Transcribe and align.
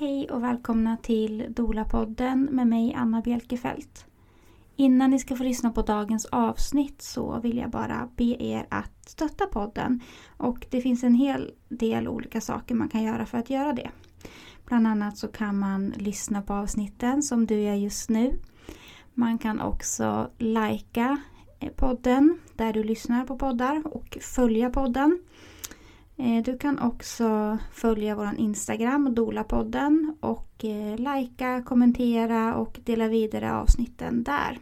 Hej 0.00 0.30
och 0.30 0.42
välkomna 0.42 0.96
till 0.96 1.46
Dola-podden 1.48 2.48
med 2.50 2.66
mig 2.66 2.94
Anna 2.94 3.20
Bjelkefelt. 3.20 4.06
Innan 4.76 5.10
ni 5.10 5.18
ska 5.18 5.36
få 5.36 5.42
lyssna 5.42 5.70
på 5.70 5.82
dagens 5.82 6.26
avsnitt 6.26 7.02
så 7.02 7.40
vill 7.40 7.56
jag 7.56 7.70
bara 7.70 8.08
be 8.16 8.24
er 8.24 8.66
att 8.70 9.08
stötta 9.08 9.46
podden. 9.46 10.00
Och 10.36 10.66
det 10.70 10.80
finns 10.80 11.04
en 11.04 11.14
hel 11.14 11.54
del 11.68 12.08
olika 12.08 12.40
saker 12.40 12.74
man 12.74 12.88
kan 12.88 13.02
göra 13.02 13.26
för 13.26 13.38
att 13.38 13.50
göra 13.50 13.72
det. 13.72 13.90
Bland 14.66 14.86
annat 14.86 15.18
så 15.18 15.28
kan 15.28 15.58
man 15.58 15.94
lyssna 15.96 16.42
på 16.42 16.52
avsnitten 16.52 17.22
som 17.22 17.46
du 17.46 17.60
gör 17.60 17.74
just 17.74 18.10
nu. 18.10 18.38
Man 19.14 19.38
kan 19.38 19.60
också 19.60 20.30
likea 20.38 21.16
podden 21.76 22.38
där 22.56 22.72
du 22.72 22.82
lyssnar 22.82 23.24
på 23.24 23.38
poddar 23.38 23.82
och 23.84 24.18
följa 24.20 24.70
podden. 24.70 25.18
Eh, 26.20 26.42
du 26.42 26.58
kan 26.58 26.78
också 26.78 27.58
följa 27.72 28.14
vår 28.14 28.30
Instagram, 28.38 29.14
Dolapodden 29.14 30.16
och 30.20 30.64
eh, 30.64 30.96
likea, 30.96 31.62
kommentera 31.62 32.54
och 32.54 32.80
dela 32.84 33.08
vidare 33.08 33.52
avsnitten 33.52 34.22
där. 34.22 34.58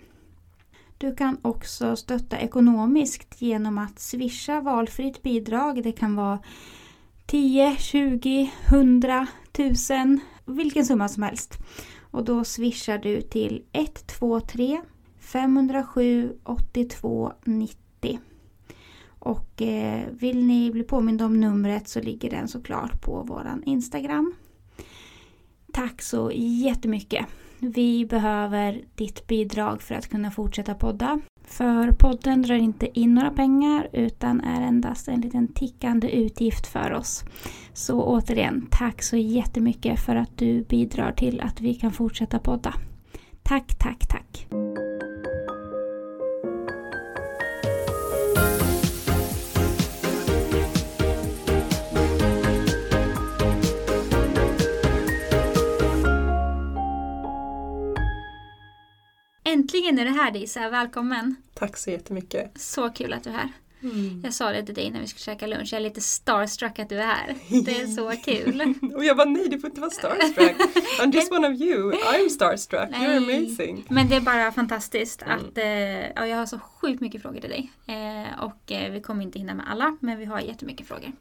Du 0.98 1.14
kan 1.14 1.38
också 1.42 1.96
stötta 1.96 2.38
ekonomiskt 2.38 3.42
genom 3.42 3.78
att 3.78 3.98
swisha 3.98 4.60
valfritt 4.60 5.22
bidrag. 5.22 5.82
Det 5.82 5.92
kan 5.92 6.16
vara 6.16 6.38
10, 7.26 7.76
20, 7.76 8.52
100, 8.68 9.26
1000, 9.52 10.20
vilken 10.44 10.86
summa 10.86 11.08
som 11.08 11.22
helst. 11.22 11.58
Och 12.10 12.24
då 12.24 12.44
swishar 12.44 12.98
du 12.98 13.20
till 13.20 13.64
123 13.72 14.80
507 15.20 16.32
82 16.44 17.32
90. 17.44 18.18
Och 19.18 19.62
eh, 19.62 20.02
vill 20.10 20.46
ni 20.46 20.70
bli 20.70 20.82
påminda 20.82 21.24
om 21.24 21.40
numret 21.40 21.88
så 21.88 22.00
ligger 22.00 22.30
den 22.30 22.48
såklart 22.48 23.00
på 23.00 23.22
våran 23.22 23.62
Instagram. 23.64 24.34
Tack 25.72 26.02
så 26.02 26.30
jättemycket! 26.34 27.26
Vi 27.60 28.06
behöver 28.06 28.84
ditt 28.94 29.26
bidrag 29.26 29.82
för 29.82 29.94
att 29.94 30.08
kunna 30.08 30.30
fortsätta 30.30 30.74
podda. 30.74 31.20
För 31.44 31.92
podden 31.92 32.42
drar 32.42 32.54
inte 32.54 33.00
in 33.00 33.14
några 33.14 33.30
pengar 33.30 33.88
utan 33.92 34.40
är 34.40 34.60
endast 34.60 35.08
en 35.08 35.20
liten 35.20 35.48
tickande 35.48 36.10
utgift 36.10 36.66
för 36.66 36.92
oss. 36.92 37.24
Så 37.72 38.02
återigen, 38.02 38.66
tack 38.70 39.02
så 39.02 39.16
jättemycket 39.16 40.00
för 40.00 40.16
att 40.16 40.38
du 40.38 40.62
bidrar 40.62 41.12
till 41.12 41.40
att 41.40 41.60
vi 41.60 41.74
kan 41.74 41.92
fortsätta 41.92 42.38
podda. 42.38 42.74
Tack, 43.42 43.78
tack, 43.78 44.06
tack! 44.08 44.46
Äntligen 59.52 59.98
är 59.98 60.04
du 60.04 60.10
här 60.10 60.30
Disa, 60.30 60.70
välkommen! 60.70 61.36
Tack 61.54 61.76
så 61.76 61.90
jättemycket! 61.90 62.60
Så 62.60 62.90
kul 62.90 63.12
att 63.12 63.24
du 63.24 63.30
är 63.30 63.34
här! 63.34 63.48
Mm. 63.82 64.20
Jag 64.24 64.34
sa 64.34 64.52
det 64.52 64.62
till 64.62 64.74
dig 64.74 64.90
när 64.90 65.00
vi 65.00 65.06
skulle 65.06 65.20
käka 65.20 65.46
lunch, 65.46 65.68
jag 65.72 65.78
är 65.78 65.82
lite 65.82 66.00
starstruck 66.00 66.78
att 66.78 66.88
du 66.88 66.98
är 66.98 67.06
här. 67.06 67.34
Det 67.64 67.80
är 67.80 67.86
så 67.86 68.10
kul! 68.24 68.74
och 68.96 69.04
jag 69.04 69.16
bara 69.16 69.28
nej, 69.28 69.48
du 69.48 69.58
får 69.58 69.70
inte 69.70 69.80
vara 69.80 69.90
starstruck! 69.90 70.56
I'm 71.00 71.14
just 71.14 71.32
one 71.32 71.48
of 71.48 71.60
you, 71.60 71.92
I'm 71.92 72.28
starstruck, 72.28 72.90
nej. 72.90 73.00
you're 73.00 73.16
amazing! 73.16 73.86
Men 73.88 74.08
det 74.08 74.16
är 74.16 74.20
bara 74.20 74.52
fantastiskt 74.52 75.22
mm. 75.22 75.38
att 75.38 75.58
eh, 75.58 75.66
ja, 76.08 76.26
jag 76.26 76.36
har 76.36 76.46
så 76.46 76.58
sjukt 76.58 77.00
mycket 77.00 77.22
frågor 77.22 77.40
till 77.40 77.50
dig. 77.50 77.70
Eh, 77.86 78.44
och 78.44 78.72
eh, 78.72 78.92
vi 78.92 79.00
kommer 79.00 79.22
inte 79.22 79.38
hinna 79.38 79.54
med 79.54 79.70
alla, 79.70 79.96
men 80.00 80.18
vi 80.18 80.24
har 80.24 80.40
jättemycket 80.40 80.86
frågor. 80.86 81.12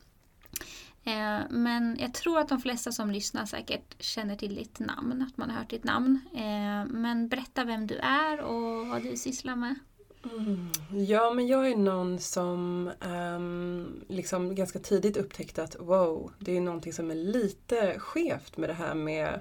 Eh, 1.08 1.41
men 1.50 1.97
jag 2.00 2.13
tror 2.13 2.39
att 2.39 2.50
de 2.50 2.61
flesta 2.61 2.91
som 2.91 3.11
lyssnar 3.11 3.45
säkert 3.45 4.03
känner 4.03 4.36
till 4.36 4.55
ditt 4.55 4.80
namn, 4.80 5.25
att 5.27 5.38
man 5.38 5.50
har 5.50 5.58
hört 5.58 5.69
ditt 5.69 5.83
namn. 5.83 6.19
Eh, 6.33 6.91
men 6.94 7.27
berätta 7.27 7.63
vem 7.63 7.88
du 7.88 7.95
är 7.97 8.39
och 8.39 8.88
vad 8.88 9.03
du 9.03 9.17
sysslar 9.17 9.55
med. 9.55 9.75
Mm. 10.23 10.69
Ja, 11.05 11.33
men 11.33 11.47
jag 11.47 11.72
är 11.72 11.75
någon 11.75 12.19
som 12.19 12.91
um, 13.00 14.03
liksom 14.07 14.56
ganska 14.56 14.79
tidigt 14.79 15.17
upptäckte 15.17 15.63
att 15.63 15.75
wow, 15.79 16.31
det 16.40 16.57
är 16.57 16.62
någonting 16.62 16.94
som 16.94 17.12
är 17.12 17.16
lite 17.16 18.00
skevt 18.00 18.57
med 18.57 18.69
det 18.69 18.73
här 18.73 18.96
med 18.96 19.40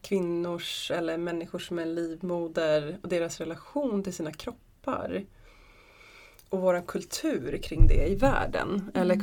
kvinnors 0.00 0.90
eller 0.90 1.18
människor 1.18 1.58
som 1.58 1.78
är 1.78 1.86
livmoder 1.86 2.98
och 3.02 3.08
deras 3.08 3.40
relation 3.40 4.02
till 4.02 4.14
sina 4.14 4.32
kroppar. 4.32 5.24
Och 6.48 6.60
vår 6.60 6.86
kultur 6.86 7.58
kring 7.62 7.86
det 7.86 8.06
i 8.06 8.14
världen. 8.14 8.68
Mm. 8.68 8.90
Eller 8.94 9.16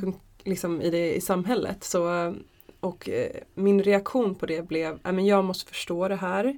liksom 0.50 0.82
i, 0.82 0.90
det, 0.90 1.16
i 1.16 1.22
samhället. 1.22 1.84
Så, 1.84 2.36
och 2.80 3.10
eh, 3.10 3.32
min 3.54 3.84
reaktion 3.84 4.36
på 4.36 4.46
det 4.46 4.62
blev, 4.62 5.00
att 5.02 5.26
jag 5.26 5.46
måste 5.46 5.66
förstå 5.66 6.08
det 6.08 6.16
här. 6.16 6.58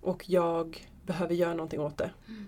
Och 0.00 0.24
jag 0.28 0.88
behöver 1.02 1.34
göra 1.34 1.54
någonting 1.54 1.80
åt 1.80 1.96
det. 1.96 2.10
Mm. 2.28 2.46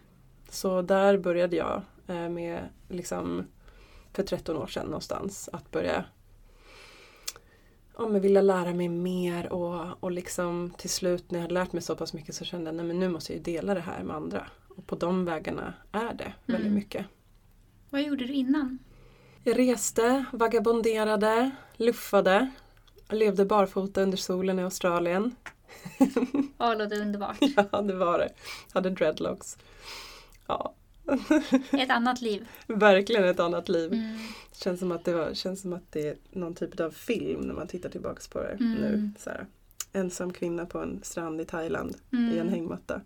Så 0.50 0.82
där 0.82 1.18
började 1.18 1.56
jag 1.56 1.82
eh, 2.06 2.28
med, 2.28 2.68
liksom, 2.88 3.46
för 4.12 4.22
13 4.22 4.56
år 4.56 4.66
sedan 4.66 4.86
någonstans, 4.86 5.48
att 5.52 5.70
börja 5.70 6.04
ja, 7.98 8.08
men 8.08 8.20
vilja 8.20 8.42
lära 8.42 8.74
mig 8.74 8.88
mer 8.88 9.52
och, 9.52 10.02
och 10.02 10.10
liksom 10.10 10.72
till 10.78 10.90
slut 10.90 11.30
när 11.30 11.38
jag 11.38 11.42
hade 11.42 11.54
lärt 11.54 11.72
mig 11.72 11.82
så 11.82 11.96
pass 11.96 12.12
mycket 12.12 12.34
så 12.34 12.44
kände 12.44 12.70
jag 12.70 12.90
att 12.90 12.96
nu 12.96 13.08
måste 13.08 13.32
jag 13.32 13.42
dela 13.42 13.74
det 13.74 13.80
här 13.80 14.02
med 14.02 14.16
andra. 14.16 14.46
Och 14.68 14.86
på 14.86 14.96
de 14.96 15.24
vägarna 15.24 15.74
är 15.92 16.14
det 16.14 16.32
väldigt 16.46 16.66
mm. 16.66 16.74
mycket. 16.74 17.06
Vad 17.90 18.02
gjorde 18.02 18.24
du 18.24 18.32
innan? 18.32 18.78
Jag 19.46 19.58
reste, 19.58 20.24
vagabonderade, 20.32 21.50
luffade. 21.76 22.50
levde 23.08 23.44
barfota 23.44 24.02
under 24.02 24.16
solen 24.16 24.58
i 24.58 24.62
Australien. 24.62 25.36
Ja, 26.58 26.74
det 26.74 26.84
låter 26.84 27.00
underbart. 27.00 27.36
ja, 27.72 27.82
det 27.82 27.94
var 27.94 28.18
det. 28.18 28.28
Hade 28.72 28.90
dreadlocks. 28.90 29.58
Ja. 30.46 30.74
ett 31.70 31.90
annat 31.90 32.20
liv. 32.20 32.48
Verkligen 32.66 33.24
ett 33.24 33.40
annat 33.40 33.68
liv. 33.68 33.92
Mm. 33.92 34.18
Känns, 34.52 34.80
som 34.80 34.92
att 34.92 35.04
det 35.04 35.12
var, 35.12 35.34
känns 35.34 35.60
som 35.60 35.72
att 35.72 35.92
det 35.92 36.08
är 36.08 36.16
någon 36.30 36.54
typ 36.54 36.80
av 36.80 36.90
film 36.90 37.40
när 37.40 37.54
man 37.54 37.66
tittar 37.66 37.88
tillbaks 37.88 38.28
på 38.28 38.38
det 38.38 38.52
mm. 38.60 38.72
nu. 38.72 39.10
Så 39.18 39.30
här. 39.30 39.46
Ensam 39.92 40.32
kvinna 40.32 40.66
på 40.66 40.78
en 40.78 41.00
strand 41.02 41.40
i 41.40 41.44
Thailand 41.44 41.96
mm. 42.12 42.34
i 42.34 42.38
en 42.38 42.48
hängmatta. 42.48 43.00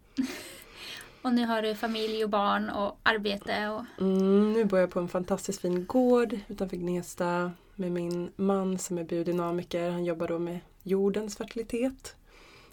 Och 1.22 1.32
nu 1.34 1.46
har 1.46 1.62
du 1.62 1.74
familj 1.74 2.24
och 2.24 2.30
barn 2.30 2.70
och 2.70 2.98
arbete. 3.02 3.68
Och... 3.68 4.02
Mm, 4.04 4.52
nu 4.52 4.64
bor 4.64 4.78
jag 4.78 4.90
på 4.90 5.00
en 5.00 5.08
fantastiskt 5.08 5.60
fin 5.60 5.86
gård 5.86 6.38
utanför 6.48 6.76
Gnesta 6.76 7.52
med 7.74 7.92
min 7.92 8.30
man 8.36 8.78
som 8.78 8.98
är 8.98 9.04
biodynamiker. 9.04 9.90
Han 9.90 10.04
jobbar 10.04 10.28
då 10.28 10.38
med 10.38 10.60
jordens 10.82 11.36
fertilitet. 11.36 12.16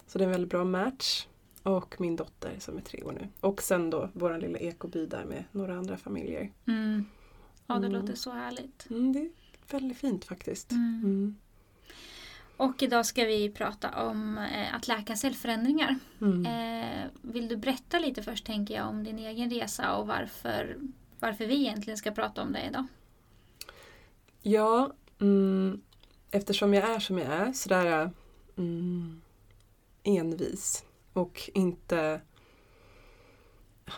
Så 0.06 0.18
det 0.18 0.24
är 0.24 0.26
en 0.26 0.32
väldigt 0.32 0.50
bra 0.50 0.64
match. 0.64 1.26
Och 1.62 2.00
min 2.00 2.16
dotter 2.16 2.52
som 2.58 2.76
är 2.76 2.80
tre 2.80 3.02
år 3.02 3.12
nu. 3.12 3.28
Och 3.40 3.62
sen 3.62 3.90
då 3.90 4.08
vår 4.12 4.38
lilla 4.38 4.58
ekoby 4.58 5.06
där 5.06 5.24
med 5.24 5.44
några 5.52 5.78
andra 5.78 5.96
familjer. 5.96 6.52
Mm. 6.66 7.04
Ja, 7.66 7.74
det 7.74 7.86
mm. 7.86 8.00
låter 8.00 8.14
så 8.14 8.30
härligt. 8.30 8.90
Mm, 8.90 9.12
det 9.12 9.18
är 9.18 9.30
väldigt 9.70 9.98
fint 9.98 10.24
faktiskt. 10.24 10.72
Mm. 10.72 11.36
Och 12.58 12.82
idag 12.82 13.06
ska 13.06 13.24
vi 13.24 13.50
prata 13.50 13.90
om 14.06 14.38
eh, 14.38 14.74
att 14.74 14.88
läka 14.88 15.16
cellförändringar. 15.16 15.96
Mm. 16.20 16.46
Eh, 16.46 17.06
vill 17.22 17.48
du 17.48 17.56
berätta 17.56 17.98
lite 17.98 18.22
först 18.22 18.46
tänker 18.46 18.74
jag 18.74 18.88
om 18.88 19.04
din 19.04 19.18
egen 19.18 19.50
resa 19.50 19.96
och 19.96 20.06
varför, 20.06 20.76
varför 21.20 21.46
vi 21.46 21.54
egentligen 21.54 21.96
ska 21.96 22.10
prata 22.10 22.42
om 22.42 22.52
det 22.52 22.66
idag? 22.68 22.86
Ja, 24.42 24.92
mm, 25.20 25.80
eftersom 26.30 26.74
jag 26.74 26.90
är 26.90 26.98
som 26.98 27.18
jag 27.18 27.28
är 27.28 27.52
sådär 27.52 28.10
mm, 28.56 29.20
envis 30.02 30.84
och 31.12 31.50
inte 31.54 32.20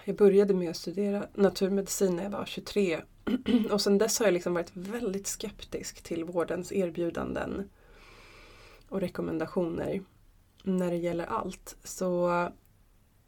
jag 0.05 0.17
började 0.17 0.55
med 0.55 0.71
att 0.71 0.77
studera 0.77 1.27
naturmedicin 1.35 2.17
när 2.17 2.23
jag 2.23 2.31
var 2.31 2.45
23 2.47 3.01
och 3.71 3.81
sen 3.81 3.99
dess 3.99 4.19
har 4.19 4.27
jag 4.27 4.35
liksom 4.35 4.55
varit 4.55 4.71
väldigt 4.75 5.27
skeptisk 5.27 6.03
till 6.03 6.25
vårdens 6.25 6.73
erbjudanden 6.73 7.69
och 8.91 9.01
rekommendationer 9.01 10.03
när 10.63 10.91
det 10.91 10.97
gäller 10.97 11.27
allt. 11.27 11.77
Så 11.85 12.49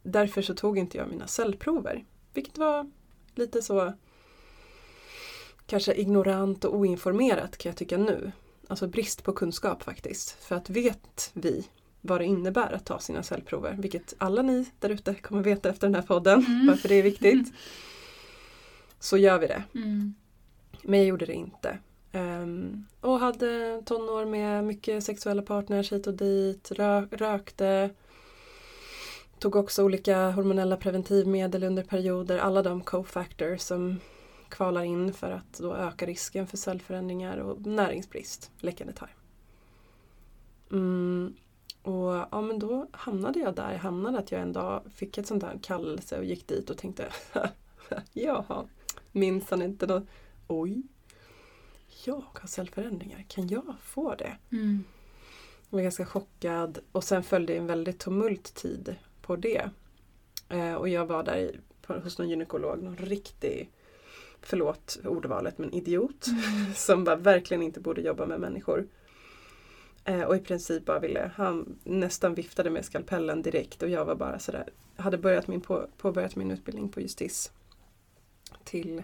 därför 0.03 0.43
så 0.43 0.55
tog 0.55 0.79
inte 0.79 0.99
jag 0.99 1.09
mina 1.09 1.27
cellprover. 1.27 2.05
Vilket 2.35 2.59
var 2.59 2.91
lite 3.35 3.63
så 3.63 3.93
kanske 5.67 5.95
ignorant 5.95 6.65
och 6.65 6.77
oinformerat 6.77 7.57
kan 7.57 7.71
jag 7.71 7.77
tycka 7.77 7.99
nu. 7.99 8.33
Alltså 8.69 8.87
brist 8.87 9.23
på 9.23 9.33
kunskap 9.33 9.83
faktiskt. 9.83 10.31
För 10.31 10.57
att 10.57 10.71
vet 10.71 11.31
vi 11.33 11.69
vad 12.01 12.21
det 12.21 12.25
innebär 12.25 12.73
att 12.73 12.87
ta 12.87 12.99
sina 12.99 13.23
cellprover, 13.23 13.77
vilket 13.79 14.15
alla 14.19 14.43
ni 14.43 14.71
där 14.79 14.91
ute 14.91 15.15
kommer 15.15 15.43
veta 15.43 15.71
efter 15.71 15.87
den 15.87 15.95
här 15.95 16.03
podden, 16.03 16.47
mm. 16.47 16.67
varför 16.67 16.89
det 16.89 16.95
är 16.95 17.03
viktigt. 17.03 17.53
Så 18.99 19.17
gör 19.17 19.39
vi 19.39 19.47
det. 19.47 19.63
Mm. 19.75 20.15
Men 20.83 20.99
jag 20.99 21.09
gjorde 21.09 21.27
det 21.27 21.35
inte. 21.35 21.79
Um, 22.15 22.87
och 23.01 23.19
hade 23.19 23.83
tonår 23.85 24.25
med 24.25 24.65
mycket 24.65 25.05
sexuella 25.05 25.43
partners 25.43 25.93
hit 25.93 26.07
och 26.07 26.15
dit, 26.15 26.73
rö 26.73 27.07
rökte. 27.11 27.91
Tog 29.39 29.57
också 29.57 29.85
olika 29.85 30.31
hormonella 30.31 30.77
preventivmedel 30.77 31.65
under 31.65 31.83
perioder, 31.83 32.39
alla 32.39 32.63
de 32.63 32.81
cofactors 32.81 33.61
som 33.61 34.01
kvalar 34.49 34.83
in 34.83 35.13
för 35.13 35.31
att 35.31 35.59
då 35.59 35.75
öka 35.75 36.07
risken 36.07 36.47
för 36.47 36.57
cellförändringar 36.57 37.39
och 37.39 37.67
näringsbrist, 37.67 38.51
läckande 38.59 38.93
tarm. 38.93 39.09
Mm. 40.71 41.35
och 41.83 42.27
ja 42.31 42.41
men 42.41 42.59
då 42.59 42.87
hamnade 42.93 43.39
jag 43.39 43.55
där. 43.55 43.73
Jag 43.73 43.79
hamnade 43.79 44.19
att 44.19 44.33
jag 44.33 44.41
en 44.41 44.53
dag 44.53 44.83
fick 44.95 45.19
ett 45.19 45.27
sånt 45.27 45.41
där 45.41 45.59
kallelse 45.63 46.19
och 46.19 46.25
gick 46.25 46.47
dit 46.47 46.71
och 46.71 46.79
tänkte 46.79 47.09
Jaha, 48.13 48.65
minns 49.13 49.51
han 49.51 49.63
inte 49.63 49.87
då? 49.87 50.03
Oj, 50.49 50.83
jag 52.07 52.25
har 52.35 52.49
cellförändringar, 52.49 53.25
kan 53.29 53.49
jag 53.49 53.75
få 53.83 54.15
det? 54.15 54.37
Mm. 54.53 54.85
Jag 55.71 55.77
var 55.77 55.83
ganska 55.83 56.07
chockad 56.07 56.79
och 56.93 57.05
sen 57.05 57.23
följde 57.23 57.55
en 57.55 57.67
väldigt 57.67 57.99
tumult 57.99 58.55
tid 58.55 58.97
på 59.23 59.37
det. 59.37 59.71
Eh, 60.49 60.75
och 60.75 60.89
jag 60.89 61.07
var 61.07 61.23
där 61.23 61.37
i, 61.37 61.57
på, 61.83 61.95
hos 61.95 62.19
någon 62.19 62.29
gynekolog, 62.29 62.83
någon 62.83 62.97
riktig, 62.97 63.71
förlåt 64.41 64.99
ordvalet, 65.05 65.59
men 65.59 65.73
idiot. 65.73 66.27
Mm. 66.27 66.75
som 66.75 67.05
bara 67.05 67.17
verkligen 67.17 67.63
inte 67.63 67.81
borde 67.81 68.01
jobba 68.01 68.27
med 68.27 68.41
människor. 68.41 68.89
Eh, 70.05 70.23
och 70.23 70.37
i 70.37 70.41
princip 70.41 70.85
bara 70.85 70.99
ville, 70.99 71.31
han 71.37 71.79
nästan 71.85 72.35
viftade 72.35 72.71
med 72.71 72.85
skalpellen 72.85 73.43
direkt 73.43 73.83
och 73.83 73.89
jag 73.89 74.05
var 74.05 74.15
bara 74.15 74.39
sådär, 74.39 74.69
hade 74.97 75.19
börjat 75.19 75.49
min, 75.49 75.61
på, 75.61 75.87
påbörjat 75.97 76.37
min 76.37 76.51
utbildning 76.51 76.89
på 76.89 77.01
Justis 77.01 77.53
till 78.65 79.03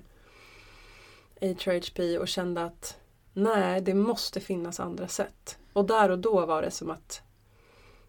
HRHP 1.41 2.19
och 2.19 2.29
kände 2.29 2.65
att 2.65 2.99
nej, 3.33 3.81
det 3.81 3.95
måste 3.95 4.41
finnas 4.41 4.81
andra 4.81 5.09
sätt. 5.09 5.59
Och 5.73 5.85
där 5.85 6.11
och 6.11 6.19
då 6.19 6.47
var 6.47 6.63
det 6.63 6.71
som 6.71 6.91
att 6.91 7.23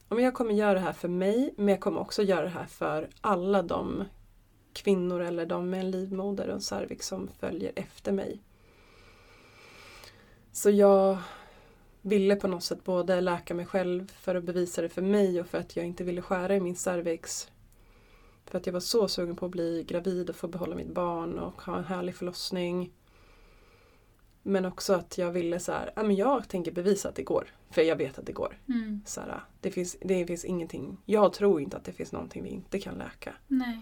om 0.08 0.20
jag 0.20 0.34
kommer 0.34 0.54
göra 0.54 0.74
det 0.74 0.80
här 0.80 0.94
för 0.94 1.08
mig, 1.08 1.54
men 1.58 1.68
jag 1.68 1.80
kommer 1.80 2.02
också 2.02 2.24
göra 2.24 2.42
det 2.42 2.50
här 2.50 2.66
för 2.66 3.10
alla 3.22 3.62
de 3.62 4.04
kvinnor 4.74 5.22
eller 5.22 5.46
de 5.46 5.70
med 5.70 5.80
en 5.80 5.92
livmoder 5.92 6.48
och 6.48 6.54
en 6.54 6.62
cervix 6.62 7.08
som 7.08 7.30
följer 7.40 7.72
efter 7.76 8.12
mig. 8.12 8.44
Så 10.52 10.70
jag 10.70 11.18
ville 12.02 12.36
på 12.36 12.48
något 12.48 12.64
sätt 12.64 12.84
både 12.84 13.22
läka 13.22 13.54
mig 13.54 13.66
själv 13.66 14.12
för 14.12 14.36
att 14.36 14.44
bevisa 14.44 14.82
det 14.82 14.90
för 14.90 15.02
mig 15.02 15.42
och 15.42 15.48
för 15.48 15.58
att 15.58 15.75
jag 15.75 15.86
inte 15.86 16.04
ville 16.04 16.22
skära 16.22 16.56
i 16.56 16.60
min 16.60 16.75
cervix. 16.75 17.52
För 18.46 18.58
att 18.58 18.66
jag 18.66 18.74
var 18.74 18.80
så 18.80 19.08
sugen 19.08 19.36
på 19.36 19.46
att 19.46 19.52
bli 19.52 19.84
gravid 19.88 20.30
och 20.30 20.36
få 20.36 20.48
behålla 20.48 20.75
mitt 20.75 20.94
barn 20.94 21.40
och 21.40 21.62
ha 21.62 21.78
en 21.78 21.84
härlig 21.84 22.16
förlossning. 22.16 22.94
Men 24.44 24.65
också 24.65 24.94
att 24.94 25.18
jag 25.18 25.31
ville 25.31 25.59
så 25.59 25.71
här, 25.71 25.91
ja 25.95 26.03
men 26.03 26.15
jag 26.15 26.50
tänker 26.50 26.71
bevisa 26.71 27.09
att 27.09 27.15
det 27.15 27.24
går. 27.24 27.47
För 27.69 27.81
jag 27.81 27.95
vet 27.95 28.19
att 28.19 28.25
det 28.25 28.31
går. 28.31 28.57
Mm. 28.68 29.01
Så 29.06 29.21
här, 29.21 29.44
det, 29.62 29.71
finns, 29.71 29.97
det 30.01 30.25
finns 30.25 30.45
ingenting, 30.45 30.97
jag 31.06 31.33
tror 31.33 31.62
inte 31.62 31.77
att 31.77 31.83
det 31.86 31.91
finns 31.94 32.12
någonting 32.12 32.44
vi 32.44 32.50
inte 32.50 32.80
kan 32.80 32.95
läka. 32.95 33.33
Nej. 33.47 33.80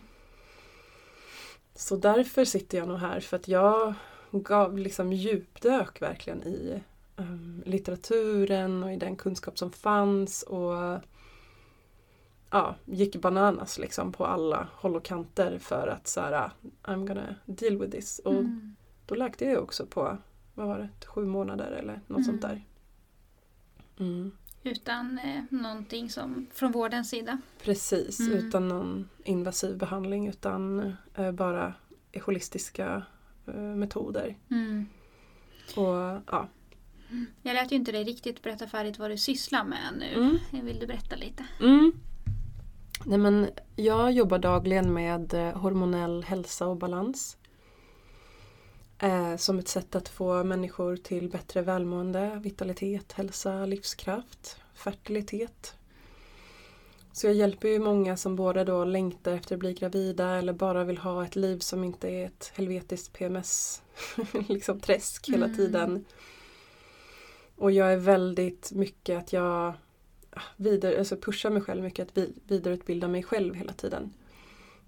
Så 1.76 1.96
därför 1.96 2.46
sitter 2.46 2.78
jag 2.78 2.88
nog 2.88 2.98
här 2.98 3.20
för 3.20 3.38
att 3.38 3.48
jag 3.48 3.94
gav 4.32 4.78
liksom 4.78 5.14
djupdök 5.14 6.02
verkligen 6.02 6.44
i 6.44 6.84
um, 7.16 7.64
litteraturen 7.66 8.84
och 8.84 8.94
i 8.94 8.96
den 8.96 9.16
kunskap 9.16 9.58
som 9.58 9.72
fanns 9.72 10.44
och 10.44 11.00
ja, 12.52 12.76
gick 12.86 13.16
bananas 13.16 13.80
liksom 13.80 14.12
på 14.12 14.26
alla 14.26 14.68
håll 14.74 14.96
och 14.96 15.04
kanter 15.06 15.58
för 15.60 15.88
att 15.88 16.08
så 16.08 16.22
här, 16.22 16.52
I'm 16.84 17.08
gonna 17.08 17.36
deal 17.46 17.78
with 17.78 17.92
this. 17.92 18.20
Och 18.20 18.34
Mm. 18.34 18.76
då 19.06 19.16
läkte 19.16 19.46
jag 19.46 19.64
också 19.64 19.86
på, 19.86 20.18
vad 20.58 20.68
var 20.68 20.80
det, 20.80 21.06
sju 21.08 21.26
månader 21.26 21.72
eller 21.72 22.02
något 22.08 22.26
sånt 22.26 22.44
Mm. 22.44 22.56
där. 22.56 22.66
Mm. 24.06 24.32
Utan 24.64 25.20
eh, 25.20 25.44
någonting 25.50 26.10
som 26.10 26.48
från 26.54 26.72
vårdens 26.72 27.10
sida. 27.10 27.38
Precis, 27.64 28.20
Mm. 28.20 28.34
utan 28.34 28.68
någon 28.68 29.10
invasiv 29.24 29.78
behandling 29.78 30.28
utan 30.28 30.94
eh, 31.16 31.32
bara 31.32 31.74
holistiska 32.26 33.04
eh, 33.48 33.54
metoder. 33.54 34.36
Mm. 34.52 34.86
Och, 35.76 36.22
ja. 36.32 36.48
Jag 37.42 37.54
lät 37.54 37.72
ju 37.72 37.76
inte 37.76 37.92
dig 37.92 38.04
riktigt 38.04 38.42
berätta 38.44 38.68
färdigt 38.68 39.00
vad 39.00 39.12
du 39.12 39.18
sysslar 39.18 39.64
med 39.64 39.94
nu. 40.00 40.14
Mm. 40.52 40.66
Vill 40.66 40.80
du 40.80 40.88
berätta 40.88 41.16
lite? 41.16 41.46
Mm. 41.62 41.92
Nej, 43.06 43.18
men 43.18 43.50
jag 43.76 44.12
jobbar 44.12 44.40
dagligen 44.40 44.94
med 44.94 45.34
eh, 45.34 45.58
hormonell 45.58 46.24
hälsa 46.24 46.68
och 46.68 46.78
balans. 46.78 47.38
Eh, 49.00 49.36
som 49.36 49.60
ett 49.60 49.68
sätt 49.68 49.96
att 49.96 50.10
få 50.10 50.44
människor 50.44 50.96
till 50.96 51.30
bättre 51.30 51.62
välmående, 51.62 52.40
vitalitet, 52.44 53.12
hälsa, 53.14 53.66
livskraft, 53.66 54.58
fertilitet. 54.74 55.74
Så 57.12 57.28
jag 57.28 57.34
hjälper 57.34 57.68
ju 57.68 57.80
många 57.80 58.18
som 58.18 58.36
både 58.36 58.64
då 58.64 58.86
längtar 58.86 59.32
efter 59.32 59.56
att 59.56 59.60
bli 59.60 59.74
gravida 59.74 60.30
eller 60.30 60.54
bara 60.54 60.84
vill 60.84 60.98
ha 60.98 61.26
ett 61.26 61.36
liv 61.36 61.60
som 61.60 61.84
inte 61.84 62.10
är 62.10 62.26
ett 62.26 62.52
helvetiskt 62.56 63.14
PMS 63.14 63.82
liksom 64.50 64.80
träsk 64.80 65.30
hela 65.30 65.46
Mm. 65.46 65.58
tiden. 65.58 66.06
Och 67.56 67.72
jag 67.72 67.94
är 67.94 67.98
väldigt 67.98 68.72
mycket 68.72 69.18
att 69.18 69.34
jag 69.34 69.74
vidare, 70.58 71.00
alltså 71.00 71.18
pushar 71.18 71.50
mig 71.50 71.62
själv 71.62 71.84
mycket 71.84 72.08
att 72.08 72.18
vi, 72.18 72.34
vidareutbilda 72.48 73.08
mig 73.08 73.24
själv 73.24 73.56
hela 73.56 73.74
tiden. 73.74 74.14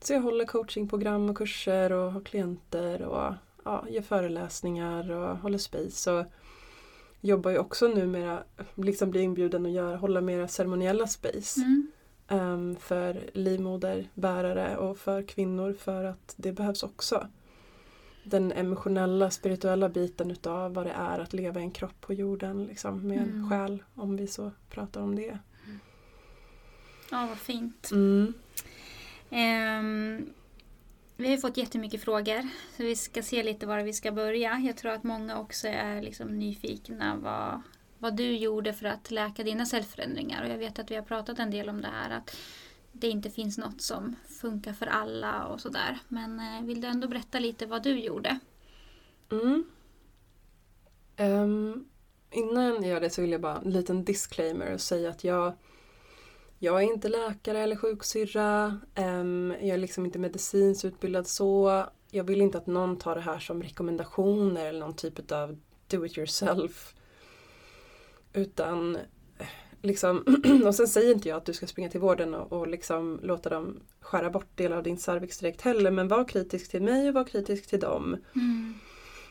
Så 0.02 0.14
jag 0.14 0.22
håller 0.22 0.46
coachingprogram 0.46 1.30
och 1.30 1.38
kurser 1.38 1.92
och 1.92 2.12
har 2.12 2.22
klienter 2.22 3.02
och 3.02 3.34
ja, 3.66 3.86
ger 3.90 4.02
föreläsningar 4.02 5.12
och 5.12 5.38
håller 5.38 5.58
space. 5.58 6.12
Och 6.12 6.26
jobbar 7.22 7.52
ju 7.52 7.58
också 7.58 7.88
numera, 7.88 8.44
liksom 8.76 9.12
blir 9.12 9.22
inbjuden 9.22 9.66
att 9.66 9.72
göra, 9.72 9.98
hålla 9.98 10.22
mera 10.22 10.48
ceremoniella 10.48 11.08
space. 11.08 11.60
Mm. 11.62 11.88
ehm, 12.28 12.76
för 12.76 13.30
livmoderbärare 13.34 14.78
och 14.78 14.98
för 14.98 15.24
kvinnor 15.24 15.74
för 15.74 16.04
att 16.04 16.34
det 16.38 16.52
behövs 16.52 16.84
också. 16.84 17.28
Den 18.24 18.52
emotionella, 18.52 19.32
spirituella 19.32 19.90
biten 19.90 20.32
utav 20.32 20.74
vad 20.74 20.86
det 20.86 20.92
är 20.92 21.20
att 21.20 21.34
leva 21.34 21.60
i 21.60 21.64
en 21.64 21.72
kropp 21.72 22.02
på 22.02 22.14
jorden 22.14 22.66
liksom, 22.66 23.08
med 23.08 23.18
en 23.18 23.30
Mm. 23.30 23.50
själ, 23.50 23.84
om 23.96 24.16
vi 24.18 24.28
så 24.28 24.52
pratar 24.70 25.02
om 25.02 25.16
det. 25.16 25.38
Ja, 27.12 27.26
vad 27.30 27.38
fint. 27.38 27.90
Mm. 27.92 28.34
Ehm, 29.30 30.30
vi 31.20 31.26
har 31.26 31.32
ju 31.32 31.42
fått 31.42 31.58
jättemycket 31.58 32.02
frågor. 32.02 32.42
Så 32.78 32.84
vi 32.84 32.96
ska 32.96 33.22
se 33.24 33.44
lite 33.44 33.66
var 33.66 33.80
vi 33.80 33.94
ska 33.94 34.12
börja. 34.12 34.60
Jag 34.60 34.78
tror 34.78 34.92
att 34.92 35.04
många 35.04 35.40
också 35.40 35.68
är 35.68 36.02
liksom 36.02 36.40
nyfikna 36.40 37.16
vad, 37.16 37.62
vad 37.98 38.16
du 38.16 38.38
gjorde 38.38 38.74
för 38.74 38.86
att 38.86 39.12
läka 39.12 39.44
dina 39.44 39.66
cellförändringar. 39.66 40.44
Och 40.44 40.50
jag 40.50 40.58
vet 40.58 40.80
att 40.80 40.92
vi 40.92 40.96
har 40.96 41.04
pratat 41.04 41.40
en 41.40 41.52
del 41.52 41.70
om 41.70 41.82
det 41.82 41.88
här. 41.88 42.18
Att 42.18 42.38
det 42.92 43.10
inte 43.10 43.30
finns 43.30 43.58
något 43.58 43.82
som 43.82 44.16
funkar 44.42 44.74
för 44.74 44.86
alla 44.86 45.46
och 45.46 45.62
sådär. 45.62 46.00
Men 46.08 46.40
eh, 46.40 46.66
vill 46.66 46.82
du 46.82 46.88
ändå 46.88 47.08
berätta 47.08 47.40
lite 47.40 47.66
vad 47.66 47.84
du 47.84 48.00
gjorde? 48.00 48.40
Mm. 49.32 49.64
Um, 51.18 51.90
innan 52.32 52.74
jag 52.74 52.86
gör 52.86 53.02
det 53.02 53.10
så 53.10 53.22
vill 53.22 53.32
jag 53.32 53.42
bara 53.42 53.58
en 53.58 53.72
liten 53.72 54.04
disclaimer 54.04 54.74
och 54.74 54.82
säga 54.82 55.10
att 55.10 55.24
jag 55.24 55.54
jag 56.60 56.84
är 56.84 56.94
inte 56.94 57.10
läkare 57.10 57.60
eller 57.60 57.76
sjuksyrra. 57.76 58.80
Jag 58.96 59.68
är 59.68 59.78
liksom 59.78 60.06
inte 60.06 60.20
medicinskt 60.20 60.86
utbildad 60.86 61.28
så. 61.28 61.84
Jag 62.12 62.24
vill 62.24 62.42
inte 62.42 62.58
att 62.58 62.68
någon 62.68 62.98
tar 62.98 63.16
det 63.16 63.22
här 63.22 63.40
som 63.40 63.64
rekommendationer 63.64 64.66
eller 64.66 64.80
någon 64.80 64.96
typ 64.96 65.32
av 65.32 65.58
do 65.88 66.06
it 66.06 66.18
yourself. 66.18 66.96
Utan 68.34 68.98
liksom, 69.82 70.42
och 70.66 70.76
sen 70.76 70.88
säger 70.88 71.14
inte 71.14 71.30
jag 71.30 71.38
att 71.38 71.46
du 71.46 71.54
ska 71.54 71.68
springa 71.68 71.90
till 71.90 72.00
vården 72.00 72.34
och, 72.34 72.54
och 72.54 72.68
liksom 72.68 73.20
låta 73.24 73.50
dem 73.50 73.80
skära 74.00 74.30
bort 74.30 74.58
delar 74.58 74.78
av 74.78 74.84
din 74.84 74.98
cervix 74.98 75.38
direkt 75.38 75.62
heller. 75.62 75.92
Men 75.92 76.08
var 76.08 76.28
kritisk 76.28 76.72
till 76.72 76.82
mig 76.82 77.08
och 77.10 77.14
var 77.14 77.24
kritisk 77.24 77.68
till 77.70 77.80
dem. 77.80 78.18
Mm. 78.36 78.74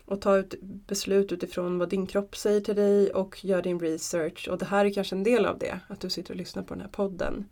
Och 0.09 0.21
ta 0.21 0.37
ut 0.37 0.55
beslut 0.61 1.33
utifrån 1.33 1.79
vad 1.79 1.89
din 1.89 2.07
kropp 2.07 2.37
säger 2.37 2.61
till 2.61 2.77
dig 2.77 3.11
och 3.11 3.45
gör 3.45 3.63
din 3.63 3.81
research. 3.81 4.49
Och 4.51 4.59
det 4.59 4.67
här 4.67 4.85
är 4.85 4.93
kanske 4.93 5.17
en 5.17 5.23
del 5.23 5.47
av 5.47 5.59
det, 5.59 5.81
att 5.89 6.01
du 6.01 6.11
sitter 6.11 6.31
och 6.31 6.37
lyssnar 6.37 6.63
på 6.63 6.75
den 6.75 6.81
här 6.81 6.89
podden. 6.89 7.45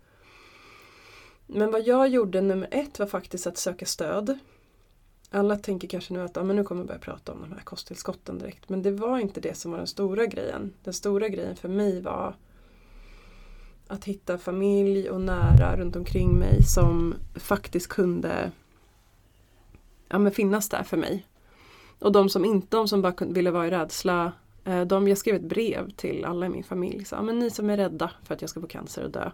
Men 1.46 1.70
vad 1.70 1.86
jag 1.86 2.08
gjorde 2.08 2.40
nummer 2.40 2.68
ett 2.70 2.98
var 2.98 3.06
faktiskt 3.06 3.46
att 3.46 3.58
söka 3.58 3.86
stöd. 3.86 4.38
Alla 5.30 5.56
tänker 5.56 5.88
kanske 5.88 6.14
nu 6.14 6.20
att 6.20 6.36
ah, 6.36 6.44
men 6.44 6.56
nu 6.56 6.64
kommer 6.64 6.80
jag 6.80 6.86
börja 6.88 7.00
prata 7.00 7.32
om 7.32 7.40
de 7.40 7.52
här 7.52 7.60
kosttillskotten 7.60 8.38
direkt. 8.38 8.68
Men 8.68 8.82
det 8.82 8.90
var 8.90 9.18
inte 9.18 9.40
det 9.40 9.56
som 9.56 9.70
var 9.70 9.78
den 9.78 9.86
stora 9.86 10.26
grejen. 10.26 10.72
Den 10.84 10.94
stora 10.94 11.28
grejen 11.28 11.56
för 11.56 11.68
mig 11.68 12.00
var 12.00 12.34
att 13.86 14.04
hitta 14.04 14.38
familj 14.38 15.10
och 15.10 15.20
nära 15.20 15.76
runt 15.76 15.96
omkring 15.96 16.38
mig 16.38 16.62
som 16.62 17.14
faktiskt 17.34 17.88
kunde 17.88 18.52
ja, 20.08 20.18
men 20.18 20.32
finnas 20.32 20.68
där 20.68 20.82
för 20.82 20.96
mig. 20.96 21.26
Och 21.98 22.12
de 22.12 22.28
som 22.28 22.44
inte, 22.44 22.76
de 22.76 22.88
som 22.88 23.02
bara 23.02 23.14
ville 23.26 23.50
vara 23.50 23.66
i 23.66 23.70
rädsla, 23.70 24.32
eh, 24.64 24.80
de, 24.80 25.08
jag 25.08 25.18
skrev 25.18 25.34
ett 25.34 25.42
brev 25.42 25.90
till 25.90 26.24
alla 26.24 26.46
i 26.46 26.48
min 26.48 26.64
familj. 26.64 27.04
Så, 27.04 27.22
men 27.22 27.38
ni 27.38 27.50
som 27.50 27.70
är 27.70 27.76
rädda 27.76 28.10
för 28.24 28.34
att 28.34 28.40
jag 28.40 28.50
ska 28.50 28.60
få 28.60 28.66
cancer 28.66 29.04
och 29.04 29.10
dö. 29.10 29.30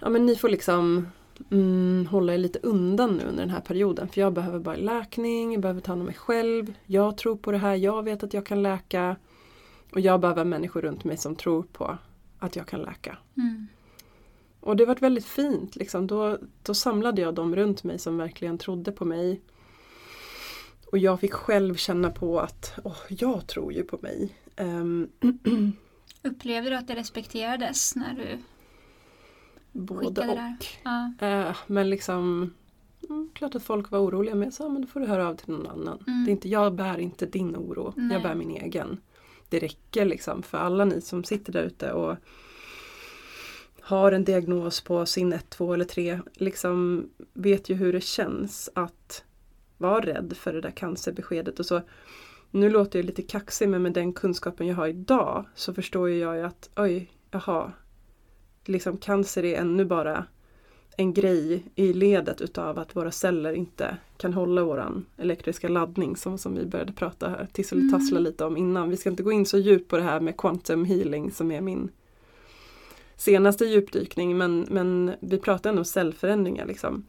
Ja 0.00 0.08
men 0.08 0.26
ni 0.26 0.36
får 0.36 0.48
liksom 0.48 1.08
mm, 1.50 2.06
hålla 2.10 2.34
er 2.34 2.38
lite 2.38 2.58
undan 2.62 3.16
nu 3.16 3.24
under 3.24 3.42
den 3.42 3.50
här 3.50 3.60
perioden. 3.60 4.08
För 4.08 4.20
jag 4.20 4.32
behöver 4.32 4.58
bara 4.58 4.76
läkning, 4.76 5.52
jag 5.52 5.62
behöver 5.62 5.80
ta 5.80 5.92
hand 5.92 6.00
om 6.00 6.06
mig 6.06 6.14
själv. 6.14 6.74
Jag 6.86 7.16
tror 7.16 7.36
på 7.36 7.52
det 7.52 7.58
här, 7.58 7.74
jag 7.74 8.02
vet 8.02 8.22
att 8.22 8.34
jag 8.34 8.46
kan 8.46 8.62
läka. 8.62 9.16
Och 9.92 10.00
jag 10.00 10.20
behöver 10.20 10.44
människor 10.44 10.82
runt 10.82 11.04
mig 11.04 11.16
som 11.16 11.36
tror 11.36 11.62
på 11.62 11.98
att 12.38 12.56
jag 12.56 12.66
kan 12.66 12.82
läka. 12.82 13.18
Mm. 13.36 13.66
Och 14.60 14.76
det 14.76 14.84
var 14.84 14.94
väldigt 14.94 15.26
fint. 15.26 15.76
Liksom. 15.76 16.06
Då, 16.06 16.38
då 16.62 16.74
samlade 16.74 17.22
jag 17.22 17.34
dem 17.34 17.56
runt 17.56 17.84
mig 17.84 17.98
som 17.98 18.18
verkligen 18.18 18.58
trodde 18.58 18.92
på 18.92 19.04
mig. 19.04 19.40
Och 20.86 20.98
jag 20.98 21.20
fick 21.20 21.32
själv 21.32 21.74
känna 21.74 22.10
på 22.10 22.40
att 22.40 22.78
åh, 22.84 22.96
jag 23.08 23.46
tror 23.46 23.72
ju 23.72 23.82
på 23.82 23.98
mig. 24.02 24.36
Ehm, 24.56 25.08
Upplevde 26.22 26.70
du 26.70 26.76
att 26.76 26.88
det 26.88 26.94
respekterades 26.94 27.96
när 27.96 28.14
du 28.14 28.38
Både 29.72 30.06
och. 30.06 30.14
det? 30.36 30.56
Ja. 30.82 31.12
Eh, 31.20 31.56
men 31.66 31.90
liksom, 31.90 32.54
mm, 33.08 33.30
klart 33.34 33.54
att 33.54 33.62
folk 33.62 33.90
var 33.90 33.98
oroliga 33.98 34.34
men 34.34 34.44
jag 34.44 34.52
sa 34.54 34.68
men 34.68 34.82
då 34.82 34.88
får 34.88 35.00
du 35.00 35.06
höra 35.06 35.28
av 35.28 35.34
till 35.34 35.52
någon 35.52 35.66
annan. 35.66 36.04
Mm. 36.06 36.24
Det 36.24 36.30
är 36.30 36.32
inte, 36.32 36.48
jag 36.48 36.74
bär 36.74 36.98
inte 36.98 37.26
din 37.26 37.56
oro, 37.56 37.92
Nej. 37.96 38.12
jag 38.12 38.22
bär 38.22 38.34
min 38.34 38.50
egen. 38.50 39.00
Det 39.48 39.58
räcker 39.58 40.04
liksom 40.04 40.42
för 40.42 40.58
alla 40.58 40.84
ni 40.84 41.00
som 41.00 41.24
sitter 41.24 41.52
där 41.52 41.62
ute 41.62 41.92
och 41.92 42.16
har 43.80 44.12
en 44.12 44.24
diagnos 44.24 44.80
på 44.80 45.06
sin 45.06 45.32
1, 45.32 45.50
2 45.50 45.74
eller 45.74 45.84
3 45.84 46.20
liksom 46.34 47.08
vet 47.32 47.68
ju 47.68 47.74
hur 47.74 47.92
det 47.92 48.00
känns 48.00 48.70
att 48.74 49.24
vara 49.78 50.00
rädd 50.00 50.34
för 50.36 50.52
det 50.52 50.60
där 50.60 50.70
cancerbeskedet 50.70 51.60
och 51.60 51.66
så. 51.66 51.80
Nu 52.50 52.70
låter 52.70 52.98
jag 52.98 53.06
lite 53.06 53.22
kaxig 53.22 53.68
men 53.68 53.82
med 53.82 53.92
den 53.92 54.12
kunskapen 54.12 54.66
jag 54.66 54.76
har 54.76 54.88
idag 54.88 55.44
så 55.54 55.74
förstår 55.74 56.10
jag 56.10 56.36
ju 56.36 56.42
att 56.42 56.70
oj, 56.76 57.10
jaha. 57.30 57.72
Liksom 58.64 58.96
cancer 58.96 59.44
är 59.44 59.60
ännu 59.60 59.84
bara 59.84 60.26
en 60.96 61.14
grej 61.14 61.64
i 61.74 61.92
ledet 61.92 62.40
utav 62.40 62.78
att 62.78 62.96
våra 62.96 63.10
celler 63.10 63.52
inte 63.52 63.96
kan 64.16 64.32
hålla 64.32 64.64
våran 64.64 65.06
elektriska 65.16 65.68
laddning 65.68 66.16
som, 66.16 66.38
som 66.38 66.54
vi 66.54 66.66
började 66.66 66.92
prata 66.92 67.28
här, 67.28 67.48
tisseltassla 67.52 68.16
Mm. 68.18 68.24
lite 68.24 68.44
om 68.44 68.56
innan. 68.56 68.90
Vi 68.90 68.96
ska 68.96 69.10
inte 69.10 69.22
gå 69.22 69.32
in 69.32 69.46
så 69.46 69.58
djupt 69.58 69.90
på 69.90 69.96
det 69.96 70.02
här 70.02 70.20
med 70.20 70.36
quantum 70.36 70.84
healing 70.84 71.30
som 71.30 71.50
är 71.50 71.60
min 71.60 71.90
senaste 73.16 73.64
djupdykning 73.64 74.38
men, 74.38 74.66
men 74.70 75.12
vi 75.20 75.38
pratar 75.38 75.70
ändå 75.70 75.80
om 75.80 75.84
cellförändringar 75.84 76.66
liksom. 76.66 77.06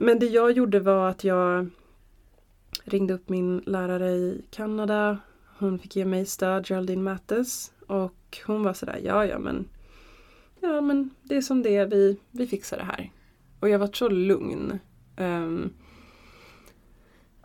Men 0.00 0.18
det 0.18 0.26
jag 0.26 0.52
gjorde 0.52 0.80
var 0.80 1.08
att 1.08 1.24
jag 1.24 1.70
ringde 2.84 3.14
upp 3.14 3.28
min 3.28 3.58
lärare 3.58 4.10
i 4.10 4.44
Kanada. 4.50 5.18
Hon 5.58 5.78
fick 5.78 5.96
ge 5.96 6.04
mig 6.04 6.26
stöd, 6.26 6.66
Geraldine 6.66 7.02
Mattes. 7.02 7.72
Och 7.86 8.38
hon 8.46 8.62
var 8.62 8.72
sådär, 8.72 9.00
ja 9.04 9.26
ja 9.26 9.38
men 9.38 9.68
Ja 10.60 10.80
men 10.80 11.10
det 11.22 11.36
är 11.36 11.40
som 11.40 11.62
det 11.62 11.76
är, 11.76 11.86
vi, 11.86 12.20
vi 12.30 12.46
fixar 12.46 12.76
det 12.76 12.84
här. 12.84 13.12
Och 13.60 13.68
jag 13.68 13.78
var 13.78 13.90
så 13.92 14.08
lugn. 14.08 14.78
Um, 15.16 15.74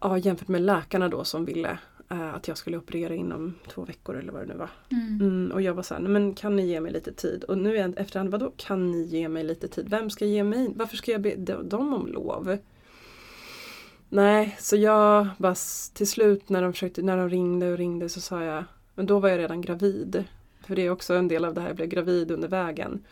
ja, 0.02 0.18
jämfört 0.18 0.48
med 0.48 0.62
läkarna 0.62 1.10
då 1.10 1.24
som 1.24 1.46
ville 1.46 1.80
att 2.08 2.48
jag 2.48 2.58
skulle 2.58 2.78
operera 2.78 3.16
inom 3.16 3.54
två 3.68 3.86
veckor 3.86 4.18
eller 4.18 4.32
vad 4.32 4.42
det 4.42 4.54
nu 4.54 4.60
var. 4.60 4.70
Mm. 4.92 5.22
Mm, 5.22 5.52
och 5.52 5.62
jag 5.62 5.74
var 5.74 5.84
såhär, 5.84 6.02
men 6.02 6.34
kan 6.34 6.56
ni 6.56 6.68
ge 6.68 6.82
mig 6.82 6.92
lite 6.92 7.14
tid? 7.14 7.44
Och 7.44 7.58
nu 7.58 7.78
är 7.78 8.00
efterhand, 8.00 8.30
vadå 8.30 8.52
kan 8.58 8.92
ni 8.92 9.04
ge 9.04 9.30
mig 9.30 9.44
lite 9.44 9.68
tid? 9.68 9.90
Vem 9.90 10.10
ska 10.10 10.26
ge 10.26 10.44
mig? 10.44 10.72
Varför 10.76 10.98
ska 10.98 11.12
jag 11.12 11.22
be 11.22 11.36
de- 11.36 11.70
dem 11.70 11.94
om 11.94 12.08
lov? 12.08 12.58
Nej, 14.10 14.56
så 14.60 14.76
jag 14.76 15.28
bara 15.38 15.56
till 15.94 16.08
slut 16.08 16.50
när 16.50 16.62
de, 16.62 16.74
försökte, 16.74 17.02
när 17.02 17.18
de 17.18 17.30
ringde 17.30 17.72
och 17.72 17.78
ringde 17.78 18.10
så 18.10 18.22
sa 18.22 18.44
jag, 18.44 18.64
men 18.96 19.06
då 19.06 19.20
var 19.20 19.30
jag 19.30 19.40
redan 19.40 19.62
gravid. 19.62 20.24
För 20.62 20.76
det 20.76 20.82
är 20.82 20.90
också 20.90 21.14
en 21.14 21.28
del 21.28 21.46
av 21.46 21.54
det 21.54 21.62
här, 21.62 21.68
jag 21.68 21.76
blev 21.76 21.88
gravid 21.90 22.32
under 22.32 22.48
vägen. 22.48 23.04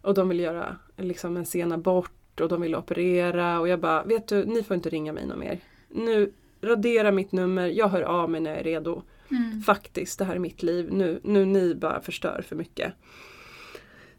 Och 0.00 0.14
de 0.14 0.28
vill 0.28 0.40
göra 0.40 0.76
liksom 0.96 1.36
en 1.36 1.46
sen 1.46 1.72
abort 1.72 2.40
och 2.40 2.48
de 2.48 2.60
vill 2.60 2.74
operera 2.74 3.60
och 3.60 3.68
jag 3.68 3.80
bara, 3.80 4.04
vet 4.04 4.26
du, 4.26 4.44
ni 4.44 4.62
får 4.62 4.76
inte 4.76 4.88
ringa 4.88 5.12
mig 5.12 5.26
något 5.26 5.38
mer. 5.38 5.60
Nu, 5.88 6.32
radera 6.66 7.12
mitt 7.12 7.32
nummer, 7.32 7.66
jag 7.66 7.88
hör 7.88 8.02
av 8.02 8.30
mig 8.30 8.40
när 8.40 8.50
jag 8.50 8.60
är 8.60 8.64
redo. 8.64 9.02
Mm. 9.30 9.62
Faktiskt, 9.62 10.18
det 10.18 10.24
här 10.24 10.34
är 10.34 10.38
mitt 10.38 10.62
liv. 10.62 10.92
Nu, 10.92 11.20
nu 11.22 11.44
ni 11.44 11.74
bara 11.74 12.00
förstör 12.00 12.44
för 12.48 12.56
mycket. 12.56 12.92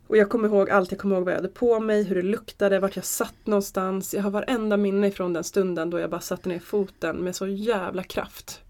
Och 0.08 0.18
jag 0.18 0.30
kommer 0.30 0.48
ihåg 0.48 0.70
allt, 0.70 0.92
jag 0.92 1.00
kommer 1.00 1.16
ihåg 1.16 1.26
vad 1.26 1.34
jag 1.34 1.38
hade 1.38 1.54
på 1.54 1.80
mig, 1.80 2.04
hur 2.04 2.16
det 2.16 2.22
luktade, 2.22 2.80
vart 2.80 2.96
jag 2.96 3.06
satt 3.06 3.46
någonstans. 3.46 4.14
Jag 4.14 4.24
har 4.24 4.32
varenda 4.32 4.78
minne 4.78 5.12
från 5.12 5.34
den 5.34 5.44
stunden 5.44 5.90
då 5.90 6.00
jag 6.00 6.10
bara 6.10 6.22
satte 6.22 6.50
ner 6.50 6.60
foten 6.60 7.16
med 7.16 7.36
så 7.36 7.48
jävla 7.48 8.04
kraft. 8.04 8.62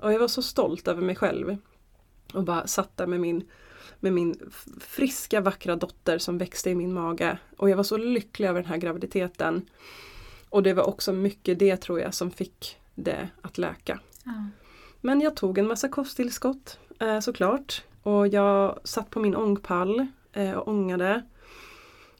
Och 0.00 0.12
jag 0.12 0.18
var 0.18 0.28
så 0.28 0.42
stolt 0.42 0.88
över 0.88 1.02
mig 1.02 1.16
själv. 1.16 1.56
Och 2.34 2.44
bara 2.44 2.66
satt 2.66 2.96
där 2.96 3.06
med 3.06 3.20
min, 3.20 3.44
med 4.00 4.12
min 4.12 4.50
friska 4.80 5.40
vackra 5.40 5.76
dotter 5.76 6.18
som 6.18 6.38
växte 6.38 6.70
i 6.70 6.74
min 6.74 6.92
mage. 6.92 7.38
Och 7.56 7.70
jag 7.70 7.76
var 7.76 7.84
så 7.84 7.96
lycklig 7.96 8.48
över 8.48 8.60
den 8.60 8.70
här 8.70 8.76
graviditeten. 8.76 9.68
Och 10.48 10.62
det 10.62 10.72
var 10.72 10.88
också 10.88 11.12
mycket 11.12 11.58
det 11.58 11.76
tror 11.76 12.00
jag 12.00 12.14
som 12.14 12.30
fick 12.30 12.78
det 12.96 13.28
att 13.42 13.58
läka. 13.58 14.00
Ja. 14.24 14.32
Men 15.00 15.20
jag 15.20 15.36
tog 15.36 15.58
en 15.58 15.66
massa 15.66 15.88
kosttillskott 15.88 16.78
eh, 17.00 17.20
såklart. 17.20 17.82
Och 18.02 18.28
jag 18.28 18.78
satt 18.84 19.10
på 19.10 19.20
min 19.20 19.36
ångpall 19.36 20.06
eh, 20.32 20.52
och 20.52 20.68
ångade. 20.68 21.22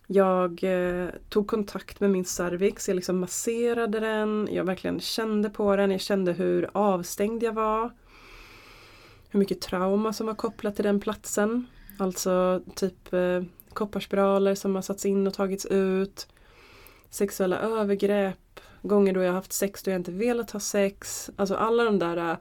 Jag 0.06 0.64
eh, 0.64 1.09
tog 1.28 1.47
kontakt 1.47 2.00
med 2.00 2.11
min 2.11 2.25
cervix, 2.25 2.88
jag 2.88 2.95
liksom 2.95 3.18
masserade 3.18 4.00
den, 4.00 4.49
jag 4.52 4.64
verkligen 4.64 5.00
kände 5.00 5.50
på 5.50 5.76
den, 5.76 5.90
jag 5.90 6.00
kände 6.00 6.33
hur 6.33 6.71
avstängd 6.73 7.42
jag 7.42 7.52
var. 7.52 7.90
Hur 9.28 9.38
mycket 9.38 9.61
trauma 9.61 10.12
som 10.12 10.26
var 10.26 10.35
kopplat 10.35 10.76
till 10.76 10.85
den 10.85 11.00
platsen. 11.00 11.66
Alltså 11.99 12.62
typ 12.75 13.12
eh, 13.12 13.42
kopparspiraler 13.73 14.54
som 14.54 14.75
har 14.75 14.83
satts 14.83 15.06
in 15.06 15.26
och 15.26 15.35
tagits 15.35 15.66
ut. 15.66 16.28
Sexuella 17.11 17.59
övergrepp, 17.59 18.38
gånger 18.87 19.12
då 19.12 19.23
jag 19.23 19.33
haft 19.33 19.52
sex 19.52 19.83
då 19.83 19.90
jag 19.90 19.99
inte 19.99 20.12
velat 20.12 20.50
ha 20.50 20.61
sex. 20.61 21.31
Alltså 21.37 21.55
alla 21.55 21.85
de 21.85 21.99
där 21.99 22.16
äh, 22.16 22.37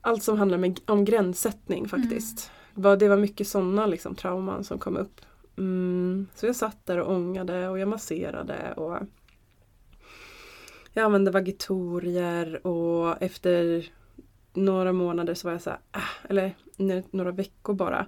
allt 0.00 0.22
som 0.22 0.38
handlar 0.38 0.58
med, 0.58 0.80
om 0.86 1.04
gränssättning 1.04 1.88
faktiskt. 1.88 2.50
Var, 2.74 2.96
det 2.96 3.08
var 3.08 3.16
mycket 3.16 3.48
sådana 3.48 3.86
liksom, 3.86 4.14
trauman 4.14 4.64
som 4.64 4.78
kom 4.78 4.96
upp. 4.96 5.20
Mm, 5.58 6.26
så 6.34 6.46
jag 6.46 6.56
satt 6.56 6.86
där 6.86 7.00
och 7.00 7.14
ångade 7.14 7.68
och 7.68 7.78
jag 7.78 7.88
masserade 7.88 8.72
och 8.76 8.98
jag 10.92 11.04
använde 11.04 11.30
vagitorier 11.30 12.66
och 12.66 13.22
efter 13.22 13.86
några 14.52 14.92
månader 14.92 15.34
så 15.34 15.48
var 15.48 15.52
jag 15.52 15.62
så 15.62 15.70
här, 15.70 15.78
äh, 15.92 16.30
eller 16.30 16.54
några 17.10 17.30
veckor 17.30 17.74
bara. 17.74 18.06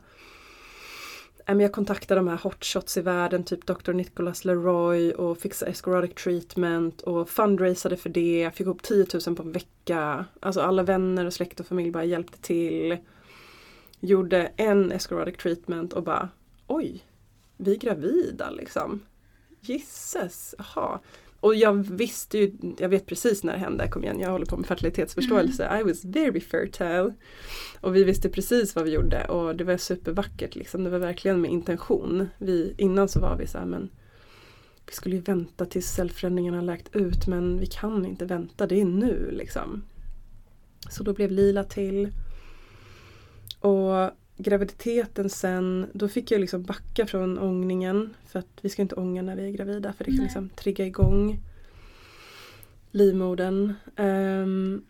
Jag 1.47 1.73
kontaktade 1.73 2.19
de 2.19 2.29
här 2.29 2.37
hotshots 2.37 2.97
i 2.97 3.01
världen, 3.01 3.45
typ 3.45 3.67
Dr. 3.67 3.93
Nicholas 3.93 4.45
Leroy 4.45 5.13
och 5.13 5.39
fixade 5.39 5.71
escorotic 5.71 6.15
treatment 6.15 7.01
och 7.01 7.31
fundraisade 7.31 7.97
för 7.97 8.11
det. 8.11 8.41
Jag 8.41 8.55
fick 8.55 8.67
ihop 8.67 8.83
10 8.83 9.07
000 9.27 9.37
på 9.37 9.43
en 9.43 9.53
vecka. 9.53 10.25
Alltså 10.41 10.61
alla 10.61 10.83
vänner 10.83 11.25
och 11.25 11.33
släkt 11.33 11.61
och 11.61 11.67
familj 11.67 11.91
bara 11.91 12.05
hjälpte 12.05 12.39
till. 12.39 12.99
Gjorde 14.01 14.53
en 14.57 14.93
escorotic 14.93 15.37
treatment 15.37 15.93
och 15.93 16.03
bara 16.03 16.29
oj, 16.67 17.05
vi 17.57 17.75
är 17.75 17.79
gravida 17.79 18.51
liksom. 18.51 19.01
Gisses, 19.61 20.55
jaha. 20.59 21.01
Och 21.45 21.55
jag 21.55 21.73
visste 21.75 22.39
ju, 22.39 22.53
jag 22.79 22.89
vet 22.89 23.07
precis 23.07 23.45
när 23.45 23.53
det 23.53 23.59
hände, 23.59 23.89
kom 23.89 24.05
igen, 24.05 24.21
jag 24.21 24.31
håller 24.31 24.47
på 24.47 24.57
med 24.57 24.67
fertilitetsförståelse. 24.67 25.81
I 25.81 25.83
was 25.83 26.05
very 26.05 26.41
fertile. 26.41 27.15
Och 27.81 27.97
vi 27.97 28.05
visste 28.05 28.29
precis 28.29 28.75
vad 28.75 28.85
vi 28.85 28.91
gjorde 28.91 29.25
och 29.25 29.57
det 29.57 29.65
var 29.65 29.77
supervackert 29.77 30.55
liksom. 30.55 30.85
Det 30.85 30.91
var 30.91 30.99
verkligen 30.99 31.41
med 31.41 31.51
intention. 31.51 32.29
Vi, 32.39 32.75
innan 32.79 33.09
så 33.09 33.21
var 33.21 33.37
vi 33.37 33.47
så 33.47 33.59
här, 33.59 33.67
men 33.67 33.91
vi 34.87 34.93
skulle 34.93 35.17
ju 35.17 35.23
vänta 35.23 35.67
tills 35.67 35.87
cellförändringarna 35.87 36.61
läkt 36.61 36.97
ut 36.97 37.27
men 37.27 37.59
vi 37.59 37.67
kan 37.67 38.07
inte 38.07 38.25
vänta, 38.25 38.67
det 38.67 38.81
är 38.81 38.85
nu 38.85 39.31
liksom. 39.31 39.85
Så 40.91 41.03
då 41.03 41.13
blev 41.13 41.31
Lila 41.31 41.65
till. 41.65 42.13
Och 43.61 44.11
graviditeten 44.37 45.31
sen, 45.31 45.87
då 45.93 46.09
fick 46.09 46.31
jag 46.31 46.41
liksom 46.41 46.62
backa 46.62 47.07
från 47.07 47.38
ångningen. 47.38 48.14
För 48.26 48.38
att 48.38 48.59
vi 48.61 48.69
ska 48.69 48.83
inte 48.83 48.95
ånga 48.95 49.23
när 49.23 49.37
vi 49.37 49.45
är 49.47 49.50
gravida 49.50 49.93
för 49.93 50.05
det 50.05 50.11
kan 50.11 50.17
Nej. 50.17 50.25
liksom 50.25 50.49
trigga 50.49 50.87
igång 50.87 51.41
livmodern. 52.91 53.75
Ehm, 53.97 54.85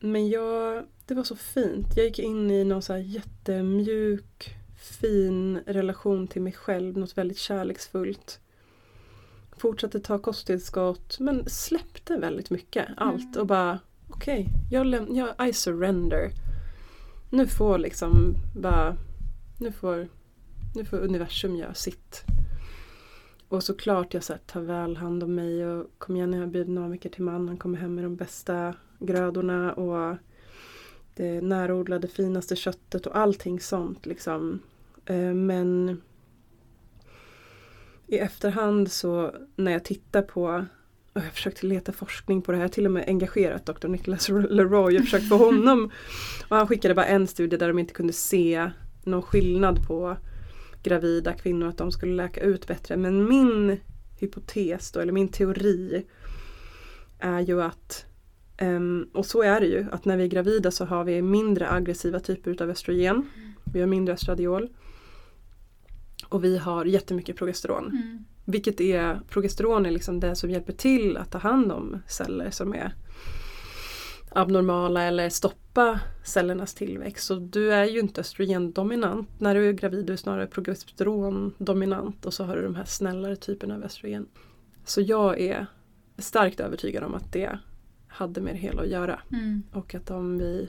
men 0.00 0.28
jag, 0.28 0.84
det 1.06 1.14
var 1.14 1.24
så 1.24 1.36
fint. 1.36 1.86
Jag 1.96 2.06
gick 2.06 2.18
in 2.18 2.50
i 2.50 2.64
någon 2.64 2.82
så 2.82 2.92
här 2.92 3.00
jättemjuk, 3.00 4.56
fin 5.00 5.60
relation 5.66 6.28
till 6.28 6.42
mig 6.42 6.52
själv. 6.52 6.98
Något 6.98 7.18
väldigt 7.18 7.38
kärleksfullt. 7.38 8.40
Fortsatte 9.56 10.00
ta 10.00 10.18
kosttillskott 10.18 11.18
men 11.20 11.44
släppte 11.48 12.16
väldigt 12.16 12.50
mycket. 12.50 12.86
Allt 12.96 13.22
Mm. 13.22 13.40
och 13.40 13.46
bara 13.46 13.78
okej, 14.08 14.46
jag, 14.70 14.86
läm- 14.86 15.16
jag 15.38 15.48
I 15.48 15.52
surrender. 15.52 16.30
Nu 17.34 17.46
får 17.46 17.78
liksom 17.78 18.34
bara 18.54 18.96
nu 19.58 19.72
får, 19.72 20.08
nu 20.74 20.84
får 20.84 20.96
universum 20.96 21.56
göra 21.56 21.74
sitt. 21.74 22.24
Och 23.48 23.62
såklart 23.62 24.14
jag 24.14 24.22
så 24.24 24.32
här, 24.32 24.40
tar 24.46 24.60
väl 24.60 24.96
hand 24.96 25.22
om 25.22 25.34
mig 25.34 25.66
och 25.66 25.86
kom 25.98 26.16
igen 26.16 26.32
jag 26.32 26.40
har 26.40 26.46
biodynamiker 26.46 27.08
till 27.08 27.22
man. 27.22 27.48
Han 27.48 27.56
kommer 27.56 27.78
hem 27.78 27.94
med 27.94 28.04
de 28.04 28.16
bästa 28.16 28.74
grödorna 28.98 29.72
och 29.72 30.16
det 31.14 31.40
närodlade 31.40 32.08
finaste 32.08 32.56
köttet 32.56 33.06
och 33.06 33.16
allting 33.16 33.60
sånt 33.60 34.06
liksom. 34.06 34.60
Eh, 35.04 35.34
men 35.34 36.00
i 38.06 38.18
efterhand 38.18 38.92
så 38.92 39.34
när 39.56 39.72
jag 39.72 39.84
tittar 39.84 40.22
på 40.22 40.64
jag 41.14 41.32
försökte 41.32 41.66
leta 41.66 41.92
forskning 41.92 42.42
på 42.42 42.52
det 42.52 42.58
här, 42.58 42.64
jag 42.64 42.72
till 42.72 42.86
och 42.86 42.92
med 42.92 43.04
engagerat 43.06 43.66
Dr. 43.66 43.88
Nicholas 43.88 44.28
Leroy 44.28 44.98
och 44.98 45.04
försökt 45.04 45.28
få 45.28 45.36
honom 45.36 45.90
och 46.48 46.56
han 46.56 46.66
skickade 46.66 46.94
bara 46.94 47.06
en 47.06 47.26
studie 47.26 47.56
där 47.56 47.68
de 47.68 47.78
inte 47.78 47.94
kunde 47.94 48.12
se 48.12 48.70
någon 49.04 49.22
skillnad 49.22 49.86
på 49.86 50.16
gravida 50.82 51.32
kvinnor 51.32 51.68
att 51.68 51.78
de 51.78 51.92
skulle 51.92 52.14
läka 52.14 52.40
ut 52.40 52.66
bättre. 52.66 52.96
Men 52.96 53.28
min 53.28 53.80
hypotes 54.20 54.92
då, 54.92 55.00
eller 55.00 55.12
min 55.12 55.28
teori 55.28 56.06
är 57.18 57.40
ju 57.40 57.62
att 57.62 58.06
ehm, 58.56 59.08
och 59.12 59.26
så 59.26 59.42
är 59.42 59.60
det 59.60 59.66
ju, 59.66 59.86
att 59.92 60.04
när 60.04 60.16
vi 60.16 60.22
är 60.22 60.28
gravida 60.28 60.70
så 60.70 60.84
har 60.84 61.04
vi 61.04 61.22
mindre 61.22 61.70
aggressiva 61.70 62.20
typer 62.20 62.50
utav 62.50 62.70
östrogen. 62.70 63.30
Vi 63.72 63.80
har 63.80 63.86
mindre 63.86 64.14
estradiol. 64.14 64.68
Och 66.28 66.44
vi 66.44 66.58
har 66.58 66.84
jättemycket 66.84 67.36
progesteron. 67.36 67.86
Mm. 67.86 68.24
Vilket 68.44 68.80
är, 68.80 69.20
progesteron 69.28 69.86
är 69.86 69.90
liksom 69.90 70.20
det 70.20 70.36
som 70.36 70.50
hjälper 70.50 70.72
till 70.72 71.16
att 71.16 71.30
ta 71.30 71.38
hand 71.38 71.72
om 71.72 72.02
celler 72.06 72.50
som 72.50 72.74
är 72.74 72.94
abnormala 74.34 75.02
eller 75.02 75.28
stoppa 75.28 76.00
cellernas 76.24 76.74
tillväxt. 76.74 77.26
Så 77.26 77.34
du 77.34 77.72
är 77.72 77.84
ju 77.84 78.00
inte 78.00 78.20
östrogendominant. 78.20 79.28
När 79.38 79.54
du 79.54 79.68
är 79.68 79.72
gravid 79.72 80.06
du 80.06 80.12
är 80.12 80.16
snarare 80.16 80.46
progesterondominant 80.46 82.26
och 82.26 82.34
så 82.34 82.44
har 82.44 82.56
du 82.56 82.62
de 82.62 82.74
här 82.74 82.84
snällare 82.84 83.36
typerna 83.36 83.74
av 83.74 83.84
östrogen. 83.84 84.26
Så 84.84 85.00
jag 85.00 85.40
är 85.40 85.66
starkt 86.18 86.60
övertygad 86.60 87.04
om 87.04 87.14
att 87.14 87.32
det 87.32 87.58
hade 88.08 88.40
med 88.40 88.54
det 88.54 88.58
hela 88.58 88.82
att 88.82 88.88
göra. 88.88 89.20
Mm. 89.32 89.62
Och 89.72 89.94
att 89.94 90.10
om 90.10 90.38
vi 90.38 90.68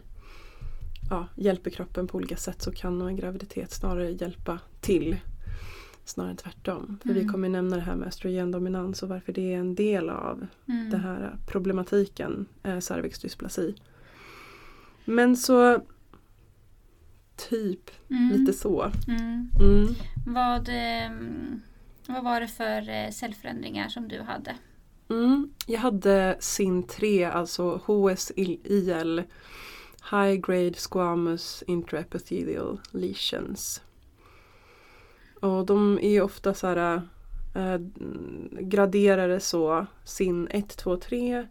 ja, 1.10 1.28
hjälper 1.36 1.70
kroppen 1.70 2.08
på 2.08 2.18
olika 2.18 2.38
sätt 2.38 2.62
så 2.62 2.72
kan 2.72 3.00
nog 3.00 3.08
en 3.08 3.16
graviditet 3.16 3.72
snarare 3.72 4.12
hjälpa 4.12 4.60
till. 4.82 5.18
Snarare 6.06 6.32
än 6.32 6.38
tvärtom. 6.38 7.00
För 7.04 7.14
vi 7.14 7.20
Mm. 7.22 7.32
kommer 7.32 7.50
nämna 7.50 7.76
det 7.76 7.82
här 7.82 7.96
med 7.96 8.08
östrogendominans 8.08 9.04
och 9.04 9.10
varför 9.10 9.34
det 9.34 9.54
är 9.54 9.58
en 9.58 9.76
del 9.76 10.10
av 10.10 10.48
Mm. 10.68 10.90
den 10.90 11.00
här 11.02 11.38
problematiken, 11.48 12.46
eh, 12.64 12.80
cervixdysplasi. 12.80 13.76
Men 15.06 15.38
så 15.38 15.82
typ 17.50 17.90
Mm. 18.10 18.30
lite 18.30 18.54
så. 18.54 18.92
Mm. 19.08 19.50
Mm. 19.62 19.88
Vad, 20.26 20.70
ehm, 20.72 21.62
vad 22.08 22.24
var 22.24 22.40
det 22.42 22.48
för 22.48 22.90
eh, 22.90 23.10
cellförändringar 23.12 23.90
som 23.90 24.08
du 24.08 24.22
hade? 24.22 24.56
Mm. 25.10 25.54
Jag 25.68 25.80
hade 25.80 26.38
SIN3, 26.40 27.24
alltså 27.32 27.82
HSIL, 27.86 29.24
High 30.12 30.36
Grade 30.48 30.74
Squamous 30.74 31.64
Intraepithelial 31.68 32.80
Lesions. 32.92 33.82
Och 35.44 35.66
de 35.66 36.00
är 36.02 36.22
ofta 36.22 36.54
så 36.54 36.68
här 36.68 37.02
eh, 37.56 37.78
graderade 38.62 39.40
så, 39.40 39.86
SIN 40.04 40.48
1, 40.52 40.78
2, 40.78 40.98
3. 40.98 41.48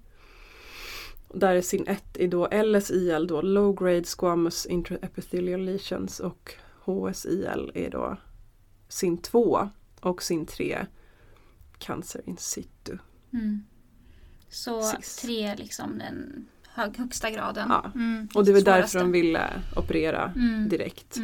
Där 1.34 1.54
är 1.54 1.62
SIN 1.62 1.86
1 1.86 2.04
är 2.16 2.28
då 2.28 2.48
LSIL 2.64 3.26
då, 3.26 3.42
Low 3.42 3.74
Grade 3.76 4.04
Squamous 4.04 4.66
Intraepithelial 4.66 5.60
Lesions 5.60 6.20
och 6.20 6.54
HSIL 6.84 7.70
är 7.74 7.90
då 7.90 8.16
SIN 8.88 9.18
2 9.18 9.68
och 10.00 10.22
SIN 10.22 10.46
3 10.46 10.86
Cancer 11.78 12.22
in 12.26 12.36
situ. 12.36 12.98
Mm. 13.32 13.64
Så 14.48 14.82
Sist. 14.82 15.22
tre 15.22 15.54
liksom 15.56 15.98
den 15.98 16.46
hög, 16.68 16.96
högsta 16.98 17.30
graden. 17.30 17.66
Ja. 17.68 17.90
Mm. 17.94 18.28
Och 18.34 18.44
det 18.44 18.52
var 18.52 18.60
därför 18.60 18.98
de 18.98 19.12
ville 19.12 19.50
operera 19.76 20.32
Mm. 20.36 20.68
direkt. 20.68 21.16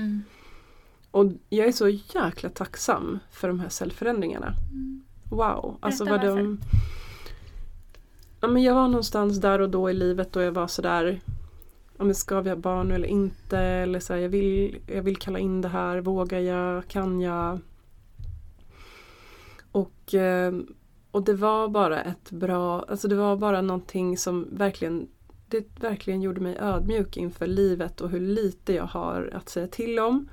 Och 1.10 1.26
jag 1.48 1.68
är 1.68 1.72
så 1.72 1.88
jäkla 1.88 2.48
tacksam 2.48 3.18
för 3.30 3.48
de 3.48 3.60
här 3.60 3.68
cellförändringarna. 3.68 4.54
Mm. 4.72 5.04
Wow! 5.30 5.76
Alltså 5.80 6.04
Berätta 6.04 6.26
vad 6.26 6.36
de... 6.36 6.60
Ja, 8.40 8.48
men 8.48 8.62
jag 8.62 8.74
var 8.74 8.88
någonstans 8.88 9.40
där 9.40 9.60
och 9.60 9.70
då 9.70 9.90
i 9.90 9.94
livet 9.94 10.32
då 10.32 10.40
jag 10.40 10.52
var 10.52 10.66
sådär 10.66 11.20
men 12.04 12.14
Ska 12.14 12.40
vi 12.40 12.50
ha 12.50 12.56
barn 12.56 12.92
eller 12.92 13.08
inte? 13.08 13.58
Eller 13.58 14.00
så 14.00 14.12
här, 14.12 14.20
jag, 14.20 14.28
vill, 14.28 14.78
jag 14.86 15.02
vill 15.02 15.16
kalla 15.16 15.38
in 15.38 15.60
det 15.60 15.68
här. 15.68 16.00
Vågar 16.00 16.38
jag? 16.38 16.88
Kan 16.88 17.20
jag? 17.20 17.58
Och, 19.72 20.14
eh, 20.14 20.54
och 21.10 21.22
det 21.22 21.34
var 21.34 21.68
bara 21.68 22.00
ett 22.00 22.30
bra, 22.30 22.82
alltså 22.88 23.08
det 23.08 23.14
var 23.14 23.36
bara 23.36 23.62
någonting 23.62 24.16
som 24.16 24.48
verkligen 24.52 25.08
det 25.48 25.80
verkligen 25.80 26.22
gjorde 26.22 26.40
mig 26.40 26.56
ödmjuk 26.60 27.16
inför 27.16 27.46
livet 27.46 28.00
och 28.00 28.10
hur 28.10 28.20
lite 28.20 28.72
jag 28.72 28.84
har 28.84 29.30
att 29.34 29.48
säga 29.48 29.66
till 29.66 29.98
om. 29.98 30.28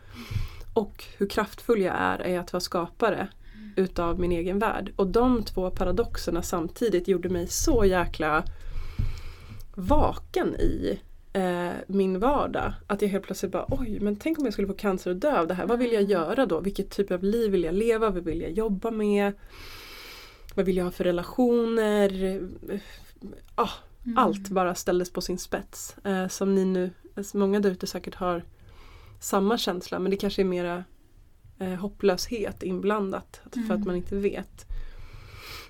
Och 0.76 1.04
hur 1.18 1.28
kraftfull 1.30 1.82
jag 1.82 1.96
är 1.98 2.28
i 2.28 2.38
att 2.38 2.54
vara 2.54 2.62
skapare 2.62 3.28
utav 3.76 4.20
min 4.20 4.32
egen 4.32 4.60
värld. 4.60 4.94
Och 4.96 5.08
de 5.08 5.44
två 5.44 5.70
paradoxerna 5.70 6.42
samtidigt 6.42 7.08
gjorde 7.08 7.30
mig 7.30 7.48
så 7.48 7.86
jäkla 7.86 8.44
vaken 9.76 10.56
i 10.56 11.00
eh, 11.34 11.72
min 11.88 12.20
vardag. 12.20 12.74
Att 12.88 13.02
jag 13.02 13.10
helt 13.10 13.24
plötsligt 13.24 13.52
bara 13.52 13.66
oj, 13.70 14.00
men 14.02 14.16
tänk 14.16 14.40
om 14.40 14.44
jag 14.46 14.54
skulle 14.54 14.68
få 14.68 14.74
cancer 14.74 15.12
och 15.12 15.18
dö 15.18 15.40
av 15.40 15.48
det 15.48 15.54
här. 15.54 15.66
Vad 15.66 15.80
vill 15.80 15.92
jag 15.94 16.04
göra 16.04 16.46
då? 16.46 16.60
Vilket 16.60 16.90
typ 16.90 17.12
av 17.12 17.24
liv 17.24 17.52
vill 17.52 17.64
jag 17.64 17.76
leva? 17.76 18.10
Vad 18.10 18.24
vill 18.24 18.42
jag 18.42 18.52
jobba 18.52 18.92
med? 18.92 19.34
Vad 20.56 20.66
vill 20.66 20.78
jag 20.78 20.84
ha 20.84 20.92
för 20.92 21.04
relationer? 21.04 22.42
Ah, 23.56 23.70
Mm. 24.06 24.18
allt 24.18 24.50
bara 24.50 24.76
ställdes 24.76 25.14
på 25.14 25.22
sin 25.22 25.38
spets. 25.38 25.96
Eh, 26.04 26.28
som 26.28 26.56
ni 26.56 26.66
nu, 26.66 26.92
många 27.34 27.60
där 27.60 27.72
ute 27.72 27.88
säkert 27.88 28.16
har 28.16 28.44
samma 29.20 29.58
känsla 29.58 30.00
men 30.00 30.12
det 30.12 30.18
kanske 30.18 30.42
är 30.42 30.46
mera 30.46 30.84
eh, 31.60 31.74
hopplöshet 31.74 32.64
inblandat 32.64 33.42
för 33.52 33.60
Mm. 33.60 33.72
att 33.72 33.86
man 33.86 33.96
inte 33.96 34.16
vet. 34.16 34.66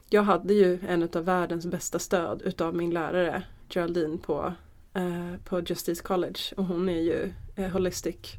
Jag 0.10 0.24
hade 0.24 0.54
ju 0.54 0.80
en 0.88 1.04
av 1.04 1.26
världens 1.26 1.66
bästa 1.66 2.00
stöd 2.00 2.42
utav 2.42 2.76
min 2.76 2.90
lärare 2.90 3.44
Geraldine 3.70 4.18
på, 4.18 4.54
eh, 4.94 5.36
på 5.44 5.62
Justice 5.62 6.04
College 6.04 6.40
och 6.58 6.66
hon 6.66 6.90
är 6.90 7.02
ju 7.02 7.34
eh, 7.56 7.72
holistic 7.72 8.34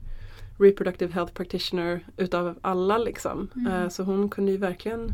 reproductive 0.59 1.13
health 1.13 1.33
practitioner 1.33 2.07
utav 2.17 2.59
alla 2.61 2.99
liksom. 2.99 3.49
Mm. 3.57 3.73
Eh, 3.73 3.89
så 3.89 4.03
hon 4.03 4.29
kunde 4.29 4.53
ju 4.53 4.59
verkligen 4.59 5.13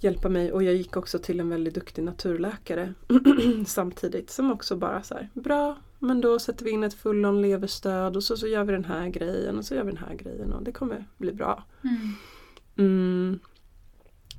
hjälpa 0.00 0.28
mig 0.28 0.52
och 0.52 0.62
jag 0.62 0.74
gick 0.74 0.96
också 0.96 1.18
till 1.18 1.40
en 1.40 1.48
väldigt 1.48 1.74
duktig 1.74 2.02
naturläkare 2.04 2.94
samtidigt 3.66 4.30
som 4.30 4.52
också 4.52 4.76
bara 4.76 5.02
så 5.02 5.14
här, 5.14 5.28
bra 5.34 5.76
men 6.02 6.20
då 6.20 6.38
sätter 6.38 6.64
vi 6.64 6.70
in 6.70 6.84
ett 6.84 6.94
full-on 6.94 7.42
leverstöd 7.42 8.16
och 8.16 8.22
så, 8.24 8.36
så 8.36 8.46
gör 8.46 8.64
vi 8.64 8.72
den 8.72 8.84
här 8.84 9.08
grejen 9.08 9.58
och 9.58 9.64
så 9.64 9.74
gör 9.74 9.84
vi 9.84 9.90
den 9.92 10.04
här 10.08 10.14
grejen 10.14 10.52
och 10.52 10.62
det 10.62 10.72
kommer 10.72 11.06
bli 11.18 11.32
bra. 11.32 11.64
Mm. 11.84 12.12
Mm. 12.76 13.38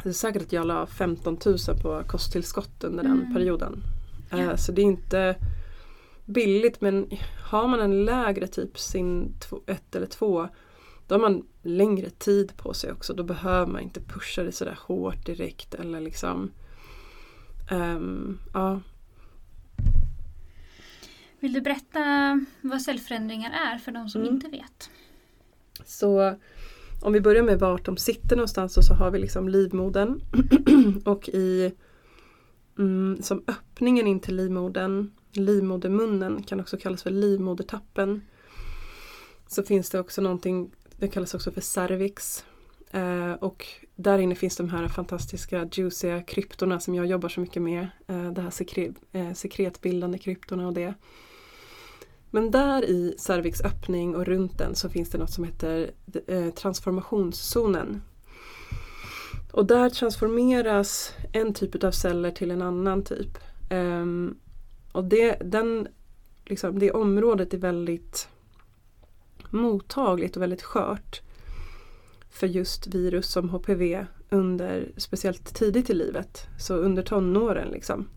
Det 0.03 0.09
är 0.09 0.13
säkert 0.13 0.41
att 0.41 0.53
jag 0.53 0.67
la 0.67 0.85
15 0.85 1.37
000 1.45 1.57
på 1.81 2.03
kosttillskott 2.07 2.83
under 2.83 3.03
den 3.03 3.21
Mm. 3.21 3.33
perioden. 3.33 3.83
Eh, 4.31 4.41
Ja. 4.41 4.57
Så 4.57 4.71
det 4.71 4.81
är 4.81 4.85
inte 4.85 5.35
billigt 6.25 6.81
men 6.81 7.09
har 7.51 7.67
man 7.67 7.79
en 7.79 8.05
lägre 8.05 8.47
typ 8.47 8.79
sin 8.79 9.33
1 9.65 9.95
eller 9.95 10.05
2 10.07 10.47
då 11.07 11.15
har 11.15 11.19
man 11.19 11.43
längre 11.61 12.09
tid 12.09 12.57
på 12.57 12.73
sig 12.73 12.91
också. 12.91 13.13
Då 13.13 13.23
behöver 13.23 13.71
man 13.71 13.81
inte 13.81 14.01
pusha 14.01 14.43
det 14.43 14.51
sådär 14.51 14.79
hårt 14.81 15.25
direkt 15.25 15.73
eller 15.73 15.99
liksom 16.01 16.51
ehm, 17.69 18.37
ja. 18.53 18.79
Vill 21.41 21.53
du 21.53 21.61
berätta 21.61 21.99
vad 22.61 22.81
cellförändringar 22.81 23.51
är 23.51 23.77
för 23.77 23.91
de 23.91 24.09
som 24.09 24.21
Mm. 24.21 24.33
inte 24.33 24.47
vet? 24.47 24.89
Så 25.85 26.35
om 27.01 27.13
vi 27.13 27.21
börjar 27.21 27.43
med 27.43 27.59
vart 27.59 27.85
de 27.85 27.97
sitter 27.97 28.35
någonstans 28.35 28.73
så, 28.73 28.81
så 28.81 28.93
har 28.93 29.11
vi 29.11 29.19
liksom 29.19 29.49
livmodern 29.49 30.21
och 31.05 31.29
i 31.29 31.71
mm, 32.77 33.17
som 33.21 33.43
öppningen 33.47 34.07
in 34.07 34.19
till 34.19 34.35
livmodern, 34.35 35.11
livmodermunnen 35.31 36.43
kan 36.43 36.59
också 36.59 36.77
kallas 36.77 37.03
för 37.03 37.09
livmodertappen. 37.11 38.21
Så 39.47 39.63
finns 39.63 39.89
det 39.89 39.99
också 39.99 40.21
någonting, 40.21 40.71
det 40.97 41.07
kallas 41.07 41.33
också 41.33 41.51
för 41.51 41.61
cervix. 41.61 42.45
Eh, 42.91 43.33
och 43.33 43.65
där 43.95 44.17
inne 44.19 44.35
finns 44.35 44.57
de 44.57 44.69
här 44.69 44.87
fantastiska 44.87 45.69
juiciga 45.71 46.21
kryptorna 46.21 46.79
som 46.79 46.95
jag 46.95 47.05
jobbar 47.05 47.29
så 47.29 47.39
mycket 47.41 47.61
med. 47.61 47.87
Eh, 48.07 48.31
det 48.31 48.41
här 48.41 48.49
sekre, 48.49 48.93
eh, 49.11 49.33
sekretbildande 49.33 50.17
kryptorna 50.17 50.67
och 50.67 50.73
det. 50.73 50.93
Men 52.31 52.51
där 52.51 52.85
i 52.85 53.15
cervix 53.17 53.61
öppning 53.61 54.15
och 54.15 54.25
runt 54.25 54.57
den 54.57 54.75
så 54.75 54.89
finns 54.89 55.09
det 55.09 55.17
något 55.17 55.33
som 55.33 55.43
heter 55.43 55.91
eh, 56.27 56.49
transformationszonen. 56.49 58.01
Och 59.51 59.65
där 59.65 59.89
transformeras 59.89 61.13
en 61.31 61.53
typ 61.53 61.83
av 61.83 61.91
celler 61.91 62.31
till 62.31 62.51
en 62.51 62.61
annan 62.61 63.03
typ. 63.03 63.37
Ehm, 63.69 64.37
och 64.91 65.03
det, 65.03 65.37
den, 65.45 65.87
liksom, 66.45 66.79
det 66.79 66.91
området 66.91 67.53
är 67.53 67.57
väldigt 67.57 68.27
mottagligt 69.49 70.35
och 70.35 70.41
väldigt 70.41 70.63
skört 70.63 71.21
för 72.29 72.47
just 72.47 72.87
virus 72.87 73.31
som 73.31 73.49
HPV 73.49 74.05
under 74.29 74.91
speciellt 74.97 75.55
tidigt 75.55 75.89
i 75.89 75.93
livet. 75.93 76.47
Så 76.59 76.75
under 76.75 77.03
tonåren 77.03 77.69
liksom. 77.69 78.07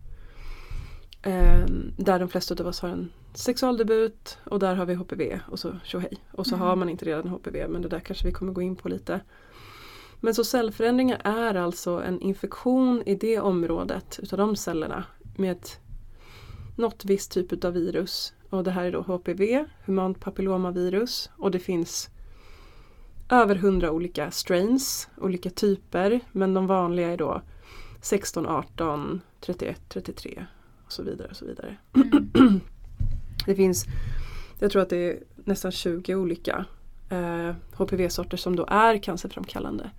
Ehm, 1.25 1.93
där 1.97 2.19
de 2.19 2.29
flesta 2.29 2.55
av 2.59 2.67
oss 2.67 2.79
har 2.79 2.89
en 2.89 3.11
sexualdebut 3.33 4.37
och 4.43 4.59
där 4.59 4.75
har 4.75 4.85
vi 4.85 4.93
HPV 4.93 5.39
och 5.51 5.59
så 5.59 5.79
tjohej. 5.83 6.17
Och 6.31 6.47
så 6.47 6.55
Mm. 6.55 6.67
har 6.67 6.75
man 6.75 6.89
inte 6.89 7.05
redan 7.05 7.27
HPV 7.27 7.67
men 7.67 7.81
det 7.81 7.87
där 7.87 7.99
kanske 7.99 8.25
vi 8.27 8.31
kommer 8.33 8.53
gå 8.53 8.61
in 8.61 8.75
på 8.75 8.89
lite. 8.89 9.19
Men 10.19 10.35
så 10.35 10.43
cellförändringar 10.43 11.21
är 11.23 11.55
alltså 11.55 11.91
en 12.03 12.21
infektion 12.21 13.03
i 13.05 13.15
det 13.15 13.39
området 13.39 14.19
utav 14.23 14.37
de 14.39 14.55
cellerna 14.55 15.03
med 15.37 15.51
ett, 15.51 15.79
något 16.75 17.05
visst 17.05 17.31
typ 17.31 17.63
av 17.65 17.73
virus. 17.73 18.33
Och 18.49 18.63
det 18.63 18.71
här 18.71 18.85
är 18.85 18.91
då 18.91 19.01
HPV, 19.01 19.65
humant 19.85 20.19
papillomavirus 20.19 21.29
och 21.37 21.51
det 21.51 21.59
finns 21.59 22.09
över 23.29 23.55
hundra 23.55 23.91
olika 23.91 24.31
strains, 24.31 25.09
olika 25.17 25.49
typer 25.49 26.19
men 26.31 26.53
de 26.53 26.67
vanliga 26.67 27.07
är 27.07 27.17
då 27.17 27.41
16, 28.01 28.45
18, 28.47 29.21
31, 29.39 29.81
33 29.89 30.45
och 30.85 30.91
så 30.91 31.03
vidare. 31.03 31.27
Och 31.27 31.35
så 31.35 31.45
vidare. 31.45 31.77
Mm. 31.95 32.29
Det 33.45 33.55
finns 33.55 33.85
Jag 34.59 34.71
tror 34.71 34.81
att 34.81 34.89
det 34.89 34.97
är 34.97 35.19
nästan 35.35 35.71
20 35.71 36.15
olika 36.15 36.65
eh, 37.09 37.55
HPV-sorter 37.73 38.37
som 38.37 38.55
då 38.55 38.65
är 38.69 38.97
cancerframkallande. 38.97 39.89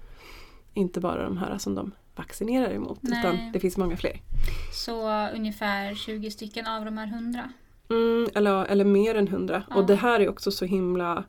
Inte 0.75 1.01
bara 1.01 1.25
de 1.25 1.37
här 1.37 1.59
som 1.59 1.75
de 1.75 1.93
vaccinerar 2.17 2.71
emot 2.71 2.99
Nej. 3.01 3.21
utan 3.21 3.53
det 3.53 3.61
finns 3.61 3.77
många 3.77 3.97
fler. 3.97 4.21
Så 4.73 5.29
ungefär 5.35 5.95
20 5.95 6.31
stycken 6.31 6.67
av 6.67 6.85
de 6.85 6.99
här 6.99 7.07
100. 7.07 7.53
Mm, 7.91 8.29
eller, 8.35 8.65
eller 8.65 8.85
mer 8.85 9.15
än 9.15 9.29
100. 9.29 9.63
Ja. 9.71 9.77
Och 9.77 9.87
det 9.87 9.95
här 9.95 10.21
är 10.21 10.29
också 10.29 10.51
så 10.51 10.65
himla 10.65 11.25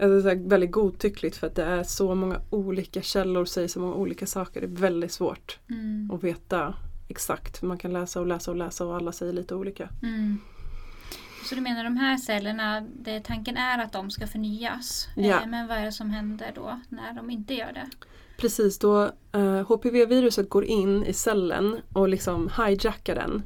alltså, 0.00 0.34
väldigt 0.34 0.72
godtyckligt 0.72 1.36
för 1.36 1.46
att 1.46 1.54
det 1.54 1.64
är 1.64 1.82
så 1.82 2.14
många 2.14 2.40
olika 2.50 3.02
källor, 3.02 3.44
säger 3.44 3.68
så 3.68 3.80
många 3.80 3.94
olika 3.94 4.26
saker. 4.26 4.60
Det 4.60 4.66
är 4.66 4.80
väldigt 4.80 5.12
svårt 5.12 5.58
Mm. 5.70 6.10
att 6.14 6.24
veta 6.24 6.74
exakt. 7.08 7.62
Man 7.62 7.78
kan 7.78 7.92
läsa 7.92 8.20
och 8.20 8.26
läsa 8.26 8.50
och 8.50 8.56
läsa 8.56 8.86
och 8.86 8.96
alla 8.96 9.12
säger 9.12 9.32
lite 9.32 9.54
olika. 9.54 9.88
Mm. 10.02 10.40
Så 11.48 11.54
du 11.54 11.60
menar 11.60 11.84
de 11.84 11.96
här 11.96 12.16
cellerna, 12.16 12.80
det, 12.80 13.20
tanken 13.20 13.56
är 13.56 13.84
att 13.84 13.92
de 13.92 14.10
ska 14.10 14.26
förnyas. 14.26 15.08
Ja. 15.16 15.42
Eh, 15.42 15.46
Men 15.46 15.68
vad 15.68 15.78
är 15.78 15.84
det 15.84 15.92
som 15.92 16.10
händer 16.10 16.52
då 16.54 16.80
när 16.88 17.12
de 17.12 17.30
inte 17.30 17.54
gör 17.54 17.72
det? 17.72 17.88
Precis, 18.38 18.78
då 18.78 19.10
eh, 19.32 19.66
HPV-viruset 19.68 20.48
går 20.48 20.64
in 20.64 21.04
i 21.04 21.12
cellen 21.12 21.80
och 21.92 22.08
liksom 22.08 22.50
hijackar 22.56 23.14
den. 23.14 23.42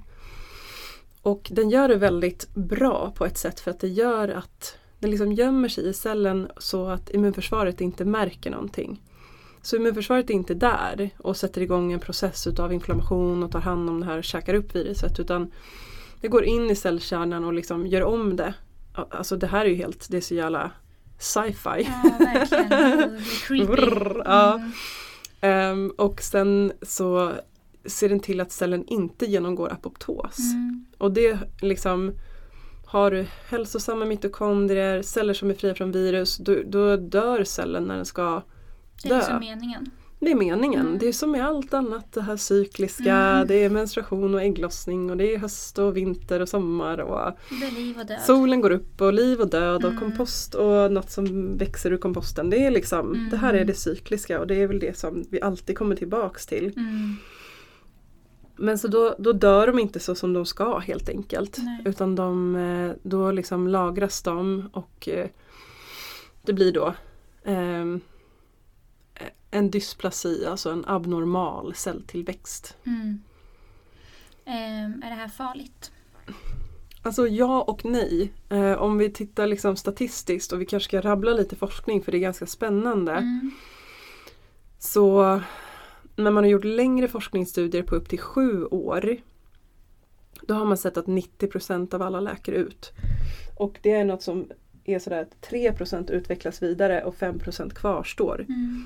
Och 1.22 1.48
den 1.53 1.70
gör 1.70 1.88
det 1.88 1.96
väldigt 1.96 2.55
bra 2.55 3.12
på 3.16 3.27
ett 3.27 3.38
sätt 3.38 3.61
för 3.61 3.70
att 3.70 3.81
det 3.81 3.88
gör 3.88 4.29
att 4.29 4.79
den 4.98 5.11
liksom 5.11 5.33
gömmer 5.33 5.68
sig 5.68 5.88
i 5.88 5.94
cellen 5.94 6.51
så 6.59 6.88
att 6.88 7.11
immunförsvaret 7.11 7.81
inte 7.81 8.05
märker 8.05 8.51
någonting. 8.51 9.01
Så 9.62 9.77
immunförsvaret 9.77 10.31
är 10.31 10.35
inte 10.35 10.55
där 10.55 11.11
och 11.18 11.37
sätter 11.37 11.61
igång 11.61 11.92
en 11.92 12.01
process 12.01 12.46
utav 12.46 12.72
inflammation 12.72 13.42
och 13.42 13.51
tar 13.51 13.61
hand 13.61 13.90
om 13.90 14.01
det 14.01 14.07
här 14.07 14.18
och 14.18 14.25
käkar 14.25 14.55
upp 14.55 14.75
viruset 14.75 15.20
utan 15.20 15.51
det 16.20 16.29
går 16.29 16.44
in 16.44 16.70
i 16.70 16.77
cellkärnan 16.77 17.44
och 17.44 17.53
liksom 17.53 17.87
gör 17.87 18.03
om 18.03 18.37
det. 18.37 18.55
Alltså 18.94 19.37
det 19.37 19.46
här 19.46 19.64
är 19.64 19.68
ju 19.68 19.75
helt, 19.75 20.07
det 20.11 20.16
är 20.16 20.20
så 20.20 20.35
jävla 20.35 20.70
sci-fi. 21.18 21.88
Ja, 21.88 22.11
verkligen. 22.18 24.18
Ja. 24.25 24.55
Mm. 24.55 24.72
Ehm, 25.40 25.92
och 25.98 26.22
sen 26.22 26.72
så 26.83 27.33
ser 27.85 28.09
den 28.09 28.20
till 28.20 28.40
att 28.40 28.53
cellen 28.53 28.85
inte 28.87 29.27
genomgår 29.27 29.72
apoptos. 29.72 30.38
Mm. 30.38 30.87
Och 30.98 31.12
det 31.12 31.38
liksom 31.61 32.12
har 32.87 33.11
du 33.11 33.27
hälsosamma 33.48 34.05
mitokondrier, 34.05 35.03
celler 35.03 35.35
som 35.35 35.51
är 35.51 35.55
fria 35.55 35.75
från 35.75 35.92
virus, 35.92 36.37
då, 36.37 36.57
då 36.66 36.96
dör 36.96 37.44
cellen 37.44 37.85
när 37.85 37.96
den 37.96 38.05
ska 38.05 38.42
Det 39.03 39.09
är 39.09 39.12
dö. 39.12 39.19
liksom 39.19 39.41
meningen. 39.41 39.91
Det 40.21 40.31
är 40.31 40.35
meningen. 40.35 40.87
Mm. 40.87 40.99
Det 40.99 41.09
är 41.09 41.12
som 41.12 41.31
med 41.31 41.47
allt 41.47 41.75
annat 41.75 42.12
det 42.12 42.23
här 42.23 42.37
cykliska. 42.37 43.15
Mm. 43.17 43.47
Det 43.47 43.55
är 43.55 43.71
menstruation 43.71 44.35
och 44.35 44.43
ägglossning 44.43 45.11
och 45.11 45.17
det 45.17 45.35
är 45.35 45.38
höst 45.38 45.79
och 45.79 45.97
vinter 45.97 46.41
och 46.41 46.49
sommar. 46.49 46.99
Och 46.99 47.27
och 47.29 47.37
solen 48.27 48.61
går 48.61 48.71
upp 48.71 49.01
och 49.01 49.12
liv 49.12 49.41
och 49.41 49.51
död 49.51 49.85
och 49.85 49.91
Mm. 49.91 50.01
kompost 50.01 50.55
och 50.55 50.93
något 50.93 51.11
som 51.11 51.57
växer 51.57 51.93
ur 51.93 51.97
komposten. 51.97 52.51
Det 52.51 52.67
är 52.67 52.71
liksom, 52.71 53.15
Mm. 53.15 53.31
det 53.31 53.37
här 53.37 53.55
är 53.55 53.65
det 53.65 53.75
cykliska 53.75 54.41
och 54.41 54.47
det 54.47 54.55
är 54.62 54.67
väl 54.67 54.79
det 54.79 54.99
som 54.99 55.25
vi 55.31 55.41
alltid 55.41 55.79
kommer 55.79 55.97
tillbaks 55.97 56.47
till. 56.47 56.73
Mm. 56.77 57.17
Men 58.57 58.79
så 58.79 58.88
då, 58.88 59.15
då 59.19 59.33
dör 59.33 59.67
de 59.67 59.79
inte 59.79 60.01
så 60.01 60.15
som 60.15 60.33
de 60.33 60.47
ska 60.47 60.79
helt 60.79 61.09
enkelt. 61.09 61.59
Nej. 61.59 61.83
Utan 61.85 62.15
de, 62.15 62.57
eh, 62.57 62.93
då 63.03 63.31
liksom 63.31 63.69
lagras 63.69 64.23
de 64.23 64.71
och 64.73 65.09
eh, 65.09 65.27
det 66.43 66.53
blir 66.53 66.73
då 66.73 66.95
ehm, 67.45 68.01
en 69.50 69.70
dysplasi, 69.70 70.46
alltså 70.46 70.70
en 70.70 70.85
abnormal 70.87 71.74
celltillväxt. 71.74 72.76
Mm. 72.87 73.22
Ehm, 74.44 75.02
är 75.02 75.11
det 75.11 75.16
här 75.16 75.28
farligt? 75.28 75.92
Alltså 77.02 77.28
ja 77.28 77.62
och 77.62 77.85
nej. 77.85 78.32
Eh, 78.48 78.72
om 78.72 78.98
vi 78.98 79.11
tittar 79.11 79.46
liksom 79.46 79.76
statistiskt 79.76 80.52
och 80.52 80.61
vi 80.61 80.66
kanske 80.66 80.88
ska 80.88 81.00
rabbla 81.00 81.30
lite 81.30 81.56
forskning 81.56 82.02
för 82.02 82.12
det 82.12 82.18
är 82.18 82.20
ganska 82.20 82.46
spännande. 82.46 83.12
Mm. 83.12 83.50
Så 84.78 85.40
när 86.16 86.30
man 86.30 86.44
har 86.44 86.50
gjort 86.50 86.64
längre 86.64 87.08
forskningsstudier 87.08 87.82
på 87.82 87.94
upp 87.94 88.08
till 88.08 88.20
sju 88.20 88.64
år 88.64 89.16
då 90.46 90.54
har 90.54 90.64
man 90.64 90.76
sett 90.76 90.96
att 90.96 91.06
90% 91.06 91.94
av 91.94 92.02
alla 92.02 92.20
läker 92.20 92.52
ut. 92.52 92.92
Och 93.58 93.78
det 93.82 93.90
är 93.90 94.04
något 94.04 94.22
som 94.22 94.48
är 94.85 94.98
sådär 94.98 95.22
att 95.22 95.50
3% 95.50 96.11
utvecklas 96.11 96.62
vidare 96.62 97.04
och 97.04 97.14
5% 97.14 97.74
kvarstår. 97.74 98.46
Mm. 98.48 98.85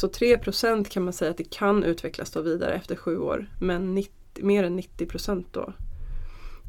Så 0.00 0.06
3% 0.06 0.84
kan 0.88 1.04
man 1.04 1.12
säga 1.12 1.30
att 1.30 1.36
det 1.36 1.50
kan 1.50 1.84
utvecklas 1.84 2.30
då 2.30 2.40
vidare 2.40 2.72
efter 2.74 2.96
sju 2.96 3.18
år. 3.18 3.46
Men 3.60 3.94
90, 3.94 4.12
mer 4.44 4.64
än 4.64 4.78
90% 4.80 5.44
då 5.52 5.72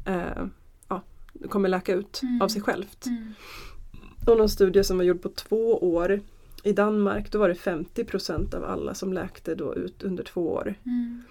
eh, 0.06 0.44
ja, 0.88 1.02
kommer 1.48 1.68
läka 1.68 1.94
ut 1.94 2.20
Mm. 2.22 2.42
av 2.42 2.48
sig 2.48 2.62
självt. 2.62 3.06
Mm. 3.06 3.34
Och 4.26 4.38
någon 4.38 4.48
studie 4.48 4.84
som 4.84 4.96
var 4.96 5.04
gjord 5.04 5.22
på 5.22 5.28
två 5.28 5.78
år 5.94 6.20
i 6.64 6.72
Danmark 6.72 7.32
då 7.32 7.38
var 7.38 7.48
det 7.48 7.54
50% 7.54 8.54
av 8.54 8.64
alla 8.64 8.94
som 8.94 9.12
läkte 9.12 9.54
då 9.54 9.74
ut 9.74 10.02
under 10.02 10.24
två 10.24 10.52
år. 10.52 10.74
Mm. 10.86 11.22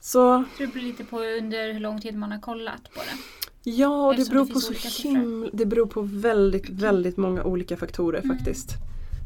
Så 0.00 0.10
Så 0.10 0.44
det 0.58 0.66
beror 0.66 0.82
lite 0.82 1.04
på 1.04 1.20
under 1.20 1.72
hur 1.72 1.80
lång 1.80 2.00
tid 2.00 2.16
man 2.16 2.32
har 2.32 2.40
kollat 2.40 2.82
på 2.94 3.00
det. 3.00 3.70
ja, 3.70 4.14
det 4.16 4.30
beror 4.30 4.46
det 4.46 4.52
på 4.52 4.60
så 4.60 5.08
himla, 5.08 5.50
det 5.52 5.66
beror 5.66 5.86
på 5.86 6.02
väldigt, 6.02 6.68
väldigt 6.68 7.16
många 7.16 7.44
olika 7.44 7.76
faktorer 7.76 8.20
Mm. 8.24 8.36
faktiskt. 8.36 8.70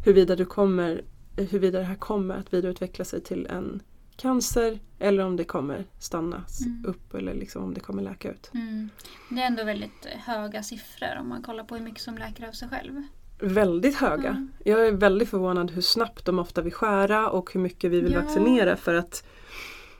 Huruvida, 0.04 0.36
du 0.36 0.44
kommer, 0.44 1.02
huruvida 1.36 1.78
det 1.78 1.84
här 1.84 1.94
kommer 1.94 2.34
att 2.36 2.54
vidareutveckla 2.54 3.04
sig 3.04 3.20
till 3.20 3.46
en 3.46 3.82
cancer 4.16 4.78
eller 4.98 5.24
om 5.24 5.36
det 5.36 5.44
kommer 5.44 5.84
stanna 5.98 6.44
Mm. 6.66 6.84
upp 6.86 7.14
eller 7.14 7.34
liksom 7.34 7.64
om 7.64 7.74
det 7.74 7.80
kommer 7.80 8.02
läka 8.02 8.30
ut. 8.30 8.50
Mm. 8.54 8.88
Det 9.30 9.42
är 9.42 9.46
ändå 9.46 9.64
väldigt 9.64 10.06
eh, 10.06 10.18
höga 10.20 10.62
siffror 10.62 11.16
om 11.20 11.28
man 11.28 11.42
kollar 11.42 11.64
på 11.64 11.74
hur 11.76 11.82
mycket 11.82 12.00
som 12.02 12.18
läker 12.18 12.48
av 12.48 12.52
sig 12.52 12.68
själv. 12.68 13.02
Väldigt 13.38 13.96
höga. 13.96 14.28
Mm. 14.28 14.52
Jag 14.64 14.86
är 14.86 14.92
väldigt 14.92 15.28
förvånad 15.28 15.70
hur 15.70 15.82
snabbt 15.82 16.24
de 16.24 16.38
ofta 16.38 16.62
vill 16.62 16.72
skära 16.72 17.30
och 17.30 17.52
hur 17.52 17.60
mycket 17.60 17.90
vi 17.90 18.00
vill 18.00 18.12
Ja. 18.12 18.20
vaccinera 18.20 18.76
för 18.76 18.94
att 18.94 19.24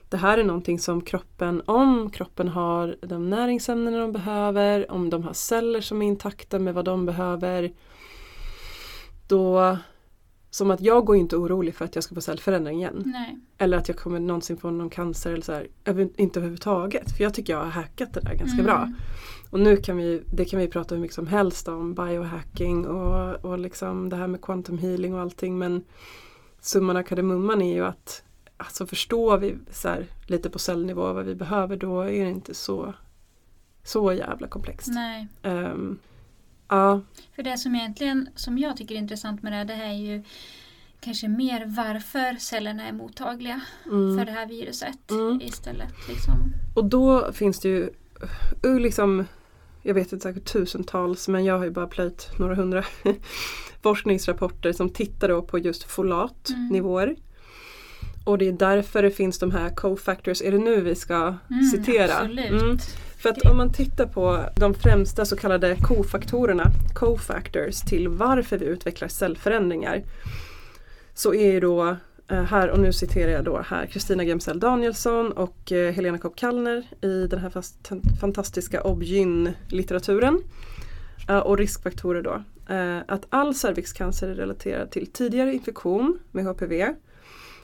det 0.09 0.17
här 0.17 0.37
är 0.37 0.43
någonting 0.43 0.79
som 0.79 1.01
kroppen, 1.01 1.61
om 1.65 2.09
kroppen 2.09 2.47
har 2.47 2.95
de 3.01 3.29
näringsämnen 3.29 3.93
de 3.93 4.11
behöver, 4.11 4.91
om 4.91 5.09
de 5.09 5.23
har 5.23 5.33
celler 5.33 5.81
som 5.81 6.01
är 6.01 6.05
intakta 6.07 6.59
med 6.59 6.73
vad 6.73 6.85
de 6.85 7.05
behöver. 7.05 7.71
Då, 9.27 9.77
som 10.53 10.71
att 10.71 10.81
jag 10.81 11.05
går 11.05 11.15
inte 11.15 11.35
orolig 11.37 11.75
för 11.75 11.85
att 11.85 11.95
jag 11.95 12.03
ska 12.03 12.15
få 12.15 12.21
cellförändring 12.21 12.77
igen. 12.77 13.03
Nej. 13.05 13.37
Eller 13.57 13.77
att 13.77 13.87
jag 13.87 13.97
kommer 13.97 14.19
någonsin 14.19 14.57
få 14.57 14.71
någon 14.71 14.89
cancer 14.89 15.31
eller 15.31 15.41
så 15.41 15.51
här, 15.51 15.67
inte 16.17 16.39
överhuvudtaget. 16.39 17.17
För 17.17 17.23
jag 17.23 17.33
tycker 17.33 17.53
jag 17.53 17.59
har 17.59 17.69
hackat 17.69 18.13
det 18.13 18.19
där 18.19 18.33
ganska 18.35 18.53
Mm. 18.61 18.65
bra. 18.65 18.93
Och 19.49 19.59
nu 19.59 19.77
kan 19.77 19.97
vi, 19.97 20.23
det 20.33 20.45
kan 20.45 20.59
vi 20.59 20.67
prata 20.67 20.95
hur 20.95 21.01
mycket 21.01 21.15
som 21.15 21.27
helst 21.27 21.67
om 21.67 21.93
biohacking 21.93 22.87
och, 22.87 23.45
och 23.45 23.59
liksom 23.59 24.09
det 24.09 24.15
här 24.15 24.27
med 24.27 24.41
quantum 24.41 24.77
healing 24.77 25.13
och 25.13 25.21
allting 25.21 25.57
men 25.57 25.83
summan 26.61 26.97
av 26.97 27.03
kardemumman 27.03 27.61
är 27.61 27.73
ju 27.73 27.85
att 27.85 28.23
alltså 28.57 28.85
förstår 28.85 29.37
vi 29.37 29.55
så 29.71 29.87
här, 29.87 30.05
lite 30.27 30.49
på 30.49 30.59
cellnivå 30.59 31.13
vad 31.13 31.25
vi 31.25 31.35
behöver 31.35 31.77
då 31.77 32.01
är 32.01 32.23
det 32.25 32.31
inte 32.31 32.53
så 32.53 32.93
så 33.83 34.13
jävla 34.13 34.47
komplext. 34.47 34.87
Nej. 34.87 35.27
Ja, 36.73 37.01
För 37.35 37.43
det 37.43 37.57
som 37.57 37.75
egentligen, 37.75 38.29
som 38.35 38.57
jag 38.57 38.77
tycker 38.77 38.95
är 38.95 38.99
intressant 38.99 39.43
med 39.43 39.51
det 39.51 39.57
här, 39.57 39.65
det 39.65 39.73
här 39.73 39.85
är 39.89 39.93
ju 39.93 40.23
kanske 40.99 41.27
mer 41.27 41.65
varför 41.65 42.35
cellerna 42.39 42.87
är 42.87 42.91
mottagliga 42.91 43.61
mm. 43.85 44.17
för 44.17 44.25
det 44.25 44.31
här 44.31 44.47
viruset 44.47 45.11
Mm. 45.11 45.41
istället. 45.41 45.93
Liksom. 46.09 46.33
Och 46.75 46.85
då 46.85 47.31
finns 47.33 47.59
det 47.59 47.69
ju 47.69 47.89
uh, 48.65 48.79
liksom 48.79 49.25
jag 49.81 49.93
vet 49.93 50.13
inte 50.13 50.23
säkert 50.23 50.51
tusentals 50.53 51.27
men 51.27 51.45
jag 51.45 51.57
har 51.57 51.65
ju 51.65 51.71
bara 51.71 51.87
plöjt 51.87 52.39
några 52.39 52.55
hundra 52.55 52.83
forskningsrapporter 53.81 54.73
som 54.73 54.89
tittar 54.89 55.27
då 55.27 55.41
på 55.41 55.59
just 55.59 55.83
folatnivåer. 55.83 57.15
Och 58.25 58.37
det 58.37 58.47
är 58.47 58.51
därför 58.51 59.03
det 59.03 59.11
finns 59.11 59.39
de 59.39 59.51
här 59.51 59.69
cofactors. 59.69 60.41
Är 60.41 60.51
det 60.51 60.57
nu 60.57 60.81
vi 60.81 60.95
ska 60.95 61.15
Mm, 61.49 61.63
citera? 61.71 62.13
Absolut. 62.13 62.81
För 63.23 63.29
att 63.29 63.45
om 63.45 63.57
man 63.57 63.71
tittar 63.71 64.05
på 64.05 64.45
de 64.55 64.73
främsta 64.73 65.25
så 65.25 65.35
kallade 65.35 65.75
kofaktorerna, 65.75 66.71
cofactors 66.93 67.81
till 67.81 68.07
varför 68.07 68.57
vi 68.57 68.65
utvecklar 68.65 69.07
cellförändringar. 69.07 70.03
Så 71.13 71.33
är 71.33 71.51
ju 71.51 71.59
då 71.59 71.97
eh, 72.27 72.43
här, 72.43 72.69
och 72.69 72.79
nu 72.79 72.93
citerar 72.93 73.31
jag 73.31 73.43
då 73.43 73.61
här 73.65 73.85
Kristina 73.85 74.23
Gemsell 74.23 74.59
Danielsson 74.59 75.31
och 75.31 75.71
eh, 75.71 75.93
Helena 75.93 76.17
Kopp 76.17 76.35
Kallner 76.35 76.87
i 77.01 77.27
den 77.27 77.39
här 77.39 77.51
fantastiska 78.19 78.81
Obgyn-litteraturen. 78.81 80.41
Eh, 81.29 81.37
och 81.37 81.57
riskfaktorer 81.57 82.21
då. 82.21 82.43
Att 83.07 83.25
all 83.29 83.55
cervixcancer 83.55 84.27
är 84.27 84.35
relaterad 84.35 84.91
till 84.91 85.07
tidigare 85.07 85.53
infektion 85.53 86.19
med 86.31 86.45
HPV. 86.45 86.95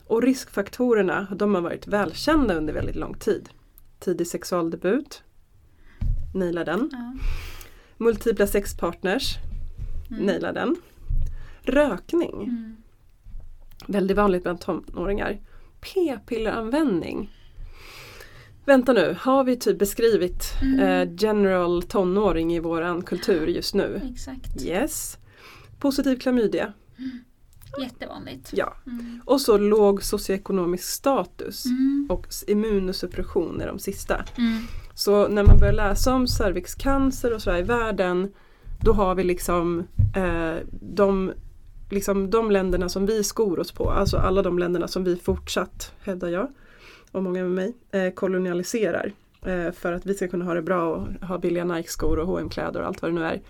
Och 0.07 0.23
riskfaktorerna 0.23 1.27
de 1.35 1.55
har 1.55 1.61
varit 1.61 1.87
välkända 1.87 2.53
under 2.55 2.73
väldigt 2.73 2.95
lång 2.95 3.13
tid. 3.13 3.49
Tidig 3.99 4.27
sexualdebut, 4.27 5.23
naila 6.33 6.63
den. 6.63 6.89
Ja. 6.91 7.13
Multipla 7.97 8.47
sexpartners, 8.47 9.35
Mm. 10.11 10.25
naila 10.25 10.51
den. 10.51 10.75
Rökning, 11.61 12.43
Mm. 12.43 12.75
väldigt 13.87 14.17
vanligt 14.17 14.43
bland 14.43 14.61
tonåringar. 14.61 15.39
P-pilleranvändning. 15.81 17.35
Vänta 18.65 18.93
nu, 18.93 19.17
har 19.19 19.43
vi 19.43 19.55
typ 19.57 19.79
beskrivit 19.79 20.43
Mm. 20.61 20.79
eh, 20.79 21.15
general 21.17 21.83
tonåring 21.83 22.53
i 22.55 22.59
våran 22.59 23.01
kultur 23.01 23.47
just 23.47 23.73
nu? 23.75 24.01
Exakt. 24.11 24.61
Yes. 24.61 25.17
Positiv 25.79 26.19
klamydia. 26.19 26.73
Jättevanligt. 27.81 28.49
Ja. 28.53 28.75
Mm. 28.87 29.21
Och 29.25 29.41
så 29.41 29.57
låg 29.57 30.03
socioekonomisk 30.03 30.83
status 30.83 31.65
Mm. 31.65 32.07
och 32.09 32.27
immunosuppression 32.47 33.61
är 33.61 33.67
de 33.67 33.79
sista. 33.79 34.25
Så 34.99 35.27
när 35.27 35.43
man 35.43 35.57
börjar 35.57 35.73
läsa 35.73 36.13
om 36.13 36.27
cervixcancer 36.27 37.33
och 37.33 37.41
sådär 37.41 37.57
i 37.57 37.61
världen 37.61 38.33
då 38.81 38.93
har 38.93 39.15
vi 39.15 39.23
liksom, 39.23 39.87
eh, 40.15 40.55
de, 40.71 41.33
liksom 41.89 42.29
de 42.29 42.51
länderna 42.51 42.89
som 42.89 43.05
vi 43.05 43.23
skor 43.23 43.59
oss 43.59 43.71
på, 43.71 43.91
alltså 43.91 44.17
alla 44.17 44.41
de 44.41 44.59
länderna 44.59 44.87
som 44.87 45.03
vi 45.03 45.15
fortsatt, 45.15 45.93
hävdar 46.01 46.29
jag, 46.29 46.47
och 47.11 47.23
många 47.23 47.43
med 47.43 47.51
mig, 47.51 47.73
eh, 47.91 48.13
kolonialiserar. 48.13 49.11
Eh, 49.45 49.71
för 49.71 49.93
att 49.93 50.05
vi 50.05 50.13
ska 50.13 50.27
kunna 50.27 50.45
ha 50.45 50.53
det 50.53 50.61
bra 50.61 50.95
och 50.95 51.27
ha 51.27 51.37
billiga 51.37 51.63
Nike-skor 51.63 52.19
och 52.19 52.39
hm 52.39 52.49
kläder 52.49 52.81
och 52.81 52.87
allt 52.87 53.01
vad 53.01 53.11
det 53.11 53.15
nu 53.15 53.25
är. 53.25 53.41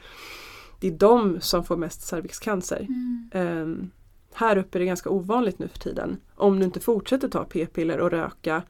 Det 0.80 0.88
är 0.88 0.92
de 0.92 1.42
som 1.42 1.64
får 1.64 1.78
mest 1.78 2.02
cervixcancer. 2.02 2.80
Mm. 2.80 3.30
Ehm, 3.34 3.92
här 4.34 4.58
uppe 4.58 4.78
är 4.78 4.80
det 4.80 4.86
ganska 4.86 5.10
ovanligt 5.10 5.60
nu 5.60 5.68
för 5.68 5.80
tiden. 5.80 6.18
Om 6.36 6.60
du 6.60 6.66
inte 6.66 6.80
fortsätter 6.80 7.28
ta 7.28 7.44
p-piller 7.44 8.00
och 8.00 8.12
röka 8.12 8.64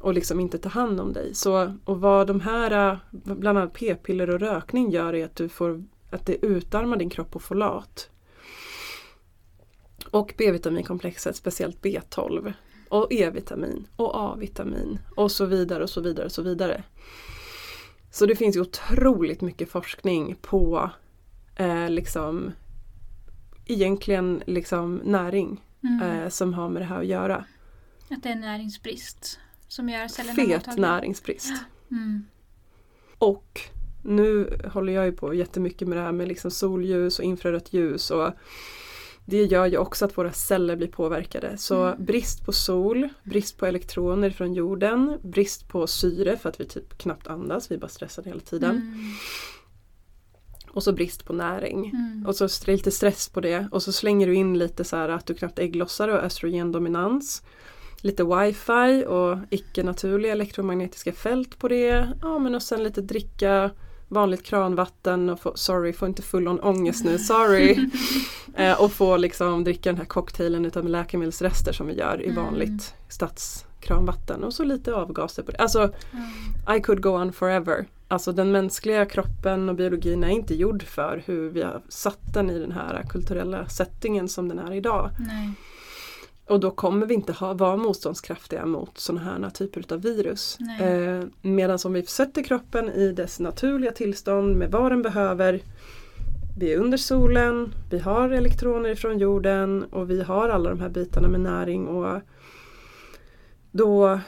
och 0.00 0.14
liksom 0.14 0.40
inte 0.40 0.58
ta 0.58 0.68
hand 0.68 1.00
om 1.00 1.12
dig. 1.12 1.34
Så, 1.34 1.74
och 1.84 2.00
vad 2.00 2.26
de 2.26 2.40
här, 2.40 2.92
eh, 2.92 2.98
bland 3.10 3.58
annat 3.58 3.72
p-piller 3.72 4.30
och 4.30 4.40
rökning 4.40 4.90
gör 4.90 5.14
är 5.14 5.24
att, 5.24 5.36
du 5.36 5.48
får, 5.48 5.84
att 6.10 6.26
det 6.26 6.44
utarmar 6.46 6.96
din 6.96 7.10
kropp 7.10 7.30
på 7.30 7.38
folat. 7.38 8.10
Och 10.10 10.34
B-vitaminkomplexet, 10.38 11.36
speciellt 11.36 11.80
B12. 11.82 12.52
Och 12.88 13.12
E-vitamin 13.12 13.86
och 13.96 14.10
A-vitamin 14.14 14.98
och 15.16 15.30
så 15.32 15.44
vidare 15.44 15.82
och 15.82 15.90
så 15.90 16.00
vidare 16.00 16.26
och 16.26 16.32
så 16.32 16.42
vidare. 16.42 16.82
Så 18.10 18.26
det 18.26 18.36
finns 18.36 18.56
ju 18.56 18.60
otroligt 18.60 19.40
mycket 19.40 19.70
forskning 19.70 20.36
på 20.40 20.90
eh, 21.56 21.90
liksom 21.90 22.52
egentligen 23.66 24.42
liksom 24.46 25.00
näring 25.04 25.60
Mm. 25.82 26.02
eh, 26.02 26.28
som 26.28 26.54
har 26.54 26.68
med 26.68 26.82
det 26.82 26.86
här 26.86 26.98
att 27.00 27.06
göra. 27.06 27.44
Att 28.10 28.22
det 28.22 28.28
är 28.28 28.34
näringsbrist 28.34 29.38
som 29.70 29.88
gör 29.88 30.08
cellerna 30.08 30.34
Fet 30.34 30.48
mottagliga. 30.48 30.86
näringsbrist. 30.90 31.52
Mm. 31.90 32.24
Och 33.18 33.60
nu 34.02 34.58
håller 34.72 34.92
jag 34.92 35.06
ju 35.06 35.12
på 35.12 35.34
jättemycket 35.34 35.88
med 35.88 35.98
det 35.98 36.02
här 36.02 36.12
med 36.12 36.28
liksom 36.28 36.50
solljus 36.50 37.18
och 37.18 37.24
infrarött 37.24 37.72
ljus 37.72 38.10
och 38.10 38.30
det 39.24 39.44
gör 39.44 39.66
ju 39.66 39.76
också 39.78 40.04
att 40.04 40.18
våra 40.18 40.32
celler 40.32 40.76
blir 40.76 40.88
påverkade. 40.88 41.58
Så 41.58 41.82
Mm. 41.84 42.04
brist 42.04 42.44
på 42.46 42.52
sol, 42.52 43.08
brist 43.24 43.56
på 43.58 43.66
elektroner 43.66 44.30
från 44.30 44.54
jorden, 44.54 45.18
brist 45.22 45.68
på 45.68 45.86
syre 45.86 46.36
för 46.36 46.48
att 46.48 46.60
vi 46.60 46.64
typ 46.64 46.98
knappt 46.98 47.26
andas, 47.26 47.70
vi 47.70 47.74
är 47.74 47.78
bara 47.78 47.88
stressade 47.88 48.28
hela 48.28 48.40
tiden. 48.40 48.70
Mm. 48.76 49.10
Och 50.70 50.82
så 50.82 50.92
brist 50.92 51.24
på 51.24 51.32
näring. 51.32 51.90
Mm. 51.90 52.26
Och 52.26 52.36
så 52.36 52.48
lite 52.66 52.90
stress 52.90 53.28
på 53.28 53.40
det 53.40 53.68
och 53.72 53.82
så 53.82 53.92
slänger 53.92 54.26
du 54.26 54.34
in 54.34 54.58
lite 54.58 54.84
så 54.84 54.96
här 54.96 55.08
att 55.08 55.26
du 55.26 55.34
knappt 55.34 55.58
ägglossar 55.58 56.08
och 56.08 56.18
östrogendominans. 56.24 57.42
Lite 58.02 58.24
wifi 58.24 59.04
och 59.06 59.38
icke-naturliga 59.50 60.32
elektromagnetiska 60.32 61.12
fält 61.12 61.58
på 61.58 61.68
det. 61.68 62.08
Ja 62.22 62.38
men 62.38 62.54
och 62.54 62.62
sen 62.62 62.82
lite 62.82 63.00
dricka 63.00 63.70
vanligt 64.08 64.42
kranvatten 64.44 65.28
och 65.30 65.40
få, 65.40 65.52
sorry, 65.54 65.92
få 65.92 66.06
inte 66.06 66.22
full 66.22 66.48
on 66.48 66.60
ångest 66.60 67.04
nu, 67.04 67.18
sorry. 67.18 67.88
eh, 68.56 68.82
och 68.82 68.92
få 68.92 69.16
liksom 69.16 69.64
dricka 69.64 69.90
den 69.90 69.98
här 69.98 70.04
cocktailen 70.04 70.64
utav 70.66 70.88
läkemedelsrester 70.88 71.72
som 71.72 71.86
vi 71.86 71.94
gör 71.94 72.22
i 72.22 72.28
Mm. 72.28 72.44
vanligt 72.44 72.94
stadskranvatten 73.08 74.44
och 74.44 74.54
så 74.54 74.64
lite 74.64 74.94
avgaser 74.94 75.42
på 75.42 75.50
det. 75.50 75.58
Alltså 75.58 75.78
Mm. 76.12 76.76
I 76.76 76.80
could 76.82 77.02
go 77.02 77.10
on 77.10 77.32
forever. 77.32 77.86
Alltså 78.08 78.32
den 78.32 78.52
mänskliga 78.52 79.06
kroppen 79.06 79.68
och 79.68 79.74
biologin 79.74 80.24
är 80.24 80.28
inte 80.28 80.54
gjord 80.54 80.82
för 80.82 81.22
hur 81.26 81.50
vi 81.50 81.62
har 81.62 81.82
satt 81.88 82.34
den 82.34 82.50
i 82.50 82.58
den 82.58 82.72
här 82.72 83.02
kulturella 83.10 83.68
settingen 83.68 84.28
som 84.28 84.48
den 84.48 84.58
är 84.58 84.72
idag. 84.72 85.10
Nej. 85.18 85.50
Och 86.50 86.60
då 86.60 86.70
kommer 86.70 87.06
vi 87.06 87.14
inte 87.14 87.32
ha, 87.32 87.54
vara 87.54 87.76
motståndskraftiga 87.76 88.66
mot 88.66 88.98
sådana 88.98 89.24
här 89.24 89.50
typer 89.50 89.92
av 89.94 90.02
virus. 90.02 90.58
Eh, 90.80 91.24
Medan 91.42 91.78
om 91.84 91.92
vi 91.92 92.06
sätter 92.06 92.42
kroppen 92.42 92.90
i 92.90 93.12
dess 93.12 93.40
naturliga 93.40 93.90
tillstånd 93.92 94.56
med 94.56 94.70
vad 94.70 94.92
den 94.92 95.02
behöver. 95.02 95.60
Vi 96.58 96.72
är 96.72 96.78
under 96.78 96.98
solen, 96.98 97.74
vi 97.90 97.98
har 97.98 98.30
elektroner 98.30 98.94
från 98.94 99.18
jorden 99.18 99.84
och 99.84 100.10
vi 100.10 100.22
har 100.22 100.48
alla 100.48 100.70
de 100.70 100.80
här 100.80 100.88
bitarna 100.88 101.28
med 101.28 101.40
näring 101.40 101.88
och 101.88 102.20
då 103.70 104.20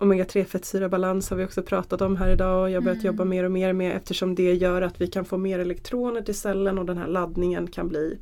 Omega-3 0.00 0.44
fettsyrabalans 0.44 1.30
har 1.30 1.36
vi 1.36 1.44
också 1.44 1.62
pratat 1.62 2.00
om 2.00 2.16
här 2.16 2.28
idag 2.28 2.62
och 2.62 2.70
jag 2.70 2.76
har 2.76 2.84
börjat 2.84 2.96
Mm. 3.04 3.06
jobba 3.06 3.24
mer 3.24 3.44
och 3.44 3.52
mer 3.52 3.72
med 3.72 3.96
eftersom 3.96 4.34
det 4.34 4.54
gör 4.54 4.82
att 4.82 5.00
vi 5.00 5.06
kan 5.06 5.24
få 5.24 5.38
mer 5.38 5.58
elektroner 5.58 6.22
till 6.22 6.34
cellen 6.34 6.78
och 6.78 6.86
den 6.86 6.98
här 6.98 7.06
laddningen 7.08 7.66
kan 7.66 7.88
bli 7.88 8.18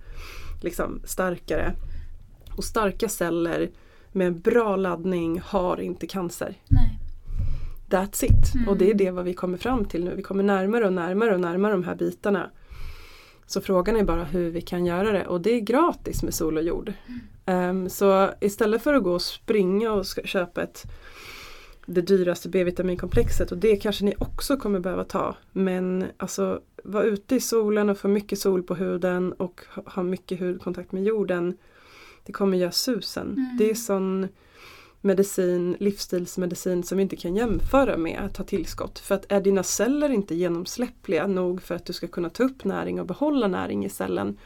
liksom 0.62 1.00
starkare. 1.04 1.72
Och 2.56 2.64
starka 2.64 3.08
celler 3.08 3.70
med 4.12 4.34
bra 4.40 4.76
laddning 4.76 5.40
har 5.44 5.80
inte 5.80 6.06
cancer. 6.06 6.54
Nej. 6.68 6.98
That's 7.88 8.24
it. 8.24 8.54
Mm. 8.54 8.68
Och 8.68 8.76
det 8.76 8.90
är 8.90 8.94
det 8.94 9.10
vad 9.10 9.24
vi 9.24 9.34
kommer 9.34 9.58
fram 9.58 9.84
till 9.84 10.04
nu. 10.04 10.14
Vi 10.14 10.22
kommer 10.22 10.42
närmare 10.42 10.86
och 10.86 10.92
närmare 10.92 11.34
och 11.34 11.40
närmare 11.40 11.72
de 11.72 11.84
här 11.84 11.94
bitarna. 11.94 12.50
Så 13.46 13.60
frågan 13.60 13.96
är 13.96 14.04
bara 14.04 14.24
hur 14.24 14.50
vi 14.50 14.60
kan 14.60 14.86
göra 14.86 15.12
det 15.12 15.26
och 15.26 15.40
det 15.40 15.50
är 15.50 15.60
gratis 15.60 16.22
med 16.22 16.34
sol 16.34 16.56
och 16.56 16.62
jord. 16.62 16.92
Ehm, 17.46 17.88
så 17.88 18.30
istället 18.40 18.82
för 18.82 18.94
att 18.94 19.02
gå 19.02 19.12
och 19.12 19.22
springa 19.22 19.92
och 19.92 20.04
köpa 20.24 20.62
ett 20.62 20.84
det 21.86 22.00
dyraste 22.00 22.48
B-vitaminkomplexet 22.48 23.52
och 23.52 23.58
det 23.58 23.76
kanske 23.76 24.04
ni 24.04 24.14
också 24.18 24.56
kommer 24.56 24.80
behöva 24.80 25.04
ta. 25.04 25.36
Men 25.52 26.04
alltså 26.16 26.60
vara 26.84 27.04
ute 27.04 27.34
i 27.34 27.40
solen 27.40 27.90
och 27.90 27.98
få 27.98 28.08
mycket 28.08 28.38
sol 28.38 28.62
på 28.62 28.74
huden 28.74 29.32
och 29.32 29.60
ha 29.86 30.02
mycket 30.02 30.40
hudkontakt 30.40 30.92
med 30.92 31.04
jorden. 31.04 31.56
Det 32.24 32.32
kommer 32.32 32.56
göra 32.56 32.72
susen. 32.72 33.26
Mm. 33.26 33.56
Det 33.58 33.70
är 33.70 33.74
sån 33.74 34.28
medicin, 35.00 35.76
livsstilsmedicin 35.80 36.82
som 36.82 36.98
vi 36.98 37.02
inte 37.02 37.16
kan 37.16 37.36
jämföra 37.36 37.96
med 37.96 38.20
att 38.20 38.34
ta 38.34 38.44
tillskott. 38.44 38.98
För 38.98 39.14
att 39.14 39.32
är 39.32 39.40
dina 39.40 39.62
celler 39.62 40.08
inte 40.10 40.34
genomsläppliga 40.34 41.26
nog 41.26 41.62
för 41.62 41.74
att 41.74 41.86
du 41.86 41.92
ska 41.92 42.06
kunna 42.06 42.30
ta 42.30 42.42
upp 42.42 42.64
näring 42.64 43.00
och 43.00 43.06
behålla 43.06 43.48
näring 43.48 43.84
i 43.84 43.88
cellen. 43.88 44.38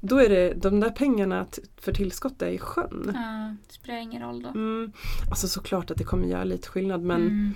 Då 0.00 0.16
är 0.18 0.28
det 0.28 0.54
de 0.54 0.80
där 0.80 0.90
pengarna 0.90 1.46
för 1.76 1.92
tillskott 1.92 2.42
är 2.42 2.48
i 2.48 2.58
sjön. 2.58 3.10
Ja, 3.14 3.54
det 3.66 3.72
spelar 3.74 3.98
ingen 3.98 4.22
roll 4.22 4.42
då. 4.42 4.48
Mm. 4.48 4.92
Alltså 5.30 5.48
såklart 5.48 5.90
att 5.90 5.98
det 5.98 6.04
kommer 6.04 6.26
göra 6.26 6.44
lite 6.44 6.68
skillnad 6.68 7.02
men 7.02 7.20
Mm. 7.20 7.54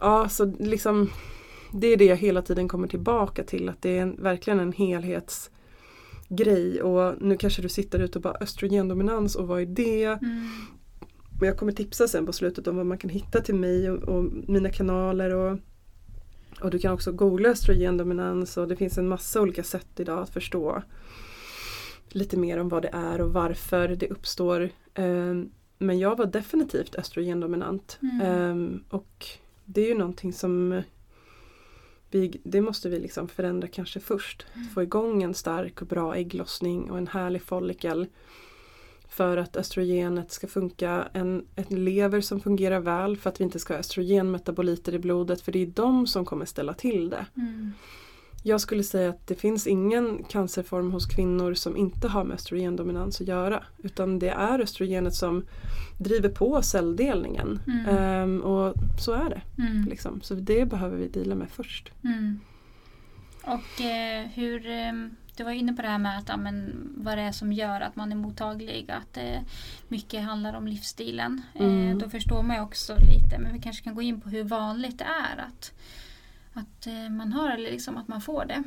ja 0.00 0.28
så 0.28 0.44
liksom 0.44 1.10
Det 1.72 1.86
är 1.86 1.96
det 1.96 2.04
jag 2.04 2.16
hela 2.16 2.42
tiden 2.42 2.68
kommer 2.68 2.88
tillbaka 2.88 3.44
till 3.44 3.68
att 3.68 3.82
det 3.82 3.98
är 3.98 4.02
en, 4.02 4.22
verkligen 4.22 4.60
en 4.60 4.72
helhetsgrej 6.32 6.82
och 6.82 7.22
nu 7.22 7.36
kanske 7.36 7.62
du 7.62 7.68
sitter 7.68 7.98
ute 7.98 8.18
och 8.18 8.22
bara 8.22 8.36
östrogendominans 8.40 9.36
och 9.36 9.48
vad 9.48 9.60
är 9.60 9.66
det? 9.66 10.04
Mm. 10.04 10.48
Men 11.40 11.48
jag 11.48 11.58
kommer 11.58 11.72
tipsa 11.72 12.08
sen 12.08 12.26
på 12.26 12.32
slutet 12.32 12.66
om 12.66 12.76
vad 12.76 12.86
man 12.86 12.98
kan 12.98 13.10
hitta 13.10 13.40
till 13.40 13.54
mig 13.54 13.90
och, 13.90 14.08
och 14.08 14.24
mina 14.48 14.70
kanaler 14.70 15.34
och, 15.34 15.58
och 16.60 16.70
du 16.70 16.78
kan 16.78 16.92
också 16.92 17.12
googla 17.12 17.48
östrogendominans 17.48 18.56
och 18.56 18.68
det 18.68 18.76
finns 18.76 18.98
en 18.98 19.08
massa 19.08 19.40
olika 19.40 19.62
sätt 19.62 20.00
idag 20.00 20.18
att 20.18 20.30
förstå 20.30 20.82
lite 22.08 22.36
mer 22.36 22.58
om 22.58 22.68
vad 22.68 22.82
det 22.82 22.90
är 22.92 23.20
och 23.20 23.32
varför 23.32 23.88
det 23.88 24.08
uppstår. 24.08 24.68
Ehm, 24.94 25.50
Men 25.78 25.98
jag 25.98 26.16
var 26.16 26.26
definitivt 26.26 26.94
östrogendominant 26.94 27.98
Mm. 28.02 28.20
Ehm, 28.20 28.84
och 28.88 29.26
det 29.64 29.80
är 29.80 29.88
ju 29.88 29.98
någonting 29.98 30.32
som 30.32 30.82
vi, 32.14 32.40
det 32.44 32.60
måste 32.60 32.88
vi 32.88 32.98
liksom 32.98 33.28
förändra 33.28 33.68
kanske 33.68 34.00
först. 34.00 34.46
Få 34.74 34.82
igång 34.82 35.22
en 35.22 35.34
stark 35.34 35.82
och 35.82 35.88
bra 35.88 36.16
ägglossning 36.16 36.90
och 36.90 36.98
en 36.98 37.06
härlig 37.06 37.42
follikel. 37.42 38.06
För 39.08 39.36
att 39.36 39.56
östrogenet 39.56 40.32
ska 40.32 40.46
funka, 40.46 41.08
en, 41.12 41.46
en 41.54 41.84
lever 41.84 42.20
som 42.20 42.40
fungerar 42.40 42.80
väl 42.80 43.16
för 43.16 43.30
att 43.30 43.40
vi 43.40 43.44
inte 43.44 43.58
ska 43.58 43.74
ha 43.74 43.78
östrogenmetaboliter 43.80 44.94
i 44.94 44.98
blodet 44.98 45.40
för 45.40 45.52
det 45.52 45.62
är 45.62 45.66
de 45.66 46.06
som 46.06 46.24
kommer 46.24 46.44
ställa 46.44 46.74
till 46.74 47.10
det. 47.10 47.26
Mm. 47.36 47.72
Jag 48.42 48.60
skulle 48.60 48.82
säga 48.82 49.10
att 49.10 49.26
det 49.26 49.34
finns 49.34 49.66
ingen 49.66 50.24
cancerform 50.24 50.92
hos 50.92 51.06
kvinnor 51.06 51.54
som 51.54 51.76
inte 51.76 52.08
har 52.08 52.24
med 52.24 52.34
östrogendominans 52.34 53.20
att 53.20 53.28
göra. 53.28 53.64
Utan 53.82 54.18
det 54.18 54.28
är 54.28 54.58
östrogenet 54.58 55.14
som 55.14 55.44
driver 55.98 56.28
på 56.28 56.62
celldelningen. 56.62 57.60
Mm. 57.66 57.86
Ehm, 57.88 58.40
och 58.40 58.74
så 59.00 59.12
är 59.12 59.30
det. 59.30 59.62
Mm. 59.62 59.84
Liksom. 59.84 60.20
Så 60.20 60.34
det 60.34 60.66
behöver 60.66 60.96
vi 60.96 61.08
dela 61.08 61.34
med 61.34 61.50
först. 61.50 61.92
Mm. 62.04 62.40
Och 63.42 63.80
eh, 63.80 64.26
hur, 64.34 64.70
eh, 64.70 64.92
du 65.36 65.44
var 65.44 65.50
inne 65.50 65.72
på 65.72 65.82
det 65.82 65.88
här 65.88 65.98
med 65.98 66.18
att, 66.18 66.28
ja, 66.28 66.36
men, 66.36 66.88
vad 66.96 67.18
det 67.18 67.22
är 67.22 67.32
som 67.32 67.52
gör 67.52 67.80
att 67.80 67.96
man 67.96 68.12
är 68.12 68.16
mottaglig, 68.16 68.90
att 68.90 69.16
eh, 69.16 69.40
mycket 69.88 70.22
handlar 70.24 70.54
om 70.54 70.66
livsstilen. 70.66 71.42
Mm. 71.54 71.90
Eh, 71.90 71.96
då 71.96 72.08
förstår 72.08 72.42
man 72.42 72.56
ju 72.56 72.62
också 72.62 72.96
lite, 72.96 73.38
men 73.38 73.52
vi 73.52 73.58
kanske 73.58 73.84
kan 73.84 73.94
gå 73.94 74.02
in 74.02 74.20
på 74.20 74.28
hur 74.28 74.44
vanligt 74.44 74.98
det 74.98 75.04
är 75.04 75.44
att, 75.48 75.72
att 76.54 76.86
eh, 76.86 77.10
man 77.10 77.32
har 77.32 77.50
eller 77.50 77.70
liksom 77.70 77.96
att 77.96 78.08
man 78.08 78.20
får 78.20 78.44
det. 78.44 78.62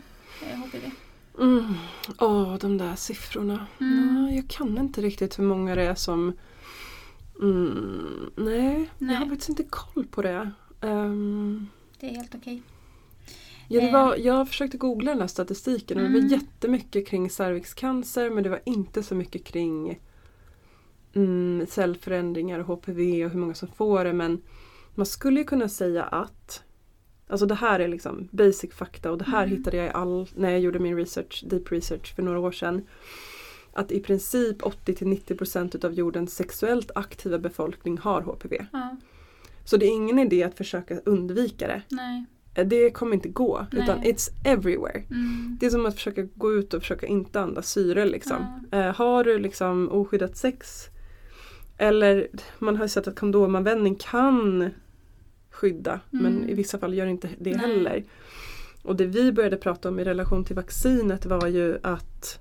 HPV. 0.56 0.92
Mm. 1.40 1.74
Åh, 2.20 2.56
de 2.58 2.78
där 2.78 2.96
siffrorna. 2.96 3.68
Mm. 3.82 4.26
Ja, 4.30 4.36
jag 4.36 4.48
kan 4.48 4.78
inte 4.78 5.02
riktigt 5.02 5.40
hur 5.40 5.44
många 5.44 5.76
det 5.76 5.84
är 5.84 5.96
som 5.96 6.34
Mm, 7.42 8.32
nej, 8.36 8.90
Nej. 8.98 9.14
jag 9.16 9.22
har 9.22 9.26
faktiskt 9.30 9.50
inte 9.50 9.64
koll 9.64 10.06
på 10.06 10.22
det. 10.22 10.52
Ehm, 10.82 11.68
Det 12.00 12.10
är 12.10 12.16
helt 12.16 12.36
okej. 12.36 12.62
ja, 13.68 13.82
det 13.82 13.88
Eh. 13.88 13.94
var, 13.94 14.16
jag 14.16 14.48
försökte 14.48 14.78
googla 14.78 15.12
den 15.12 15.20
här 15.22 15.28
statistiken 15.28 15.98
och 15.98 16.04
det 16.04 16.10
var 16.10 16.18
Mm. 16.20 16.28
jättemycket 16.32 17.08
kring 17.08 17.30
cervixcancer 17.30 18.30
men 18.30 18.44
det 18.44 18.50
var 18.50 18.60
inte 18.66 19.04
så 19.04 19.16
mycket 19.16 19.44
kring 19.44 20.00
mm, 21.14 21.66
cellförändringar 21.70 22.60
och 22.60 22.66
HPV 22.66 23.26
och 23.26 23.32
hur 23.32 23.40
många 23.40 23.54
som 23.54 23.68
får 23.68 24.04
det 24.06 24.14
men 24.14 24.42
man 24.96 25.06
skulle 25.06 25.40
ju 25.40 25.44
kunna 25.46 25.70
säga 25.70 26.04
att 26.04 26.64
Alltså 27.28 27.46
det 27.46 27.56
här 27.56 27.80
är 27.80 27.88
liksom 27.88 28.28
basic 28.32 28.74
fakta 28.74 29.12
och 29.12 29.18
det 29.18 29.26
här 29.26 29.44
Mm. 29.44 29.58
hittade 29.58 29.78
jag 29.78 29.86
i 29.86 29.90
all, 29.90 30.28
när 30.36 30.50
jag 30.52 30.60
gjorde 30.60 30.80
min 30.80 30.96
research, 30.98 31.44
deep 31.48 31.72
research 31.72 32.16
för 32.16 32.24
några 32.24 32.40
år 32.40 32.52
sedan. 32.52 32.82
Att 33.74 33.92
i 33.92 34.00
princip 34.00 34.62
80-90% 34.62 35.76
utav 35.76 35.94
jordens 35.94 36.36
sexuellt 36.36 36.92
aktiva 36.96 37.38
befolkning 37.40 37.98
har 37.98 38.22
HPV. 38.22 38.66
Ja, 38.74 38.96
Så 39.64 39.78
det 39.78 39.86
är 39.86 39.90
ingen 39.92 40.20
idé 40.20 40.44
att 40.44 40.58
försöka 40.58 41.00
undvika 41.06 41.68
det. 41.68 41.82
nej. 41.90 42.26
Eh, 42.56 42.66
Det 42.68 42.92
kommer 42.92 43.14
inte 43.14 43.30
gå. 43.30 43.66
Nej. 43.72 43.84
Utan 43.84 44.04
it's 44.04 44.30
everywhere. 44.46 45.04
Mm. 45.12 45.58
Det 45.60 45.66
är 45.66 45.70
som 45.70 45.86
att 45.86 45.96
försöka 45.96 46.22
gå 46.36 46.54
ut 46.54 46.74
och 46.74 46.82
försöka 46.82 47.08
inte 47.08 47.42
andas 47.42 47.70
syre 47.72 48.06
liksom. 48.06 48.68
Eh, 48.72 48.96
har 48.96 49.24
du 49.24 49.40
liksom 49.40 49.90
oskyddat 49.92 50.38
sex 50.38 50.86
eller 51.78 52.28
man 52.60 52.76
har 52.76 52.84
ju 52.86 52.90
sett 52.90 53.08
att 53.08 53.20
kondomanvändning 53.20 53.96
kan 53.96 54.70
skydda 55.56 56.00
men 56.10 56.38
Mm. 56.38 56.50
i 56.50 56.54
vissa 56.54 56.80
fall 56.80 56.94
gör 56.94 57.06
inte 57.06 57.30
det 57.40 57.52
Nej. 57.52 57.60
heller. 57.60 58.04
Och 58.84 58.96
det 58.96 59.06
vi 59.06 59.32
började 59.32 59.58
prata 59.58 59.90
om 59.90 60.00
i 60.00 60.04
relation 60.04 60.46
till 60.46 60.56
vaccinet 60.56 61.26
var 61.26 61.48
ju 61.48 61.78
att 61.84 62.40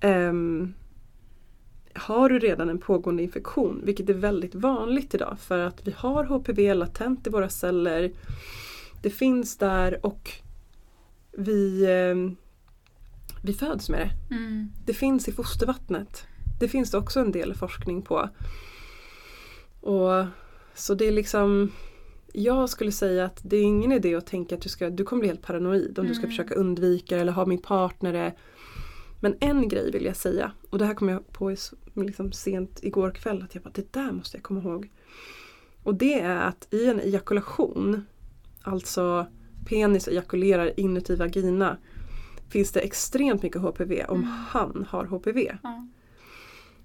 ehm, 0.00 0.74
har 1.94 2.28
du 2.28 2.38
redan 2.38 2.68
en 2.68 2.78
pågående 2.78 3.22
infektion, 3.22 3.80
vilket 3.84 4.08
är 4.08 4.14
väldigt 4.14 4.54
vanligt 4.54 5.14
idag 5.14 5.36
för 5.40 5.58
att 5.58 5.86
vi 5.86 5.94
har 5.96 6.24
HPV 6.24 6.74
latent 6.74 7.26
i 7.26 7.30
våra 7.30 7.48
celler. 7.48 8.12
Det 9.02 9.10
finns 9.10 9.56
där 9.58 10.06
och 10.06 10.30
vi, 11.32 11.86
ehm, 11.90 12.36
vi 13.42 13.52
föds 13.54 13.88
med 13.90 14.00
det. 14.00 14.34
Mm. 14.34 14.68
Det 14.86 14.94
finns 14.94 15.28
i 15.28 15.32
fostervattnet. 15.32 16.26
Det 16.60 16.68
finns 16.68 16.90
det 16.90 16.98
också 16.98 17.20
en 17.20 17.32
del 17.32 17.54
forskning 17.54 18.02
på. 18.02 18.28
Och 19.80 20.24
Så 20.74 20.94
det 20.94 21.08
är 21.08 21.12
liksom 21.12 21.72
Jag 22.32 22.68
skulle 22.68 22.92
säga 22.92 23.24
att 23.24 23.40
det 23.44 23.56
är 23.56 23.62
ingen 23.62 23.92
idé 23.92 24.14
att 24.14 24.26
tänka 24.26 24.54
att 24.54 24.60
du, 24.60 24.68
ska, 24.68 24.90
du 24.90 25.04
kommer 25.04 25.20
bli 25.20 25.28
helt 25.28 25.42
paranoid 25.42 25.98
om 25.98 26.06
du 26.06 26.14
ska 26.14 26.22
Mm. 26.22 26.30
försöka 26.30 26.54
undvika 26.54 27.18
eller 27.18 27.32
ha 27.32 27.46
min 27.46 27.62
partner 27.62 28.12
det. 28.12 28.32
Men 29.20 29.34
en 29.40 29.68
grej 29.68 29.90
vill 29.90 30.04
jag 30.04 30.16
säga 30.16 30.52
och 30.70 30.78
det 30.78 30.84
här 30.84 30.94
kom 30.94 31.08
jag 31.08 31.32
på 31.32 31.56
liksom 31.94 32.32
sent 32.32 32.78
igår 32.82 33.10
kväll 33.10 33.42
att 33.42 33.54
jag 33.54 33.64
bara 33.64 33.70
det 33.74 33.92
där 33.92 34.12
måste 34.12 34.36
jag 34.36 34.44
komma 34.44 34.60
ihåg. 34.60 34.90
Och 35.82 35.94
det 35.94 36.20
är 36.20 36.36
att 36.36 36.68
i 36.74 36.86
en 36.86 37.00
ejakulation, 37.00 38.04
alltså 38.62 39.26
penis 39.68 40.08
ejakulerar 40.08 40.80
inuti 40.80 41.16
vagina, 41.16 41.76
finns 42.48 42.72
det 42.72 42.80
extremt 42.80 43.42
mycket 43.42 43.60
HPV 43.62 44.04
om 44.04 44.16
Mm. 44.18 44.28
han 44.48 44.86
har 44.88 45.04
HPV. 45.04 45.56
Ja. 45.62 45.86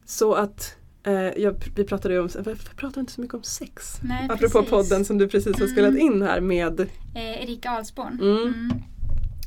Så 0.06 0.34
att 0.34 0.76
jag, 1.14 1.56
vi 1.76 1.84
pratade 1.84 2.14
ju 2.14 2.20
om, 2.20 2.30
vi 2.46 2.56
pratar 2.76 3.02
inte 3.02 3.14
så 3.14 3.22
mycket 3.22 3.34
om 3.34 3.44
sex. 3.44 3.98
Nej, 4.04 4.26
Apropå 4.30 4.54
precis. 4.60 4.70
podden 4.70 5.06
som 5.06 5.18
du 5.18 5.28
precis 5.28 5.56
har 5.56 5.62
Mm. 5.64 5.72
spelat 5.76 5.96
in 5.96 6.22
här 6.22 6.42
med 6.42 6.80
Eh, 7.16 7.44
Erika 7.44 7.70
Ahlsborn. 7.70 8.20
Mm. 8.22 8.38
Mm. 8.54 8.72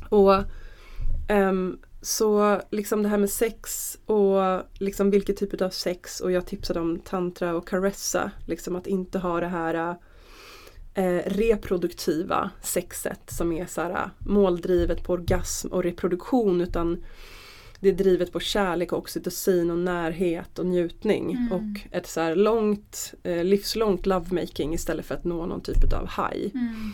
Och 0.09 0.43
ehm, 1.27 1.77
så 2.01 2.61
liksom 2.71 3.03
det 3.03 3.09
här 3.09 3.17
med 3.17 3.29
sex 3.29 3.97
och 4.05 4.61
liksom 4.73 5.09
vilket 5.11 5.37
typ 5.37 5.61
av 5.61 5.69
sex 5.69 6.19
och 6.19 6.31
jag 6.31 6.45
tipsade 6.45 6.79
om 6.79 6.99
tantra 6.99 7.55
och 7.55 7.67
caressa. 7.67 8.31
Liksom 8.45 8.75
att 8.75 8.87
inte 8.87 9.19
ha 9.19 9.39
det 9.39 9.47
här 9.47 9.95
eh, 10.93 11.21
reproduktiva 11.25 12.49
sexet 12.61 13.19
som 13.31 13.51
är 13.51 13.65
så 13.65 13.81
här, 13.81 14.09
måldrivet 14.19 15.03
på 15.03 15.13
orgasm 15.13 15.67
och 15.67 15.83
reproduktion 15.83 16.61
utan 16.61 17.03
det 17.81 17.89
är 17.89 17.93
drivet 17.93 18.31
på 18.31 18.39
kärlek 18.39 18.91
och 18.93 18.99
oxytocin 18.99 19.71
och 19.71 19.77
närhet 19.77 20.59
och 20.59 20.65
njutning 20.65 21.31
Mm. 21.31 21.51
och 21.51 21.95
ett 21.97 22.07
så 22.07 22.21
här 22.21 22.35
långt, 22.35 23.13
eh, 23.23 23.43
livslångt 23.43 24.05
lovemaking 24.05 24.73
istället 24.73 25.05
för 25.05 25.15
att 25.15 25.23
nå 25.23 25.45
någon 25.45 25.61
typ 25.61 25.93
av 25.93 26.07
high. 26.07 26.51
Mm. 26.55 26.93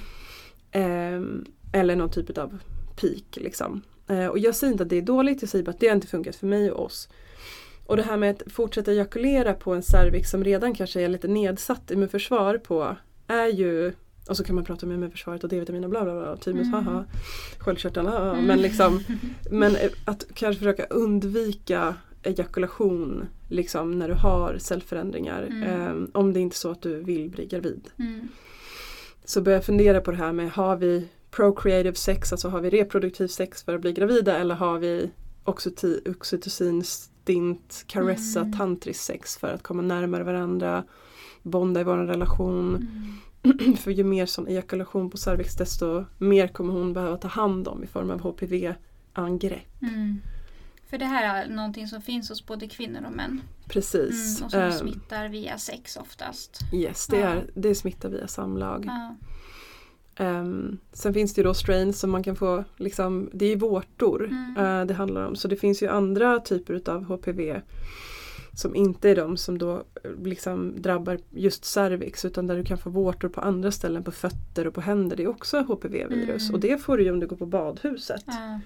Ehm, 0.71 1.45
eller 1.73 1.95
någon 1.95 2.10
typ 2.10 2.38
av 2.38 2.58
peak 3.02 3.23
liksom. 3.38 3.82
Eh, 4.08 4.26
och 4.28 4.39
jag 4.39 4.56
säger 4.56 4.71
inte 4.71 4.84
att 4.84 4.89
det 4.89 4.97
är 4.97 5.02
dåligt, 5.02 5.41
jag 5.41 5.50
säger 5.50 5.65
bara 5.65 5.71
att 5.71 5.80
det 5.80 5.88
har 5.88 5.95
inte 5.95 6.08
funkat 6.08 6.36
för 6.36 6.47
mig 6.47 6.71
och 6.71 6.86
oss. 6.86 7.10
Och 7.86 7.97
det 7.97 8.04
här 8.04 8.17
med 8.17 8.30
att 8.32 8.52
fortsätta 8.54 8.91
ejakulera 8.91 9.54
på 9.54 9.73
en 9.73 9.84
cervix 9.84 10.30
som 10.32 10.43
redan 10.43 10.73
kanske 10.76 11.02
är 11.02 11.08
lite 11.10 11.28
nedsatt 11.28 11.91
immunförsvar 11.91 12.58
på 12.58 12.95
är 13.28 13.47
ju 13.47 13.93
och 14.29 14.37
så 14.37 14.43
kan 14.43 14.55
man 14.55 14.63
prata 14.65 14.85
om 14.85 14.91
immunförsvaret 14.91 15.43
och 15.43 15.49
D-vitamin 15.49 15.83
och 15.83 15.89
bla 15.89 16.03
bla 16.03 16.13
bla, 16.13 16.37
thymus, 16.37 16.67
Mm. 16.67 16.85
haha, 16.85 17.05
sköldkörteln, 17.57 18.07
haha. 18.07 18.31
Mm. 18.33 18.45
Men 18.45 18.61
liksom 18.61 18.99
men 19.51 19.75
eh, 19.75 19.89
att 20.05 20.25
kanske 20.33 20.59
försöka 20.59 20.83
undvika 20.85 21.95
ejakulation 22.23 23.25
liksom 23.49 23.99
när 23.99 24.07
du 24.07 24.13
har 24.13 24.57
cellförändringar. 24.59 25.43
Mm. 25.43 25.63
ehm, 25.63 26.11
om 26.13 26.33
det 26.33 26.39
inte 26.39 26.53
är 26.53 26.57
så 26.57 26.71
att 26.71 26.81
du 26.81 27.03
vill 27.03 27.29
bli 27.29 27.45
gravid. 27.45 27.89
Mm. 27.99 28.27
Så 29.25 29.41
börjar 29.41 29.57
jag 29.57 29.65
fundera 29.65 30.01
på 30.01 30.11
det 30.11 30.17
här 30.17 30.31
med 30.33 30.51
har 30.51 30.75
vi 30.75 31.07
procreative 31.31 31.95
sex, 31.95 32.31
alltså 32.31 32.49
har 32.49 32.61
vi 32.61 32.69
reproduktiv 32.69 33.27
sex 33.27 33.63
för 33.63 33.75
att 33.75 33.81
bli 33.81 33.93
gravida 33.93 34.37
eller 34.37 34.55
har 34.55 34.79
vi 34.79 35.09
oxytocin, 36.05 36.83
stint, 36.83 37.83
caressa, 37.87 38.39
Mm. 38.39 38.57
tantrisk 38.57 39.01
sex 39.01 39.37
för 39.37 39.47
att 39.47 39.63
komma 39.63 39.81
närmare 39.81 40.23
varandra, 40.23 40.83
bonda 41.43 41.81
i 41.81 41.83
vår 41.83 41.97
relation. 41.97 42.69
Mm. 42.75 43.13
för 43.78 43.91
ju 43.91 44.04
mer 44.04 44.26
sån 44.26 44.47
ejakulation 44.47 45.10
på 45.10 45.17
cervix 45.17 45.56
desto 45.56 46.06
mer 46.17 46.47
kommer 46.47 46.73
hon 46.73 46.93
behöva 46.93 47.17
ta 47.17 47.28
hand 47.28 47.67
om 47.67 47.84
i 47.84 47.88
form 47.88 48.10
av 48.12 48.19
HPV-angrepp. 48.21 49.82
Mm. 49.82 50.21
För 50.89 50.97
det 50.97 51.06
här 51.06 51.43
är 51.45 51.50
någonting 51.50 51.88
som 51.88 52.02
finns 52.02 52.30
hos 52.30 52.45
både 52.45 52.67
kvinnor 52.67 53.06
och 53.06 53.12
män. 53.12 53.41
Precis. 53.67 54.38
Mm. 54.38 54.45
Och 54.45 54.52
som 54.52 54.60
Ehm, 54.62 54.71
smittar 54.71 55.28
via 55.30 55.58
sex 55.58 55.97
oftast. 55.97 56.60
yes, 56.73 57.08
det, 57.08 57.17
Ja. 57.19 57.28
är, 57.28 57.50
det 57.54 57.76
smittar 57.76 58.10
via 58.10 58.28
samlag. 58.28 58.84
Ja. 58.88 59.15
Ehm, 60.15 60.78
sen 60.93 61.13
finns 61.13 61.34
det 61.34 61.39
ju 61.41 61.43
då 61.47 61.54
strains 61.54 62.00
som 62.00 62.10
man 62.12 62.23
kan 62.23 62.36
få, 62.36 62.63
liksom, 62.78 63.30
det 63.34 63.45
är 63.45 63.56
vårtor 63.58 64.26
Mm. 64.26 64.58
eh, 64.58 64.86
det 64.86 64.93
handlar 64.93 65.26
om. 65.28 65.36
Så 65.36 65.47
det 65.47 65.56
finns 65.56 65.84
ju 65.84 65.88
andra 65.88 66.39
typer 66.39 66.73
utav 66.73 67.04
HPV 67.04 67.62
som 68.57 68.75
inte 68.75 69.09
är 69.09 69.15
de 69.15 69.37
som 69.37 69.57
då 69.57 69.83
liksom 70.23 70.81
drabbar 70.81 71.19
just 71.29 71.65
cervix 71.65 72.25
utan 72.25 72.47
där 72.47 72.55
du 72.57 72.63
kan 72.63 72.77
få 72.77 72.89
vårtor 72.89 73.29
på 73.29 73.41
andra 73.41 73.71
ställen 73.71 74.03
på 74.03 74.11
fötter 74.11 74.67
och 74.67 74.73
på 74.73 74.81
händer. 74.81 75.15
Det 75.17 75.23
är 75.23 75.27
också 75.27 75.57
HPV-virus 75.61 76.43
Mm. 76.43 76.53
och 76.55 76.59
det 76.59 76.77
får 76.81 76.97
du 76.97 77.03
ju 77.03 77.11
om 77.11 77.19
du 77.19 77.27
går 77.27 77.35
på 77.37 77.45
badhuset. 77.45 78.23
Ja. 78.27 78.59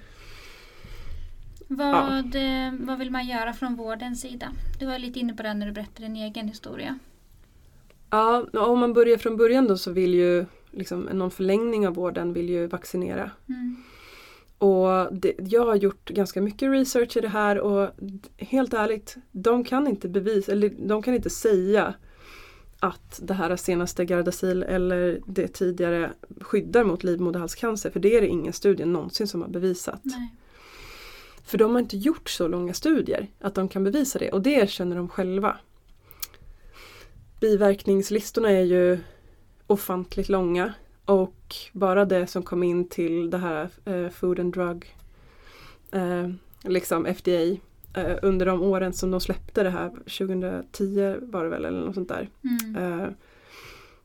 Vad, 1.68 2.36
eh, 2.36 2.74
vad 2.80 3.00
vill 3.00 3.12
man 3.12 3.28
göra 3.28 3.54
från 3.54 3.76
vårdens 3.76 4.22
sida? 4.22 4.48
Du 4.80 4.86
var 4.86 5.00
lite 5.00 5.20
inne 5.20 5.34
på 5.34 5.44
det 5.44 5.54
när 5.54 5.66
du 5.66 5.72
berättade 5.72 6.08
din 6.08 6.16
egen 6.16 6.48
historia. 6.48 7.00
Ja, 8.10 8.46
om 8.54 8.80
man 8.80 8.94
börjar 8.94 9.18
från 9.18 9.38
början 9.38 9.68
då 9.68 9.78
så 9.78 9.92
vill 9.92 10.14
ju 10.14 10.46
liksom, 10.72 11.00
någon 11.02 11.32
förlängning 11.32 11.88
av 11.88 11.94
vården 11.94 12.34
vill 12.34 12.50
ju 12.50 12.68
vaccinera. 12.68 13.32
Mm. 13.50 13.84
Och 14.62 15.14
det, 15.14 15.34
jag 15.38 15.66
har 15.66 15.76
gjort 15.76 16.10
ganska 16.10 16.42
mycket 16.42 16.72
research 16.72 17.18
i 17.18 17.22
det 17.22 17.28
här 17.28 17.60
och 17.60 17.90
helt 18.38 18.74
ärligt, 18.74 19.16
de 19.32 19.64
kan 19.64 19.88
inte 19.88 20.10
bevisa, 20.10 20.52
eller 20.52 20.70
de 20.88 21.02
kan 21.02 21.14
inte 21.14 21.30
säga 21.30 21.94
att 22.80 23.20
det 23.24 23.34
här 23.34 23.56
senaste 23.56 24.06
Gardasil 24.06 24.64
eller 24.64 25.22
det 25.26 25.48
tidigare 25.48 26.12
skyddar 26.42 26.84
mot 26.84 27.04
livmoderhalscancer 27.04 27.90
för 27.90 28.00
det 28.00 28.18
är 28.18 28.22
det 28.22 28.28
ingen 28.28 28.54
studie 28.54 28.86
någonsin 28.86 29.28
som 29.28 29.42
har 29.42 29.50
bevisat. 29.50 30.00
Nej. 30.04 30.36
För 31.44 31.58
de 31.58 31.72
har 31.72 31.80
inte 31.80 31.98
gjort 31.98 32.30
så 32.30 32.48
långa 32.48 32.74
studier 32.74 33.28
att 33.40 33.56
de 33.56 33.70
kan 33.70 33.84
bevisa 33.84 34.20
det 34.20 34.32
och 34.32 34.42
det 34.42 34.54
erkänner 34.54 34.96
de 34.96 35.10
själva. 35.10 35.58
Biverkningslistorna 37.40 38.50
är 38.50 38.64
ju 38.64 39.00
ofantligt 39.68 40.30
långa 40.30 40.74
och 41.06 41.56
bara 41.74 42.06
det 42.06 42.28
som 42.28 42.44
kom 42.44 42.64
in 42.64 42.88
till 42.88 43.30
det 43.30 43.38
här 43.38 43.70
eh, 43.86 44.10
Food 44.10 44.40
and 44.40 44.54
Drug 44.54 44.96
eh, 45.92 46.30
liksom 46.64 47.06
FDA 47.06 47.42
eh, 47.94 48.18
under 48.22 48.46
de 48.46 48.62
åren 48.62 48.94
som 48.94 49.12
de 49.12 49.20
släppte 49.22 49.64
det 49.64 49.70
här 49.70 49.90
2010 49.90 51.16
var 51.22 51.44
det 51.44 51.50
väl 51.50 51.66
eller 51.66 51.80
något 51.86 51.96
sånt 51.96 52.10
där. 52.10 52.30
Mm. 52.44 53.00
Eh, 53.02 53.10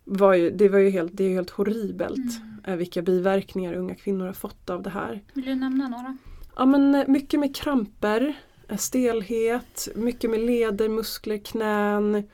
var 0.05 0.35
ju, 0.35 0.51
det 0.51 0.69
var 0.69 0.79
ju 0.79 0.91
helt, 0.91 1.17
det 1.17 1.25
är 1.25 1.29
ju 1.29 1.35
helt 1.35 1.51
horribelt 1.51 2.17
Mm. 2.17 2.59
eh, 2.65 2.77
vilka 2.77 3.03
biverkningar 3.03 3.75
unga 3.75 3.95
kvinnor 3.95 4.27
har 4.27 4.33
fått 4.33 4.71
av 4.71 4.83
det 4.83 4.91
här. 4.91 5.21
Vill 5.33 5.45
du 5.45 5.55
nämna 5.55 5.89
några? 5.89 6.17
Ja 6.57 6.67
men 6.67 6.95
eh, 6.95 7.09
mycket 7.09 7.41
med 7.41 7.57
kramper, 7.57 8.35
stelhet, 8.79 9.89
mycket 9.95 10.31
med 10.31 10.41
leder, 10.41 10.89
muskler, 10.89 11.39
knän 11.39 12.25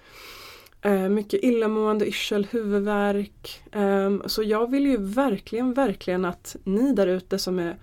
eh, 0.83 1.09
Mycket 1.09 1.45
illamående, 1.45 2.07
yrsel, 2.07 2.47
huvudvärk. 2.51 3.62
Ehm, 3.72 4.22
så 4.26 4.43
jag 4.43 4.70
vill 4.70 4.87
ju 4.87 4.97
verkligen, 4.97 5.74
verkligen 5.74 6.24
att 6.24 6.57
ni 6.64 6.93
där 6.93 7.07
ute 7.07 7.39
som 7.39 7.59
är 7.59 7.76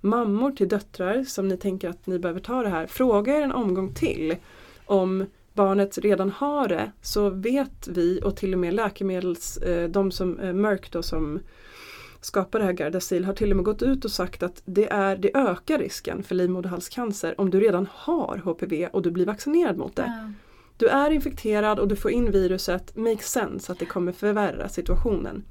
mammor 0.00 0.50
till 0.50 0.68
döttrar 0.68 1.24
som 1.24 1.48
ni 1.48 1.56
tänker 1.56 1.88
att 1.88 2.06
ni 2.06 2.18
behöver 2.18 2.40
ta 2.40 2.62
det 2.62 2.68
här. 2.68 2.86
Fråga 2.86 3.38
er 3.38 3.42
en 3.42 3.52
omgång 3.52 3.94
till 3.94 4.36
om 4.84 5.26
barnet 5.52 5.98
redan 5.98 6.30
har 6.30 6.68
det 6.68 6.92
så 7.02 7.30
vet 7.30 7.88
vi 7.88 8.20
och 8.24 8.36
till 8.36 8.52
och 8.52 8.58
med 8.58 8.74
läkemedels, 8.74 9.56
eh, 9.56 9.88
de 9.88 10.10
som 10.10 10.38
eh, 10.38 10.52
Merck 10.52 10.92
då 10.92 11.02
som 11.02 11.40
skapar 12.20 12.58
det 12.58 12.64
här 12.64 12.72
Gardasil 12.72 13.24
har 13.24 13.32
till 13.32 13.50
och 13.50 13.56
med 13.56 13.64
gått 13.64 13.82
ut 13.82 14.04
och 14.04 14.10
sagt 14.10 14.42
att 14.42 14.62
det, 14.64 14.92
är, 14.92 15.16
det 15.16 15.36
ökar 15.36 15.78
risken 15.78 16.22
för 16.22 16.34
livmoderhalscancer 16.34 17.40
om 17.40 17.50
du 17.50 17.60
redan 17.60 17.88
har 17.90 18.40
HPV 18.44 18.86
och 18.86 19.02
du 19.02 19.10
blir 19.10 19.26
vaccinerad 19.26 19.76
mot 19.76 19.96
det. 19.96 20.02
Ja. 20.02 20.32
Du 20.76 20.88
är 20.88 21.10
infekterad 21.10 21.78
och 21.78 21.88
du 21.88 21.96
får 21.96 22.10
in 22.10 22.30
viruset, 22.30 22.96
makes 22.96 23.30
sense 23.30 23.72
att 23.72 23.78
det 23.78 23.86
kommer 23.86 24.12
förvärra 24.12 24.68
situationen. 24.68 25.44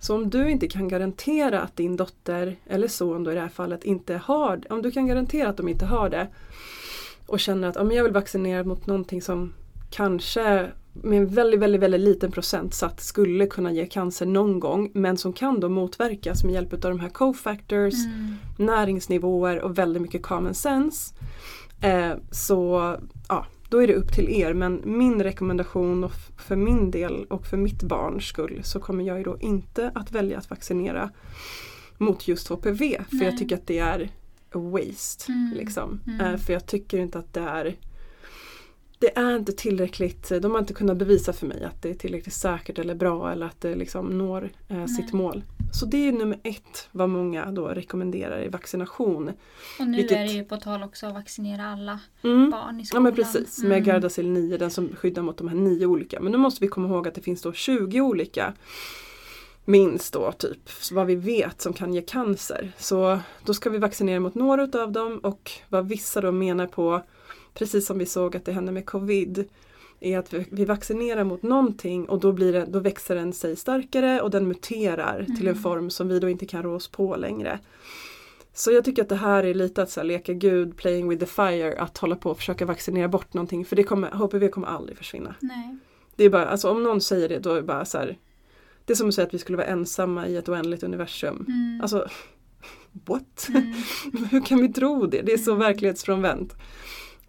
Så 0.00 0.14
om 0.14 0.30
du 0.30 0.50
inte 0.50 0.68
kan 0.68 0.88
garantera 0.88 1.60
att 1.60 1.76
din 1.76 1.96
dotter, 1.96 2.56
eller 2.66 2.88
son 2.88 3.24
då 3.24 3.32
i 3.32 3.34
det 3.34 3.40
här 3.40 3.48
fallet, 3.48 3.84
inte 3.84 4.16
har 4.24 4.60
om 4.70 4.82
du 4.82 4.90
kan 4.90 5.06
garantera 5.06 5.48
att 5.48 5.56
de 5.56 5.68
inte 5.68 5.86
har 5.86 6.10
det 6.10 6.28
och 7.26 7.40
känner 7.40 7.68
att 7.68 7.76
ja, 7.76 7.84
men 7.84 7.96
jag 7.96 8.04
vill 8.04 8.12
vaccinera 8.12 8.64
mot 8.64 8.86
någonting 8.86 9.22
som 9.22 9.52
kanske 9.90 10.66
med 10.92 11.18
en 11.18 11.26
väldigt, 11.26 11.60
väldigt, 11.60 11.80
väldigt 11.80 12.00
liten 12.00 12.32
procentsats 12.32 13.06
skulle 13.06 13.46
kunna 13.46 13.72
ge 13.72 13.86
cancer 13.86 14.26
någon 14.26 14.60
gång 14.60 14.90
men 14.94 15.16
som 15.16 15.32
kan 15.32 15.60
då 15.60 15.68
motverkas 15.68 16.44
med 16.44 16.54
hjälp 16.54 16.72
av 16.72 16.78
de 16.80 17.00
här 17.00 17.08
cofactors, 17.08 17.94
Mm. 17.94 18.34
näringsnivåer 18.58 19.60
och 19.60 19.78
väldigt 19.78 20.02
mycket 20.02 20.22
common 20.22 20.54
sense. 20.54 21.14
Eh, 21.80 22.12
så 22.30 22.96
ja, 23.28 23.46
då 23.68 23.82
är 23.82 23.86
det 23.86 23.94
upp 23.94 24.12
till 24.12 24.30
er 24.30 24.54
men 24.54 24.82
min 24.84 25.22
rekommendation 25.22 26.04
och 26.04 26.12
för 26.36 26.56
min 26.56 26.90
del 26.90 27.24
och 27.24 27.46
för 27.46 27.56
mitt 27.56 27.82
barns 27.82 28.24
skull 28.24 28.60
så 28.64 28.80
kommer 28.80 29.04
jag 29.04 29.18
ju 29.18 29.24
då 29.24 29.38
inte 29.40 29.90
att 29.94 30.12
välja 30.12 30.38
att 30.38 30.50
vaccinera 30.50 31.10
mot 31.98 32.28
just 32.28 32.48
HPV 32.48 33.04
för 33.08 33.16
Nej. 33.16 33.24
jag 33.24 33.38
tycker 33.38 33.56
att 33.56 33.66
det 33.66 33.78
är 33.78 34.10
waste. 34.52 35.32
Mm. 35.32 35.52
Liksom. 35.56 36.00
Mm. 36.06 36.20
Eh, 36.20 36.36
för 36.40 36.52
jag 36.52 36.66
tycker 36.66 36.98
inte 36.98 37.18
att 37.18 37.34
det 37.34 37.40
är 37.40 37.76
det 39.00 39.16
är 39.18 39.36
inte 39.36 39.52
tillräckligt, 39.52 40.28
de 40.42 40.52
har 40.52 40.58
inte 40.58 40.74
kunnat 40.74 40.96
bevisa 40.96 41.32
för 41.32 41.46
mig 41.46 41.64
att 41.64 41.82
det 41.82 41.90
är 41.90 41.94
tillräckligt 41.94 42.34
säkert 42.34 42.78
eller 42.78 42.94
bra 42.94 43.32
eller 43.32 43.46
att 43.46 43.60
det 43.60 43.74
liksom 43.74 44.06
når 44.18 44.50
eh, 44.68 44.86
sitt 44.86 45.12
mål. 45.12 45.42
Så 45.72 45.86
det 45.86 46.08
är 46.08 46.12
nummer 46.12 46.38
ett 46.44 46.88
vad 46.92 47.08
många 47.08 47.50
då 47.50 47.66
rekommenderar 47.68 48.44
i 48.44 48.48
vaccination. 48.48 49.28
Och 49.80 49.86
nu 49.88 49.96
Vilket- 49.96 50.18
är 50.18 50.22
det 50.24 50.32
ju 50.32 50.44
på 50.44 50.56
tal 50.56 50.82
också 50.82 51.06
att 51.06 51.14
vaccinera 51.14 51.66
alla 51.66 52.00
Mm. 52.24 52.50
barn 52.50 52.76
i 52.76 52.80
Ja 52.80 52.84
skolan. 52.86 53.02
men 53.02 53.14
precis, 53.14 53.62
med 53.62 53.72
Mm. 53.72 53.84
Gardasil 53.84 54.28
9, 54.30 54.56
den 54.58 54.70
som 54.70 54.88
skyddar 54.96 55.22
mot 55.22 55.38
de 55.38 55.48
här 55.48 55.56
nio 55.56 55.86
olika. 55.86 56.20
Men 56.20 56.32
nu 56.32 56.38
måste 56.38 56.64
vi 56.64 56.68
komma 56.68 56.88
ihåg 56.88 57.08
att 57.08 57.14
det 57.14 57.20
finns 57.20 57.42
då 57.42 57.52
20 57.52 58.00
olika 58.00 58.52
minst 59.64 60.12
då 60.12 60.32
typ, 60.32 60.70
vad 60.92 61.06
vi 61.06 61.14
vet 61.14 61.60
som 61.60 61.72
kan 61.72 61.94
ge 61.94 62.02
cancer. 62.02 62.72
Så 62.78 63.18
då 63.44 63.54
ska 63.54 63.70
vi 63.70 63.78
vaccinera 63.78 64.20
mot 64.20 64.34
några 64.34 64.62
utav 64.64 64.92
dem 64.92 65.18
och 65.18 65.50
vad 65.68 65.88
vissa 65.88 66.20
då 66.20 66.32
menar 66.32 66.66
på, 66.66 67.02
precis 67.58 67.86
som 67.86 67.98
vi 67.98 68.06
såg 68.06 68.36
att 68.36 68.44
det 68.44 68.52
hände 68.52 68.72
med 68.72 68.86
covid, 68.86 69.44
är 70.00 70.18
att 70.18 70.32
vi, 70.32 70.64
vaccinerar 70.64 71.24
mot 71.24 71.42
någonting 71.42 72.08
och 72.08 72.20
då, 72.20 72.32
blir 72.32 72.52
det, 72.52 72.66
då 72.68 72.78
växer 72.78 73.14
den 73.14 73.32
sig 73.32 73.56
starkare 73.56 74.20
och 74.20 74.30
den 74.30 74.48
muterar 74.48 75.24
till 75.24 75.46
en 75.48 75.52
Mm. 75.52 75.62
form 75.62 75.90
som 75.90 76.08
vi 76.08 76.18
då 76.20 76.28
inte 76.28 76.46
kan 76.46 76.62
rå 76.62 76.74
oss 76.74 76.88
på 76.88 77.16
längre. 77.16 77.58
Så 78.52 78.72
jag 78.72 78.84
tycker 78.84 79.02
att 79.02 79.08
det 79.08 79.16
här 79.16 79.44
är 79.44 79.54
lite 79.54 79.82
att 79.82 79.90
så 79.90 80.00
här, 80.00 80.04
leka 80.04 80.32
gud, 80.32 80.76
playing 80.76 81.08
with 81.08 81.20
the 81.20 81.26
fire, 81.30 81.80
att 81.80 81.98
hålla 81.98 82.16
på 82.16 82.30
och 82.30 82.36
försöka 82.36 82.66
vaccinera 82.66 83.08
bort 83.08 83.34
någonting 83.34 83.64
för 83.64 83.76
det 83.76 83.82
kommer, 83.84 84.10
HPV 84.10 84.48
kommer 84.48 84.66
aldrig 84.68 84.98
försvinna. 84.98 85.34
Nej. 85.40 85.76
Det 86.16 86.24
är 86.24 86.30
bara, 86.30 86.46
alltså 86.46 86.70
om 86.70 86.82
någon 86.82 87.00
säger 87.00 87.28
det 87.28 87.38
då 87.38 87.50
är 87.50 87.56
det 87.56 87.62
bara 87.62 87.84
så 87.84 87.98
här, 87.98 88.18
Det 88.84 88.92
är 88.92 88.96
som 88.96 89.08
att 89.08 89.14
säga 89.14 89.26
att 89.26 89.34
vi 89.34 89.38
skulle 89.38 89.58
vara 89.58 89.66
ensamma 89.66 90.26
i 90.28 90.36
ett 90.36 90.48
oändligt 90.48 90.82
universum. 90.82 91.44
Mm. 91.48 91.80
Alltså, 91.82 92.08
what? 93.06 93.48
Mm. 93.48 93.72
Hur 94.30 94.40
kan 94.44 94.60
vi 94.62 94.72
tro 94.72 95.06
det? 95.06 95.22
Det 95.22 95.32
är 95.32 95.38
så 95.38 95.50
Mm. 95.50 95.60
verklighetsfrånvänt. 95.60 96.54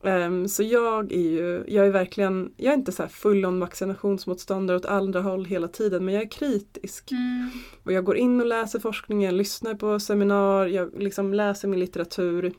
Ehm, 0.04 0.48
så 0.48 0.64
jag 0.64 1.12
är 1.12 1.30
ju, 1.30 1.64
jag 1.68 1.88
är 1.88 1.92
verkligen, 1.92 2.54
jag 2.58 2.74
är 2.74 2.78
inte 2.78 2.92
så 2.92 3.04
här 3.04 3.10
full 3.10 3.46
on 3.46 3.60
vaccinationsmotståndare 3.60 4.78
åt 4.78 4.86
andra 4.86 5.22
håll 5.22 5.46
hela 5.46 5.68
tiden 5.68 6.06
men 6.06 6.14
jag 6.14 6.24
är 6.24 6.30
kritisk. 6.30 7.12
Mm. 7.12 7.50
Och 7.84 7.92
jag 7.92 8.04
går 8.04 8.18
in 8.18 8.42
och 8.42 8.48
läser 8.48 8.80
forskningen, 8.80 9.38
lyssnar 9.38 9.74
på 9.74 10.00
seminarier, 10.00 10.76
jag 10.76 11.02
liksom 11.02 11.34
läser 11.34 11.68
min 11.68 11.80
litteratur. 11.80 12.54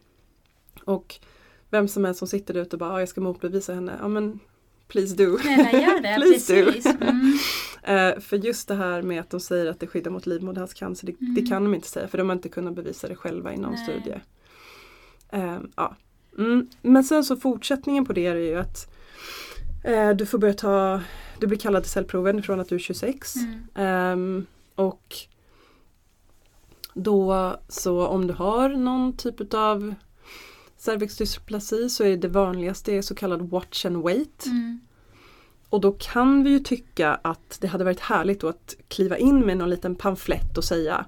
Och 0.84 1.14
vem 1.70 1.88
som 1.88 2.04
helst 2.04 2.18
som 2.18 2.28
sitter 2.28 2.54
där 2.54 2.60
ute 2.60 2.76
och 2.76 2.80
bara, 2.80 2.92
ah, 2.92 2.98
jag 3.00 3.08
ska 3.08 3.20
motbevisa 3.20 3.74
henne, 3.74 3.98
ja 4.00 4.08
men 4.08 4.38
please 4.88 5.16
do. 5.16 5.38
Snälla 5.38 5.72
gör 5.72 6.00
det, 6.00 6.14
Please 6.20 6.62
do. 6.62 6.90
Mm. 7.04 7.38
Eh, 7.82 8.20
för 8.20 8.36
just 8.36 8.68
det 8.68 8.74
här 8.74 9.02
med 9.02 9.20
att 9.20 9.30
de 9.30 9.40
säger 9.40 9.66
att 9.66 9.80
det 9.80 9.86
skyddar 9.86 10.10
mot 10.10 10.26
livmoderhalscancer, 10.26 11.06
det, 11.06 11.20
Mm. 11.20 11.34
det 11.34 11.42
kan 11.42 11.64
de 11.64 11.74
inte 11.74 11.88
säga 11.88 12.08
för 12.08 12.18
de 12.18 12.28
har 12.28 12.36
inte 12.36 12.48
kunnat 12.48 12.74
bevisa 12.74 13.08
det 13.08 13.16
själva 13.16 13.52
i 13.54 13.56
någon 13.56 13.72
Nej. 13.72 13.84
studie. 13.84 14.20
Eh, 15.28 15.58
ja. 15.76 15.96
Mm. 16.38 16.68
Men 16.82 17.04
sen 17.04 17.24
så 17.24 17.36
fortsättningen 17.36 18.04
på 18.04 18.12
det 18.12 18.26
är 18.26 18.36
ju 18.36 18.56
att 18.56 18.94
eh, 19.84 20.10
du 20.10 20.26
får 20.26 20.38
börja 20.38 20.54
ta, 20.54 21.00
du 21.38 21.46
blir 21.46 21.58
kallad 21.58 21.82
till 21.82 21.92
cellproven 21.92 22.42
från 22.42 22.60
att 22.60 22.68
du 22.68 22.74
är 22.74 22.78
26. 22.78 23.36
Mm. 23.36 23.66
Ehm, 23.74 24.46
och 24.74 25.16
då 26.94 27.56
så 27.68 28.06
om 28.06 28.26
du 28.26 28.34
har 28.34 28.68
någon 28.68 29.16
typ 29.16 29.54
av 29.54 29.94
cervixdysplasi 30.76 31.90
så 31.90 32.04
är 32.04 32.16
det 32.16 32.28
vanligaste 32.28 32.92
är 32.92 33.02
så 33.02 33.14
kallad 33.14 33.50
watch 33.50 33.86
and 33.86 33.96
wait. 33.96 34.46
Mm. 34.46 34.80
Och 35.68 35.80
då 35.80 35.92
kan 35.92 36.44
vi 36.44 36.50
ju 36.50 36.58
tycka 36.58 37.14
att 37.22 37.58
det 37.60 37.66
hade 37.66 37.84
varit 37.84 38.00
härligt 38.00 38.44
att 38.44 38.76
kliva 38.88 39.18
in 39.18 39.40
med 39.46 39.56
någon 39.56 39.70
liten 39.70 39.94
pamflett 39.94 40.58
och 40.58 40.64
säga 40.64 41.06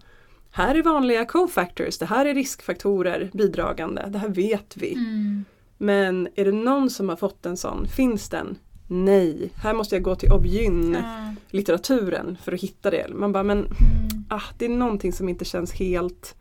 här 0.53 0.75
är 0.75 0.83
vanliga 0.83 1.25
cofactors, 1.25 1.99
det 1.99 2.07
här 2.07 2.27
är 2.27 2.35
riskfaktorer 2.35 3.31
bidragande, 3.33 4.07
det 4.09 4.19
här 4.19 4.29
vet 4.29 4.77
vi. 4.77 4.93
Mm. 4.93 5.45
Men 5.79 6.29
är 6.35 6.45
det 6.45 6.53
någon 6.53 6.91
som 6.91 7.09
har 7.09 7.17
fått 7.17 7.47
en 7.47 7.57
sån, 7.57 7.89
finns 7.89 8.29
den? 8.29 8.59
Nej, 8.89 9.51
här 9.57 9.75
måste 9.75 9.95
jag 9.95 10.03
gå 10.03 10.15
till 10.15 10.33
Objyn, 10.33 10.97
litteraturen 11.51 12.39
för 12.43 12.53
att 12.53 12.61
hitta 12.61 12.91
det. 12.91 13.07
Man 13.15 13.33
bara 13.33 13.43
men 13.43 13.59
Mm. 13.59 14.25
ah, 14.29 14.43
det 14.59 14.65
är 14.65 14.69
någonting 14.69 15.13
som 15.13 15.29
inte 15.29 15.45
känns 15.45 15.73
helt 15.73 16.35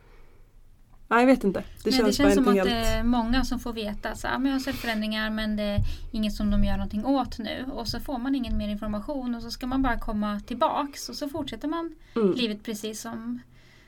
Nej 1.08 1.20
jag 1.20 1.26
vet 1.26 1.44
inte. 1.44 1.60
Det 1.84 1.90
Nej, 1.90 1.92
känns, 1.92 2.16
det 2.16 2.22
känns 2.22 2.34
som 2.34 2.48
att 2.48 2.56
inte 2.56 2.68
det 2.68 2.74
helt 2.74 2.86
är 2.88 3.02
många 3.02 3.44
som 3.44 3.60
får 3.60 3.72
veta 3.72 4.14
så, 4.14 4.28
ah, 4.28 4.38
men 4.38 4.46
jag 4.46 4.54
har 4.54 4.60
sett 4.60 4.76
förändringar 4.76 5.30
men 5.30 5.56
det 5.56 5.62
är 5.62 5.80
inget 6.12 6.34
som 6.34 6.50
de 6.50 6.64
gör 6.64 6.72
någonting 6.76 7.04
åt 7.04 7.38
nu. 7.38 7.66
Och 7.72 7.88
så 7.88 8.00
får 8.00 8.18
man 8.18 8.34
ingen 8.34 8.56
mer 8.56 8.68
information 8.68 9.34
och 9.34 9.42
så 9.42 9.50
ska 9.50 9.66
man 9.66 9.82
bara 9.82 9.98
komma 9.98 10.40
tillbaks 10.46 11.08
och 11.08 11.14
så 11.14 11.28
fortsätter 11.28 11.68
man 11.68 11.94
mm, 12.16 12.32
livet 12.32 12.62
precis 12.62 13.00
som 13.00 13.40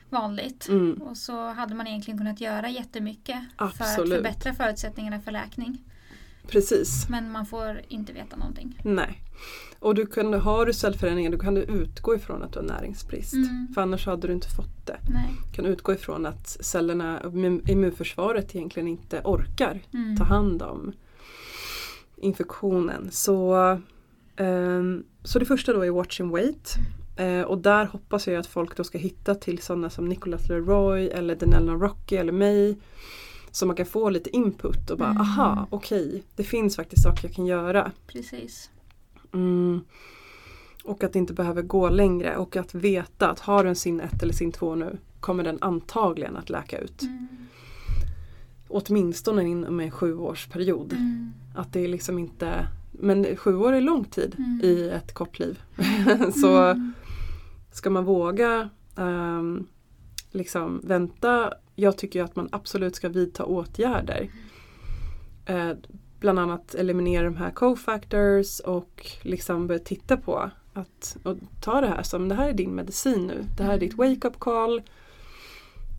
vanligt. 0.09 0.67
mm, 0.69 0.93
Och 1.01 1.17
så 1.17 1.47
hade 1.47 1.75
man 1.75 1.87
egentligen 1.87 2.17
kunnat 2.17 2.41
göra 2.41 2.69
jättemycket 2.69 3.37
för 3.57 3.65
att 3.65 3.81
Absolut. 3.81 4.13
förbättra 4.13 4.53
förutsättningarna 4.53 5.19
för 5.21 5.31
läkning. 5.31 5.83
Precis. 6.47 7.09
Men 7.09 7.31
man 7.31 7.45
får 7.45 7.81
inte 7.87 8.13
veta 8.13 8.35
någonting. 8.35 8.79
Nej. 8.83 9.21
Och 9.79 9.95
du 9.95 10.05
kunde, 10.05 10.37
har 10.37 10.65
du 10.65 10.73
cellförändringar 10.73 11.31
då 11.31 11.37
kan 11.39 11.53
du 11.53 11.61
utgå 11.61 12.15
ifrån 12.15 12.43
att 12.43 12.53
du 12.53 12.59
har 12.59 12.65
näringsbrist. 12.65 13.33
Mm. 13.33 13.67
För 13.73 13.81
annars 13.81 14.05
hade 14.05 14.27
du 14.27 14.33
inte 14.33 14.47
fått 14.49 14.85
det. 14.87 14.97
Nej. 15.09 15.31
Du 15.49 15.55
kan 15.55 15.65
utgå 15.65 15.93
ifrån 15.93 16.25
att 16.25 16.47
cellerna, 16.47 17.21
immun- 17.23 17.69
immunförsvaret 17.71 18.55
egentligen 18.55 18.87
inte 18.87 19.21
orkar 19.23 19.81
Mm. 19.93 20.17
ta 20.17 20.23
hand 20.23 20.61
om 20.61 20.93
infektionen. 22.17 23.07
Så, 23.11 23.55
ehm, 24.35 25.03
så 25.23 25.39
det 25.39 25.45
första 25.45 25.73
då 25.73 25.85
är 25.85 25.89
watch 25.89 26.21
and 26.21 26.31
wait. 26.31 26.73
Eh, 27.15 27.41
och 27.41 27.57
där 27.57 27.85
hoppas 27.85 28.27
jag 28.27 28.35
att 28.37 28.47
folk 28.47 28.77
då 28.77 28.83
ska 28.83 28.97
hitta 28.97 29.35
till 29.35 29.61
sådana 29.61 29.89
som 29.89 30.05
Nicholas 30.09 30.49
Leroy 30.49 31.07
eller 31.07 31.35
Denell 31.35 31.69
Rocky 31.69 32.15
eller 32.15 32.31
mig. 32.33 32.77
Så 33.51 33.65
man 33.65 33.75
kan 33.75 33.85
få 33.85 34.09
lite 34.09 34.29
input 34.35 34.89
och 34.89 34.97
bara 34.97 35.09
Mm. 35.09 35.21
aha 35.21 35.67
okej 35.69 36.23
det 36.35 36.43
finns 36.43 36.75
faktiskt 36.75 37.03
saker 37.03 37.27
jag 37.27 37.35
kan 37.35 37.45
göra. 37.45 37.91
Precis. 38.07 38.69
Mm. 39.33 39.81
Och 40.83 41.03
att 41.03 41.13
det 41.13 41.19
inte 41.19 41.33
behöver 41.33 41.61
gå 41.61 41.89
längre 41.89 42.37
och 42.37 42.55
att 42.55 42.75
veta 42.75 43.29
att 43.29 43.39
har 43.39 43.63
du 43.63 43.69
en 43.69 43.75
sin 43.75 43.99
1 43.99 44.23
eller 44.23 44.33
sin 44.33 44.51
2 44.51 44.75
nu 44.75 44.97
kommer 45.19 45.43
den 45.43 45.57
antagligen 45.61 46.37
att 46.37 46.49
läka 46.49 46.77
ut. 46.79 47.01
Mm. 47.01 47.27
Åtminstone 48.67 49.43
inom 49.43 49.79
en 49.79 49.91
sjuårsperiod. 49.91 50.93
Mm. 50.93 51.33
Att 51.55 51.73
det 51.73 51.79
är 51.79 51.87
liksom 51.87 52.19
inte 52.19 52.67
Men 52.91 53.35
sju 53.37 53.55
år 53.55 53.73
är 53.73 53.81
lång 53.81 54.03
tid 54.03 54.35
Mm. 54.37 54.59
i 54.63 54.89
ett 54.89 55.13
kort 55.13 55.39
liv. 55.39 55.59
Så 56.41 56.57
Mm. 56.57 56.93
Ska 57.75 57.89
man 57.89 58.05
våga 58.05 58.69
ehm, 58.97 59.67
liksom 60.31 60.81
vänta. 60.83 61.53
Jag 61.75 61.97
tycker 61.97 62.23
att 62.23 62.35
man 62.35 62.49
absolut 62.51 62.95
ska 62.95 63.09
vidta 63.09 63.45
åtgärder. 63.45 64.29
Eh, 65.45 65.71
bland 66.19 66.39
annat 66.39 66.75
eliminera 66.75 67.23
de 67.23 67.35
här 67.35 67.51
cofactors 67.51 68.59
och 68.59 69.07
liksom 69.21 69.67
börja 69.67 69.79
titta 69.79 70.17
på 70.17 70.51
att 70.73 71.17
och 71.23 71.37
ta 71.61 71.81
det 71.81 71.87
här 71.87 72.03
som 72.03 72.29
det 72.29 72.35
här 72.35 72.49
är 72.49 72.53
din 72.53 72.75
medicin 72.75 73.27
nu. 73.27 73.45
Det 73.57 73.63
här 73.63 73.73
är 73.73 73.79
ditt 73.79 73.97
wake-up 73.97 74.39
call. 74.39 74.81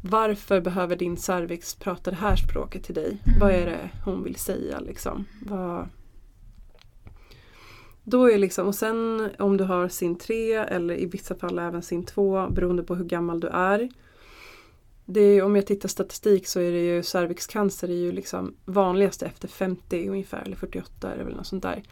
Varför 0.03 0.61
behöver 0.61 0.97
din 0.97 1.17
cervix 1.17 1.75
prata 1.75 2.11
det 2.11 2.17
här 2.17 2.37
språket 2.37 2.85
till 2.85 2.95
dig? 2.95 3.23
Mm. 3.27 3.41
Vad 3.41 3.51
är 3.51 3.67
det 3.67 3.91
hon 4.05 4.23
vill 4.25 4.37
säga 4.37 4.81
liksom? 4.81 5.25
Vad... 5.43 5.89
Då 8.09 8.31
är 8.31 8.39
liksom, 8.39 8.67
och 8.67 8.75
sen 8.75 9.29
om 9.39 9.57
du 9.57 9.65
har 9.65 9.89
sin 9.89 10.17
3 10.17 10.55
eller 10.55 10.95
i 11.01 11.07
vissa 11.07 11.35
fall 11.35 11.59
även 11.59 11.83
sin 11.83 12.05
2 12.05 12.49
beroende 12.49 12.83
på 12.83 12.95
hur 12.95 13.05
gammal 13.05 13.41
du 13.41 13.49
är. 13.49 13.89
är, 15.15 15.43
om 15.43 15.57
jag 15.57 15.67
tittar 15.67 15.89
statistik 15.89 16.47
så 16.47 16.61
är 16.61 16.73
det 16.73 16.87
ju 16.87 17.03
cervixcancer 17.03 17.89
är 17.89 17.95
ju 17.95 18.13
liksom 18.13 18.55
vanligast 18.65 19.23
efter 19.23 19.49
50 19.49 20.09
ungefär 20.09 20.43
eller 20.43 20.57
48 20.57 21.13
är 21.13 21.19
det 21.19 21.25
väl 21.25 21.37
något 21.37 21.47
sånt 21.47 21.63
där. 21.63 21.83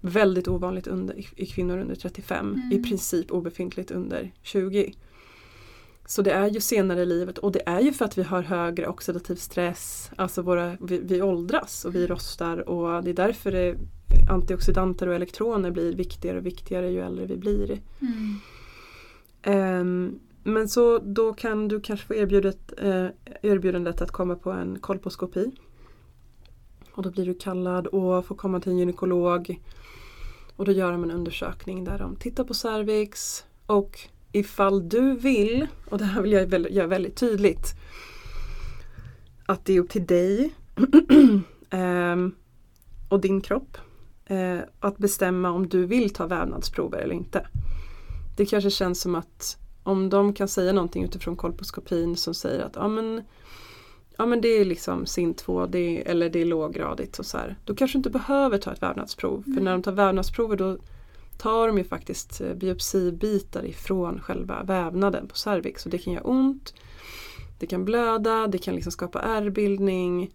Väldigt 0.00 0.48
ovanligt 0.48 0.86
under, 0.86 1.18
i, 1.18 1.26
i 1.36 1.46
kvinnor 1.46 1.78
under 1.78 1.94
35, 1.94 2.46
Mm. 2.46 2.72
i 2.72 2.82
princip 2.82 3.30
obefintligt 3.30 3.90
under 3.90 4.32
20. 4.42 4.94
Så 6.06 6.22
det 6.22 6.32
är 6.32 6.50
ju 6.50 6.60
senare 6.60 7.02
i 7.02 7.06
livet 7.06 7.38
och 7.38 7.52
det 7.52 7.62
är 7.66 7.80
ju 7.80 7.92
för 7.92 8.04
att 8.04 8.18
vi 8.18 8.22
har 8.22 8.42
högre 8.42 8.88
oxidativ 8.88 9.36
stress, 9.36 10.10
alltså 10.16 10.42
våra, 10.42 10.76
vi, 10.80 10.98
vi 10.98 11.22
åldras 11.22 11.84
och 11.84 11.94
vi 11.94 12.06
rostar 12.06 12.68
och 12.68 13.04
det 13.04 13.10
är 13.10 13.14
därför 13.14 13.52
det, 13.52 13.76
antioxidanter 14.30 15.06
och 15.06 15.14
elektroner 15.14 15.70
blir 15.70 15.94
viktigare 15.96 16.38
och 16.38 16.46
viktigare 16.46 16.90
ju 16.90 17.00
äldre 17.00 17.26
vi 17.26 17.36
blir. 17.36 17.80
Mm. 18.00 18.40
Ehm, 19.42 20.18
men 20.42 20.68
så 20.68 20.98
då 20.98 21.32
kan 21.32 21.68
du 21.68 21.80
kanske 21.80 22.06
få 22.06 22.14
erbjudet, 22.14 22.72
eh, 22.78 23.06
erbjudandet 23.42 24.02
att 24.02 24.10
komma 24.10 24.34
på 24.34 24.50
en 24.50 24.78
kolposkopi. 24.78 25.50
Och 26.92 27.02
då 27.02 27.10
blir 27.10 27.26
du 27.26 27.34
kallad 27.34 27.86
och 27.86 28.26
får 28.26 28.34
komma 28.34 28.60
till 28.60 28.72
en 28.72 28.78
gynekolog. 28.78 29.60
Och 30.56 30.64
då 30.64 30.72
gör 30.72 30.92
de 30.92 31.04
en 31.04 31.10
undersökning 31.10 31.84
där 31.84 31.98
de 31.98 32.16
tittar 32.16 32.44
på 32.44 32.54
cervix 32.54 33.44
och 33.66 33.98
ifall 34.32 34.88
du 34.88 35.16
vill, 35.16 35.66
och 35.90 35.98
det 35.98 36.04
här 36.04 36.22
vill 36.22 36.32
jag 36.32 36.46
väl- 36.46 36.68
göra 36.70 36.86
väldigt 36.86 37.16
tydligt, 37.16 37.66
att 39.46 39.64
det 39.64 39.72
är 39.72 39.80
upp 39.80 39.90
till 39.90 40.06
dig 40.06 40.54
ehm, 41.70 42.34
och 43.08 43.20
din 43.20 43.40
kropp 43.40 43.78
eh, 44.26 44.58
att 44.80 44.98
bestämma 44.98 45.50
om 45.50 45.68
du 45.68 45.86
vill 45.86 46.10
ta 46.10 46.26
vävnadsprover 46.26 46.98
eller 46.98 47.14
inte. 47.14 47.46
Det 48.36 48.46
kanske 48.46 48.70
känns 48.70 49.00
som 49.00 49.14
att 49.14 49.58
om 49.82 50.10
de 50.10 50.32
kan 50.32 50.48
säga 50.48 50.72
någonting 50.72 51.04
utifrån 51.04 51.36
kolposkopin 51.36 52.16
som 52.16 52.34
säger 52.34 52.64
att 52.64 52.76
ja, 52.76 52.88
men, 52.88 53.22
ja, 54.16 54.26
men 54.26 54.40
det 54.40 54.48
är 54.48 54.64
liksom 54.64 55.06
SIN 55.06 55.34
2 55.34 55.66
det 55.66 55.78
är, 55.78 56.10
eller 56.10 56.30
det 56.30 56.40
är 56.40 56.44
låggradigt 56.44 57.18
och 57.18 57.26
så 57.26 57.38
här. 57.38 57.56
Då 57.64 57.74
kanske 57.74 57.96
du 57.96 57.98
inte 57.98 58.10
behöver 58.10 58.58
ta 58.58 58.72
ett 58.72 58.82
vävnadsprov. 58.82 59.42
För 59.54 59.60
när 59.60 59.72
de 59.72 59.82
tar 59.82 59.92
vävnadsprover 59.92 60.56
då 60.56 60.78
tar 61.38 61.66
de 61.66 61.78
ju 61.78 61.84
faktiskt 61.84 62.40
eh, 62.40 62.54
biopsibitar 62.54 63.64
ifrån 63.64 64.20
själva 64.20 64.62
vävnaden 64.62 65.28
på 65.28 65.36
cervix. 65.36 65.84
Och 65.84 65.90
det 65.90 65.98
kan 65.98 66.12
göra 66.12 66.24
ont, 66.24 66.74
det 67.58 67.66
kan 67.66 67.84
blöda, 67.84 68.46
det 68.46 68.58
kan 68.58 68.74
liksom 68.74 68.92
skapa 68.92 69.20
ärrbildning. 69.20 70.30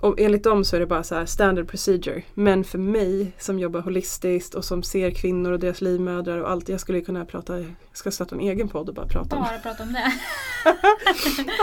Och 0.00 0.20
enligt 0.20 0.44
dem 0.44 0.64
så 0.64 0.76
är 0.76 0.80
det 0.80 0.86
bara 0.86 1.02
så 1.02 1.14
här 1.14 1.26
standard 1.26 1.68
procedure. 1.68 2.22
Men 2.34 2.64
för 2.64 2.78
mig 2.78 3.32
som 3.38 3.58
jobbar 3.58 3.80
holistiskt 3.80 4.54
och 4.54 4.64
som 4.64 4.82
ser 4.82 5.10
kvinnor 5.10 5.52
och 5.52 5.58
deras 5.58 5.80
livmödrar 5.80 6.38
och 6.38 6.50
allt. 6.50 6.68
Jag 6.68 6.80
skulle 6.80 7.00
kunna 7.00 7.24
prata, 7.24 7.58
jag 7.58 7.66
ska 7.92 8.10
starta 8.10 8.34
en 8.34 8.40
egen 8.40 8.68
podd 8.68 8.88
och 8.88 8.94
bara 8.94 9.06
prata 9.06 9.36
om 9.36 9.42
Bara 9.42 9.58
prata 9.58 9.82
om 9.82 9.92
det. 9.92 10.12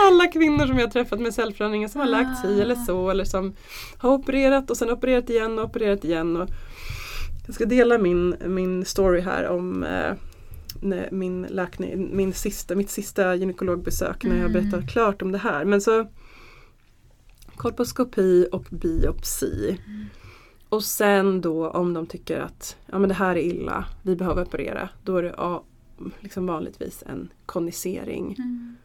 alla 0.00 0.26
kvinnor 0.26 0.66
som 0.66 0.78
jag 0.78 0.86
har 0.86 0.90
träffat 0.92 1.20
med 1.20 1.34
cellförändringar 1.34 1.88
som 1.88 2.00
har 2.00 2.08
lagt 2.08 2.40
si 2.42 2.60
eller 2.60 2.74
så 2.74 3.10
eller 3.10 3.24
som 3.24 3.54
har 3.98 4.10
opererat 4.10 4.70
och 4.70 4.76
sen 4.76 4.90
opererat 4.90 5.30
igen 5.30 5.58
och 5.58 5.64
opererat 5.64 6.04
igen. 6.04 6.36
Och 6.36 6.48
jag 7.46 7.54
ska 7.54 7.64
dela 7.64 7.98
min, 7.98 8.36
min 8.46 8.84
story 8.84 9.20
här 9.20 9.48
om 9.48 9.82
eh, 9.84 10.12
min 11.10 11.42
läkning, 11.42 12.16
min 12.16 12.32
sista, 12.32 12.74
mitt 12.74 12.90
sista 12.90 13.34
gynekologbesök 13.34 14.24
när 14.24 14.36
jag 14.36 14.50
Mm. 14.50 14.52
berättar 14.52 14.86
klart 14.88 15.22
om 15.22 15.32
det 15.32 15.38
här. 15.38 15.64
Men 15.64 15.80
så 15.80 16.06
kolposkopi 17.56 18.48
och 18.52 18.64
biopsi. 18.70 19.78
Och 20.68 20.84
sen 20.84 21.40
då 21.40 21.70
om 21.70 21.94
de 21.94 22.06
tycker 22.06 22.40
att 22.40 22.76
ja, 22.86 22.98
men 22.98 23.08
det 23.08 23.14
här 23.14 23.36
är 23.36 23.40
illa, 23.40 23.84
vi 24.02 24.16
behöver 24.16 24.42
operera. 24.42 24.88
Då 25.02 25.16
är 25.16 25.22
det 25.22 25.34
ja, 25.36 25.64
liksom 26.20 26.46
vanligtvis 26.46 27.04
en 27.06 27.28
konisering. 27.46 28.34
Mm. 28.38 28.76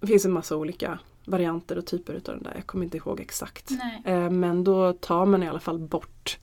Det 0.00 0.06
finns 0.06 0.24
en 0.24 0.32
massa 0.32 0.56
olika 0.56 0.98
varianter 1.24 1.78
och 1.78 1.86
typer 1.86 2.14
utav 2.14 2.34
den 2.34 2.44
där. 2.44 2.52
Jag 2.54 2.66
kommer 2.66 2.84
inte 2.84 2.96
ihåg 2.96 3.20
exakt. 3.20 3.70
Eh, 4.04 4.30
men 4.30 4.64
då 4.64 4.92
tar 4.92 5.26
man 5.26 5.42
i 5.42 5.48
alla 5.48 5.60
fall 5.60 5.78
bort 5.78 6.38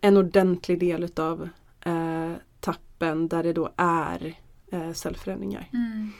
en 0.00 0.16
ordentlig 0.16 0.80
del 0.80 1.04
utav 1.04 1.48
eh, 1.80 2.32
tappen 2.60 3.28
där 3.28 3.42
det 3.42 3.52
då 3.52 3.72
är 3.76 4.34
eh, 4.70 4.92
cellförändringar. 4.92 5.68
Mm. 5.72 6.10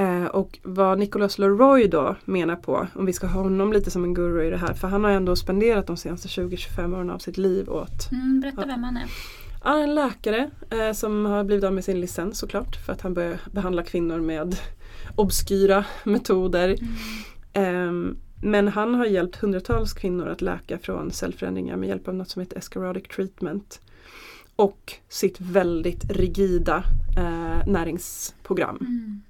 Eh, 0.00 0.24
och 0.24 0.58
vad 0.62 0.98
Nicholas 0.98 1.38
Leroy 1.38 1.88
då 1.88 2.16
menar 2.24 2.56
på, 2.56 2.86
om 2.94 3.06
vi 3.06 3.12
ska 3.12 3.26
ha 3.26 3.42
honom 3.42 3.72
lite 3.72 3.90
som 3.90 4.04
en 4.04 4.14
guru 4.14 4.46
i 4.46 4.50
det 4.50 4.56
här, 4.56 4.74
för 4.74 4.88
han 4.88 5.04
har 5.04 5.10
ändå 5.10 5.36
spenderat 5.36 5.86
de 5.86 5.96
senaste 5.96 6.28
20-25 6.28 6.96
åren 6.96 7.10
av 7.10 7.18
sitt 7.18 7.38
liv 7.38 7.70
åt 7.70 8.12
Mm, 8.12 8.40
berätta 8.40 8.66
vem 8.66 8.84
han 8.84 8.96
är. 8.96 9.06
Ja, 9.64 9.78
en 9.78 9.94
läkare 9.94 10.50
eh, 10.70 10.92
som 10.92 11.24
har 11.24 11.44
blivit 11.44 11.64
av 11.64 11.72
med 11.72 11.84
sin 11.84 12.00
licens 12.00 12.38
såklart 12.38 12.76
för 12.76 12.92
att 12.92 13.00
han 13.00 13.14
börjar 13.14 13.40
behandla 13.52 13.82
kvinnor 13.82 14.20
med 14.20 14.56
obskyra 15.16 15.84
metoder. 16.04 16.68
Mm. 16.68 16.94
Ehm, 17.52 18.16
men 18.42 18.68
han 18.68 18.94
har 18.94 19.06
hjälpt 19.06 19.36
hundratals 19.36 19.92
kvinnor 19.92 20.28
att 20.28 20.40
läka 20.40 20.78
från 20.78 21.10
cellförändringar 21.10 21.76
med 21.76 21.88
hjälp 21.88 22.08
av 22.08 22.14
något 22.14 22.28
som 22.28 22.40
heter 22.40 22.58
escarodic 22.58 23.08
treatment. 23.08 23.80
Och 24.56 24.92
sitt 25.08 25.40
väldigt 25.40 26.10
rigida 26.10 26.84
eh, 27.16 27.66
näringsprogram. 27.66 28.76
Mm. 28.80 29.22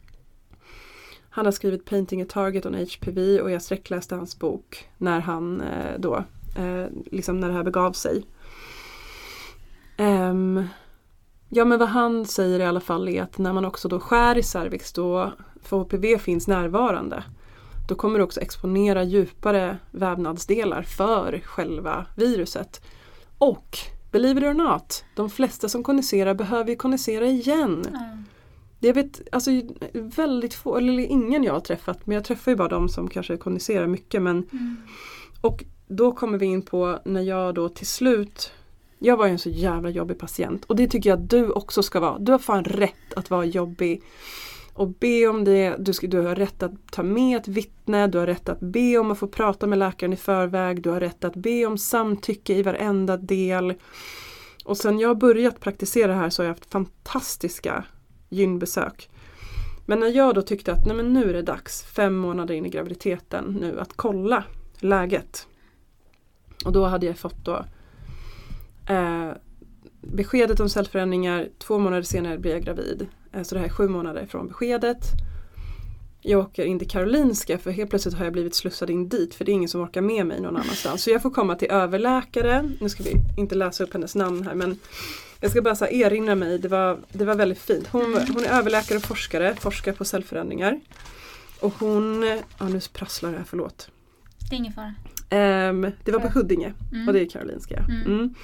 Han 1.31 1.45
har 1.45 1.53
skrivit 1.53 1.85
Painting 1.85 2.23
a 2.23 2.27
Target 2.29 2.67
on 2.67 2.75
HPV 2.75 3.41
och 3.41 3.51
jag 3.51 3.63
sträckläste 3.63 4.15
hans 4.15 4.39
bok 4.39 4.89
när 4.99 5.21
han 5.21 5.61
eh, 5.61 5.99
då, 5.99 6.17
eh, 6.57 6.87
liksom 7.11 7.41
när 7.41 7.49
det 7.49 7.55
här 7.55 7.63
begav 7.63 7.93
sig. 7.93 8.25
Ehm, 9.97 10.65
ja 11.49 11.65
men 11.65 11.79
vad 11.79 11.89
han 11.89 12.27
säger 12.27 12.61
i 12.61 12.65
alla 12.65 12.81
fall 12.81 13.09
är 13.09 13.23
att 13.23 13.39
när 13.39 13.53
man 13.53 13.65
också 13.65 13.89
då 13.89 14.01
skär 14.01 14.39
i 14.39 14.43
cervix 14.43 14.93
då, 14.93 15.33
för 15.63 15.77
HPV 15.77 16.19
finns 16.19 16.49
närvarande, 16.49 17.25
då 17.89 17.95
kommer 17.95 18.19
du 18.19 18.25
också 18.25 18.41
exponera 18.41 19.03
djupare 19.03 19.79
vävnadsdelar 19.91 20.83
för 20.83 21.41
själva 21.45 22.07
viruset. 22.17 22.81
Och, 23.39 23.79
believe 24.11 24.41
it 24.41 24.47
or 24.47 24.55
not, 24.55 25.05
de 25.15 25.31
flesta 25.31 25.69
som 25.69 25.83
kondenserar 25.83 26.35
behöver 26.35 26.71
ju 26.71 26.77
kondensera 26.77 27.27
igen. 27.27 27.85
Mm. 27.89 28.25
Vet 28.81 29.21
alltså 29.33 29.51
väldigt 29.93 30.55
få, 30.55 30.77
eller 30.77 31.03
ingen 31.03 31.45
jag 31.45 31.53
har 31.53 31.61
träffat, 31.61 32.07
men 32.07 32.15
jag 32.15 32.25
träffar 32.25 32.53
ju 32.53 32.57
bara 32.57 32.69
de 32.69 32.89
som 32.89 33.09
kanske 33.09 33.37
koniserar 33.37 33.87
mycket. 33.87 34.23
Men, 34.23 34.37
Mm. 34.53 34.77
och 35.41 35.65
då 35.89 36.13
kommer 36.13 36.39
vi 36.39 36.47
in 36.47 36.63
på 36.63 36.99
när 37.05 37.21
jag 37.23 37.55
då 37.55 37.69
till 37.69 37.87
slut 37.87 38.53
jag 39.03 39.17
var 39.17 39.27
ju 39.27 39.33
en 39.33 39.39
så 39.39 39.51
jävla 39.51 39.91
jobbig 39.91 40.19
patient 40.19 40.65
och 40.65 40.77
det 40.77 40.89
tycker 40.89 41.11
jag 41.11 41.19
att 41.19 41.31
du 41.31 41.51
också 41.51 41.83
ska 41.83 42.01
vara. 42.01 42.19
Du 42.19 42.33
har 42.33 42.39
fan 42.39 42.65
rätt 42.65 43.15
att 43.17 43.31
vara 43.31 43.45
jobbig. 43.45 44.03
Och 44.75 44.89
be 44.89 45.27
om 45.27 45.45
det, 45.45 45.77
du, 45.79 45.93
ska, 45.93 46.07
du 46.07 46.21
har 46.21 46.35
rätt 46.35 46.63
att 46.63 46.73
ta 46.93 47.03
med 47.03 47.37
ett 47.37 47.49
vittne, 47.49 48.07
du 48.07 48.19
har 48.19 48.27
rätt 48.27 48.49
att 48.49 48.61
be 48.61 48.99
om 48.99 49.11
att 49.11 49.19
få 49.19 49.27
prata 49.27 49.67
med 49.67 49.79
läkaren 49.79 50.13
i 50.13 50.17
förväg, 50.17 50.83
du 50.83 50.91
har 50.91 51.01
rätt 51.01 51.25
att 51.25 51.37
be 51.37 51.67
om 51.67 51.79
samtycke 51.79 52.55
i 52.55 52.63
varenda 52.63 53.17
del. 53.17 53.75
Och 54.65 54.77
sen 54.77 54.99
jag 54.99 55.19
börjat 55.19 55.61
praktisera 55.61 56.15
här 56.15 56.31
så 56.31 56.43
har 56.43 56.45
jag 56.47 56.55
haft 56.55 56.71
fantastiska 56.73 57.85
gynbesök. 58.31 59.11
Men 59.87 60.01
när 60.01 60.09
jag 60.09 60.35
då 60.35 60.43
tyckte 60.43 60.73
att 60.73 60.87
nej 60.87 60.97
men 60.97 61.13
nu 61.13 61.29
är 61.29 61.33
det 61.33 61.43
dags, 61.43 61.83
fem 61.83 62.15
månader 62.17 62.55
in 62.55 62.67
i 62.67 62.69
graviditeten 62.69 63.59
nu, 63.61 63.81
att 63.81 63.93
kolla 63.97 64.45
läget. 64.79 65.47
Och 66.65 66.73
då 66.73 66.85
hade 66.85 67.07
jag 67.07 67.19
fått 67.19 67.45
då 67.45 67.65
eh, 68.89 69.31
beskedet 70.01 70.61
om 70.61 70.69
cellförändringar, 70.69 71.49
två 71.59 71.79
månader 71.79 72.03
senare 72.03 72.39
blir 72.39 72.53
jag 72.53 72.63
gravid. 72.63 73.07
Eh, 73.33 73.43
så 73.43 73.55
det 73.55 73.59
här 73.59 73.67
är 73.67 73.73
sju 73.73 73.89
månader 73.89 74.27
från 74.27 74.49
beskedet. 74.49 75.05
Jag 76.23 76.41
åker 76.41 76.65
in 76.65 76.79
till 76.79 76.89
Karolinska 76.89 77.59
för 77.59 77.71
helt 77.71 77.91
plötsligt 77.91 78.15
har 78.15 78.25
jag 78.25 78.33
blivit 78.33 78.55
slussad 78.55 78.91
in 78.91 79.09
dit 79.09 79.35
för 79.35 79.45
det 79.45 79.53
är 79.53 79.55
ingen 79.55 79.69
som 79.69 79.81
orkar 79.81 80.01
med 80.01 80.27
mig 80.27 80.41
någon 80.41 80.57
annanstans. 80.57 81.03
Så 81.03 81.11
jag 81.11 81.23
får 81.23 81.31
komma 81.31 81.55
till 81.55 81.71
överläkare, 81.71 82.71
nu 82.81 82.89
ska 82.89 83.03
vi 83.03 83.15
inte 83.37 83.55
läsa 83.55 83.85
upp 83.85 83.93
hennes 83.93 84.15
namn 84.15 84.43
här 84.43 84.55
men 84.55 84.79
jag 85.41 85.51
ska 85.51 85.63
bara 85.63 85.75
så 85.75 85.87
erinra 85.87 86.35
mig, 86.35 86.59
det 86.59 86.69
var, 86.69 86.99
det 87.13 87.25
var 87.25 87.35
väldigt 87.35 87.59
fint. 87.59 87.87
Hon, 87.87 88.03
hon 88.35 88.45
är 88.45 88.59
överläkare 88.59 88.99
och 88.99 89.05
forskare, 89.05 89.55
forskar 89.55 89.93
på 89.93 90.05
cellförändringar. 90.05 90.81
Och 91.61 91.75
hon, 91.79 92.23
ja 92.59 92.69
nu 92.69 92.81
prasslar 92.93 93.31
det 93.31 93.37
här, 93.37 93.45
förlåt. 93.49 93.91
Det 94.51 94.55
är 94.57 94.59
ingen 94.59 94.73
fara. 94.73 94.95
Ehm, 95.31 95.87
det 96.05 96.13
var 96.13 96.21
på 96.21 96.29
Huddinge 96.29 96.73
Mm. 96.93 97.09
och 97.09 97.15
det 97.15 97.21
är 97.21 97.29
Karolinska. 97.29 97.77
Mm. 97.89 98.07
Mm. 98.07 98.35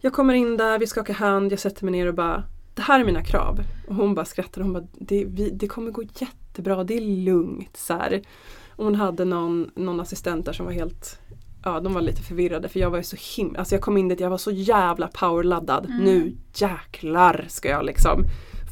Jag 0.00 0.12
kommer 0.12 0.34
in 0.34 0.56
där, 0.56 0.78
vi 0.78 0.86
skakar 0.86 1.14
hand, 1.14 1.52
jag 1.52 1.58
sätter 1.58 1.84
mig 1.84 1.92
ner 1.92 2.06
och 2.06 2.14
bara 2.14 2.44
Det 2.74 2.82
här 2.82 3.00
är 3.00 3.04
mina 3.04 3.24
krav. 3.24 3.60
Och 3.88 3.94
hon 3.94 4.14
bara 4.14 4.24
skrattar 4.24 4.60
hon 4.62 4.72
bara 4.72 4.86
det, 4.92 5.24
vi, 5.24 5.50
det 5.50 5.68
kommer 5.68 5.90
gå 5.90 6.02
jättebra, 6.02 6.84
det 6.84 6.96
är 6.96 7.00
lugnt. 7.00 7.76
Så 7.76 7.94
här. 7.94 8.22
Och 8.68 8.84
hon 8.84 8.94
hade 8.94 9.24
någon, 9.24 9.70
någon 9.74 10.00
assistent 10.00 10.46
där 10.46 10.52
som 10.52 10.66
var 10.66 10.72
helt 10.72 11.18
Ja 11.66 11.80
de 11.80 11.94
var 11.94 12.00
lite 12.00 12.22
förvirrade 12.22 12.68
för 12.68 12.80
jag 12.80 12.90
var 12.90 12.98
ju 12.98 13.04
så 13.04 13.16
himla, 13.36 13.58
alltså 13.58 13.74
jag 13.74 13.82
kom 13.82 13.96
in 13.96 14.08
dit, 14.08 14.20
jag 14.20 14.30
var 14.30 14.38
så 14.38 14.50
jävla 14.50 15.08
powerladdad. 15.08 15.86
Mm. 15.86 16.04
Nu 16.04 16.32
jäklar 16.54 17.44
ska 17.48 17.68
jag 17.68 17.84
liksom 17.84 18.24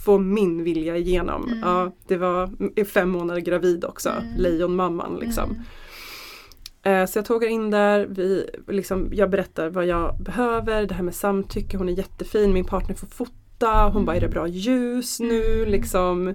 få 0.05 0.19
min 0.19 0.65
vilja 0.65 0.97
igenom. 0.97 1.45
Mm. 1.49 1.59
Ja, 1.59 1.93
det 2.09 2.17
var 2.17 2.51
fem 2.85 3.11
månader 3.11 3.41
gravid 3.41 3.85
också, 3.85 4.09
Mm. 4.09 4.25
lejonmamman 4.37 5.17
liksom. 5.21 5.45
Mm. 5.51 7.07
Så 7.07 7.19
jag 7.19 7.25
tågar 7.27 7.49
in 7.49 7.71
där, 7.71 8.07
vi, 8.11 8.51
liksom, 8.69 9.09
jag 9.13 9.31
berättar 9.31 9.69
vad 9.71 9.87
jag 9.87 10.17
behöver, 10.21 10.87
det 10.87 10.95
här 10.95 11.03
med 11.03 11.15
samtycke, 11.15 11.77
hon 11.77 11.89
är 11.89 11.93
jättefin, 11.93 12.53
min 12.53 12.65
partner 12.65 12.95
får 12.97 13.07
fota, 13.07 13.83
hon 13.85 13.93
Mm. 13.93 14.05
bara 14.05 14.17
är 14.17 14.21
det 14.21 14.29
bra 14.29 14.47
ljus 14.49 15.21
nu 15.21 15.55
Mm. 15.57 15.69
liksom. 15.71 16.35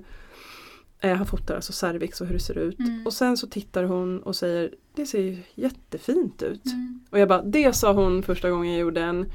Eh, 1.01 1.15
han 1.15 1.25
fotar 1.25 1.55
alltså 1.55 1.73
cervix 1.73 2.21
och 2.21 2.27
hur 2.27 2.33
det 2.33 2.39
ser 2.39 2.57
ut. 2.57 2.79
Mm. 2.79 3.05
Och 3.05 3.13
sen 3.13 3.37
så 3.37 3.47
tittar 3.47 3.83
hon 3.83 4.19
och 4.23 4.35
säger 4.35 4.73
det 4.95 5.05
ser 5.05 5.21
ju 5.21 5.37
jättefint 5.55 6.41
ut. 6.43 6.65
Mm. 6.65 6.99
Och 7.09 7.19
jag 7.19 7.27
bara, 7.29 7.41
det 7.41 7.75
sa 7.75 7.93
hon 7.93 8.23
första 8.23 8.49
gången 8.49 8.71
jag 8.71 8.79
gjorde 8.81 9.01
en 9.01 9.25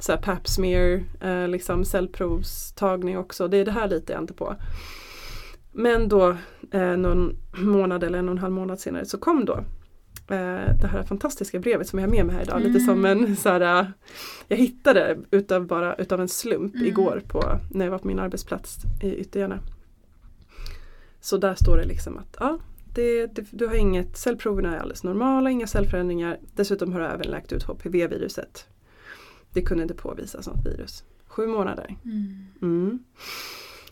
så 0.00 0.12
här 0.12 0.18
pap 0.18 0.48
smear, 0.48 1.04
eh, 1.20 1.48
liksom 1.48 1.84
cellprovstagning 1.84 3.18
också. 3.18 3.48
Det 3.48 3.56
är 3.56 3.64
det 3.64 3.70
här 3.70 3.88
litar 3.88 4.14
jag 4.14 4.22
inte 4.22 4.34
på. 4.34 4.56
Men 5.72 6.08
då 6.08 6.36
eh, 6.70 6.96
någon 6.96 7.36
månad 7.56 8.04
eller 8.04 8.18
en 8.18 8.28
och 8.28 8.32
en 8.32 8.38
halv 8.38 8.52
månad 8.54 8.80
senare 8.80 9.04
så 9.04 9.18
kom 9.18 9.44
då 9.44 9.54
eh, 10.28 10.74
det 10.80 10.88
här 10.92 11.02
fantastiska 11.02 11.58
brevet 11.58 11.88
som 11.88 11.98
jag 11.98 12.06
har 12.06 12.10
med 12.16 12.26
mig 12.26 12.34
här 12.36 12.42
idag. 12.42 12.60
Lite 12.62 12.80
som 12.80 13.04
Mm. 13.04 13.24
en 13.24 13.36
så 13.36 13.48
här, 13.48 13.80
eh, 13.80 13.86
jag 14.48 14.56
hittade 14.56 15.18
utav, 15.30 15.66
bara 15.66 15.94
utav 15.94 16.20
en 16.20 16.28
slump 16.28 16.74
Mm. 16.74 16.86
igår 16.86 17.22
på, 17.28 17.42
när 17.70 17.84
jag 17.84 17.92
var 17.92 17.98
på 17.98 18.06
min 18.08 18.18
arbetsplats 18.18 18.76
i 19.02 19.14
Yttergärna. 19.14 19.58
Så 21.24 21.36
där 21.36 21.54
står 21.54 21.76
det 21.76 21.84
liksom 21.84 22.18
att 22.18 22.36
ja, 22.40 22.58
det, 22.94 23.26
det, 23.26 23.46
du 23.50 23.66
har 23.66 23.74
inget, 23.74 24.16
cellproverna 24.16 24.74
är 24.74 24.78
alldeles 24.78 25.04
normala, 25.04 25.50
inga 25.50 25.66
cellförändringar. 25.66 26.38
Dessutom 26.54 26.92
har 26.92 27.00
du 27.00 27.06
även 27.06 27.30
läkt 27.30 27.52
ut 27.52 27.62
HPV-viruset. 27.62 28.66
Det 29.52 29.62
kunde 29.62 29.82
inte 29.82 29.94
påvisas 29.94 30.46
något 30.46 30.66
virus. 30.66 31.04
Sju 31.26 31.46
månader. 31.46 31.96
Mm. 32.04 32.46
Mm. 32.62 32.98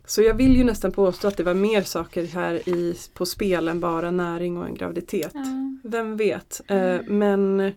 Så 0.04 0.22
jag 0.22 0.34
vill 0.34 0.56
ju 0.56 0.64
nästan 0.64 0.92
påstå 0.92 1.28
att 1.28 1.36
det 1.36 1.42
var 1.42 1.54
mer 1.54 1.82
saker 1.82 2.26
här 2.26 2.68
i, 2.68 2.96
på 3.14 3.26
spel 3.26 3.68
än 3.68 3.80
bara 3.80 4.10
näring 4.10 4.56
och 4.58 4.66
en 4.66 4.74
graviditet. 4.74 5.30
Ja. 5.34 5.78
Vem 5.84 6.16
vet. 6.16 6.60
Eh, 6.66 6.76
Mm. 6.76 7.18
men 7.18 7.72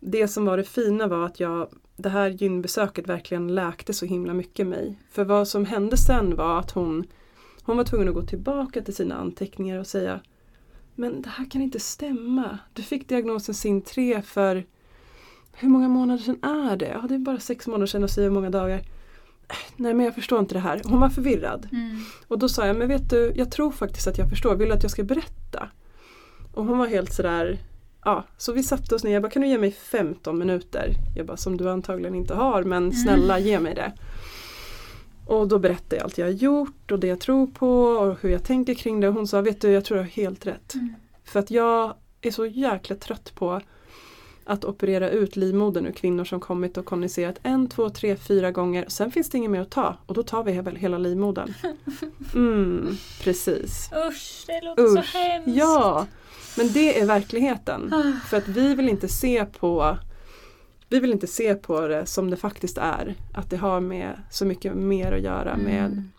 det 0.00 0.28
som 0.28 0.44
var 0.44 0.56
det 0.56 0.64
fina 0.64 1.06
var 1.06 1.26
att 1.26 1.40
jag, 1.40 1.68
det 1.96 2.08
här 2.08 2.28
gynbesöket 2.28 3.08
verkligen 3.08 3.54
läkte 3.54 3.92
så 3.92 4.06
himla 4.06 4.34
mycket 4.34 4.66
mig. 4.66 4.98
För 5.10 5.24
vad 5.24 5.48
som 5.48 5.64
hände 5.64 5.96
sen 5.96 6.36
var 6.36 6.58
att 6.58 6.70
hon, 6.70 7.04
hon 7.64 7.76
var 7.76 7.84
tvungen 7.84 8.08
att 8.08 8.14
gå 8.14 8.22
tillbaka 8.22 8.82
till 8.82 8.94
sina 8.94 9.14
anteckningar 9.14 9.78
och 9.78 9.86
säga 9.86 10.20
Men 10.94 11.22
det 11.22 11.28
här 11.28 11.50
kan 11.50 11.62
inte 11.62 11.80
stämma. 11.80 12.58
Du 12.72 12.82
fick 12.82 13.08
diagnosen 13.08 13.54
SIN3 13.54 14.22
för 14.22 14.64
hur 15.52 15.68
många 15.68 15.88
månader 15.88 16.22
sedan 16.22 16.38
är 16.70 16.76
det? 16.76 16.88
Ja, 16.88 17.04
det 17.08 17.14
är 17.14 17.18
bara 17.18 17.38
sex 17.38 17.66
månader 17.66 17.86
sedan 17.86 18.04
och 18.04 18.10
så 18.10 18.30
många 18.30 18.50
dagar. 18.50 18.76
"Äh, 19.48 19.56
Nej 19.76 19.94
men 19.94 20.06
jag 20.06 20.14
förstår 20.14 20.38
inte 20.40 20.54
det 20.54 20.60
här. 20.60 20.80
Hon 20.84 21.00
var 21.00 21.08
förvirrad. 21.08 21.68
Mm. 21.72 21.98
Och 22.28 22.38
då 22.38 22.48
sa 22.48 22.66
jag, 22.66 22.76
men 22.76 22.88
vet 22.88 23.10
du, 23.10 23.32
jag 23.36 23.50
tror 23.50 23.70
faktiskt 23.70 24.06
att 24.06 24.18
jag 24.18 24.28
förstår. 24.30 24.54
Vill 24.56 24.68
du 24.68 24.74
att 24.74 24.82
jag 24.82 24.90
ska 24.92 25.02
berätta? 25.04 25.68
Och 26.54 26.64
hon 26.64 26.78
var 26.78 26.86
helt 26.86 27.12
sådär, 27.12 27.58
ja, 28.04 28.24
så 28.38 28.52
vi 28.52 28.62
satte 28.62 28.94
oss 28.94 29.04
ner. 29.04 29.12
Jag 29.12 29.22
bara, 29.22 29.30
kan 29.30 29.42
du 29.42 29.48
ge 29.48 29.58
mig 29.58 29.72
15 29.72 30.38
minuter? 30.38 30.90
Jag 31.16 31.26
bara, 31.26 31.36
som 31.36 31.56
du 31.56 31.70
antagligen 31.70 32.14
inte 32.14 32.34
har, 32.34 32.62
men 32.64 32.92
snälla 32.92 33.38
ge 33.38 33.60
mig 33.60 33.74
det. 33.74 33.92
Och 35.26 35.48
då 35.48 35.58
berättade 35.58 35.96
jag 35.96 36.04
allt 36.04 36.18
jag 36.18 36.26
har 36.26 36.32
gjort 36.32 36.90
och 36.92 36.98
det 36.98 37.06
jag 37.06 37.20
tror 37.20 37.46
på 37.46 37.68
och 37.70 38.16
hur 38.20 38.30
jag 38.30 38.44
tänker 38.44 38.74
kring 38.74 39.00
det. 39.00 39.08
Hon 39.08 39.26
sa, 39.28 39.40
vet 39.40 39.60
du, 39.60 39.70
jag 39.70 39.84
tror 39.84 39.98
jag 39.98 40.04
har 40.04 40.10
helt 40.10 40.46
rätt. 40.46 40.74
Mm. 40.74 40.94
För 41.24 41.40
att 41.40 41.50
jag 41.50 41.94
är 42.20 42.30
så 42.30 42.46
jäkla 42.46 42.96
trött 42.96 43.32
på 43.34 43.60
att 44.44 44.64
operera 44.64 45.10
ut 45.10 45.36
livmodern 45.36 45.86
ur 45.86 45.92
kvinnor 45.92 46.24
som 46.24 46.40
kommit 46.40 46.76
och 46.76 46.84
kommunicerat 46.84 47.38
en, 47.42 47.68
två, 47.68 47.90
tre, 47.90 48.16
fyra 48.16 48.50
gånger. 48.50 48.84
Sen 48.88 49.10
finns 49.10 49.30
det 49.30 49.38
inget 49.38 49.50
mer 49.50 49.60
att 49.60 49.70
ta 49.70 49.96
och 50.06 50.14
då 50.14 50.22
tar 50.22 50.44
vi 50.44 50.60
väl 50.60 50.76
hela 50.76 50.98
livmodern. 50.98 51.54
Mm, 52.34 52.96
precis. 53.22 53.90
Usch, 54.08 54.44
det 54.46 54.60
låter 54.60 54.86
så 54.86 54.98
Usch. 54.98 55.14
hemskt. 55.14 55.56
Ja, 55.56 56.06
men 56.56 56.72
det 56.72 57.00
är 57.00 57.06
verkligheten. 57.06 57.92
Ah. 57.94 58.28
För 58.28 58.36
att 58.36 58.48
vi 58.48 58.74
vill 58.74 58.88
inte 58.88 59.08
se 59.08 59.44
på 59.44 59.96
vi 60.94 61.00
vill 61.00 61.12
inte 61.12 61.26
se 61.26 61.54
på 61.54 61.88
det 61.88 62.06
som 62.06 62.30
det 62.30 62.36
faktiskt 62.36 62.78
är. 62.78 63.14
Att 63.34 63.50
det 63.50 63.56
har 63.56 63.80
med 63.80 64.18
så 64.30 64.44
mycket 64.44 64.74
mer 64.74 65.12
att 65.12 65.20
göra 65.22 65.56
med 65.56 65.84
Mm. 65.86 66.10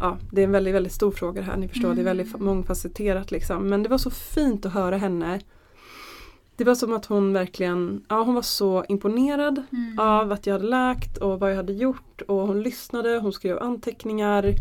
ja, 0.00 0.16
det 0.32 0.40
är 0.40 0.44
en 0.44 0.52
väldigt, 0.52 0.74
väldigt 0.74 0.92
stor 0.92 1.10
fråga 1.10 1.40
det 1.40 1.46
här. 1.46 1.56
Ni 1.56 1.68
förstår, 1.68 1.94
det 1.94 2.00
är 2.00 2.04
väldigt 2.04 2.34
Mm. 2.34 2.44
mångfacetterat 2.46 3.30
liksom. 3.30 3.68
Men 3.68 3.82
det 3.82 3.88
var 3.88 3.98
så 3.98 4.10
fint 4.10 4.66
att 4.66 4.72
höra 4.72 4.96
henne. 4.96 5.40
Det 6.56 6.64
var 6.64 6.74
som 6.74 6.92
att 6.92 7.06
hon 7.06 7.32
verkligen, 7.32 8.04
ja 8.08 8.22
hon 8.22 8.34
var 8.34 8.42
så 8.42 8.84
imponerad 8.88 9.62
Mm. 9.72 9.98
av 9.98 10.32
att 10.32 10.46
jag 10.46 10.54
hade 10.54 10.66
läkt 10.66 11.16
och 11.16 11.40
vad 11.40 11.50
jag 11.50 11.56
hade 11.56 11.72
gjort 11.72 12.22
och 12.28 12.36
hon 12.46 12.62
lyssnade, 12.62 13.18
hon 13.18 13.32
skrev 13.32 13.58
anteckningar. 13.58 14.54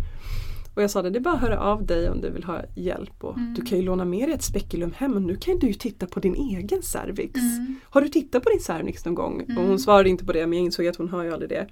Och 0.74 0.84
jag 0.84 0.92
sa 0.92 1.02
det, 1.02 1.10
det 1.10 1.20
är 1.20 1.22
bara 1.22 1.34
att 1.34 1.42
höra 1.42 1.60
av 1.60 1.86
dig 1.86 2.10
om 2.10 2.22
du 2.22 2.30
vill 2.30 2.44
ha 2.44 2.62
hjälp. 2.76 3.24
Och 3.24 3.38
Mm. 3.38 3.54
Du 3.54 3.62
kan 3.62 3.78
ju 3.78 3.84
låna 3.84 4.06
med 4.06 4.28
dig 4.28 4.36
ett 4.36 4.44
spekulum 4.44 4.92
hem 4.98 5.14
och 5.14 5.22
nu 5.22 5.36
kan 5.36 5.60
du 5.60 5.68
ju 5.68 5.74
titta 5.74 6.06
på 6.08 6.20
din 6.20 6.36
egen 6.36 6.82
cervix. 6.84 7.40
Mm. 7.40 7.76
Har 7.90 8.02
du 8.02 8.08
tittat 8.10 8.44
på 8.44 8.50
din 8.50 8.60
cervix 8.60 9.06
någon 9.06 9.16
gång? 9.16 9.42
Mm. 9.42 9.58
Och 9.58 9.64
hon 9.68 9.80
svarade 9.80 10.10
inte 10.10 10.26
på 10.26 10.34
det 10.34 10.48
men 10.48 10.58
jag 10.58 10.66
insåg 10.66 10.88
att 10.88 10.96
hon 10.96 11.10
har 11.10 11.24
ju 11.24 11.34
aldrig 11.34 11.50
det. 11.50 11.68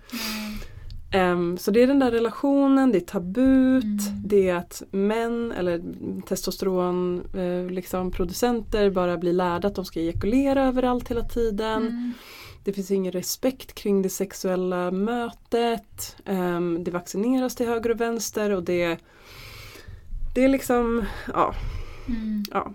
Ehm, 1.14 1.58
så 1.58 1.72
det 1.72 1.84
är 1.84 1.88
den 1.88 2.00
där 2.00 2.12
relationen, 2.12 2.92
det 2.92 2.98
är 2.98 3.00
tabut, 3.02 3.84
Mm. 3.84 4.22
det 4.26 4.50
är 4.50 4.56
att 4.56 4.84
män 4.92 5.52
eller 5.52 5.82
testosteron 6.28 7.22
eh, 7.36 7.72
liksom 7.72 8.12
producenter 8.12 8.90
bara 8.90 9.18
blir 9.18 9.34
lärda 9.34 9.68
att 9.68 9.76
de 9.76 9.86
ska 9.86 10.00
ejakulera 10.00 10.68
överallt 10.68 11.12
hela 11.12 11.24
tiden. 11.24 12.14
Mm. 12.62 12.64
Det 12.64 12.74
finns 12.74 12.92
ingen 12.92 13.12
respekt 13.12 13.74
kring 13.74 14.02
det 14.02 14.10
sexuella 14.10 14.92
mötet. 14.92 16.16
Ehm, 16.26 16.84
det 16.84 16.92
vaccineras 16.92 17.56
till 17.56 17.68
höger 17.68 17.90
och 17.92 18.02
vänster 18.02 18.50
och 18.52 18.64
det 18.64 18.98
det 20.36 20.44
är 20.44 20.50
liksom, 20.50 21.06
ja. 21.34 21.54
Mm. 22.08 22.44
ja. 22.52 22.74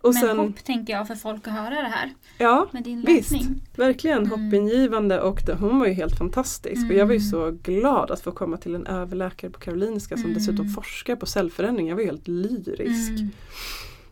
Och 0.00 0.14
Men 0.14 0.22
sen, 0.22 0.38
hopp 0.38 0.64
tänker 0.64 0.92
jag 0.92 1.06
för 1.06 1.14
folk 1.14 1.46
att 1.48 1.52
höra 1.52 1.70
det 1.82 1.88
här 1.88 2.14
ja, 2.38 2.68
med 2.72 2.82
din 2.84 3.04
Visst. 3.06 3.30
läsning. 3.30 3.60
verkligen 3.76 4.18
Mm. 4.18 4.30
hoppingivande 4.30 5.20
och 5.20 5.42
det, 5.46 5.54
hon 5.54 5.78
var 5.78 5.86
ju 5.86 5.92
helt 5.92 6.18
fantastisk. 6.18 6.90
Och 6.90 6.96
jag 6.96 7.06
var 7.06 7.12
ju 7.12 7.18
Mm. 7.18 7.30
så 7.30 7.50
glad 7.62 8.10
att 8.10 8.20
få 8.20 8.32
komma 8.32 8.56
till 8.56 8.74
en 8.74 8.86
överläkare 8.86 9.50
på 9.50 9.58
Karolinska 9.60 10.14
som 10.16 10.24
Mm. 10.24 10.34
dessutom 10.34 10.68
forskar 10.68 11.16
på 11.16 11.26
cellförändring. 11.26 11.88
Jag 11.88 11.94
var 11.94 12.02
ju 12.02 12.08
helt 12.08 12.28
lyrisk. 12.28 13.12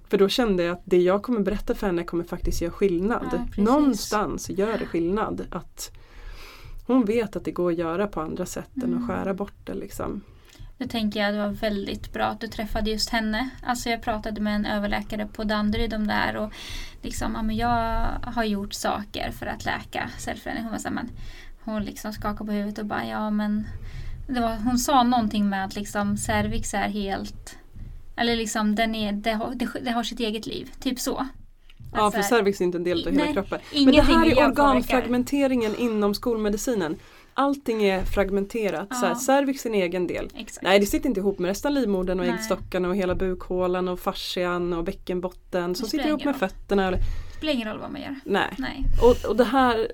Mm. 0.07 0.11
För 0.11 0.19
då 0.19 0.29
kände 0.29 0.63
jag 0.63 0.73
att 0.73 0.83
det 0.85 0.99
jag 0.99 1.23
kommer 1.23 1.41
berätta 1.41 1.75
för 1.75 1.87
henne 1.87 2.05
kommer 2.05 2.25
faktiskt 2.25 2.61
göra 2.61 2.73
skillnad. 2.73 3.27
Ja. 3.57 3.63
Någonstans 3.63 4.51
gör 4.51 4.79
det 4.79 4.87
skillnad. 4.87 5.47
Att 5.51 5.91
hon 6.87 7.05
vet 7.05 7.37
att 7.37 7.45
det 7.45 7.51
går 7.51 7.73
att 7.73 7.79
göra 7.79 8.07
på 8.07 8.21
andra 8.21 8.47
sätt 8.47 8.77
än 8.77 8.83
Mm. 8.83 8.99
att 9.03 9.09
skära 9.09 9.35
bort 9.35 9.67
det. 9.67 9.75
Liksom. 9.75 10.21
Då 10.79 10.89
tänker 10.89 11.21
jag 11.21 11.29
att 11.29 11.35
det 11.35 11.41
var 11.41 11.71
väldigt 11.71 12.13
bra 12.13 12.25
att 12.25 12.41
du 12.41 12.47
träffade 12.49 12.91
just 12.91 13.11
henne. 13.11 13.51
Alltså 13.63 13.89
jag 13.89 14.03
pratade 14.03 14.41
med 14.41 14.55
en 14.55 14.67
överläkare 14.67 15.27
på 15.27 15.45
Danderyd 15.45 15.95
om 15.95 16.07
det 16.07 16.13
här 16.13 16.37
och 16.37 16.53
liksom, 17.03 17.33
ja, 17.35 17.43
men 17.43 17.57
jag 17.57 18.07
har 18.23 18.45
gjort 18.45 18.73
saker 18.73 19.31
för 19.31 19.47
att 19.47 19.65
läka 19.65 20.11
cellförändring. 20.19 20.65
Hon 20.65 20.73
var 20.73 20.79
så 20.79 20.89
här, 20.89 20.95
men 20.95 21.11
hon 21.65 21.85
liksom 21.85 22.13
skakade 22.13 22.47
på 22.47 22.53
huvudet 22.53 22.79
och 22.79 22.87
bara 22.87 23.07
ja 23.07 23.31
men 23.31 23.67
det 24.29 24.41
var, 24.41 24.57
hon 24.57 24.79
sa 24.79 25.03
någonting 25.03 25.49
med 25.49 25.65
att 25.65 25.75
liksom 25.75 26.17
cervix 26.17 26.75
är 26.75 26.89
helt 26.89 27.59
eller 28.17 28.37
liksom 28.37 28.75
den 28.75 28.95
är, 28.95 29.13
det, 29.13 29.31
har, 29.33 29.53
det, 29.55 29.69
det 29.85 29.91
har 29.91 30.03
sitt 30.03 30.21
eget 30.21 30.47
liv. 30.47 30.71
Typ 30.81 30.99
så. 31.01 31.27
Ja, 31.93 32.01
Alltså, 32.03 32.21
för 32.23 32.29
cervix 32.29 32.61
är 32.61 32.65
inte 32.65 32.79
en 32.79 32.85
del 32.85 33.07
av 33.07 33.13
hela 33.13 33.25
nej, 33.25 33.33
kroppen. 33.35 33.59
Men 33.75 33.87
det 33.95 34.01
här 34.03 34.27
är 34.27 34.31
påverkar. 34.31 34.47
organfragmenteringen 34.51 35.77
inom 35.77 36.15
skolmedicinen. 36.15 36.97
Allting 37.35 37.83
är 37.85 38.05
fragmenterat. 38.05 38.89
Så 38.97 39.01
här, 39.07 39.09
Ja. 39.09 39.15
cervix 39.15 39.67
är 39.67 39.71
en 39.71 39.75
egen 39.75 40.07
del. 40.07 40.29
Exakt. 40.35 40.63
Nej, 40.65 40.79
det 40.81 40.87
sitter 40.87 41.09
inte 41.09 41.21
ihop 41.21 41.39
med 41.39 41.49
resten 41.49 41.69
av 41.77 41.81
livmodern 41.81 42.21
och 42.21 42.27
Nej. 42.27 42.35
äggstockarna 42.35 42.89
och 42.89 42.97
hela 42.97 43.15
bukhålan 43.15 43.89
och 43.89 44.01
fascian 44.01 44.73
och 44.73 44.85
bäckenbotten 44.85 45.75
som 45.75 45.89
sitter 45.89 46.09
ihop 46.09 46.25
med 46.25 46.35
roll. 46.35 46.39
fötterna. 46.49 46.91
Det 46.91 46.99
spelar 47.37 47.53
ingen 47.53 47.69
roll 47.69 47.79
vad 47.79 47.93
man 47.93 48.01
gör. 48.01 48.15
nej. 48.25 48.55
Nej. 48.59 48.85
Och, 49.03 49.31
och 49.31 49.37
det 49.37 49.45
här 49.45 49.93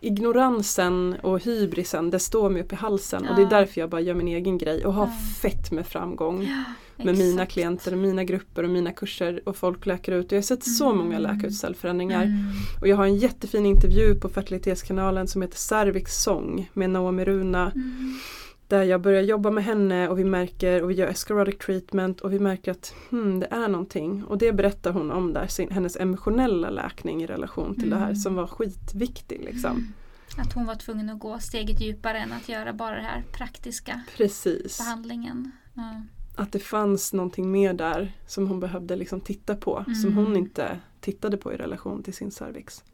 ignoransen 0.00 1.16
och 1.22 1.40
hybrisen 1.44 2.10
det 2.10 2.18
står 2.18 2.50
mig 2.50 2.62
upp 2.62 2.72
i 2.72 2.76
halsen 2.76 3.28
och 3.28 3.36
det 3.36 3.40
är 3.42 3.44
Ja. 3.50 3.50
därför 3.58 3.80
jag 3.80 3.90
bara 3.90 4.00
gör 4.00 4.14
min 4.14 4.28
egen 4.28 4.58
grej 4.58 4.86
och 4.86 4.92
har 4.94 5.06
Ja. 5.06 5.12
fett 5.42 5.70
med 5.72 5.86
framgång 5.86 6.42
Ja, 6.42 6.62
med 6.96 7.18
mina 7.18 7.42
exakt. 7.42 7.52
klienter 7.52 7.92
och 7.92 7.98
mina 7.98 8.24
grupper 8.24 8.62
och 8.62 8.70
mina 8.70 8.92
kurser 8.92 9.40
och 9.44 9.56
folk 9.56 9.86
läker 9.86 10.12
ut. 10.12 10.32
Jag 10.32 10.38
har 10.38 10.42
sett 10.42 10.64
så 10.64 10.86
Mm. 10.90 10.98
många 11.04 11.18
läka 11.18 11.46
ut 11.46 11.54
cellförändringar. 11.54 12.22
Mm. 12.22 12.36
Och 12.80 12.88
jag 12.88 12.96
har 12.96 13.04
en 13.06 13.16
jättefin 13.16 13.66
intervju 13.66 14.14
på 14.14 14.28
fertilitetskanalen 14.28 15.26
som 15.28 15.42
heter 15.42 15.56
Cervix 15.56 16.22
sång 16.22 16.70
med 16.72 16.90
Naomi 16.90 17.24
Runa. 17.24 17.70
Mm. 17.74 18.14
Där 18.68 18.82
jag 18.82 19.00
börjar 19.00 19.22
jobba 19.22 19.50
med 19.50 19.64
henne 19.64 20.08
och 20.08 20.18
vi 20.18 20.24
märker 20.24 20.82
och 20.82 20.90
vi 20.90 20.94
gör 20.94 21.06
escharotic 21.08 21.58
treatment 21.58 22.20
och 22.20 22.32
vi 22.32 22.38
märker 22.38 22.70
att 22.70 22.94
hmm, 23.10 23.40
det 23.40 23.46
är 23.50 23.68
någonting. 23.68 24.24
Och 24.24 24.38
det 24.38 24.52
berättar 24.52 24.92
hon 24.92 25.10
om 25.10 25.32
där, 25.32 25.46
sin, 25.46 25.70
hennes 25.70 25.96
emotionella 25.96 26.70
läkning 26.70 27.22
i 27.22 27.26
relation 27.26 27.74
till 27.74 27.90
det 27.90 27.96
här 27.96 28.04
Mm. 28.04 28.16
som 28.16 28.34
var 28.34 28.46
skitviktig. 28.46 29.40
Liksom. 29.44 29.92
Att 30.38 30.52
hon 30.52 30.66
var 30.66 30.74
tvungen 30.74 31.10
att 31.10 31.18
gå 31.18 31.38
steget 31.38 31.80
djupare 31.80 32.18
än 32.18 32.32
att 32.32 32.48
göra 32.48 32.72
bara 32.72 32.94
den 32.96 33.04
här 33.04 33.24
praktiska 33.32 34.00
Precis. 34.16 34.78
behandlingen. 34.78 35.52
Ja. 35.74 36.02
Att 36.38 36.52
det 36.52 36.58
fanns 36.58 37.12
någonting 37.12 37.50
mer 37.52 37.72
där 37.72 38.12
som 38.26 38.48
hon 38.48 38.60
behövde 38.60 38.96
liksom 38.96 39.20
titta 39.20 39.56
på. 39.56 39.84
Som 40.02 40.12
Mm. 40.12 40.24
hon 40.24 40.36
inte 40.36 40.78
tittade 41.00 41.36
på 41.36 41.52
i 41.52 41.56
relation 41.56 42.02
till 42.02 42.14
sin 42.14 42.30
cervix. 42.30 42.84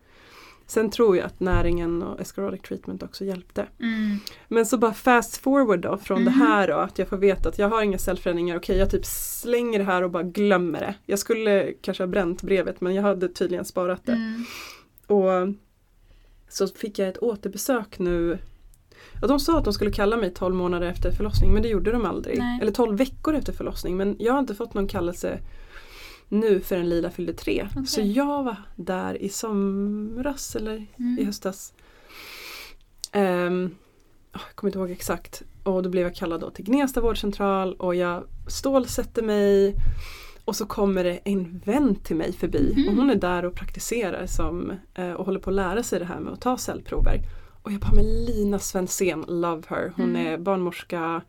Sen 0.66 0.90
tror 0.90 1.16
jag 1.16 1.26
att 1.26 1.40
näringen 1.40 2.02
och 2.02 2.20
escharotic 2.20 2.62
treatment 2.62 3.02
också 3.02 3.24
hjälpte. 3.24 3.66
Mm. 3.80 4.16
Men 4.48 4.66
så 4.66 4.78
bara 4.78 4.92
fast 4.92 5.36
forward 5.36 5.80
då 5.80 5.96
från 5.96 6.24
det 6.24 6.30
Mhm. 6.30 6.40
här 6.40 6.68
då, 6.68 6.74
att 6.74 6.98
jag 6.98 7.08
får 7.08 7.16
veta 7.16 7.48
att 7.48 7.58
jag 7.58 7.68
har 7.68 7.82
inga 7.82 7.98
cellförändringar, 7.98 8.56
okej 8.56 8.76
jag 8.78 8.90
typ 8.90 9.04
slänger 9.06 9.78
det 9.78 9.84
här 9.84 10.02
och 10.02 10.10
bara 10.10 10.22
glömmer 10.22 10.80
det. 10.80 10.94
Jag 11.06 11.18
skulle 11.18 11.72
kanske 11.80 12.02
ha 12.02 12.08
bränt 12.08 12.42
brevet 12.42 12.80
men 12.80 12.94
jag 12.94 13.02
hade 13.02 13.28
tydligen 13.28 13.64
sparat 13.64 14.06
det. 14.06 14.12
Mm. 14.12 14.44
Och 15.06 15.54
så 16.48 16.68
fick 16.68 16.98
jag 16.98 17.08
ett 17.08 17.18
återbesök 17.22 17.98
nu 17.98 18.38
Ja, 19.22 19.28
de 19.28 19.40
sa 19.40 19.58
att 19.58 19.64
de 19.64 19.72
skulle 19.72 19.90
kalla 19.90 20.16
mig 20.16 20.30
12 20.34 20.54
månader 20.54 20.86
efter 20.86 21.10
förlossning 21.12 21.52
men 21.52 21.62
det 21.62 21.68
gjorde 21.68 21.92
de 21.92 22.04
aldrig. 22.04 22.38
Nej. 22.38 22.58
Eller 22.62 22.72
12 22.72 22.98
veckor 22.98 23.34
efter 23.34 23.52
förlossning 23.52 23.96
men 23.96 24.16
jag 24.18 24.32
har 24.32 24.40
inte 24.40 24.54
fått 24.54 24.74
någon 24.74 24.88
kallelse 24.88 25.38
nu 26.28 26.60
förrän 26.60 26.88
Lila 26.88 27.10
fyllde 27.10 27.32
tre. 27.32 27.68
Okej. 27.70 27.86
Så 27.86 28.00
jag 28.00 28.42
var 28.42 28.56
där 28.76 29.22
i 29.22 29.28
somras 29.28 30.56
eller 30.56 30.86
Mm. 30.98 31.18
i 31.20 31.24
höstas. 31.24 31.72
Åh, 33.14 33.20
jag 34.32 34.54
kommer 34.54 34.68
inte 34.68 34.78
ihåg 34.78 34.90
exakt. 34.90 35.42
Och 35.62 35.82
då 35.82 35.88
blev 35.88 36.02
jag 36.02 36.14
kallad 36.14 36.40
då 36.40 36.50
till 36.50 36.64
Gnesta 36.64 37.00
vårdcentral 37.00 37.74
och 37.74 37.94
jag 37.94 38.24
stålsätter 38.48 39.22
mig 39.22 39.74
och 40.44 40.56
så 40.56 40.66
kommer 40.66 41.04
det 41.04 41.16
en 41.24 41.62
vän 41.64 41.94
till 41.94 42.16
mig 42.16 42.32
förbi 42.32 42.74
Mhm. 42.76 42.88
och 42.88 42.94
hon 42.94 43.10
är 43.10 43.14
där 43.14 43.44
och 43.44 43.54
praktiserar 43.54 44.26
som, 44.26 44.72
eh, 44.94 45.12
och 45.12 45.24
håller 45.26 45.40
på 45.40 45.50
att 45.50 45.56
lära 45.56 45.82
sig 45.82 45.98
det 45.98 46.04
här 46.04 46.20
med 46.20 46.32
att 46.32 46.40
ta 46.40 46.56
cellprover. 46.56 47.18
Och 47.62 47.72
jag 47.72 47.80
bara, 47.80 47.92
men 47.92 48.24
Lina 48.24 48.58
Svensén, 48.58 49.24
love 49.28 49.62
her. 49.68 49.92
Hon 49.96 50.10
Mm. 50.16 50.26
är 50.26 50.38
barnmorska. 50.38 51.22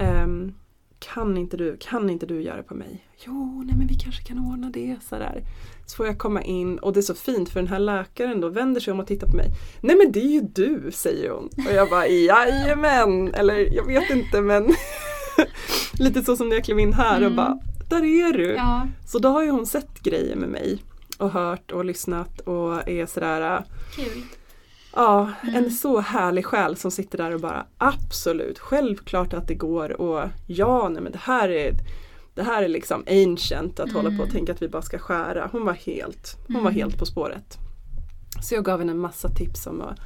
Ehm, 0.00 0.52
kan, 0.98 1.36
inte 1.38 1.56
du, 1.56 1.76
kan 1.80 2.10
inte 2.10 2.26
du 2.26 2.42
göra 2.42 2.56
det 2.56 2.62
på 2.62 2.74
mig? 2.74 3.04
Jo, 3.26 3.62
nej 3.66 3.76
men 3.78 3.86
vi 3.86 3.94
kanske 3.94 4.22
kan 4.24 4.38
ordna 4.38 4.70
det. 4.70 4.96
Sådär. 5.08 5.42
Så 5.86 5.96
får 5.96 6.06
jag 6.06 6.18
komma 6.18 6.42
in 6.42 6.78
och 6.78 6.92
det 6.92 7.00
är 7.00 7.02
så 7.02 7.14
fint 7.14 7.48
för 7.48 7.60
den 7.60 7.68
här 7.68 7.78
läkaren 7.78 8.40
då 8.40 8.48
vänder 8.48 8.80
sig 8.80 8.92
om 8.92 9.00
och 9.00 9.06
tittar 9.06 9.26
på 9.26 9.36
mig. 9.36 9.46
Nej 9.80 9.96
men 9.96 10.12
det 10.12 10.20
är 10.20 10.30
ju 10.30 10.40
du, 10.40 10.90
säger 10.92 11.30
hon. 11.30 11.48
Och 11.68 11.72
jag 11.74 11.90
bara, 11.90 12.06
jajamän! 12.08 13.34
Eller 13.34 13.74
jag 13.74 13.86
vet 13.86 14.10
inte 14.10 14.40
men 14.40 14.74
lite 15.98 16.22
så 16.22 16.36
som 16.36 16.48
när 16.48 16.56
jag 16.56 16.64
klev 16.64 16.78
in 16.78 16.92
här 16.92 17.16
och 17.20 17.22
Mm. 17.26 17.36
bara, 17.36 17.58
där 17.88 18.04
är 18.04 18.32
du! 18.32 18.46
Ja. 18.54 18.86
Så 19.06 19.18
då 19.18 19.28
har 19.28 19.42
ju 19.42 19.50
hon 19.50 19.66
sett 19.66 20.00
grejer 20.02 20.36
med 20.36 20.48
mig 20.48 20.82
och 21.18 21.30
hört 21.30 21.72
och 21.72 21.84
lyssnat 21.84 22.40
och 22.40 22.88
är 22.88 23.06
sådär 23.06 23.64
Kul. 23.96 24.22
Ja, 24.94 25.30
Mm. 25.42 25.54
en 25.54 25.70
så 25.70 26.00
härlig 26.00 26.46
själ 26.46 26.76
som 26.76 26.90
sitter 26.90 27.18
där 27.18 27.34
och 27.34 27.40
bara 27.40 27.66
absolut, 27.78 28.58
självklart 28.58 29.34
att 29.34 29.48
det 29.48 29.54
går 29.54 30.00
och 30.00 30.28
ja, 30.46 30.88
nej 30.88 31.02
men 31.02 31.12
det 31.12 31.18
här 31.22 31.48
är 31.48 31.72
det 32.34 32.42
här 32.42 32.62
är 32.62 32.68
liksom 32.68 33.04
ancient 33.08 33.80
att 33.80 33.92
hålla 33.92 34.08
på 34.10 34.16
och 34.16 34.22
Mm. 34.22 34.30
tänka 34.30 34.52
att 34.52 34.62
vi 34.62 34.68
bara 34.68 34.82
ska 34.82 34.98
skära. 34.98 35.48
Hon 35.52 35.64
var 35.64 35.72
helt, 35.72 36.36
hon 36.46 36.54
var 36.54 36.70
Mm. 36.70 36.74
helt 36.74 36.98
på 36.98 37.06
spåret. 37.06 37.56
Så 38.42 38.54
jag 38.54 38.64
gav 38.64 38.78
henne 38.78 38.92
en 38.92 38.98
massa 38.98 39.28
tips 39.28 39.66
om 39.66 39.80
att 39.80 39.98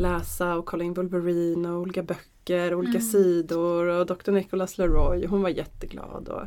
läsa 0.00 0.54
och 0.54 0.66
kolla 0.66 0.84
in 0.84 0.94
Wolverine 0.94 1.68
och 1.70 1.80
olika 1.80 2.02
böcker, 2.02 2.74
olika 2.74 2.98
Mm. 2.98 3.10
sidor 3.10 3.86
och 3.86 4.06
Dr. 4.06 4.30
Nicholas 4.32 4.78
Leroy. 4.78 5.26
Hon 5.26 5.42
var 5.42 5.48
jätteglad. 5.48 6.28
Och... 6.28 6.42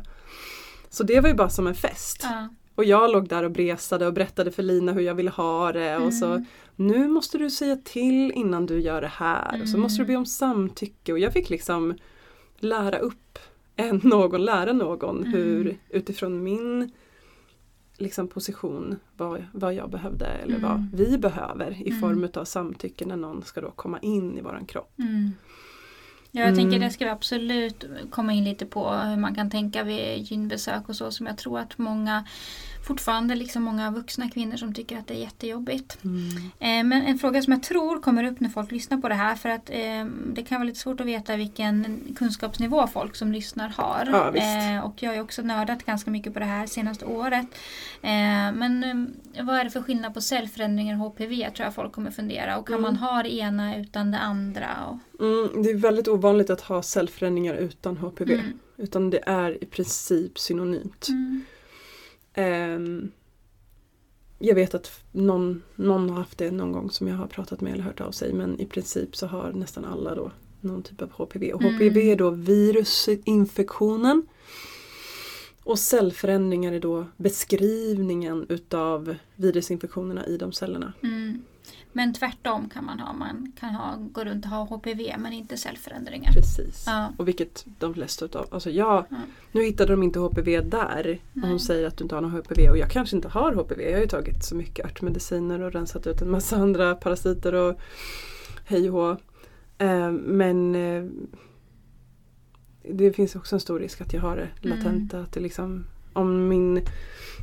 Så 0.90 1.02
det 1.04 1.20
var 1.20 1.28
ju 1.28 1.34
bara 1.34 1.48
som 1.50 1.66
en 1.66 1.74
fest. 1.74 2.20
Ja. 2.22 2.48
Och 2.74 2.84
jag 2.84 3.10
låg 3.12 3.28
där 3.28 3.42
och 3.42 3.50
bresade 3.50 4.06
och 4.06 4.12
berättade 4.12 4.50
för 4.50 4.62
Lina 4.62 4.92
hur 4.92 5.00
jag 5.02 5.14
ville 5.14 5.30
ha 5.30 5.72
det. 5.72 5.96
Och 5.96 6.14
så 6.14 6.26
Mm. 6.26 6.44
Nu 6.80 7.08
måste 7.08 7.38
du 7.38 7.50
säga 7.50 7.76
till 7.76 8.32
innan 8.32 8.66
du 8.66 8.80
gör 8.80 9.00
det 9.00 9.12
här. 9.14 9.62
Och 9.62 9.68
så 9.68 9.74
Mm. 9.76 9.80
måste 9.80 10.02
du 10.02 10.06
be 10.06 10.16
om 10.16 10.26
samtycke. 10.26 11.12
Och 11.12 11.18
jag 11.18 11.32
fick 11.32 11.50
liksom 11.50 11.94
lära 12.58 12.98
upp 12.98 13.38
en, 13.76 13.96
någon, 14.04 14.44
lära 14.44 14.72
någon 14.72 15.18
Mm. 15.18 15.32
hur 15.32 15.78
utifrån 15.88 16.42
min 16.44 16.90
liksom, 17.96 18.28
position 18.28 18.96
vad, 19.16 19.44
vad 19.52 19.74
jag 19.74 19.90
behövde 19.90 20.26
eller 20.26 20.56
Mm. 20.56 20.68
vad 20.70 20.86
vi 20.94 21.18
behöver 21.18 21.82
i 21.82 21.88
Mm. 21.88 22.00
form 22.00 22.28
av 22.34 22.44
samtycke 22.44 23.06
när 23.06 23.16
någon 23.16 23.42
ska 23.42 23.60
då 23.60 23.70
komma 23.70 23.98
in 24.00 24.38
i 24.38 24.40
våran 24.40 24.66
kropp. 24.66 24.92
Mm. 24.98 25.32
Ja, 26.32 26.40
jag 26.40 26.48
Mm. 26.48 26.58
tänker 26.60 26.78
det 26.78 26.90
ska 26.90 27.04
vi 27.04 27.10
absolut 27.10 27.84
komma 28.10 28.32
in 28.32 28.44
lite 28.44 28.66
på 28.66 28.90
hur 28.90 29.16
man 29.16 29.34
kan 29.34 29.50
tänka 29.50 29.84
vid 29.84 30.18
gynbesök 30.22 30.88
och 30.88 30.96
så 30.96 31.10
som 31.10 31.26
jag 31.26 31.38
tror 31.38 31.58
att 31.58 31.78
många 31.78 32.24
fortfarande 32.86 33.34
liksom 33.34 33.62
många 33.62 33.90
vuxna 33.90 34.30
kvinnor 34.30 34.56
som 34.56 34.74
tycker 34.74 34.98
att 34.98 35.06
det 35.06 35.14
är 35.14 35.18
jättejobbigt. 35.18 35.98
Eh, 36.58 36.84
Men 36.84 36.92
en 36.92 37.18
fråga 37.18 37.42
som 37.42 37.52
jag 37.52 37.62
tror 37.62 38.00
kommer 38.02 38.24
upp 38.24 38.40
när 38.40 38.48
folk 38.48 38.70
lyssnar 38.72 38.98
på 38.98 39.08
det 39.08 39.14
här 39.14 39.34
för 39.34 39.48
att 39.48 39.70
eh, 39.70 40.04
det 40.32 40.42
kan 40.42 40.58
vara 40.60 40.66
lite 40.66 40.78
svårt 40.78 41.00
att 41.00 41.06
veta 41.06 41.36
vilken 41.36 42.00
kunskapsnivå 42.18 42.86
folk 42.86 43.16
som 43.16 43.32
lyssnar 43.32 43.68
har. 43.68 44.08
Ja. 44.12 44.36
Eh, 44.36 44.84
och 44.84 45.02
jag 45.02 45.10
har 45.10 45.14
ju 45.14 45.20
också 45.20 45.42
nördat 45.42 45.84
ganska 45.86 46.10
mycket 46.10 46.32
på 46.34 46.38
det 46.38 46.44
här 46.44 46.66
senaste 46.66 47.04
året. 47.04 47.46
Men 48.54 49.14
vad 49.42 49.56
är 49.56 49.64
det 49.64 49.70
för 49.70 49.82
skillnad 49.82 50.14
på 50.14 50.20
cellförändringar 50.20 50.94
och 50.94 51.00
HPV 51.00 51.50
tror 51.50 51.64
jag 51.64 51.74
folk 51.74 51.92
kommer 51.92 52.10
fundera. 52.10 52.58
Och 52.58 52.66
kan 52.66 52.78
Mm. 52.78 52.82
man 52.82 52.96
ha 52.96 53.22
det 53.22 53.34
ena 53.34 53.76
utan 53.76 54.10
det 54.10 54.18
andra? 54.18 54.98
Mm, 55.20 55.62
det 55.62 55.70
är 55.70 55.74
väldigt 55.76 56.08
ovanligt 56.08 56.50
att 56.50 56.60
ha 56.60 56.82
cellförändringar 56.82 57.54
utan 57.54 57.96
HPV. 57.96 58.34
Mm. 58.34 58.46
Utan 58.76 59.10
det 59.10 59.20
är 59.26 59.62
i 59.64 59.66
princip 59.66 60.38
synonymt. 60.38 61.08
Mm. 61.08 61.44
Ehm, 62.40 63.10
jag 64.38 64.54
vet 64.54 64.74
att 64.74 64.90
någon, 65.12 65.62
någon 65.76 66.10
har 66.10 66.16
haft 66.16 66.38
det 66.38 66.50
någon 66.50 66.72
gång 66.72 66.90
som 66.90 67.08
jag 67.08 67.16
har 67.16 67.26
pratat 67.26 67.60
med 67.60 67.72
eller 67.72 67.84
hört 67.84 68.00
av 68.00 68.10
sig 68.10 68.32
men 68.32 68.60
i 68.60 68.66
princip 68.66 69.16
så 69.16 69.26
har 69.26 69.52
nästan 69.52 69.84
alla 69.84 70.14
då 70.14 70.30
någon 70.60 70.82
typ 70.82 71.02
av 71.02 71.10
HPV. 71.10 71.52
Och 71.52 71.62
Mm. 71.62 71.74
HPV 71.74 72.12
är 72.12 72.16
då 72.16 72.30
virusinfektionen. 72.30 74.26
Och 75.64 75.78
cellförändringar 75.78 76.72
är 76.72 76.80
då 76.80 77.06
beskrivningen 77.16 78.46
utav 78.48 79.14
virusinfektionerna 79.36 80.26
i 80.26 80.36
de 80.36 80.52
cellerna. 80.52 80.92
Mm. 81.02 81.42
Men 81.92 82.14
tvärtom 82.14 82.68
kan 82.68 82.84
man 82.84 83.00
ha. 83.00 83.12
Man 83.12 83.52
kan 83.60 83.74
ha, 83.74 83.96
gå 84.12 84.24
runt 84.24 84.44
och 84.44 84.50
ha 84.50 84.64
HPV 84.64 85.16
men 85.18 85.32
inte 85.32 85.56
cellförändringar. 85.56 86.32
Precis. 86.32 86.84
Ja. 86.86 87.12
Och 87.16 87.28
vilket 87.28 87.66
de 87.78 87.94
flesta 87.94 88.24
utav, 88.24 88.46
alltså 88.50 88.70
jag, 88.70 89.04
Ja. 89.10 89.16
nu 89.52 89.62
hittade 89.62 89.92
de 89.92 90.02
inte 90.02 90.18
HPV 90.18 90.60
där. 90.60 91.18
Och 91.42 91.48
hon 91.48 91.60
säger 91.60 91.86
att 91.86 91.96
du 91.96 92.04
inte 92.04 92.14
har 92.14 92.22
någon 92.22 92.30
HPV 92.30 92.70
och 92.70 92.78
jag 92.78 92.90
kanske 92.90 93.16
inte 93.16 93.28
har 93.28 93.52
HPV. 93.52 93.84
Jag 93.84 93.92
har 93.96 94.00
ju 94.02 94.06
tagit 94.08 94.44
så 94.44 94.54
mycket 94.56 94.84
örtmediciner 94.86 95.60
och 95.60 95.72
rensat 95.72 96.06
ut 96.06 96.22
en 96.22 96.30
massa 96.30 96.56
andra 96.62 96.94
parasiter 96.94 97.54
och 97.54 97.78
hej 98.64 98.90
och. 98.90 99.20
Eh, 99.78 100.10
Men 100.12 100.74
eh, 100.74 101.04
det 102.94 103.12
finns 103.12 103.36
också 103.36 103.56
en 103.56 103.60
stor 103.60 103.78
risk 103.78 104.00
att 104.00 104.12
jag 104.12 104.20
har 104.20 104.36
det 104.36 104.68
latenta. 104.68 105.20
Att 105.20 105.32
det 105.32 105.40
liksom, 105.40 105.86
om 106.12 106.48
min, 106.48 106.82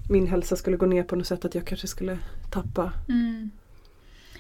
min 0.09 0.27
hälsa 0.27 0.55
skulle 0.55 0.77
gå 0.77 0.85
ner 0.85 1.03
på 1.03 1.15
något 1.15 1.27
sätt 1.27 1.45
att 1.45 1.55
jag 1.55 1.65
kanske 1.65 1.87
skulle 1.87 2.19
tappa. 2.51 2.91
Mm. 3.09 3.49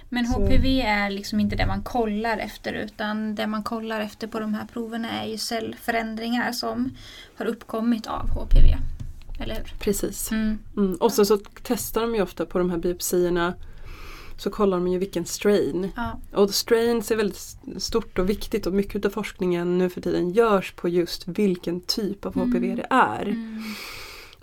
Men 0.09 0.25
HPV 0.25 0.81
är 0.81 1.09
liksom 1.09 1.39
inte 1.39 1.55
det 1.55 1.67
man 1.67 1.83
kollar 1.83 2.37
efter 2.37 2.73
utan 2.73 3.35
det 3.35 3.47
man 3.47 3.63
kollar 3.63 4.01
efter 4.01 4.27
på 4.27 4.39
de 4.39 4.53
här 4.53 4.65
proverna 4.73 5.09
är 5.11 5.27
ju 5.27 5.37
cellförändringar 5.37 6.51
som 6.51 6.91
har 7.37 7.45
uppkommit 7.45 8.07
av 8.07 8.29
HPV. 8.29 8.77
Eller 9.39 9.55
hur? 9.55 9.73
Precis. 9.79 10.31
Mm. 10.31 10.59
Mm. 10.77 10.95
Och 10.95 11.13
så, 11.13 11.25
så 11.25 11.37
testar 11.63 12.01
de 12.01 12.15
ju 12.15 12.21
ofta 12.21 12.45
på 12.45 12.57
de 12.57 12.69
här 12.69 12.77
biopsierna 12.77 13.53
så 14.37 14.49
kollar 14.49 14.77
de 14.77 14.87
ju 14.87 14.97
vilken 14.99 15.25
strain. 15.25 15.91
Ja. 15.95 16.19
Och 16.33 16.49
strains 16.49 17.11
är 17.11 17.15
väldigt 17.15 17.57
stort 17.77 18.19
och 18.19 18.29
viktigt 18.29 18.67
och 18.67 18.73
mycket 18.73 19.05
av 19.05 19.09
forskningen 19.09 19.77
nu 19.77 19.89
för 19.89 20.01
tiden 20.01 20.29
görs 20.29 20.73
på 20.73 20.89
just 20.89 21.27
vilken 21.27 21.81
typ 21.81 22.25
av 22.25 22.33
HPV 22.33 22.57
Mm. 22.67 22.75
det 22.75 22.87
är. 22.89 23.35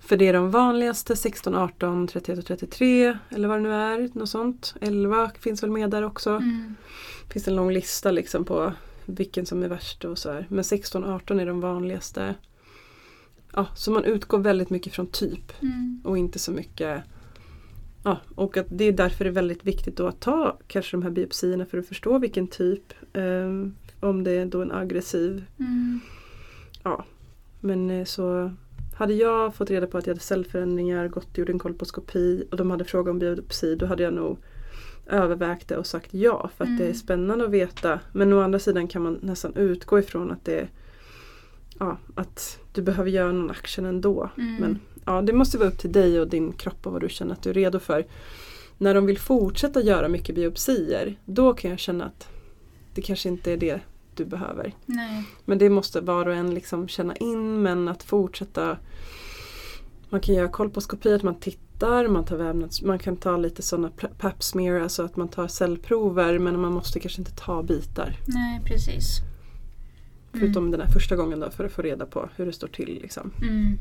För 0.06 0.16
det 0.16 0.28
är 0.28 0.32
de 0.32 0.50
vanligaste 0.50 1.16
16, 1.16 1.54
18, 1.54 2.06
31 2.06 2.38
och 2.38 2.46
33 2.46 3.18
eller 3.28 3.48
vad 3.48 3.56
det 3.58 3.62
nu 3.62 3.72
är. 3.72 4.10
Något 4.12 4.28
sånt. 4.28 4.74
11 4.80 5.30
finns 5.40 5.62
väl 5.62 5.70
med 5.70 5.90
där 5.90 6.02
också. 6.02 6.30
Mm. 6.30 6.74
finns 7.32 7.48
en 7.48 7.56
lång 7.56 7.72
lista 7.72 8.10
liksom 8.10 8.44
på 8.44 8.72
vilken 9.06 9.46
som 9.46 9.62
är 9.62 9.68
värst 9.68 10.04
och 10.04 10.18
så 10.18 10.32
här. 10.32 10.46
Men 10.50 10.64
16 10.64 11.04
och 11.04 11.12
18 11.12 11.40
är 11.40 11.46
de 11.46 11.60
vanligaste. 11.60 12.34
Ja, 13.52 13.66
så 13.76 13.90
man 13.90 14.04
utgår 14.04 14.38
väldigt 14.38 14.70
mycket 14.70 14.92
från 14.94 15.06
typ 15.06 15.62
Mm. 15.62 16.00
och 16.04 16.18
inte 16.18 16.38
så 16.38 16.52
mycket 16.52 17.02
Ja, 18.04 18.20
och 18.34 18.56
att 18.56 18.66
det 18.70 18.84
är 18.84 18.92
därför 18.92 19.24
det 19.24 19.30
är 19.30 19.34
väldigt 19.34 19.64
viktigt 19.64 20.00
att 20.00 20.20
ta 20.20 20.58
kanske 20.66 20.96
de 20.96 21.02
här 21.02 21.10
biopsierna 21.10 21.66
för 21.66 21.78
att 21.78 21.86
förstå 21.88 22.18
vilken 22.18 22.46
typ. 22.46 22.92
ehm, 23.12 23.74
om 24.00 24.24
det 24.24 24.30
är 24.30 24.46
då 24.46 24.62
en 24.62 24.72
aggressiv. 24.72 25.44
Mm. 25.58 26.00
Men 27.60 27.90
eh, 27.90 28.04
så 28.04 28.52
hade 28.94 29.14
jag 29.14 29.54
fått 29.54 29.70
reda 29.70 29.86
på 29.86 29.98
att 29.98 30.06
jag 30.06 30.14
hade 30.14 30.20
cellförändringar, 30.24 31.08
gått 31.08 31.32
och 31.32 31.38
gjort 31.38 31.48
en 31.48 31.58
kolposkopi 31.58 32.44
och 32.50 32.56
de 32.56 32.70
hade 32.70 32.84
frågat 32.84 33.10
om 33.10 33.18
biopsi 33.18 33.74
då 33.74 33.86
hade 33.86 34.02
jag 34.02 34.14
nog 34.14 34.38
övervägt 35.06 35.68
det 35.68 35.76
och 35.76 35.86
sagt 35.86 36.14
ja 36.14 36.50
för 36.56 36.64
att 36.64 36.78
det 36.78 36.84
är 36.84 36.88
Mm. 36.88 36.94
spännande 36.98 37.44
att 37.44 37.50
veta. 37.50 38.00
Men 38.12 38.32
å 38.32 38.40
andra 38.40 38.58
sidan 38.58 38.88
kan 38.88 39.02
man 39.02 39.18
nästan 39.22 39.56
utgå 39.56 39.98
ifrån 39.98 40.30
att 40.30 40.44
det 40.44 40.68
Ja, 41.78 41.96
att 42.14 42.58
du 42.72 42.82
behöver 42.82 43.10
göra 43.10 43.32
någon 43.32 43.50
action 43.50 43.86
ändå. 43.86 44.30
Mm. 44.38 44.56
Men 44.60 44.78
ja, 45.04 45.22
det 45.22 45.32
måste 45.32 45.58
vara 45.58 45.68
upp 45.68 45.78
till 45.78 45.92
dig 45.92 46.20
och 46.20 46.28
din 46.28 46.52
kropp 46.52 46.86
och 46.86 46.92
vad 46.92 47.00
du 47.00 47.08
känner 47.08 47.32
att 47.32 47.42
du 47.42 47.50
är 47.50 47.54
redo 47.54 47.78
för. 47.78 48.06
När 48.78 48.94
de 48.94 49.06
vill 49.06 49.18
fortsätta 49.18 49.82
göra 49.82 50.08
mycket 50.08 50.34
biopsier, 50.34 51.16
då 51.24 51.54
kan 51.54 51.70
jag 51.70 51.78
känna 51.80 52.04
att 52.04 52.28
det 52.94 53.02
kanske 53.02 53.28
inte 53.28 53.52
är 53.52 53.56
det 53.56 53.80
du 54.16 54.24
behöver. 54.24 54.74
Nej. 54.86 55.24
Men 55.44 55.58
det 55.58 55.70
måste 55.70 56.00
var 56.00 56.26
och 56.26 56.34
en 56.34 56.54
liksom 56.54 56.88
känna 56.88 57.16
in 57.16 57.62
men 57.62 57.88
att 57.88 58.02
fortsätta 58.02 58.76
Man 60.10 60.20
kan 60.20 60.34
göra 60.34 60.48
kolposkopi, 60.48 61.12
att 61.12 61.22
man 61.22 61.34
tittar, 61.34 62.08
man, 62.08 62.24
tar 62.24 62.36
vävnads, 62.36 62.82
man 62.82 62.98
kan 62.98 63.16
ta 63.16 63.36
lite 63.36 63.62
sådana 63.62 63.90
pap 64.18 64.42
smear, 64.42 64.80
alltså 64.80 65.02
att 65.02 65.16
man 65.16 65.28
tar 65.28 65.48
cellprover 65.48 66.38
men 66.38 66.60
man 66.60 66.72
måste 66.72 67.00
kanske 67.00 67.20
inte 67.20 67.34
ta 67.34 67.62
bitar. 67.62 68.16
Nej, 68.26 68.60
precis. 68.64 69.20
Förutom 70.32 70.70
den 70.70 70.80
här 70.80 70.88
första 70.88 71.16
gången 71.16 71.40
då 71.40 71.50
för 71.50 71.64
att 71.64 71.72
få 71.72 71.82
reda 71.82 72.06
på 72.06 72.28
hur 72.36 72.46
det 72.46 72.52
står 72.52 72.68
till. 72.68 72.98
Liksom. 73.02 73.32
Mm. 73.42 73.78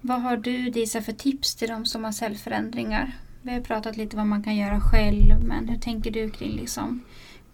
Vad 0.00 0.22
har 0.22 0.36
du 0.36 0.70
Disa 0.70 1.02
för 1.02 1.12
tips 1.12 1.54
till 1.54 1.68
de 1.68 1.84
som 1.84 2.04
har 2.04 2.12
cellförändringar? 2.12 3.12
Vi 3.42 3.52
har 3.52 3.60
pratat 3.60 3.96
lite 3.96 4.16
vad 4.16 4.26
man 4.26 4.42
kan 4.42 4.56
göra 4.56 4.80
själv 4.80 5.44
men 5.44 5.68
hur 5.68 5.78
tänker 5.78 6.10
du 6.10 6.30
kring 6.30 6.56
liksom 6.56 7.00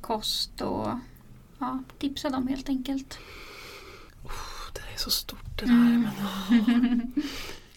kost 0.00 0.60
och 0.60 0.88
ja, 1.58 1.82
tipsa 1.98 2.30
dem 2.30 2.48
helt 2.48 2.68
enkelt. 2.68 3.18
Oh, 4.24 4.72
det 4.74 4.94
är 4.94 4.98
så 4.98 5.10
stort 5.10 5.58
det 5.58 5.64
där. 5.66 5.72
Mm. 5.72 6.08
Men, 6.66 7.12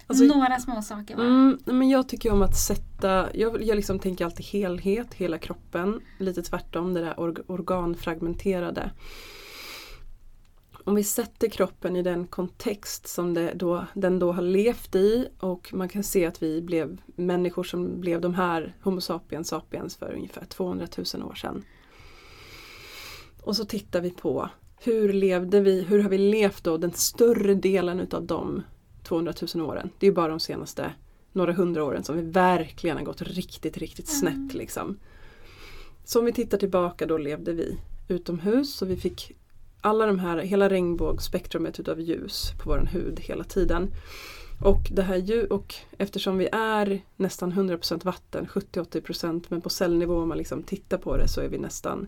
Alltså- 0.08 0.24
Några 0.26 0.60
små 0.60 0.82
saker 0.82 1.16
bara. 1.16 1.28
Mm, 1.28 1.60
men 1.66 1.90
jag 1.90 2.10
tycker 2.10 2.32
om 2.32 2.42
att 2.42 2.58
sätta, 2.58 3.38
jag, 3.38 3.64
jag 3.64 3.76
liksom 3.76 4.00
tänker 4.00 4.26
alltid 4.26 4.46
helhet, 4.46 5.14
hela 5.14 5.38
kroppen. 5.38 6.02
Lite 6.18 6.42
tvärtom 6.42 6.94
det 6.94 7.02
där 7.02 7.20
org, 7.20 7.36
organfragmenterade. 7.48 8.92
Om 10.84 10.96
vi 10.96 11.04
sätter 11.04 11.50
kroppen 11.50 11.96
i 11.96 12.02
den 12.02 12.28
kontext 12.28 13.08
som 13.08 13.50
då, 13.54 13.86
den 13.94 14.20
då 14.20 14.32
har 14.32 14.42
levt 14.42 14.96
i 14.96 15.28
och 15.40 15.70
man 15.74 15.90
kan 15.90 16.04
se 16.04 16.26
att 16.26 16.44
vi 16.44 16.62
blev 16.62 17.02
människor 17.16 17.64
som 17.64 18.02
blev 18.02 18.22
de 18.22 18.34
här 18.34 18.76
Homo 18.82 19.02
sapiens 19.02 19.48
sapiens 19.48 19.96
för 19.96 20.14
ungefär 20.14 20.46
200 20.46 20.88
000 21.14 21.24
år 21.30 21.36
sedan. 21.36 21.64
Och 23.52 23.58
så 23.58 23.66
tittar 23.66 24.02
vi 24.02 24.12
på 24.12 24.50
hur 24.78 25.14
levde 25.14 25.62
vi, 25.62 25.82
hur 25.82 26.00
har 26.00 26.10
vi 26.10 26.18
levt 26.18 26.64
då 26.64 26.78
den 26.78 26.92
större 26.92 27.54
delen 27.54 28.00
utav 28.00 28.26
de 28.26 28.64
200 29.04 29.34
000 29.56 29.66
åren. 29.66 29.90
Det 30.00 30.06
är 30.06 30.10
ju 30.10 30.16
bara 30.16 30.28
de 30.28 30.40
senaste 30.40 30.94
några 31.32 31.54
hundra 31.54 31.84
åren 31.84 32.04
som 32.04 32.16
vi 32.16 32.22
verkligen 32.22 32.98
har 32.98 33.04
gått 33.04 33.22
riktigt, 33.22 33.78
riktigt 33.78 34.08
snett. 34.08 34.34
Mm. 34.34 34.50
Liksom. 34.54 34.98
Så 36.06 36.20
om 36.20 36.26
vi 36.26 36.34
tittar 36.34 36.58
tillbaka 36.58 37.06
då 37.06 37.18
levde 37.18 37.54
vi 37.54 37.78
utomhus 38.08 38.82
och 38.82 38.90
vi 38.90 38.98
fick 38.98 39.32
alla 39.82 40.06
de 40.06 40.20
här, 40.20 40.38
hela 40.38 40.70
regnbågsspektrumet 40.70 41.80
utav 41.80 42.00
ljus 42.00 42.54
på 42.64 42.70
vår 42.70 42.90
hud 42.92 43.20
hela 43.20 43.44
tiden. 43.44 43.94
Och, 44.64 44.90
det 44.92 45.04
här, 45.04 45.54
och 45.54 45.76
eftersom 45.98 46.38
vi 46.38 46.50
är 46.52 47.02
nästan 47.16 47.54
100% 47.54 48.06
vatten, 48.06 48.48
70-80% 48.48 49.44
men 49.50 49.62
på 49.62 49.70
cellnivå 49.70 50.22
om 50.22 50.30
man 50.30 50.38
liksom 50.38 50.64
tittar 50.64 50.98
på 50.98 51.18
det 51.18 51.28
så 51.28 51.42
är 51.42 51.48
vi 51.48 51.58
nästan 51.58 52.08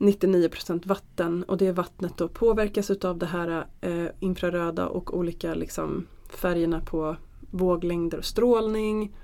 99% 0.00 0.86
vatten 0.88 1.42
och 1.42 1.56
det 1.56 1.72
vattnet 1.72 2.16
då 2.16 2.28
påverkas 2.28 2.90
utav 2.90 3.18
det 3.18 3.26
här 3.26 3.66
eh, 3.80 4.06
infraröda 4.20 4.86
och 4.86 5.18
olika 5.18 5.54
liksom, 5.54 6.06
färgerna 6.28 6.80
på 6.80 7.16
våglängder 7.50 8.18
och 8.18 8.24
strålning. 8.24 9.16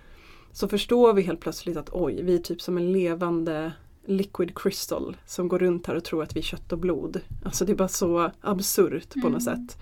Så 0.53 0.69
förstår 0.69 1.13
vi 1.13 1.23
helt 1.23 1.41
plötsligt 1.41 1.77
att 1.77 1.91
oj, 1.93 2.23
vi 2.23 2.35
är 2.35 2.39
typ 2.39 2.61
som 2.63 2.77
en 2.77 2.93
levande 2.93 3.73
liquid 4.07 4.59
crystal 4.59 5.17
som 5.27 5.49
går 5.49 5.59
runt 5.59 5.87
här 5.87 5.95
och 5.95 6.05
tror 6.05 6.23
att 6.23 6.37
vi 6.37 6.41
är 6.41 6.45
kött 6.45 6.73
och 6.73 6.79
blod. 6.79 7.21
Alltså 7.45 7.65
det 7.65 7.73
är 7.73 7.77
bara 7.77 7.89
så 7.89 8.31
absurt 8.41 9.13
på 9.23 9.29
något 9.29 9.47
Mm. 9.47 9.67
sätt. 9.67 9.79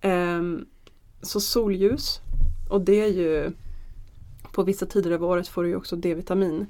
Ehm, 0.00 0.66
så 1.22 1.40
solljus 1.40 2.20
och 2.70 2.80
det 2.80 3.00
är 3.00 3.08
ju 3.12 3.50
på 4.52 4.62
vissa 4.62 4.86
tider 4.86 5.10
av 5.10 5.24
året 5.24 5.48
får 5.48 5.62
du 5.62 5.68
ju 5.68 5.76
också 5.76 5.96
D-vitamin. 5.96 6.66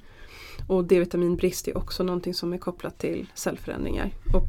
Och 0.69 0.85
D-vitaminbrist 0.85 1.69
är 1.69 1.77
också 1.77 2.03
någonting 2.03 2.35
som 2.35 2.53
är 2.53 2.59
kopplat 2.59 2.99
till 2.99 3.27
cellförändringar. 3.35 4.11
Och 4.35 4.49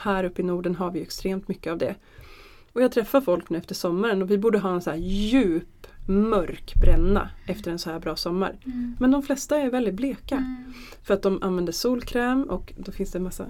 här 0.00 0.24
uppe 0.24 0.42
i 0.42 0.44
Norden 0.44 0.74
har 0.74 0.90
vi 0.90 1.02
extremt 1.02 1.48
mycket 1.48 1.72
av 1.72 1.78
det. 1.78 1.94
Och 2.72 2.82
jag 2.82 2.92
träffar 2.92 3.20
folk 3.20 3.50
nu 3.50 3.58
efter 3.58 3.74
sommaren 3.74 4.22
och 4.22 4.30
vi 4.30 4.38
borde 4.38 4.58
ha 4.58 4.74
en 4.74 4.80
så 4.80 4.90
här 4.90 4.96
djup 4.96 5.86
mörk 6.06 6.74
bränna 6.80 7.30
efter 7.46 7.70
en 7.70 7.78
så 7.78 7.90
här 7.90 7.98
bra 8.00 8.16
sommar. 8.16 8.56
Mm. 8.64 8.96
Men 9.00 9.10
de 9.10 9.22
flesta 9.22 9.58
är 9.58 9.70
väldigt 9.70 9.94
bleka. 9.94 10.36
Mm. 10.36 10.72
För 11.02 11.14
att 11.14 11.22
de 11.22 11.42
använder 11.42 11.72
solkräm 11.72 12.42
och 12.42 12.72
då 12.76 12.92
finns 12.92 13.12
det 13.12 13.18
en 13.18 13.22
massa 13.22 13.46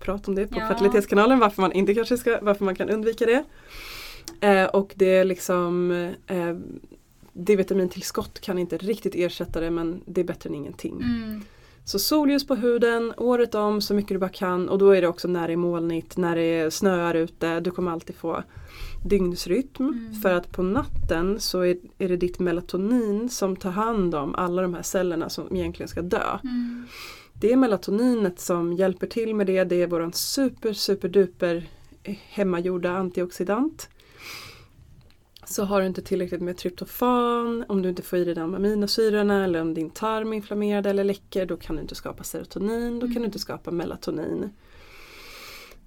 prat 0.00 0.28
om 0.28 0.34
det 0.34 0.46
på 0.46 0.58
Ja. 0.58 0.68
fertilitetskanalen 0.68 1.38
varför 1.38 1.62
man 1.62 1.72
inte 1.72 1.94
kanske 1.94 2.16
ska, 2.16 2.38
varför 2.42 2.64
man 2.64 2.74
kan 2.74 2.90
undvika 2.90 3.26
det. 3.26 3.44
Eh, 4.40 4.64
och 4.64 4.92
det 4.94 5.16
är 5.16 5.24
liksom 5.24 5.90
eh, 6.26 6.56
D-vitamintillskott 7.34 8.40
kan 8.40 8.58
inte 8.58 8.76
riktigt 8.78 9.14
ersätta 9.14 9.60
det 9.60 9.70
men 9.70 10.02
det 10.06 10.20
är 10.20 10.24
bättre 10.24 10.48
än 10.48 10.54
ingenting. 10.54 11.00
Mm. 11.00 11.42
Så 11.84 11.98
solljus 11.98 12.46
på 12.46 12.54
huden 12.54 13.12
året 13.16 13.54
om 13.54 13.80
så 13.80 13.94
mycket 13.94 14.08
du 14.08 14.18
bara 14.18 14.30
kan 14.30 14.68
och 14.68 14.78
då 14.78 14.90
är 14.90 15.00
det 15.00 15.08
också 15.08 15.28
när 15.28 15.46
det 15.46 15.52
är 15.52 15.56
molnigt, 15.56 16.16
när 16.16 16.36
det 16.36 16.74
snöar 16.74 17.14
ute. 17.14 17.60
Du 17.60 17.70
kommer 17.70 17.92
alltid 17.92 18.16
få 18.16 18.42
dygnsrytm. 19.04 19.88
Mm. 19.88 20.14
För 20.14 20.32
att 20.32 20.52
på 20.52 20.62
natten 20.62 21.40
så 21.40 21.60
är, 21.60 21.76
är 21.98 22.08
det 22.08 22.16
ditt 22.16 22.38
melatonin 22.38 23.28
som 23.28 23.56
tar 23.56 23.70
hand 23.70 24.14
om 24.14 24.34
alla 24.34 24.62
de 24.62 24.74
här 24.74 24.82
cellerna 24.82 25.28
som 25.28 25.56
egentligen 25.56 25.88
ska 25.88 26.02
dö. 26.02 26.38
Mm. 26.42 26.86
Det 27.32 27.52
är 27.52 27.56
melatoninet 27.56 28.40
som 28.40 28.72
hjälper 28.72 29.06
till 29.06 29.34
med 29.34 29.46
det. 29.46 29.64
Det 29.64 29.82
är 29.82 29.86
våran 29.86 30.12
super 30.12 30.72
super 30.72 31.08
duper 31.08 31.68
hemmagjorda 32.04 32.90
antioxidant. 32.90 33.88
Så 35.46 35.64
har 35.64 35.80
du 35.80 35.86
inte 35.86 36.02
tillräckligt 36.02 36.40
med 36.40 36.56
tryptofan, 36.56 37.64
om 37.68 37.82
du 37.82 37.88
inte 37.88 38.02
får 38.02 38.18
i 38.18 38.24
dig 38.24 38.34
de 38.34 38.54
aminosyrorna 38.54 39.44
eller 39.44 39.60
om 39.60 39.74
din 39.74 39.90
tarm 39.90 40.32
är 40.32 40.36
inflammerad 40.36 40.86
eller 40.86 41.04
läcker 41.04 41.46
då 41.46 41.56
kan 41.56 41.76
du 41.76 41.82
inte 41.82 41.94
skapa 41.94 42.24
serotonin, 42.24 43.00
då 43.00 43.06
kan 43.06 43.14
du 43.14 43.24
inte 43.24 43.38
skapa 43.38 43.70
melatonin. 43.70 44.50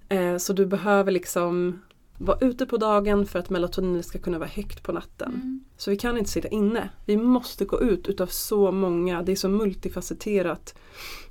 Eh, 0.08 0.36
så 0.36 0.52
du 0.52 0.66
behöver 0.66 1.12
liksom 1.12 1.80
vara 2.18 2.38
ute 2.40 2.66
på 2.66 2.76
dagen 2.76 3.26
för 3.26 3.38
att 3.38 3.50
melatoninet 3.50 4.06
ska 4.06 4.18
kunna 4.18 4.38
vara 4.38 4.48
högt 4.48 4.82
på 4.82 4.92
natten. 4.92 5.34
Mm. 5.34 5.64
Så 5.76 5.90
vi 5.90 5.96
kan 5.96 6.18
inte 6.18 6.30
sitta 6.30 6.48
inne. 6.48 6.90
Vi 7.04 7.16
måste 7.16 7.64
gå 7.64 7.80
ut 7.80 8.08
utav 8.08 8.26
så 8.26 8.72
många, 8.72 9.22
det 9.22 9.32
är 9.32 9.36
så 9.36 9.48
multifacetterat. 9.48 10.74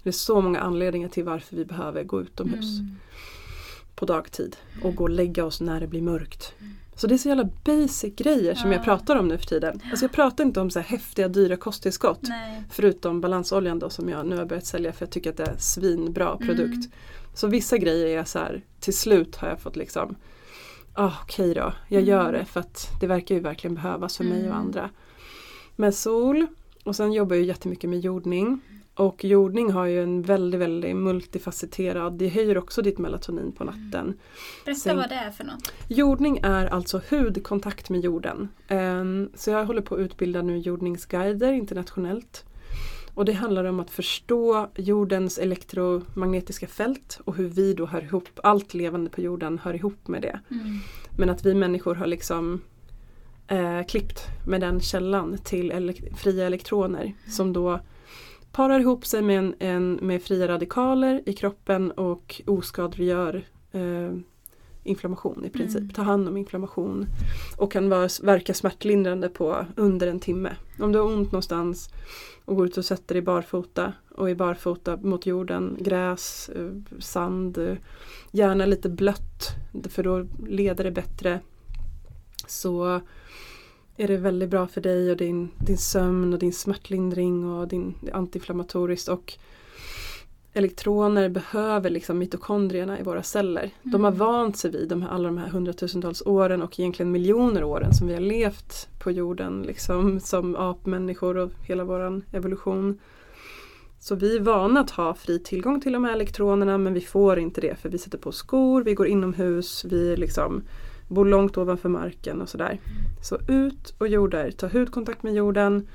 Det 0.03 0.09
är 0.09 0.13
så 0.13 0.41
många 0.41 0.59
anledningar 0.59 1.09
till 1.09 1.23
varför 1.23 1.55
vi 1.55 1.65
behöver 1.65 2.03
gå 2.03 2.21
utomhus 2.21 2.79
Mm. 2.79 2.95
på 3.95 4.05
dagtid 4.05 4.57
och 4.83 4.95
gå 4.95 5.03
och 5.03 5.09
lägga 5.09 5.45
oss 5.45 5.61
när 5.61 5.79
det 5.79 5.87
blir 5.87 6.01
mörkt. 6.01 6.53
Så 6.97 7.07
det 7.07 7.13
är 7.15 7.17
så 7.17 7.27
jävla 7.29 7.49
basic 7.65 8.15
grejer 8.15 8.55
som 8.55 8.71
Ja. 8.71 8.77
jag 8.77 8.85
pratar 8.85 9.15
om 9.15 9.27
nu 9.27 9.37
för 9.37 9.45
tiden. 9.45 9.81
Alltså 9.91 10.03
jag 10.05 10.11
pratar 10.11 10.43
inte 10.43 10.59
om 10.59 10.69
så 10.69 10.79
här 10.79 10.87
häftiga 10.87 11.27
dyra 11.27 11.55
kosttillskott. 11.57 12.19
Nej. 12.21 12.63
Förutom 12.71 13.21
balansoljan 13.21 13.79
då 13.79 13.89
som 13.89 14.09
jag 14.09 14.25
nu 14.25 14.37
har 14.37 14.45
börjat 14.45 14.65
sälja 14.65 14.93
för 14.93 15.05
jag 15.05 15.11
tycker 15.11 15.29
att 15.29 15.37
det 15.37 15.43
är 15.43 15.55
svinbra 15.57 16.37
produkt. 16.37 16.61
Mm. 16.75 16.91
Så 17.33 17.47
vissa 17.47 17.77
grejer 17.77 18.19
är 18.19 18.23
så 18.23 18.39
här, 18.39 18.61
till 18.79 18.97
slut 18.97 19.35
har 19.35 19.47
jag 19.47 19.59
fått 19.61 19.75
liksom 19.75 20.15
ah, 20.93 21.11
Okej 21.23 21.53
då, 21.53 21.73
jag 21.87 22.01
gör 22.01 22.29
Mm. 22.29 22.33
det 22.39 22.45
för 22.45 22.59
att 22.59 22.87
det 23.01 23.07
verkar 23.07 23.35
ju 23.35 23.41
verkligen 23.41 23.75
behövas 23.75 24.17
för 24.17 24.23
mig 24.23 24.39
Mm. 24.39 24.51
och 24.51 24.57
andra. 24.57 24.89
Med 25.75 25.95
sol 25.95 26.45
och 26.83 26.95
sen 26.95 27.13
jobbar 27.13 27.35
jag 27.35 27.45
jättemycket 27.45 27.89
med 27.89 27.99
jordning. 27.99 28.61
Och 28.97 29.23
jordning 29.25 29.71
har 29.71 29.85
ju 29.85 30.03
en 30.03 30.21
väldigt, 30.21 30.59
väldigt 30.61 30.95
multifacetterad, 30.95 32.13
det 32.13 32.27
höjer 32.29 32.57
också 32.57 32.81
ditt 32.81 32.97
melatonin 32.97 33.51
på 33.51 33.63
natten. 33.63 34.13
Berätta 34.65 34.79
Sen- 34.79 34.97
vad 34.97 35.09
det 35.09 35.15
är 35.15 35.31
för 35.31 35.43
något. 35.43 35.73
Jordning 35.87 36.39
är 36.43 36.65
alltså 36.65 37.01
hudkontakt 37.09 37.89
med 37.89 38.01
jorden. 38.01 38.49
Ehm, 38.67 39.29
Så 39.35 39.49
jag 39.51 39.65
håller 39.65 39.81
på 39.81 39.95
att 39.95 40.01
utbilda 40.01 40.41
nu 40.41 40.57
jordningsguider 40.57 41.53
internationellt. 41.53 42.43
Och 43.13 43.25
det 43.25 43.33
handlar 43.33 43.63
om 43.65 43.79
att 43.79 43.89
förstå 43.91 44.69
jordens 44.75 45.37
elektromagnetiska 45.37 46.67
fält 46.67 47.19
och 47.25 47.35
hur 47.35 47.47
vi 47.49 47.73
då 47.73 47.85
hör 47.85 48.03
ihop, 48.03 48.29
allt 48.43 48.73
levande 48.73 49.09
på 49.09 49.21
jorden 49.21 49.59
hör 49.63 49.73
ihop 49.73 50.07
med 50.07 50.21
det. 50.21 50.39
Mm. 50.51 50.65
Men 51.17 51.29
att 51.29 51.45
vi 51.45 51.53
människor 51.53 51.95
har 51.95 52.07
liksom 52.07 52.61
eh, 53.47 53.83
klippt 53.87 54.21
med 54.47 54.61
den 54.61 54.79
källan 54.79 55.37
till 55.43 55.71
elek- 55.71 56.15
fria 56.15 56.45
elektroner 56.45 57.13
som 57.27 57.53
då 57.53 57.79
parar 58.57 58.79
ihop 58.79 59.05
sig 59.05 59.21
med, 59.21 59.39
en, 59.39 59.55
en, 59.59 59.93
med 59.93 60.23
fria 60.23 60.47
radikaler 60.47 61.21
i 61.25 61.33
kroppen 61.33 61.91
och 61.91 62.41
oskadliggör 62.45 63.45
eh, 63.71 64.13
inflammation 64.83 65.45
i 65.45 65.49
princip. 65.49 65.81
Mm. 65.81 65.93
Ta 65.93 66.01
hand 66.01 66.27
om 66.27 66.37
inflammation 66.37 67.05
och 67.57 67.71
kan 67.71 67.89
vara, 67.89 68.09
verka 68.23 68.53
smärtlindrande 68.53 69.29
på 69.29 69.65
under 69.75 70.07
en 70.07 70.19
timme. 70.19 70.55
Om 70.79 70.91
du 70.91 70.99
har 70.99 71.05
ont 71.05 71.31
någonstans 71.31 71.89
och 72.45 72.55
går 72.55 72.65
ut 72.65 72.77
och 72.77 72.85
sätter 72.85 73.15
dig 73.15 73.21
barfota 73.21 73.93
och 74.15 74.29
är 74.29 74.35
barfota 74.35 74.97
mot 74.97 75.25
jorden, 75.25 75.77
gräs, 75.79 76.49
eh, 76.49 76.99
sand, 76.99 77.77
gärna 78.31 78.65
lite 78.65 78.89
blött 78.89 79.47
för 79.89 80.03
då 80.03 80.27
leder 80.47 80.83
det 80.83 80.91
bättre. 80.91 81.39
Så 82.47 83.01
är 83.97 84.07
det 84.07 84.17
väldigt 84.17 84.49
bra 84.49 84.67
för 84.67 84.81
dig 84.81 85.11
och 85.11 85.17
din, 85.17 85.49
din 85.57 85.77
sömn 85.77 86.33
och 86.33 86.39
din 86.39 86.53
smärtlindring 86.53 87.49
och 87.49 87.67
din 87.67 87.95
antiinflammatoriskt 88.13 89.07
och 89.07 89.37
elektroner 90.53 91.29
behöver 91.29 91.89
liksom 91.89 92.17
mitokondrierna 92.17 92.99
i 92.99 93.03
våra 93.03 93.23
celler. 93.23 93.71
De 93.83 94.03
har 94.03 94.11
Mm. 94.11 94.19
vant 94.19 94.57
sig 94.57 94.71
vid 94.71 94.89
de 94.89 95.01
här, 95.01 95.09
alla 95.09 95.27
de 95.27 95.37
här 95.37 95.47
hundratusentals 95.47 96.21
åren 96.25 96.61
och 96.61 96.79
egentligen 96.79 97.11
miljoner 97.11 97.63
åren 97.63 97.93
som 97.93 98.07
vi 98.07 98.13
har 98.13 98.21
levt 98.21 98.89
på 98.99 99.11
jorden 99.11 99.63
liksom 99.67 100.19
som 100.19 100.55
apmänniskor 100.55 101.37
och 101.37 101.51
hela 101.63 101.83
våran 101.83 102.23
evolution. 102.31 102.99
Så 103.99 104.15
vi 104.15 104.35
är 104.35 104.41
vana 104.41 104.79
att 104.79 104.91
ha 104.91 105.13
fri 105.13 105.39
tillgång 105.39 105.81
till 105.81 105.93
de 105.93 106.03
här 106.03 106.13
elektronerna 106.13 106.77
men 106.77 106.93
vi 106.93 107.01
får 107.01 107.39
inte 107.39 107.61
det 107.61 107.79
för 107.79 107.89
vi 107.89 107.97
sätter 107.97 108.17
på 108.17 108.31
skor, 108.31 108.83
vi 108.83 108.93
går 108.93 109.07
inomhus, 109.07 109.85
vi 109.85 110.17
liksom 110.17 110.63
bor 111.07 111.25
långt 111.25 111.57
ovanför 111.57 111.89
marken 111.89 112.41
och 112.41 112.49
sådär. 112.49 112.79
Så 113.21 113.37
ut 113.47 113.95
och 113.97 114.07
jordar, 114.07 114.51
ta 114.51 114.67
hudkontakt 114.67 115.23
med 115.23 115.33
jorden, 115.33 115.87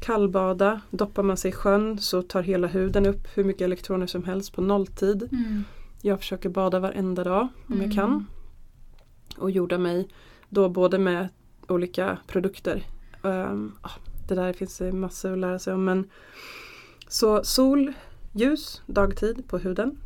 kallbada, 0.00 0.80
doppar 0.90 1.22
man 1.22 1.36
sig 1.36 1.48
i 1.48 1.52
sjön 1.52 1.98
så 1.98 2.22
tar 2.22 2.42
hela 2.42 2.66
huden 2.66 3.06
upp 3.06 3.28
hur 3.34 3.44
mycket 3.44 3.62
elektroner 3.62 4.06
som 4.06 4.24
helst 4.24 4.52
på 4.52 4.62
nolltid. 4.62 5.28
Mm. 5.32 5.64
Jag 6.02 6.18
försöker 6.18 6.48
bada 6.48 6.78
varenda 6.78 7.24
dag 7.24 7.48
om 7.66 7.76
jag 7.76 7.84
Mm. 7.84 7.90
kan. 7.90 8.26
Och 9.38 9.50
jorda 9.50 9.78
mig 9.78 10.08
då 10.48 10.68
både 10.68 10.98
med 10.98 11.28
olika 11.68 12.18
produkter. 12.26 12.86
Um, 13.22 13.72
det 14.28 14.34
där 14.34 14.52
finns 14.52 14.80
massor 14.92 15.32
att 15.32 15.38
lära 15.38 15.58
sig 15.58 15.74
om 15.74 15.84
men 15.84 16.10
så 17.08 17.44
sol, 17.44 17.92
ljus 18.32 18.82
dagtid 18.86 19.48
på 19.48 19.58
huden, 19.58 19.98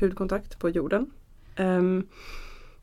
hudkontakt 0.00 0.58
på 0.58 0.68
jorden. 0.68 1.10
Um, 1.58 2.06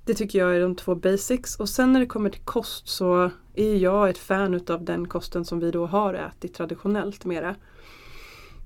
det 0.06 0.14
tycker 0.14 0.40
jag 0.40 0.56
är 0.56 0.60
de 0.62 0.76
två 0.76 0.96
basics 0.96 1.56
och 1.56 1.70
sen 1.70 1.94
när 1.94 2.00
det 2.00 2.06
kommer 2.06 2.30
till 2.30 2.42
kost 2.42 2.88
så 2.88 3.32
är 3.54 3.76
jag 3.76 4.10
ett 4.10 4.18
fan 4.18 4.54
utav 4.54 4.84
den 4.84 5.08
kosten 5.08 5.46
som 5.46 5.60
vi 5.60 5.72
då 5.72 5.86
har 5.86 6.14
ätit 6.14 6.54
traditionellt 6.54 7.26
mera. 7.26 7.56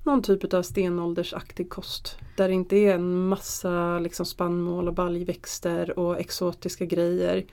Någon 0.04 0.22
typ 0.22 0.54
av 0.54 0.62
stenåldersaktig 0.62 1.70
kost 1.70 2.18
där 2.36 2.48
det 2.48 2.54
inte 2.54 2.76
är 2.76 2.94
en 2.94 3.28
massa 3.28 3.98
liksom 3.98 4.26
spannmål 4.26 4.88
och 4.88 4.94
baljväxter 4.94 5.98
och 5.98 6.20
exotiska 6.20 6.84
grejer. 6.84 7.44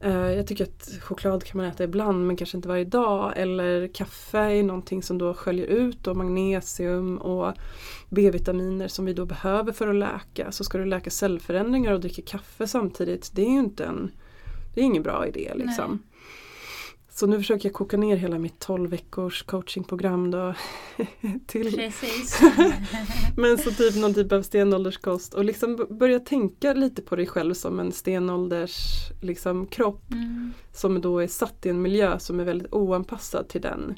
Eh, 0.00 0.30
jag 0.30 0.46
tycker 0.46 0.64
att 0.64 0.88
choklad 1.02 1.44
kan 1.44 1.56
man 1.56 1.66
äta 1.66 1.84
ibland 1.84 2.26
men 2.26 2.36
kanske 2.36 2.56
inte 2.56 2.68
varje 2.68 2.84
dag 2.84 3.32
eller 3.36 3.88
kaffe 3.94 4.38
är 4.38 4.62
någonting 4.62 5.02
som 5.02 5.18
då 5.18 5.34
sköljer 5.34 5.66
ut 5.66 6.06
och 6.06 6.16
magnesium 6.16 7.18
och 7.18 7.52
B-vitaminer 8.08 8.88
som 8.88 9.04
vi 9.04 9.12
då 9.12 9.26
behöver 9.26 9.72
för 9.72 9.88
att 9.88 9.94
läka. 9.94 10.52
Så 10.52 10.64
ska 10.64 10.78
du 10.78 10.84
läka 10.84 11.10
cellförändringar 11.10 11.92
och 11.92 12.00
dricka 12.00 12.22
kaffe 12.22 12.66
samtidigt, 12.66 13.30
det 13.34 13.42
är 13.42 13.50
ju 13.50 13.58
inte 13.58 13.84
en, 13.84 14.10
det 14.74 14.80
är 14.80 14.84
ingen 14.84 15.02
bra 15.02 15.26
idé 15.26 15.52
liksom. 15.54 15.90
Nej. 15.90 16.15
Så 17.18 17.26
nu 17.26 17.36
försöker 17.38 17.68
jag 17.68 17.74
koka 17.74 17.96
ner 17.96 18.16
hela 18.16 18.38
mitt 18.38 18.58
12 18.58 18.90
veckors 18.90 19.42
coachingprogram 19.42 20.30
då. 20.30 20.54
till 21.46 21.76
Precis. 21.76 22.40
Men 23.36 23.58
så 23.58 23.70
typ 23.70 23.96
någon 23.96 24.14
typ 24.14 24.32
av 24.32 24.42
stenålderskost 24.42 25.34
och 25.34 25.44
liksom 25.44 25.86
börja 25.90 26.20
tänka 26.20 26.72
lite 26.72 27.02
på 27.02 27.16
dig 27.16 27.26
själv 27.26 27.54
som 27.54 27.80
en 27.80 27.92
stenålders 27.92 28.74
liksom, 29.22 29.66
kropp. 29.66 30.12
Mm. 30.12 30.52
Som 30.72 31.00
då 31.00 31.18
är 31.18 31.26
satt 31.26 31.66
i 31.66 31.68
en 31.68 31.82
miljö 31.82 32.18
som 32.18 32.40
är 32.40 32.44
väldigt 32.44 32.72
oanpassad 32.72 33.48
till 33.48 33.60
den. 33.60 33.94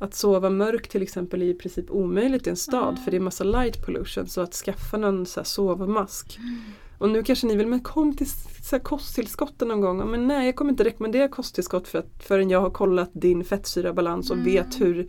Att 0.00 0.14
sova 0.14 0.50
mörkt 0.50 0.90
till 0.90 1.02
exempel 1.02 1.42
är 1.42 1.46
i 1.46 1.54
princip 1.54 1.90
omöjligt 1.90 2.46
i 2.46 2.50
en 2.50 2.56
stad 2.56 2.88
mm. 2.88 3.04
för 3.04 3.10
det 3.10 3.16
är 3.16 3.20
massa 3.20 3.44
light 3.44 3.86
pollution 3.86 4.28
så 4.28 4.40
att 4.40 4.54
skaffa 4.54 4.96
någon 4.96 5.26
så 5.26 5.44
sovmask. 5.44 6.38
Mm. 6.38 6.60
Och 7.02 7.10
nu 7.10 7.22
kanske 7.22 7.46
ni 7.46 7.56
vill, 7.56 7.66
men 7.66 7.80
kom 7.80 8.16
till 8.16 8.28
så 8.62 8.76
här, 8.76 8.78
kosttillskotten 8.78 9.68
någon 9.68 9.80
gång. 9.80 10.10
Men 10.10 10.28
nej, 10.28 10.46
jag 10.46 10.56
kommer 10.56 10.70
inte 10.70 10.84
rekommendera 10.84 11.28
kosttillskott 11.28 11.88
för 11.88 11.98
att, 11.98 12.22
förrän 12.22 12.50
jag 12.50 12.60
har 12.60 12.70
kollat 12.70 13.10
din 13.12 13.44
fettsyrabalans 13.44 14.30
och 14.30 14.36
mm. 14.36 14.44
vet 14.44 14.80
hur 14.80 15.08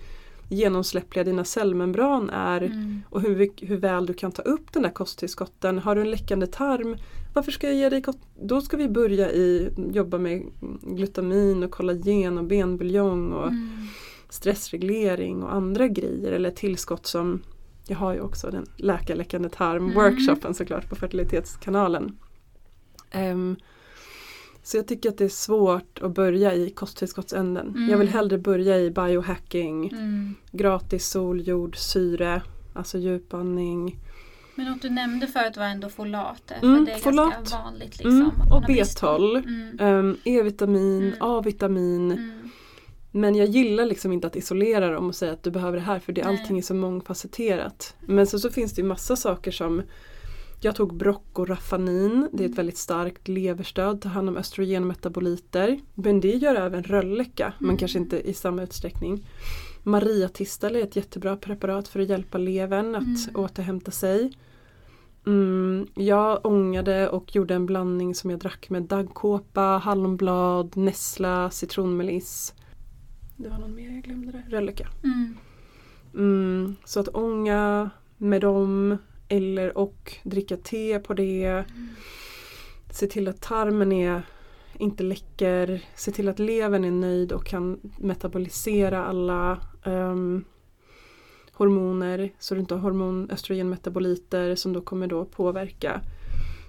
genomsläppliga 0.50 1.24
dina 1.24 1.46
cellmembran 1.46 2.30
är 2.30 2.62
mm. 2.62 3.02
och 3.10 3.22
hur, 3.22 3.66
hur 3.66 3.78
väl 3.78 4.06
du 4.06 4.14
kan 4.14 4.32
ta 4.32 4.42
upp 4.42 4.74
den 4.74 4.84
där 4.84 4.90
kosttillskotten. 4.90 5.80
Har 5.80 5.96
du 5.96 6.02
en 6.02 6.12
läckande 6.12 6.48
tarm, 6.48 6.98
varför 7.34 7.52
ska 7.52 7.68
jag 7.68 7.76
ge 7.76 7.90
dig 7.90 8.04
Då 8.42 8.62
ska 8.62 8.78
vi 8.78 8.90
börja 8.90 9.32
i, 9.32 9.70
jobba 9.94 10.18
med 10.18 10.44
glutamin 10.82 11.64
och 11.64 11.72
kollagen 11.72 12.38
och 12.38 12.44
benbuljong 12.44 13.34
och 13.34 13.48
mm. 13.48 13.70
stressreglering 14.30 15.44
och 15.44 15.54
andra 15.54 15.88
grejer 15.88 16.32
eller 16.32 16.52
tillskott 16.52 17.06
som 17.06 17.42
jag 17.88 17.98
har 17.98 18.14
ju 18.14 18.22
också 18.22 18.52
den 18.52 18.66
läkarläckande 18.78 19.50
tarm-workshopen 19.50 20.46
mm. 20.46 20.54
såklart 20.54 20.90
på 20.90 20.96
fertilitetskanalen. 20.96 22.18
Um, 23.16 23.56
så 24.64 24.78
jag 24.78 24.88
tycker 24.88 25.10
att 25.10 25.18
det 25.18 25.26
är 25.26 25.30
svårt 25.30 26.00
att 26.02 26.14
börja 26.14 26.54
i 26.54 26.70
kosttillskottsänden. 26.70 27.68
Mm. 27.68 27.90
Jag 27.90 27.98
vill 27.98 28.10
hellre 28.10 28.38
börja 28.38 28.80
i 28.80 28.92
biohacking, 28.92 29.90
mm. 29.90 30.36
gratis 30.52 31.08
sol, 31.08 31.48
jord, 31.48 31.76
syre, 31.78 32.42
alltså 32.74 32.98
djupandning. 32.98 34.00
Men 34.56 34.66
något 34.66 34.82
du 34.82 34.90
nämnde 34.90 35.28
förut 35.28 35.58
var 35.58 35.66
ändå 35.66 35.90
folater. 35.90 36.60
För 36.60 36.68
mm, 36.68 36.86
det 36.86 36.92
är 36.92 36.98
folat. 36.98 37.34
ganska 37.34 37.58
vanligt. 37.58 37.98
Liksom, 37.98 38.12
mm, 38.12 38.52
och 38.52 38.64
B12, 38.64 40.00
um, 40.00 40.18
E-vitamin, 40.24 41.04
mm. 41.04 41.18
A-vitamin. 41.20 42.32
Men 43.16 43.36
jag 43.36 43.48
gillar 43.48 43.86
liksom 43.86 44.12
inte 44.12 44.28
att 44.28 44.36
isolera 44.36 44.92
dem 44.92 45.08
och 45.08 45.16
säga 45.16 45.34
att 45.34 45.44
du 45.44 45.52
behöver 45.52 45.78
det 45.78 45.84
här 45.84 46.00
för 46.00 46.14
det, 46.14 46.22
allting 46.22 46.58
är 46.58 46.62
så 46.62 46.74
mångfacetterat. 46.74 47.96
Men 48.00 48.28
sen 48.28 48.40
så 48.40 48.50
finns 48.50 48.74
det 48.74 48.82
ju 48.82 48.88
massa 48.88 49.16
saker 49.16 49.52
som 49.52 49.82
jag 50.62 50.76
tog 50.76 50.98
brock 50.98 51.40
och 51.40 51.48
raffanin, 51.48 52.30
det 52.32 52.44
är 52.44 52.46
ett 52.46 52.50
mm. 52.50 52.56
väldigt 52.56 52.78
starkt 52.78 53.28
leverstöd, 53.28 54.02
tar 54.02 54.10
hand 54.10 54.30
om 54.30 54.38
östrogenmetaboliter. 54.38 55.80
Men 55.94 56.20
det 56.20 56.32
gör 56.32 56.56
även 56.56 56.84
rölleka, 56.84 57.46
mm. 57.46 57.56
men 57.60 57.78
kanske 57.78 58.00
inte 58.00 58.30
i 58.30 58.34
samma 58.34 58.64
utsträckning. 58.64 59.28
Mariatistel 59.84 60.76
är 60.76 60.84
ett 60.84 60.96
jättebra 60.96 61.38
preparat 61.38 61.88
för 61.88 62.00
att 62.00 62.10
hjälpa 62.10 62.38
levern 62.38 62.96
att 62.96 63.28
mm. 63.28 63.44
återhämta 63.44 63.92
sig. 63.92 64.32
Mm, 65.26 65.88
jag 65.96 66.46
ångade 66.46 67.10
och 67.10 67.36
gjorde 67.36 67.54
en 67.54 67.66
blandning 67.66 68.16
som 68.16 68.30
jag 68.30 68.40
drack 68.40 68.70
med 68.70 68.84
daggkåpa, 68.84 69.62
hallonblad, 69.62 70.78
nässla, 70.78 71.50
citronmeliss. 71.50 72.54
Det 73.44 73.50
var 73.50 73.58
någon 73.58 73.76
mer 73.76 73.92
jag 73.92 74.04
glömde 74.04 74.32
där. 74.32 74.46
Rölleka. 74.50 74.88
Mm. 75.04 75.38
Mm, 76.14 76.76
så 76.86 77.00
att 77.00 77.08
ånga 77.08 77.90
med 78.18 78.42
dem 78.42 78.98
eller 79.28 79.78
och 79.78 80.18
dricka 80.24 80.58
te 80.58 81.00
på 81.00 81.14
det. 81.14 81.46
Mm. 81.46 81.90
Se 82.92 83.08
till 83.08 83.28
att 83.28 83.42
tarmen 83.42 83.92
är 83.92 84.22
inte 84.80 85.04
läcker. 85.04 85.86
Se 85.96 86.12
till 86.12 86.30
att 86.30 86.40
levern 86.40 86.86
är 86.86 86.92
nöjd 86.92 87.32
och 87.32 87.46
kan 87.46 87.80
metabolisera 87.98 89.06
alla 89.06 89.60
um, 89.84 90.46
hormoner 91.54 92.30
så 92.40 92.54
du 92.54 92.60
inte 92.60 92.74
har 92.74 92.82
hormon 92.82 93.30
östrogenmetaboliter 93.32 94.56
som 94.56 94.74
då 94.74 94.82
kommer 94.82 95.08
då 95.08 95.26
påverka 95.26 96.02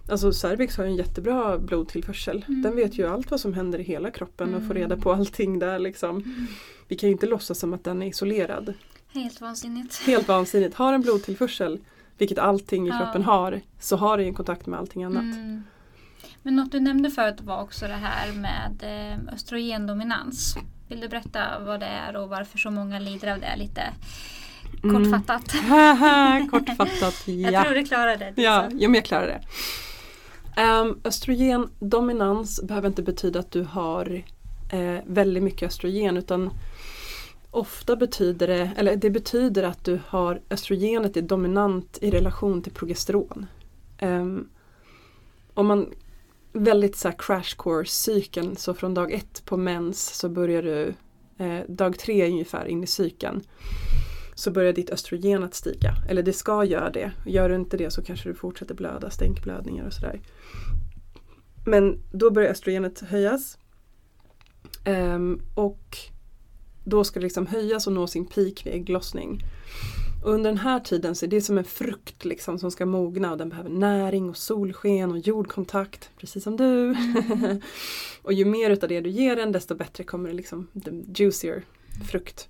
Alltså 0.09 0.33
Cervix 0.33 0.77
har 0.77 0.85
en 0.85 0.97
jättebra 0.97 1.59
blodtillförsel. 1.59 2.45
Mm. 2.49 2.63
Den 2.63 2.77
vet 2.77 2.99
ju 2.99 3.09
allt 3.09 3.31
vad 3.31 3.41
som 3.41 3.55
händer 3.55 3.79
i 3.79 3.83
hela 3.83 4.11
kroppen 4.11 4.49
mm. 4.49 4.61
och 4.61 4.67
får 4.67 4.75
reda 4.75 4.97
på 4.97 5.13
allting 5.13 5.59
där 5.59 5.79
liksom. 5.79 6.11
Mm. 6.11 6.47
Vi 6.89 6.97
kan 6.97 7.09
ju 7.09 7.13
inte 7.13 7.27
låtsas 7.27 7.59
som 7.59 7.75
att 7.75 7.85
den 7.85 8.03
är 8.03 8.07
isolerad. 8.07 8.75
Helt 9.13 9.41
vansinnigt. 9.41 10.03
Helt 10.07 10.29
vansinnigt. 10.29 10.75
Har 10.75 10.93
en 10.93 11.01
blodtillförsel, 11.01 11.81
vilket 12.19 12.39
allting 12.39 12.87
i 12.87 12.91
ja. 12.91 12.99
kroppen 12.99 13.23
har, 13.23 13.61
så 13.81 13.97
har 13.97 14.19
det 14.19 14.25
en 14.25 14.35
kontakt 14.35 14.67
med 14.67 14.79
allting 14.79 15.05
annat. 15.05 15.23
Mm. 15.23 15.63
Men 16.43 16.57
något 16.57 16.73
du 16.73 16.81
nämnde 16.81 17.11
förut 17.11 17.41
var 17.41 17.63
också 17.63 17.87
det 17.87 17.95
här 18.03 18.33
med 18.33 18.73
eh, 18.83 19.35
östrogendominans. 19.35 20.57
Vill 20.89 21.01
du 21.01 21.09
berätta 21.09 21.59
vad 21.61 21.81
det 21.81 21.87
är 21.87 22.17
och 22.17 22.29
varför 22.29 22.59
så 22.59 22.71
många 22.71 22.99
lider 22.99 23.33
av 23.33 23.41
det 23.41 23.57
lite 23.57 23.83
kortfattat? 24.83 25.55
Mm. 25.55 26.49
kortfattat, 26.49 27.23
ja. 27.27 27.51
Jag 27.51 27.65
tror 27.65 27.75
du 27.75 27.85
klarar 27.85 28.17
det. 28.17 28.33
Ja, 28.37 28.63
liksom. 28.63 28.81
ja 28.81 28.89
men 28.89 28.95
jag 28.95 29.05
klarar 29.05 29.27
det. 29.27 29.41
Um, 30.57 31.01
östrogendominans 31.05 32.63
behöver 32.63 32.89
inte 32.89 33.03
betyda 33.03 33.39
att 33.41 33.51
du 33.51 33.63
har 33.63 34.23
eh, 34.73 34.99
väldigt 35.07 35.43
mycket 35.43 35.67
östrogen 35.67 36.17
utan 36.17 36.51
ofta 37.51 37.97
betyder 37.97 38.47
det, 38.47 38.71
eller 38.77 38.97
det 38.97 39.11
betyder 39.11 39.63
att 39.63 39.85
du 39.85 40.01
har 40.07 40.41
östrogenet 40.51 41.17
är 41.17 41.23
dominant 41.23 41.99
i 42.01 42.11
relation 42.11 42.63
till 42.63 42.73
progesteron. 42.73 43.47
Um, 44.03 44.49
om 45.55 45.67
man 45.67 45.93
väldigt 46.53 46.97
så 46.97 47.09
här 47.09 47.17
crash 47.19 47.57
course 47.59 47.91
cykeln 47.93 48.57
så 48.57 48.75
från 48.75 48.95
dag 48.95 49.13
ett 49.13 49.45
på 49.45 49.57
mens 49.57 50.15
så 50.15 50.29
börjar 50.29 50.63
du 50.63 50.95
eh, 51.39 51.61
dag 51.69 51.99
tre 51.99 52.29
ungefär 52.29 52.67
in 52.67 52.85
i 52.85 52.87
cykeln 52.87 53.43
så 54.35 54.51
börjar 54.51 54.73
ditt 54.73 54.91
östrogen 54.91 55.43
att 55.43 55.55
stiga. 55.55 55.95
Eller 56.09 56.23
det 56.23 56.33
ska 56.33 56.65
göra 56.65 56.91
det. 56.91 57.13
Gör 57.27 57.49
du 57.49 57.55
inte 57.55 57.77
det 57.77 57.91
så 57.91 58.03
kanske 58.03 58.29
du 58.29 58.35
fortsätter 58.35 58.75
blöda, 58.75 59.11
stänkblödningar 59.11 59.87
och 59.87 59.93
sådär. 59.93 60.21
Men 61.67 61.99
då 62.13 62.31
börjar 62.31 62.51
östrogenet 62.51 63.01
höjas. 63.01 63.59
Um, 64.87 65.43
och 65.55 65.99
då 66.85 67.05
ska 67.05 67.21
det 67.21 67.25
liksom 67.25 67.47
höjas 67.47 67.87
och 67.87 67.93
nå 67.93 68.07
sin 68.07 68.27
peak 68.27 68.67
vid 68.67 68.75
ägglossning. 68.75 69.41
Och 70.25 70.33
under 70.33 70.51
den 70.51 70.59
här 70.59 70.81
tiden 70.81 71.15
så 71.15 71.27
är 71.27 71.31
det 71.31 71.41
som 71.41 71.59
en 71.59 71.65
frukt 71.65 72.25
liksom 72.25 72.59
som 72.59 72.71
ska 72.71 72.87
mogna 72.87 73.33
och 73.33 73.39
den 73.39 73.49
behöver 73.49 73.71
näring 73.71 74.31
och 74.31 74.37
solsken 74.37 75.11
och 75.11 75.19
jordkontakt, 75.19 76.11
precis 76.17 76.45
som 76.45 76.57
du. 76.57 76.65
Mm. 76.65 77.61
och 78.23 78.33
ju 78.33 78.45
mer 78.45 78.71
utav 78.71 78.89
det 78.89 79.01
du 79.01 79.11
ger 79.11 79.37
den 79.37 79.53
desto 79.53 79.75
bättre 79.75 80.05
kommer 80.05 80.29
det 80.29 80.35
liksom, 80.35 80.67
the 80.85 81.23
juicier 81.23 81.63
frukt. 82.11 82.49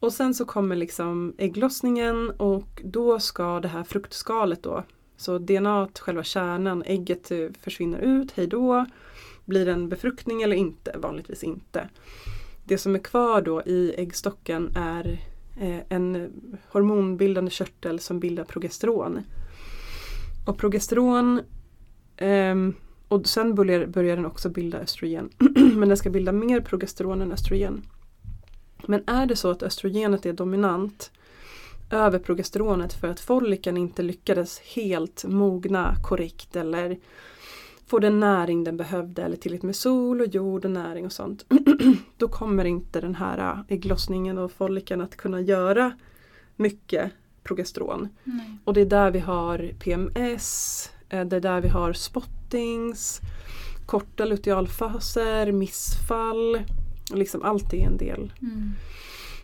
Och 0.00 0.12
sen 0.12 0.34
så 0.34 0.44
kommer 0.44 0.76
liksom 0.76 1.34
ägglossningen 1.38 2.30
och 2.30 2.82
då 2.84 3.20
ska 3.20 3.60
det 3.60 3.68
här 3.68 3.84
fruktskalet 3.84 4.62
då, 4.62 4.84
så 5.16 5.38
DNA, 5.38 5.88
själva 6.00 6.22
kärnan, 6.22 6.82
ägget 6.86 7.30
eh, 7.30 7.48
försvinner 7.60 7.98
ut, 7.98 8.32
hej 8.32 8.46
då. 8.46 8.86
Blir 9.44 9.66
det 9.66 9.72
en 9.72 9.88
befruktning 9.88 10.42
eller 10.42 10.56
inte? 10.56 10.94
Vanligtvis 10.98 11.44
inte. 11.44 11.88
Det 12.64 12.78
som 12.78 12.94
är 12.94 12.98
kvar 12.98 13.42
då 13.42 13.62
i 13.62 13.94
äggstocken 13.98 14.72
är 14.76 15.20
eh, 15.60 15.80
en 15.88 16.32
hormonbildande 16.68 17.50
körtel 17.50 18.00
som 18.00 18.20
bildar 18.20 18.44
progesteron. 18.44 19.20
Och 20.46 20.58
progesteron 20.58 21.40
ehm, 22.16 22.74
och 23.08 23.26
sen 23.26 23.54
börjar, 23.54 23.86
börjar 23.86 24.16
den 24.16 24.26
också 24.26 24.48
bilda 24.48 24.78
östrogen. 24.78 25.30
Men 25.76 25.88
den 25.88 25.96
ska 25.96 26.10
bilda 26.10 26.32
mer 26.32 26.60
progesteron 26.60 27.22
än 27.22 27.32
östrogen. 27.32 27.82
Men 28.86 29.02
är 29.06 29.26
det 29.26 29.36
så 29.36 29.50
att 29.50 29.62
östrogenet 29.62 30.26
är 30.26 30.32
dominant 30.32 31.10
över 31.90 32.18
progesteronet 32.18 32.92
för 32.92 33.08
att 33.08 33.20
follikeln 33.20 33.76
inte 33.76 34.02
lyckades 34.02 34.58
helt 34.58 35.24
mogna 35.24 35.94
korrekt 36.02 36.56
eller 36.56 36.98
få 37.86 37.98
den 37.98 38.20
näring 38.20 38.64
den 38.64 38.76
behövde 38.76 39.22
eller 39.22 39.36
tillräckligt 39.36 39.62
med 39.62 39.76
sol 39.76 40.20
och 40.20 40.26
jord 40.26 40.64
och 40.64 40.70
näring 40.70 41.06
och 41.06 41.12
sånt. 41.12 41.44
Då 42.16 42.28
kommer 42.28 42.64
inte 42.64 43.00
den 43.00 43.14
här 43.14 43.64
ägglossningen 43.68 44.38
och 44.38 44.52
follikeln 44.52 45.00
att 45.00 45.16
kunna 45.16 45.40
göra 45.40 45.92
mycket 46.56 47.12
progesteron. 47.42 48.08
Nej. 48.24 48.58
Och 48.64 48.74
det 48.74 48.80
är 48.80 48.86
där 48.86 49.10
vi 49.10 49.18
har 49.18 49.72
PMS, 49.78 50.90
eh, 51.08 51.24
det 51.24 51.36
är 51.36 51.40
där 51.40 51.60
vi 51.60 51.68
har 51.68 51.92
spottings, 51.92 53.20
korta 53.86 54.24
lutealfaser, 54.24 55.52
missfall. 55.52 56.58
Liksom 57.14 57.42
allt 57.42 57.72
är 57.74 57.86
en 57.86 57.96
del. 57.96 58.32
Mm. 58.42 58.72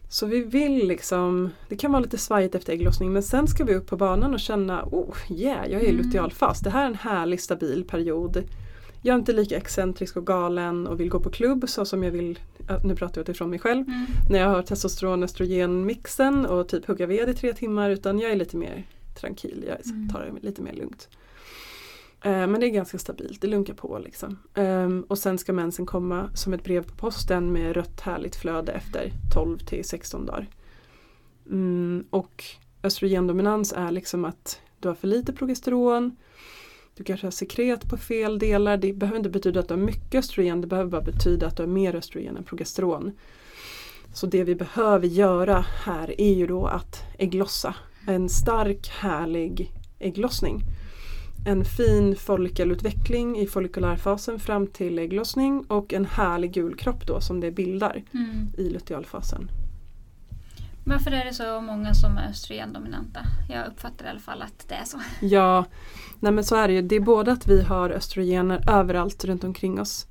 Så 0.08 0.26
vi 0.26 0.40
vill 0.42 0.88
liksom, 0.88 1.50
det 1.68 1.76
kan 1.76 1.92
vara 1.92 2.02
lite 2.02 2.18
svajigt 2.18 2.54
efter 2.54 2.72
ägglossning 2.72 3.12
men 3.12 3.22
sen 3.22 3.46
ska 3.46 3.64
vi 3.64 3.74
upp 3.74 3.86
på 3.86 3.96
banan 3.96 4.34
och 4.34 4.40
känna 4.40 4.84
oh 4.84 5.16
yeah, 5.32 5.70
jag 5.70 5.80
är 5.82 5.86
i 5.86 5.90
Mm. 5.90 6.02
lutealfas. 6.06 6.60
Det 6.60 6.70
här 6.70 6.82
är 6.82 6.86
en 6.86 6.94
härlig 6.94 7.40
stabil 7.40 7.84
period. 7.84 8.42
Jag 9.02 9.14
är 9.14 9.18
inte 9.18 9.32
lika 9.32 9.56
excentrisk 9.56 10.16
och 10.16 10.26
galen 10.26 10.86
och 10.86 11.00
vill 11.00 11.08
gå 11.08 11.20
på 11.20 11.30
klubb 11.30 11.68
så 11.68 11.84
som 11.84 12.02
jag 12.04 12.10
vill, 12.10 12.38
nu 12.84 12.96
pratar 12.96 13.20
jag 13.20 13.28
utifrån 13.28 13.50
mig 13.50 13.58
själv, 13.58 13.84
Mm. 13.88 14.06
när 14.30 14.38
jag 14.38 14.48
har 14.48 14.62
testosteron 14.62 15.22
östrogen 15.22 15.86
mixen 15.86 16.46
och 16.46 16.68
typ 16.68 16.86
hugga 16.86 17.06
ved 17.06 17.28
i 17.28 17.34
tre 17.34 17.52
timmar 17.52 17.90
utan 17.90 18.18
jag 18.18 18.30
är 18.30 18.36
lite 18.36 18.56
mer 18.56 18.86
tranquil, 19.20 19.64
jag 19.68 19.86
Mm. 19.92 20.08
tar 20.08 20.20
det 20.20 20.46
lite 20.46 20.62
mer 20.62 20.72
lugnt. 20.72 21.08
Eh, 22.24 22.46
men 22.46 22.60
det 22.60 22.66
är 22.66 22.70
ganska 22.70 22.98
stabilt, 22.98 23.40
det 23.40 23.46
lunkar 23.46 23.74
på 23.74 23.98
liksom. 23.98 24.38
Ehm, 24.54 25.04
och 25.08 25.18
sen 25.18 25.38
ska 25.38 25.52
mensen 25.52 25.86
komma 25.86 26.30
som 26.34 26.52
ett 26.52 26.64
brev 26.64 26.82
på 26.82 26.96
posten 26.96 27.52
med 27.52 27.76
rött 27.76 28.00
härligt 28.00 28.36
flöde 28.36 28.72
efter 28.72 29.12
12 29.34 29.58
till 29.58 29.84
16 29.84 30.26
dagar. 30.26 30.48
Mm, 31.46 32.04
och 32.10 32.44
östrogendominans 32.82 33.72
är 33.72 33.90
liksom 33.90 34.24
att 34.24 34.60
du 34.78 34.88
har 34.88 34.94
för 34.94 35.08
lite 35.08 35.32
progesteron, 35.32 36.16
du 36.96 37.04
kanske 37.04 37.26
har 37.26 37.30
sekret 37.30 37.90
på 37.90 37.96
fel 37.96 38.38
delar. 38.38 38.76
Det 38.76 38.92
behöver 38.92 39.18
inte 39.18 39.30
betyda 39.30 39.60
att 39.60 39.68
du 39.68 39.74
har 39.74 39.80
mycket 39.80 40.18
östrogen, 40.18 40.60
det 40.60 40.66
behöver 40.66 40.90
bara 40.90 41.02
betyda 41.02 41.46
att 41.46 41.56
du 41.56 41.62
har 41.62 41.68
mer 41.68 41.94
östrogen 41.94 42.36
än 42.36 42.44
progesteron. 42.44 43.12
Så 44.14 44.26
det 44.26 44.44
vi 44.44 44.54
behöver 44.54 45.06
göra 45.06 45.64
här 45.84 46.20
är 46.20 46.34
ju 46.34 46.46
då 46.46 46.66
att 46.66 47.02
ägglossa. 47.18 47.74
En 48.06 48.28
stark 48.28 48.88
härlig 48.88 49.72
ägglossning. 49.98 50.62
En 51.49 51.64
fin 51.64 52.16
follikelutveckling 52.16 53.38
i 53.38 53.47
follikulärfasen 53.47 54.38
fram 54.38 54.66
till 54.66 54.99
ägglossning 54.99 55.64
och 55.68 55.92
en 55.92 56.05
härlig 56.05 56.53
gul 56.53 56.76
kropp 56.76 57.07
då 57.07 57.20
som 57.20 57.40
det 57.40 57.51
bildar 57.51 58.03
Mm. 58.14 58.49
i 58.59 58.68
lutealfasen. 58.70 59.51
Varför 60.84 61.11
är 61.11 61.24
det 61.24 61.34
så 61.34 61.61
många 61.61 61.94
som 61.94 62.16
är 62.18 62.30
östrogendominanta? 62.30 63.20
Jag 63.51 63.66
uppfattar 63.68 64.07
i 64.07 64.09
alla 64.09 64.20
fall 64.20 64.42
att 64.42 64.68
det 64.68 64.74
är 64.74 64.84
så. 64.84 64.99
Ja, 65.26 65.64
nej 66.20 66.32
men 66.32 66.44
så 66.44 66.57
är 66.57 66.68
det 66.68 66.74
ju. 66.74 66.82
Det 66.82 66.97
är 66.97 67.01
både 67.01 67.32
att 67.32 67.47
vi 67.47 67.62
har 67.62 67.90
östrogener 67.90 68.70
överallt 68.70 69.24
runt 69.24 69.44
omkring 69.44 69.80
oss. 69.80 70.07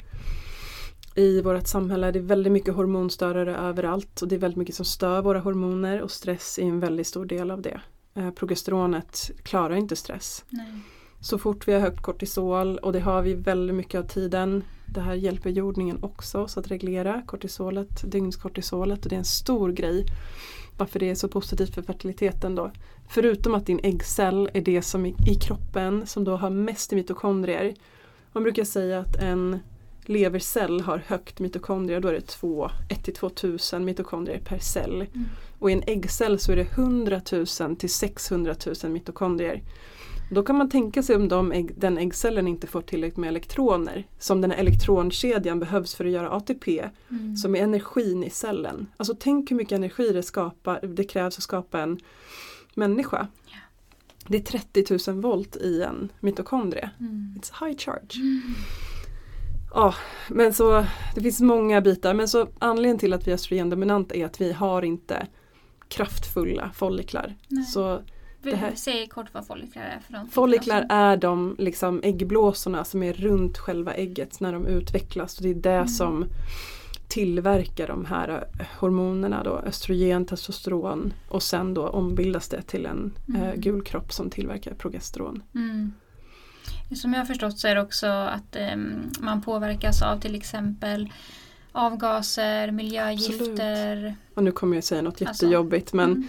I 1.16 1.42
vårt 1.42 1.68
samhälle 1.68 2.12
det 2.12 2.20
är 2.20 2.24
väldigt 2.24 2.54
mycket 2.54 2.74
hormonstörare 2.76 3.56
överallt 3.58 4.22
och 4.22 4.28
det 4.28 4.36
är 4.36 4.40
väldigt 4.40 4.58
mycket 4.58 4.76
som 4.76 4.86
stör 4.86 5.22
våra 5.22 5.40
hormoner 5.40 6.02
och 6.02 6.12
stress 6.12 6.60
är 6.60 6.64
en 6.64 6.80
väldigt 6.80 7.08
stor 7.08 7.26
del 7.26 7.52
av 7.52 7.62
det. 7.62 7.80
Eh, 8.16 8.32
progesteronet 8.32 9.32
klarar 9.44 9.76
inte 9.76 9.96
stress. 9.96 10.46
Nej. 10.50 10.82
Så 11.20 11.38
fort 11.38 11.68
vi 11.68 11.74
har 11.74 11.80
högt 11.80 12.02
kortisol 12.02 12.78
och 12.78 12.94
det 12.94 13.00
har 13.00 13.22
vi 13.22 13.34
väldigt 13.34 13.76
mycket 13.76 14.00
av 14.00 14.04
tiden. 14.04 14.64
Det 14.86 15.02
här 15.02 15.14
hjälper 15.14 15.50
jordningen 15.50 16.04
också 16.04 16.48
så 16.48 16.60
att 16.60 16.72
reglera 16.72 17.22
kortisolet, 17.26 18.12
dygnskortisolet 18.12 19.04
och 19.04 19.10
det 19.10 19.16
är 19.16 19.20
en 19.20 19.26
stor 19.26 19.72
grej. 19.72 20.06
Varför 20.78 21.00
det 21.00 21.10
är 21.10 21.16
så 21.16 21.28
positivt 21.28 21.76
för 21.76 21.82
fertiliteten 21.82 22.56
då. 22.56 22.72
Förutom 23.10 23.56
att 23.56 23.66
din 23.66 23.80
äggcell 23.84 24.50
är 24.54 24.62
det 24.62 24.82
som 24.82 25.06
i, 25.06 25.16
i 25.28 25.36
kroppen 25.36 26.08
som 26.08 26.24
då 26.24 26.36
har 26.36 26.50
mest 26.50 26.92
mitokondrier. 26.92 27.74
Man 28.32 28.44
brukar 28.44 28.64
säga 28.64 29.00
att 29.00 29.16
en 29.16 29.60
levercell 30.06 30.82
har 30.82 30.98
högt 31.08 31.40
mitokondrier, 31.40 32.00
då 32.00 32.08
är 32.08 32.14
det 32.14 32.28
2, 32.28 32.70
1-2 32.90 33.76
000 33.76 33.86
mitokondrier 33.86 34.40
per 34.40 34.60
cell. 34.60 35.02
Mm. 35.02 35.26
Och 35.60 35.70
i 35.70 35.74
en 35.74 35.84
äggcell 35.88 36.40
så 36.40 36.52
är 36.52 36.56
det 36.56 36.72
100 36.72 37.22
000 37.32 37.76
till 37.76 37.90
600 37.90 38.56
000 38.84 38.92
mitokondrier. 38.92 39.62
Då 40.32 40.44
kan 40.44 40.58
man 40.58 40.70
tänka 40.70 41.04
sig 41.04 41.16
om 41.16 41.28
de 41.28 41.52
ägg, 41.52 41.72
den 41.78 41.98
äggcellen 41.98 42.48
inte 42.48 42.68
får 42.68 42.82
tillräckligt 42.82 43.18
med 43.18 43.28
elektroner, 43.28 44.08
som 44.20 44.42
den 44.42 44.52
här 44.52 44.58
elektronkedjan 44.58 45.60
behövs 45.60 45.96
för 45.96 46.06
att 46.06 46.12
göra 46.12 46.32
ATP, 46.32 46.90
Mm. 47.10 47.36
som 47.36 47.56
är 47.56 47.60
energin 47.64 48.24
i 48.24 48.30
cellen. 48.30 48.88
Alltså 48.98 49.16
tänk 49.20 49.52
hur 49.52 49.56
mycket 49.56 49.76
energi 49.76 50.10
det, 50.14 50.24
skapar, 50.24 50.80
det 50.88 51.04
krävs 51.04 51.38
att 51.38 51.44
skapa 51.44 51.82
en 51.82 52.00
människa. 52.76 53.28
Ja. 53.46 53.58
Det 54.28 54.38
är 54.38 54.42
30 54.42 55.12
000 55.12 55.22
volt 55.22 55.56
i 55.56 55.82
en 55.82 56.12
mitokondrie. 56.20 56.90
Mm. 57.00 57.36
It's 57.42 57.66
high 57.66 57.78
charge. 57.78 58.16
Mm. 58.22 58.42
Ja, 59.74 59.94
men 60.30 60.54
så 60.54 60.86
det 61.16 61.22
finns 61.22 61.42
många 61.42 61.82
bitar. 61.82 62.14
Men 62.14 62.28
så 62.28 62.48
anledningen 62.60 62.98
till 63.00 63.14
att 63.14 63.28
vi 63.28 63.32
är 63.32 63.36
östrogendominanta 63.36 64.16
är 64.16 64.26
att 64.26 64.42
vi 64.42 64.52
har 64.54 64.82
inte 64.82 65.28
kraftfulla 65.88 66.72
folliklar. 66.76 67.36
Nej. 67.48 67.64
Så 67.64 68.00
här- 68.54 68.72
Säg 68.76 69.08
kort 69.08 69.34
vad 69.34 69.48
folliklar 69.48 69.84
är 69.84 70.00
för 70.00 70.14
de 70.14 70.28
folliklar 70.28 70.86
är 70.90 71.18
de 71.18 71.56
liksom 71.60 72.00
äggblåsorna 72.04 72.84
som 72.84 73.04
är 73.04 73.14
runt 73.14 73.58
själva 73.58 73.94
ägget 73.94 74.40
när 74.40 74.54
de 74.54 74.68
utvecklas. 74.68 75.38
Och 75.38 75.44
det 75.44 75.50
är 75.50 75.54
det 75.56 75.70
Mm. 75.72 75.88
som 75.88 76.26
tillverkar 77.08 77.88
de 77.88 78.06
här 78.06 78.30
eh, 78.60 78.66
hormonerna 78.80 79.44
då, 79.44 79.58
östrogen, 79.60 80.26
testosteron 80.26 81.14
och 81.30 81.44
sen 81.44 81.74
då 81.74 81.88
ombildas 81.88 82.48
det 82.50 82.62
till 82.62 82.86
en 82.86 83.14
eh, 83.36 83.42
Mm. 83.44 83.60
gul 83.62 83.82
kropp 83.84 84.14
som 84.14 84.30
tillverkar 84.30 84.74
progesteron. 84.74 85.44
Mm. 85.56 85.94
Som 86.96 87.14
jag 87.14 87.20
har 87.22 87.26
förstått 87.26 87.60
så 87.60 87.68
är 87.68 87.76
det 87.76 87.82
också 87.82 88.08
att 88.08 88.56
em, 88.56 88.94
man 89.20 89.42
påverkas 89.42 90.02
av 90.02 90.20
till 90.20 90.36
exempel 90.36 91.10
avgaser, 91.72 92.72
miljögifter. 92.72 94.16
Och 94.34 94.44
nu 94.44 94.52
kommer 94.52 94.76
jag 94.78 94.84
säga 94.84 95.02
något 95.02 95.22
Alltså, 95.22 95.46
jättejobbigt 95.46 95.94
men 95.94 96.12
Mm. 96.12 96.28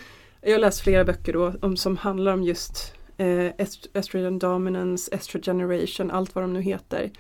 Jag 0.50 0.60
läst 0.60 0.80
flera 0.80 1.04
böcker 1.04 1.32
då 1.32 1.52
om, 1.62 1.76
som 1.76 1.96
handlar 1.96 2.32
om 2.32 2.42
just 2.42 2.94
eh, 3.16 3.26
est- 3.58 3.88
estrogen 3.94 4.38
dominance, 4.38 5.14
estrogeneration, 5.14 6.10
allt 6.10 6.34
vad 6.34 6.44
de 6.44 6.52
nu 6.52 6.60
heter. 6.62 7.10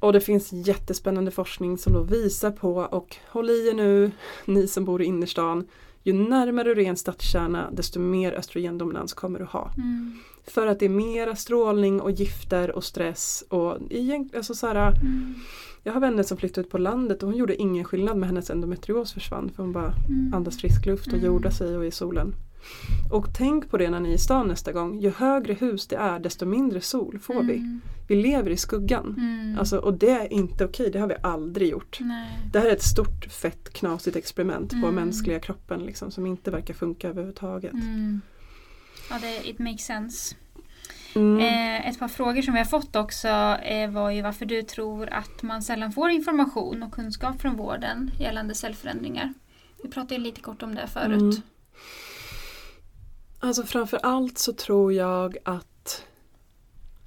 Och 0.00 0.12
det 0.12 0.20
finns 0.20 0.52
jättespännande 0.52 1.30
forskning 1.30 1.78
som 1.78 1.92
då 1.92 2.02
visar 2.02 2.50
på, 2.50 2.74
och 2.76 3.16
håll 3.28 3.50
i 3.50 3.68
er 3.68 3.74
nu, 3.74 4.10
ni 4.44 4.68
som 4.68 4.84
bor 4.84 5.02
i 5.02 5.04
innerstan, 5.04 5.66
ju 6.02 6.12
närmare 6.12 6.74
du 6.74 6.82
är 6.82 6.88
en 6.88 6.96
stadskärna 6.96 7.70
desto 7.72 8.00
mer 8.00 8.32
östrogendominans 8.32 9.12
kommer 9.14 9.38
du 9.38 9.44
ha. 9.44 9.70
Mm. 9.76 10.18
För 10.46 10.66
att 10.66 10.78
det 10.78 10.84
är 10.84 10.88
mera 10.90 11.36
strålning 11.36 12.00
och 12.00 12.10
gifter 12.10 12.70
och 12.70 12.84
stress 12.84 13.44
och 13.48 13.76
egentligen, 13.90 14.38
alltså 14.40 14.54
så 14.54 14.66
här, 14.66 14.90
Mm. 14.90 15.34
Jag 15.86 15.92
har 15.92 16.00
vänner 16.00 16.22
som 16.22 16.36
flyttade 16.36 16.66
ut 16.66 16.70
på 16.72 16.78
landet 16.78 17.22
och 17.22 17.28
hon 17.28 17.38
gjorde 17.38 17.56
ingen 17.62 17.84
skillnad 17.84 18.16
med 18.16 18.28
hennes 18.28 18.50
endometrios 18.50 19.12
försvann 19.12 19.50
för 19.56 19.62
hon 19.62 19.72
bara 19.72 19.92
Mm. 20.08 20.34
andas 20.34 20.58
frisk 20.58 20.86
luft 20.86 21.06
och 21.06 21.12
Mm. 21.12 21.26
jordar 21.26 21.50
sig 21.50 21.76
och 21.76 21.84
är 21.84 21.88
i 21.88 21.90
solen. 21.90 22.34
Och 23.12 23.26
tänk 23.36 23.70
på 23.70 23.76
det 23.78 23.90
när 23.90 24.00
ni 24.00 24.08
är 24.10 24.14
i 24.14 24.18
stan 24.18 24.48
nästa 24.48 24.72
gång. 24.72 24.98
Ju 25.00 25.10
högre 25.10 25.52
hus 25.52 25.86
det 25.86 25.96
är 25.96 26.18
desto 26.18 26.46
mindre 26.46 26.80
sol 26.80 27.18
får 27.18 27.42
vi. 27.42 27.56
Mm. 27.56 27.80
Vi 28.08 28.22
lever 28.22 28.50
i 28.50 28.56
skuggan. 28.56 29.14
Mm. 29.18 29.58
Alltså, 29.58 29.78
och 29.78 29.94
det 29.94 30.10
är 30.10 30.32
inte 30.32 30.64
okej, 30.64 30.90
det 30.90 30.98
har 30.98 31.06
vi 31.08 31.14
aldrig 31.22 31.68
gjort. 31.70 31.98
Nej. 32.00 32.30
Det 32.52 32.58
här 32.58 32.66
är 32.66 32.72
ett 32.72 32.82
stort 32.82 33.24
fett 33.24 33.72
knasigt 33.72 34.16
experiment 34.16 34.70
på 34.70 34.76
Mm. 34.76 34.94
mänskliga 34.94 35.40
kroppen 35.40 35.80
liksom, 35.80 36.10
som 36.10 36.26
inte 36.26 36.50
verkar 36.50 36.74
funka 36.74 37.08
överhuvudtaget. 37.08 37.72
Mm. 37.72 38.20
Ja, 39.10 39.16
det, 39.20 39.48
it 39.48 39.58
makes 39.58 39.84
sense. 39.86 40.34
Mm. 41.14 41.38
Eh, 41.40 41.88
ett 41.88 41.98
par 41.98 42.08
frågor 42.08 42.42
som 42.42 42.54
vi 42.54 42.60
har 42.60 42.66
fått 42.66 42.96
också 42.96 43.28
eh, 43.28 43.90
var 43.90 44.10
ju 44.10 44.22
varför 44.22 44.46
du 44.46 44.62
tror 44.62 45.08
att 45.08 45.42
man 45.42 45.62
sällan 45.62 45.92
får 45.92 46.10
information 46.10 46.82
och 46.82 46.92
kunskap 46.92 47.40
från 47.40 47.56
vården 47.56 48.10
gällande 48.18 48.54
cellförändringar. 48.54 49.34
Vi 49.82 49.88
pratade 49.88 50.14
ju 50.14 50.20
lite 50.20 50.40
kort 50.40 50.62
om 50.62 50.74
det 50.74 50.86
förut. 50.86 51.20
Mm. 51.20 51.32
Alltså 53.40 53.62
framför 53.62 54.00
allt 54.02 54.38
så 54.38 54.52
tror 54.52 54.92
jag 54.92 55.36
att 55.44 56.02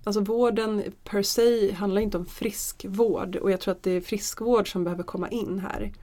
Alltså 0.03 0.21
vården 0.21 0.83
per 1.03 1.23
se 1.23 1.73
handlar 1.73 2.01
inte 2.01 2.17
om 2.17 2.25
friskvård 2.25 3.35
och 3.35 3.51
jag 3.51 3.59
tror 3.59 3.71
att 3.71 3.83
det 3.83 3.91
är 3.91 4.01
friskvård 4.01 4.71
som 4.71 4.83
behöver 4.83 5.03
komma 5.03 5.29
in 5.29 5.59
här. 5.59 5.93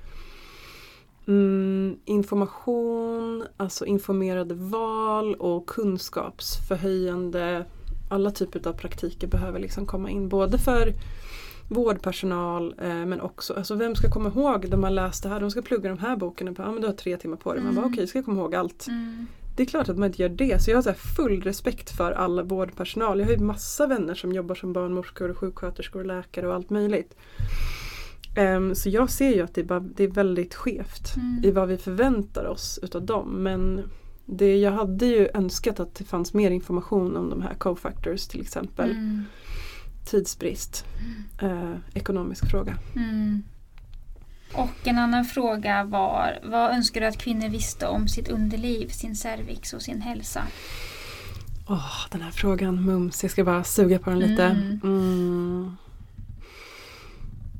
Mm, 1.26 1.98
information, 2.04 3.44
alltså 3.56 3.86
informerade 3.86 4.54
val 4.54 5.34
och 5.34 5.66
kunskapsförhöjande 5.66 7.64
alla 8.08 8.30
typer 8.30 8.68
av 8.68 8.72
praktiker 8.72 9.26
behöver 9.26 9.58
liksom 9.60 9.86
komma 9.86 10.10
in 10.10 10.28
både 10.28 10.58
för 10.58 10.92
vårdpersonal 11.68 12.74
eh, 12.82 12.88
men 13.06 13.20
också, 13.20 13.54
alltså 13.54 13.74
vem 13.74 13.94
ska 13.94 14.10
komma 14.10 14.28
ihåg 14.28 14.70
de 14.70 14.82
har 14.82 14.90
läst 14.90 15.22
det 15.22 15.28
här, 15.28 15.40
de 15.40 15.50
ska 15.50 15.62
plugga 15.62 15.88
de 15.88 15.98
här 15.98 16.16
boken 16.16 16.48
och 16.48 16.54
bara, 16.54 16.62
ja 16.66 16.72
men 16.72 16.80
du 16.80 16.86
har 16.86 16.94
tre 16.94 17.16
timmar 17.16 17.36
på 17.36 17.54
dig. 17.54 17.62
Man 17.62 17.74
bara 17.74 17.80
Mm. 17.82 17.92
okej, 17.94 18.06
ska 18.06 18.18
jag 18.18 18.24
komma 18.24 18.40
ihåg 18.40 18.54
allt? 18.54 18.86
Mm. 18.88 19.26
Det 19.56 19.62
är 19.62 19.66
klart 19.66 19.88
att 19.88 19.98
man 19.98 20.06
inte 20.06 20.22
gör 20.22 20.28
det. 20.28 20.62
Så 20.62 20.70
jag 20.70 20.76
har 20.76 20.82
så 20.82 20.92
full 21.16 21.42
respekt 21.42 21.90
för 21.96 22.12
alla 22.12 22.42
vårdpersonal. 22.42 23.18
Jag 23.18 23.26
har 23.26 23.32
ju 23.32 23.38
massa 23.38 23.86
vänner 23.86 24.14
som 24.14 24.32
jobbar 24.32 24.54
som 24.54 24.72
barnmorskor, 24.72 25.28
och 25.30 25.36
sjuksköterskor 25.38 26.00
och 26.00 26.06
läkare 26.06 26.48
och 26.48 26.54
allt 26.54 26.70
möjligt. 26.70 27.16
Ehm, 28.36 28.74
så 28.74 28.88
jag 28.88 29.10
ser 29.10 29.34
ju 29.34 29.42
att 29.42 29.54
det 29.54 29.60
är, 29.60 29.64
bara, 29.64 29.80
det 29.80 30.04
är 30.04 30.08
väldigt 30.08 30.54
skevt 30.54 31.16
Mm. 31.16 31.44
i 31.44 31.50
vad 31.50 31.68
vi 31.68 31.76
förväntar 31.76 32.44
oss 32.44 32.78
utav 32.82 33.02
dem. 33.06 33.28
Men 33.42 33.80
det, 34.26 34.56
jag 34.56 34.72
hade 34.72 35.06
ju 35.06 35.28
önskat 35.34 35.80
att 35.80 35.94
det 35.94 36.04
fanns 36.04 36.34
mer 36.34 36.50
information 36.50 37.16
om 37.16 37.30
de 37.30 37.42
här 37.42 37.54
cofactors 37.54 38.26
till 38.26 38.40
exempel. 38.40 38.90
Mm. 38.90 39.24
Tidsbrist, 40.04 40.84
eh, 41.42 41.74
ekonomisk 41.94 42.50
fråga. 42.50 42.78
Mm. 42.96 43.42
Och 44.54 44.88
en 44.88 44.98
annan 44.98 45.24
fråga 45.24 45.84
var, 45.84 46.38
vad 46.44 46.70
önskar 46.70 47.00
du 47.00 47.06
att 47.06 47.18
kvinnor 47.18 47.48
visste 47.48 47.86
om 47.86 48.08
sitt 48.08 48.28
underliv, 48.28 48.88
sin 48.88 49.16
cervix 49.16 49.72
och 49.72 49.82
sin 49.82 50.00
hälsa? 50.00 50.42
Åh, 51.68 51.76
oh, 51.76 52.10
den 52.10 52.20
här 52.20 52.30
frågan, 52.30 52.84
mums. 52.84 53.22
Jag 53.22 53.30
ska 53.32 53.44
bara 53.44 53.64
suga 53.64 53.98
på 53.98 54.10
den 54.10 54.18
lite. 54.18 54.44
Mm. 54.44 54.80
Mm. 54.82 55.76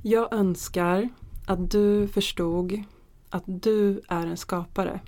Jag 0.03 0.33
önskar 0.33 1.09
att 1.47 1.71
du 1.71 2.09
förstod 2.09 2.83
att 3.31 3.45
du 3.47 4.01
är 4.09 4.27
en 4.27 4.37
skapare. 4.37 5.01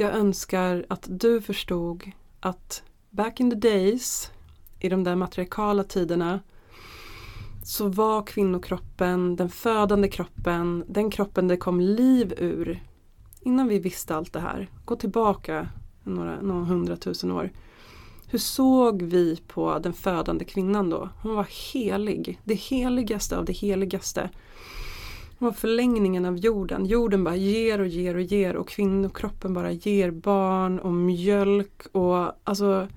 Jag 0.00 0.14
önskar 0.14 0.86
att 0.88 1.06
du 1.08 1.40
förstod 1.40 2.10
att 2.40 2.82
back 3.10 3.40
in 3.40 3.50
the 3.50 3.56
days, 3.56 4.30
i 4.78 4.88
de 4.88 5.04
där 5.04 5.16
matriarkala 5.16 5.84
tiderna, 5.84 6.40
så 7.64 7.88
var 7.88 8.22
kvinnokroppen, 8.22 9.36
den 9.36 9.48
födande 9.48 10.08
kroppen, 10.08 10.84
den 10.88 11.10
kroppen 11.10 11.48
det 11.48 11.56
kom 11.56 11.80
liv 11.80 12.34
ur. 12.38 12.82
Innan 13.40 13.68
vi 13.68 13.78
visste 13.78 14.16
allt 14.16 14.32
det 14.32 14.40
här, 14.40 14.70
gå 14.84 14.96
tillbaka 14.96 15.68
några, 16.04 16.40
några 16.40 16.64
hundratusen 16.64 17.30
år. 17.30 17.50
Hur 18.26 18.38
såg 18.38 19.02
vi 19.02 19.40
på 19.46 19.78
den 19.78 19.92
födande 19.92 20.44
kvinnan 20.44 20.90
då? 20.90 21.08
Hon 21.22 21.34
var 21.34 21.46
helig, 21.72 22.40
det 22.44 22.54
heligaste 22.54 23.38
av 23.38 23.44
det 23.44 23.52
heligaste. 23.52 24.30
Och 25.40 25.44
var 25.46 25.52
förlängningen 25.52 26.24
av 26.24 26.36
jorden. 26.36 26.86
Jorden 26.86 27.24
bara 27.24 27.36
ger 27.36 27.80
och 27.80 27.86
ger 27.86 28.14
och 28.14 28.22
ger 28.22 28.56
och 28.56 28.68
kvinnokroppen 28.68 29.54
bara 29.54 29.72
ger 29.72 30.10
barn 30.10 30.78
och 30.78 30.92
mjölk 30.92 31.86
och 31.92 32.32
alltså 32.44 32.88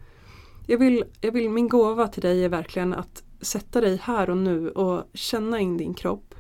jag 0.68 0.78
vill, 0.78 1.04
jag 1.22 1.32
vill, 1.32 1.50
min 1.50 1.70
gåva 1.70 2.08
till 2.08 2.22
dig 2.22 2.46
är 2.46 2.50
verkligen 2.50 2.94
att 2.94 3.24
sätta 3.42 3.82
dig 3.82 4.00
här 4.04 4.30
och 4.30 4.38
nu 4.38 4.70
och 4.70 5.04
känna 5.14 5.60
in 5.60 5.78
din 5.78 5.94
kropp. 5.94 6.36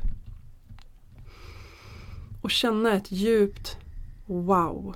Och 2.41 2.51
känna 2.51 2.93
ett 2.93 3.11
djupt 3.11 3.77
wow. 4.25 4.95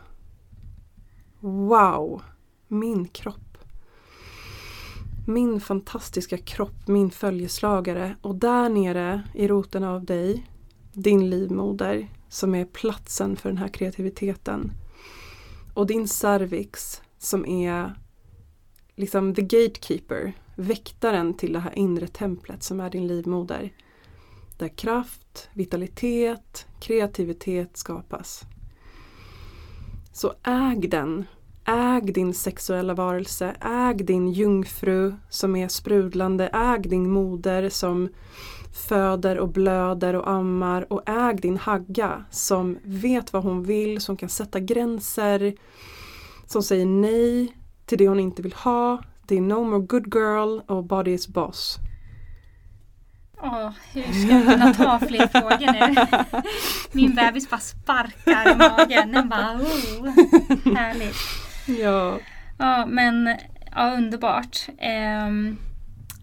Wow, 1.40 2.22
min 2.68 3.08
kropp. 3.08 3.58
Min 5.28 5.62
fantastiska 5.62 6.38
kropp, 6.38 6.88
min 6.88 7.12
följeslagare 7.12 8.16
och 8.22 8.36
där 8.36 8.70
nere 8.70 9.22
i 9.34 9.48
roten 9.48 9.84
av 9.84 10.06
dig, 10.06 10.46
din 10.98 11.30
livmoder 11.30 12.08
som 12.30 12.56
är 12.56 12.66
platsen 12.66 13.36
för 13.36 13.50
den 13.50 13.58
här 13.58 13.68
kreativiteten. 13.68 14.72
Och 15.74 15.88
din 15.88 16.08
cervix 16.08 17.02
som 17.18 17.46
är 17.46 17.94
liksom 18.96 19.36
the 19.36 19.42
gatekeeper, 19.42 20.34
väktaren 20.56 21.34
till 21.34 21.54
det 21.54 21.60
här 21.60 21.78
inre 21.78 22.08
templet 22.08 22.64
som 22.64 22.80
är 22.80 22.90
din 22.90 23.08
livmoder. 23.08 23.74
Där 24.58 24.68
kraft, 24.68 25.50
vitalitet, 25.54 26.68
kreativitet 26.80 27.78
skapas. 27.78 28.44
Så 30.14 30.34
äg 30.44 30.88
den. 30.88 31.26
Äg 31.70 32.14
din 32.14 32.34
sexuella 32.34 32.94
varelse. 32.94 33.56
Äg 33.62 33.94
din 33.94 34.28
jungfru 34.28 35.16
som 35.30 35.56
är 35.56 35.68
sprudlande. 35.68 36.48
Äg 36.48 36.80
din 36.80 37.12
moder 37.12 37.70
som 37.70 38.10
föder 38.88 39.40
och 39.40 39.50
blöder 39.50 40.14
och 40.14 40.30
ammar. 40.30 40.94
Och 40.94 41.10
äg 41.10 41.36
din 41.36 41.58
hagga 41.58 42.26
som 42.32 42.78
vet 42.84 43.34
vad 43.34 43.44
hon 43.44 43.64
vill, 43.64 44.02
som 44.02 44.18
kan 44.18 44.30
sätta 44.30 44.60
gränser. 44.60 45.54
Som 46.46 46.64
säger 46.64 46.86
nej 46.86 47.58
till 47.86 47.98
det 47.98 48.08
hon 48.08 48.20
inte 48.20 48.42
vill 48.42 48.54
ha. 48.54 49.02
Det 49.28 49.38
är 49.38 49.42
No 49.42 49.64
More 49.64 49.86
Good 49.86 50.16
Girl 50.16 50.60
och 50.68 50.84
Body 50.84 51.12
is 51.12 51.28
Boss. 51.28 51.78
Åh, 53.42 53.72
hur 53.94 54.04
ska 54.04 54.34
jag 54.34 54.46
kunna 54.46 54.74
ta 54.74 55.00
fler 55.08 55.28
frågor 55.40 55.74
nu? 55.74 56.08
Min 56.92 57.16
bebis 57.16 57.50
bara 57.50 57.60
sparkar 57.60 58.52
i 58.52 58.56
magen. 58.56 59.12
Den 59.12 59.30
bara 59.30 59.56
oh, 59.56 60.76
härligt. 60.76 61.47
Ja. 61.68 62.20
Ja 62.58 62.86
men 62.86 63.36
ja, 63.76 63.96
underbart. 63.98 64.68
Um, 65.28 65.58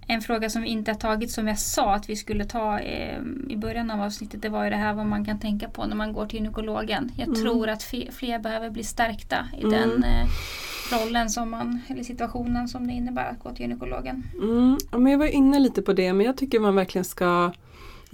en 0.07 0.21
fråga 0.21 0.51
som 0.51 0.63
vi 0.63 0.69
inte 0.69 0.91
har 0.91 0.99
tagit 0.99 1.31
som 1.31 1.49
jag 1.49 1.59
sa 1.59 1.95
att 1.95 2.09
vi 2.09 2.17
skulle 2.17 2.45
ta 2.45 2.79
eh, 2.79 3.19
i 3.49 3.57
början 3.57 3.91
av 3.91 4.01
avsnittet 4.01 4.43
det 4.43 4.49
var 4.49 4.65
ju 4.65 4.71
det 4.71 4.77
här 4.77 4.95
vad 4.95 5.07
man 5.07 5.25
kan 5.25 5.39
tänka 5.39 5.69
på 5.69 5.87
när 5.87 5.97
man 5.97 6.13
går 6.13 6.27
till 6.27 6.39
gynekologen. 6.39 7.13
Jag 7.17 7.29
mm. 7.29 7.41
tror 7.41 7.69
att 7.69 7.83
fler 8.13 8.39
behöver 8.39 8.71
bli 8.71 8.85
stärkta 8.85 9.37
i 9.59 9.63
mm. 9.63 9.71
den 9.71 10.05
eh, 10.05 10.27
rollen 10.93 11.31
som 11.31 11.51
man, 11.51 11.81
eller 11.89 12.03
situationen 12.03 12.69
som 12.69 12.87
det 12.87 12.93
innebär 12.93 13.31
att 13.31 13.39
gå 13.39 13.51
till 13.51 13.61
gynekologen. 13.61 14.23
Mm. 14.35 14.79
Ja, 14.93 14.99
men 14.99 15.13
jag 15.13 15.19
var 15.19 15.27
inne 15.27 15.59
lite 15.59 15.83
på 15.83 15.93
det 15.93 16.13
men 16.13 16.27
jag 16.27 16.37
tycker 16.37 16.61
man 16.61 16.75
verkligen 16.75 17.05
ska 17.05 17.53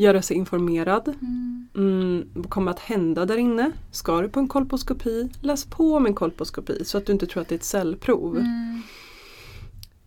göra 0.00 0.22
sig 0.22 0.36
informerad. 0.36 1.08
Mm. 1.08 1.68
Mm, 1.76 2.28
vad 2.34 2.50
kommer 2.50 2.70
att 2.70 2.78
hända 2.78 3.26
där 3.26 3.36
inne? 3.36 3.72
Ska 3.90 4.20
du 4.20 4.28
på 4.28 4.40
en 4.40 4.48
kolposkopi? 4.48 5.28
Läs 5.40 5.64
på 5.64 5.94
om 5.94 6.06
en 6.06 6.14
kolposkopi 6.14 6.84
så 6.84 6.98
att 6.98 7.06
du 7.06 7.12
inte 7.12 7.26
tror 7.26 7.42
att 7.42 7.48
det 7.48 7.54
är 7.54 7.58
ett 7.58 7.64
cellprov. 7.64 8.36
Mm. 8.36 8.82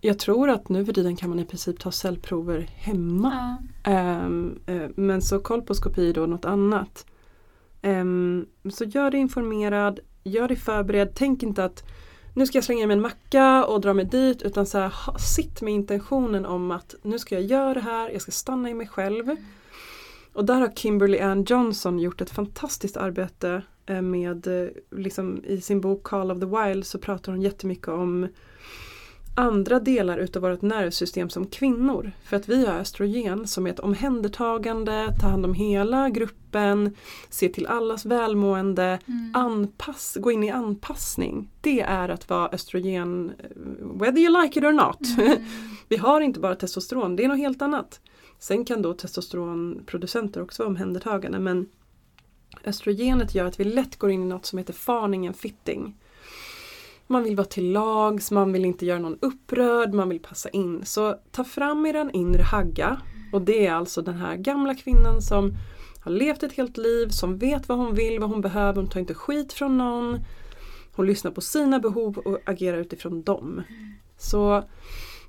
Jag 0.02 0.20
tror 0.20 0.49
att 0.49 0.70
nu 0.70 0.86
för 0.86 0.94
tiden 0.94 1.15
kan 1.15 1.30
man 1.30 1.40
i 1.40 1.45
princip 1.45 1.80
ta 1.80 1.91
cellprover 1.91 2.70
hemma. 2.76 3.57
Ja. 3.84 4.26
Um, 4.26 4.60
uh, 4.70 4.90
men 4.95 5.22
så 5.22 5.40
kolposkopi 5.40 6.10
är 6.10 6.14
då 6.14 6.26
något 6.26 6.45
annat. 6.45 7.06
Um, 7.82 8.45
så 8.72 8.84
gör 8.84 9.11
dig 9.11 9.20
informerad, 9.20 9.99
gör 10.24 10.48
dig 10.48 10.57
förberedd. 10.57 11.11
Tänk 11.15 11.44
inte 11.44 11.65
att 11.65 11.84
nu 12.34 12.45
ska 12.45 12.57
jag 12.57 12.65
slänga 12.65 12.88
mig 12.88 12.94
en 12.94 13.02
macka 13.02 13.65
och 13.65 13.82
dra 13.82 13.94
mig 13.94 14.06
dit 14.06 14.41
utan 14.41 14.65
så 14.65 14.78
här, 14.78 14.94
sitt 15.20 15.61
med 15.61 15.74
intentionen 15.74 16.45
om 16.45 16.72
att 16.72 16.95
nu 17.02 17.20
ska 17.20 17.36
jag 17.36 17.44
göra 17.44 17.74
det 17.74 17.80
här, 17.80 18.10
jag 18.10 18.22
ska 18.22 18.32
stanna 18.32 18.70
i 18.70 18.74
mig 18.74 18.88
själv. 18.88 19.36
Och 20.34 20.45
där 20.45 20.60
har 20.60 20.69
Kimberly 20.76 21.19
Ann 21.19 21.43
Johnson 21.43 21.99
gjort 21.99 22.22
ett 22.22 22.30
fantastiskt 22.30 22.97
arbete 22.97 23.61
eh, 23.85 24.01
med, 24.01 24.47
eh, 24.47 24.69
liksom 24.91 25.43
i 25.45 25.61
sin 25.61 25.81
bok 25.81 26.03
Call 26.03 26.31
of 26.31 26.39
the 26.39 26.45
Wild 26.45 26.85
så 26.85 26.99
pratar 26.99 27.31
hon 27.31 27.41
jättemycket 27.41 27.88
om 27.88 28.27
andra 29.35 29.80
delar 29.80 30.18
utav 30.18 30.41
vårt 30.41 30.61
nervsystem 30.61 31.30
som 31.30 31.47
kvinnor. 31.47 32.11
För 32.23 32.38
att 32.38 32.49
vi 32.49 32.65
har 32.65 32.73
östrogen 32.73 33.47
som 33.47 33.68
är 33.68 33.72
ett 33.72 33.80
omhändertagande, 33.80 35.15
ta 35.22 35.27
hand 35.27 35.45
om 35.45 35.53
hela 35.53 36.10
gruppen, 36.10 36.95
se 37.30 37.49
till 37.49 37.68
allas 37.68 38.05
välmående, 38.05 38.99
mm. 39.05 39.31
anpass, 39.35 40.18
gå 40.19 40.31
in 40.31 40.43
i 40.43 40.49
anpassning. 40.49 41.49
Det 41.61 41.81
är 41.81 42.10
att 42.10 42.30
vara 42.30 42.49
östrogen, 42.49 43.31
eh, 43.39 43.99
whether 43.99 44.19
you 44.19 44.41
like 44.41 44.60
it 44.60 44.65
or 44.65 44.72
not. 44.72 45.18
Mm. 45.18 45.38
vi 45.88 45.97
har 45.97 46.22
inte 46.22 46.39
bara 46.39 46.55
testosteron, 46.55 47.15
det 47.15 47.23
är 47.23 47.27
något 47.27 47.38
helt 47.38 47.61
annat. 47.61 47.99
Sen 48.44 48.65
kan 48.65 48.82
då 48.82 48.94
testosteronproducenter 48.94 50.41
också 50.41 50.64
vara 50.64 50.70
omhändertagande 50.70 51.40
men 51.40 51.70
östrogenet 52.64 53.36
gör 53.36 53.45
att 53.45 53.60
vi 53.60 53.64
lätt 53.64 53.99
går 53.99 54.11
in 54.11 54.24
i 54.24 54.26
något 54.26 54.45
som 54.45 54.57
heter 54.57 54.74
farning 54.74 55.28
and 55.28 55.36
fitting. 55.36 55.98
Man 57.07 57.24
vill 57.24 57.36
vara 57.36 57.48
till 57.48 57.72
lags, 57.72 58.32
man 58.32 58.53
vill 58.53 58.65
inte 58.65 58.86
göra 58.86 58.99
någon 58.99 59.18
upprörd, 59.22 59.94
man 59.94 60.10
vill 60.10 60.20
passa 60.20 60.49
in. 60.49 60.86
Så 60.86 61.20
ta 61.32 61.44
fram 61.44 61.86
er 61.86 62.10
inre 62.14 62.44
hagga 62.44 63.02
och 63.34 63.41
det 63.41 63.65
är 63.65 63.74
alltså 63.74 64.02
den 64.02 64.15
här 64.15 64.36
gamla 64.36 64.76
kvinnan 64.76 65.22
som 65.22 65.53
har 65.99 66.11
levt 66.11 66.44
ett 66.44 66.53
helt 66.53 66.78
liv, 66.78 67.07
som 67.07 67.38
vet 67.38 67.70
vad 67.70 67.78
hon 67.78 67.95
vill, 67.95 68.20
vad 68.20 68.30
hon 68.30 68.41
behöver, 68.41 68.82
hon 68.82 68.90
tar 68.90 68.99
inte 68.99 69.14
skit 69.14 69.53
från 69.53 69.78
någon. 69.78 70.20
Hon 70.95 71.06
lyssnar 71.06 71.32
på 71.32 71.41
sina 71.41 71.80
behov 71.80 72.18
och 72.18 72.40
agerar 72.45 72.78
utifrån 72.78 73.24
dem. 73.24 73.61
Så, 74.18 74.64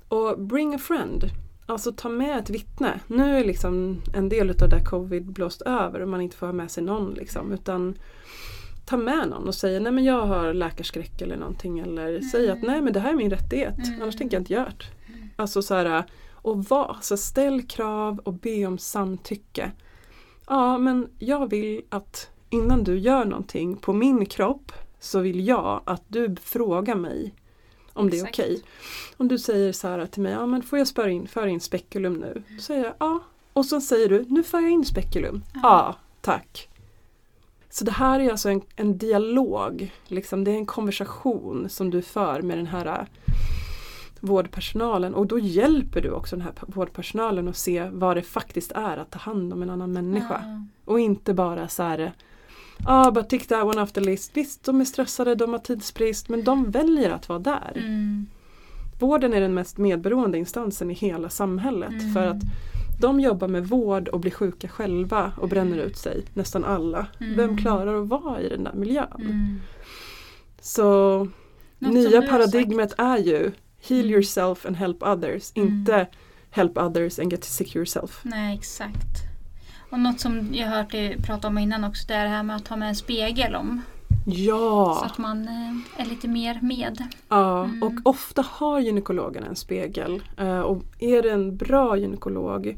och 0.07 0.39
bring 0.39 0.75
a 0.75 0.77
friend. 0.77 1.31
Alltså 1.65 1.91
ta 1.91 2.09
med 2.09 2.39
ett 2.39 2.49
vittne. 2.49 2.99
Nu 3.07 3.37
är 3.37 3.43
liksom 3.43 4.01
en 4.13 4.29
del 4.29 4.49
av 4.49 4.55
det 4.55 4.67
där 4.67 4.83
covid 4.83 5.25
blåst 5.25 5.61
över 5.61 5.99
och 5.99 6.09
man 6.09 6.21
inte 6.21 6.37
får 6.37 6.45
ha 6.45 6.53
med 6.53 6.71
sig 6.71 6.83
någon 6.83 7.13
liksom. 7.13 7.51
Utan 7.51 7.95
ta 8.85 8.97
med 8.97 9.29
någon 9.29 9.47
och 9.47 9.55
säga 9.55 9.79
nej 9.79 9.91
men 9.91 10.03
jag 10.03 10.25
har 10.25 10.53
läkarskräck 10.53 11.21
eller 11.21 11.37
någonting 11.37 11.79
eller 11.79 12.09
mm. 12.09 12.21
säga 12.21 12.53
att 12.53 12.61
nej 12.61 12.81
men 12.81 12.93
det 12.93 12.99
här 12.99 13.09
är 13.09 13.17
min 13.17 13.29
rättighet 13.29 13.77
mm. 13.87 14.01
annars 14.01 14.15
tänker 14.15 14.37
jag 14.37 14.41
inte 14.41 14.53
göra 14.53 14.73
det. 14.77 15.13
Mm. 15.13 15.29
Alltså 15.35 15.61
så 15.61 15.75
här, 15.75 16.03
och 16.31 16.65
var, 16.65 16.97
så 17.01 17.17
ställ 17.17 17.61
krav 17.61 18.19
och 18.19 18.33
be 18.33 18.65
om 18.65 18.77
samtycke. 18.77 19.71
Ja 20.47 20.77
men 20.77 21.07
jag 21.19 21.49
vill 21.49 21.81
att 21.89 22.29
innan 22.49 22.83
du 22.83 22.99
gör 22.99 23.25
någonting 23.25 23.77
på 23.77 23.93
min 23.93 24.25
kropp 24.25 24.71
så 24.99 25.19
vill 25.19 25.47
jag 25.47 25.81
att 25.85 26.03
du 26.07 26.35
frågar 26.35 26.95
mig 26.95 27.33
om 27.95 28.09
det 28.09 28.19
är 28.19 28.23
okej. 28.23 28.51
Okay. 28.51 28.61
Om 29.17 29.27
du 29.27 29.37
säger 29.37 29.71
så 29.71 29.87
här 29.87 30.05
till 30.05 30.21
mig, 30.21 30.31
ja 30.31 30.45
men 30.45 30.63
får 30.63 30.79
jag 30.79 30.87
föra 30.87 31.09
in, 31.09 31.27
föra 31.27 31.49
in 31.49 31.59
spekulum 31.59 32.13
nu? 32.13 32.43
Då 32.49 32.61
säger 32.61 32.83
jag 32.83 32.93
ja. 32.99 33.19
Och 33.53 33.65
så 33.65 33.81
säger 33.81 34.09
du, 34.09 34.25
nu 34.27 34.43
för 34.43 34.59
jag 34.59 34.71
in 34.71 34.85
spekulum. 34.85 35.43
Ja, 35.63 35.95
tack. 36.21 36.69
Så 37.69 37.83
det 37.83 37.91
här 37.91 38.19
är 38.19 38.31
alltså 38.31 38.49
en, 38.49 38.61
en 38.75 38.97
dialog, 38.97 39.93
liksom, 40.07 40.43
det 40.43 40.51
är 40.51 40.55
en 40.55 40.65
konversation 40.65 41.69
som 41.69 41.89
du 41.89 42.01
för 42.01 42.41
med 42.41 42.57
den 42.57 42.67
här 42.67 42.85
äh, 42.85 43.05
vårdpersonalen 44.19 45.15
och 45.15 45.27
då 45.27 45.39
hjälper 45.39 46.01
du 46.01 46.11
också 46.11 46.35
den 46.35 46.45
här 46.45 46.53
vårdpersonalen 46.61 47.47
att 47.47 47.57
se 47.57 47.89
vad 47.91 48.17
det 48.17 48.21
faktiskt 48.21 48.71
är 48.71 48.97
att 48.97 49.11
ta 49.11 49.19
hand 49.19 49.53
om 49.53 49.61
en 49.61 49.69
annan 49.69 49.93
människa. 49.93 50.37
Mm. 50.37 50.69
Och 50.85 50.99
inte 50.99 51.33
bara 51.33 51.67
så 51.67 51.83
här 51.83 51.99
Ja, 51.99 52.11
ah, 52.85 53.11
but 53.11 53.29
tick 53.29 53.47
that 53.47 53.63
one 53.63 53.81
off 53.81 53.91
the 53.91 54.01
list. 54.01 54.31
Visst, 54.33 54.63
de 54.63 54.81
är 54.81 54.85
stressade, 54.85 55.35
de 55.35 55.51
har 55.51 55.59
tidsbrist 55.59 56.29
men 56.29 56.43
de 56.43 56.71
väljer 56.71 57.09
att 57.09 57.29
vara 57.29 57.39
där. 57.39 57.71
Mm. 57.75 58.25
Vården 58.99 59.33
är 59.33 59.41
den 59.41 59.53
mest 59.53 59.77
medberoende 59.77 60.37
instansen 60.37 60.91
i 60.91 60.93
hela 60.93 61.29
samhället 61.29 61.91
mm. 61.91 62.13
för 62.13 62.27
att 62.27 62.41
De 62.99 63.19
jobbar 63.19 63.47
med 63.47 63.67
vård 63.67 64.07
och 64.07 64.19
blir 64.19 64.31
sjuka 64.31 64.67
själva 64.67 65.33
och 65.41 65.49
bränner 65.49 65.77
ut 65.77 65.97
sig, 65.97 66.25
nästan 66.33 66.65
alla. 66.65 67.07
Mm. 67.19 67.35
Vem 67.37 67.57
klarar 67.57 68.01
att 68.01 68.07
vara 68.07 68.41
i 68.41 68.49
den 68.49 68.63
där 68.63 68.73
miljön? 68.73 69.07
Mm. 69.19 69.59
Så 70.61 71.19
Något 71.79 71.93
nya 71.93 72.21
paradigmet 72.21 72.93
är 72.97 73.17
ju 73.17 73.51
heal 73.87 74.01
Mm. 74.01 74.11
yourself 74.11 74.65
and 74.65 74.75
help 74.75 75.03
others, 75.03 75.51
Mm. 75.55 75.67
inte 75.69 76.07
help 76.49 76.77
others 76.77 77.19
and 77.19 77.31
get 77.31 77.43
sick 77.43 77.75
yourself. 77.75 78.21
Nej, 78.23 78.55
exakt. 78.57 79.24
Och 79.89 79.99
något 79.99 80.19
som 80.19 80.53
jag 80.53 80.67
hört 80.67 80.91
dig 80.91 81.17
prata 81.21 81.47
om 81.47 81.57
innan 81.57 81.83
också, 81.83 82.03
det 82.07 82.13
är 82.13 82.23
det 82.23 82.29
här 82.29 82.43
med 82.43 82.55
att 82.55 82.67
ha 82.67 82.75
med 82.77 82.89
en 82.89 82.95
spegel 82.95 83.55
om. 83.55 83.81
Så 84.25 84.31
Ja, 84.31 85.05
att 85.05 85.17
man 85.17 85.47
eh, 85.47 86.01
är 86.01 86.05
lite 86.05 86.27
mer 86.27 86.59
med. 86.61 87.03
ja. 87.29 87.63
Mm. 87.63 87.83
och 87.83 87.93
ofta 88.03 88.41
har 88.49 88.79
gynekologerna 88.79 89.47
en 89.47 89.55
spegel. 89.55 90.21
Eh, 90.37 90.59
och 90.59 90.83
är 90.99 91.21
det 91.21 91.29
en 91.31 91.57
bra 91.57 91.97
gynekolog 91.97 92.77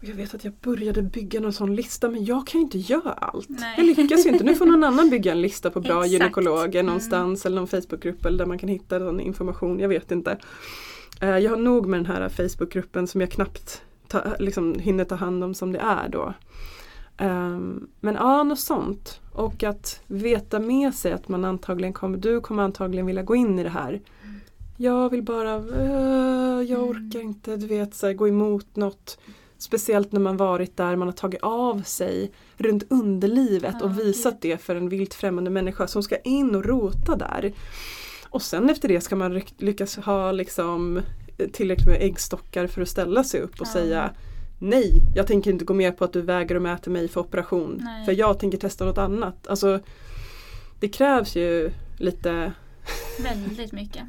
jag 0.00 0.14
vet 0.14 0.34
att 0.34 0.44
jag 0.44 0.52
började 0.62 1.02
bygga 1.02 1.40
någon 1.40 1.52
sån 1.52 1.74
lista 1.76 2.08
men 2.08 2.24
jag 2.24 2.46
kan 2.46 2.60
ju 2.60 2.64
inte 2.64 2.78
göra 2.78 3.12
allt. 3.12 3.48
Nej. 3.48 3.74
Jag 3.76 3.86
lyckas 3.86 4.26
ju 4.26 4.30
inte. 4.30 4.44
Nu 4.44 4.54
får 4.54 4.66
någon 4.66 4.84
annan 4.84 5.10
bygga 5.10 5.32
en 5.32 5.40
lista 5.42 5.70
på 5.70 5.80
bra 5.80 5.92
Exakt. 6.04 6.12
gynekologer 6.12 6.80
Mm. 6.80 6.86
någonstans 6.86 7.46
eller 7.46 7.56
någon 7.56 7.66
Facebookgrupp 7.68 8.24
eller 8.26 8.38
där 8.38 8.46
man 8.46 8.58
kan 8.58 8.68
hitta 8.68 8.98
någon 8.98 9.20
information. 9.20 9.78
Jag 9.80 9.88
vet 9.88 10.10
inte. 10.12 10.38
Eh, 11.20 11.28
Jag 11.38 11.50
har 11.50 11.56
nog 11.58 11.86
med 11.86 11.98
den 11.98 12.06
här 12.06 12.28
Facebookgruppen 12.28 13.06
som 13.06 13.20
jag 13.20 13.30
knappt 13.30 13.82
ta, 14.08 14.22
liksom, 14.38 14.78
hinner 14.78 15.04
ta 15.04 15.14
hand 15.14 15.44
om 15.44 15.54
som 15.54 15.72
det 15.72 15.78
är 15.78 16.08
då. 16.08 16.34
Ehm, 17.18 17.86
men 18.00 18.14
ja, 18.14 18.42
något 18.42 18.58
sånt. 18.58 19.20
Och 19.32 19.62
att 19.62 20.00
veta 20.06 20.58
med 20.58 20.94
sig 20.94 21.12
att 21.12 21.28
man 21.28 21.44
antagligen 21.44 21.92
kommer, 21.92 22.18
du 22.18 22.40
kommer 22.40 22.62
antagligen 22.62 23.06
vilja 23.06 23.22
gå 23.22 23.36
in 23.36 23.58
i 23.58 23.62
det 23.62 23.68
här. 23.68 24.00
Jag 24.76 25.10
vill 25.10 25.22
bara, 25.22 25.54
eh, 25.54 26.62
jag 26.62 26.78
Mm. 26.78 26.90
orkar 26.90 27.20
inte, 27.20 27.56
du 27.56 27.66
vet, 27.66 27.94
så 27.94 28.06
här, 28.06 28.14
gå 28.14 28.28
emot 28.28 28.76
något. 28.76 29.18
Speciellt 29.58 30.12
när 30.12 30.20
man 30.20 30.36
varit 30.36 30.76
där, 30.76 30.96
man 30.96 31.08
har 31.08 31.12
tagit 31.12 31.42
av 31.42 31.82
sig 31.82 32.30
runt 32.56 32.84
underlivet 32.90 33.82
och 33.82 33.98
visat 33.98 34.40
det 34.40 34.62
för 34.62 34.76
en 34.76 34.88
vilt 34.88 35.14
främmande 35.14 35.50
människa 35.50 35.86
som 35.86 36.02
ska 36.02 36.16
in 36.16 36.54
och 36.54 36.64
rota 36.64 37.16
där. 37.16 37.52
Och 38.30 38.42
sen 38.42 38.70
efter 38.70 38.88
det 38.88 39.00
ska 39.00 39.16
man 39.16 39.40
lyckas 39.58 39.96
ha 39.96 40.32
liksom 40.32 41.00
tillräckligt 41.52 41.86
med 41.88 42.02
äggstockar 42.02 42.66
för 42.66 42.82
att 42.82 42.88
ställa 42.88 43.24
sig 43.24 43.40
upp 43.40 43.60
och 43.60 43.66
Ja. 43.66 43.72
säga 43.72 44.10
Nej, 44.58 44.92
jag 45.14 45.26
tänker 45.26 45.50
inte 45.50 45.64
gå 45.64 45.74
med 45.74 45.98
på 45.98 46.04
att 46.04 46.12
du 46.12 46.20
väger 46.22 46.54
och 46.54 46.62
mäter 46.62 46.90
mig 46.90 47.08
för 47.08 47.20
operation. 47.20 47.80
Nej. 47.84 48.04
För 48.04 48.12
jag 48.12 48.38
tänker 48.38 48.58
testa 48.58 48.84
något 48.84 48.98
annat. 48.98 49.46
Alltså, 49.46 49.80
det 50.80 50.88
krävs 50.88 51.36
ju 51.36 51.70
lite 51.98 52.52
Väldigt 53.22 53.72
mycket. 53.72 54.02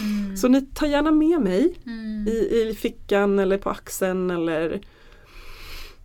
Mm. 0.00 0.36
Så 0.36 0.48
ni 0.48 0.60
tar 0.62 0.86
gärna 0.86 1.10
med 1.10 1.40
mig 1.40 1.74
Mm. 1.86 2.28
i, 2.28 2.60
i 2.70 2.74
fickan 2.74 3.38
eller 3.38 3.58
på 3.58 3.70
axeln 3.70 4.30
eller 4.30 4.80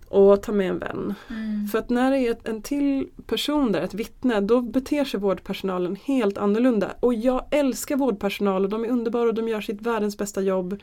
och 0.09 0.41
ta 0.43 0.51
med 0.51 0.69
en 0.69 0.79
vän. 0.79 1.13
Mm. 1.29 1.67
För 1.67 1.79
att 1.79 1.89
när 1.89 2.11
det 2.11 2.17
är 2.17 2.37
en 2.43 2.61
till 2.61 3.09
person 3.25 3.71
där, 3.71 3.81
ett 3.81 3.93
vittne, 3.93 4.39
då 4.41 4.61
beter 4.61 5.05
sig 5.05 5.19
vårdpersonalen 5.19 5.97
helt 6.03 6.37
annorlunda. 6.37 6.91
Och 6.99 7.13
jag 7.13 7.45
älskar 7.51 7.95
vårdpersonal 7.95 8.63
och 8.63 8.69
de 8.69 8.85
är 8.85 8.89
underbara 8.89 9.27
och 9.29 9.33
de 9.33 9.47
gör 9.47 9.61
sitt 9.61 9.81
världens 9.81 10.17
bästa 10.17 10.41
jobb. 10.41 10.79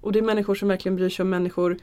Och 0.00 0.12
det 0.12 0.18
är 0.18 0.22
människor 0.22 0.54
som 0.54 0.68
verkligen 0.68 0.96
bryr 0.96 1.08
sig 1.08 1.22
om 1.22 1.30
människor. 1.30 1.78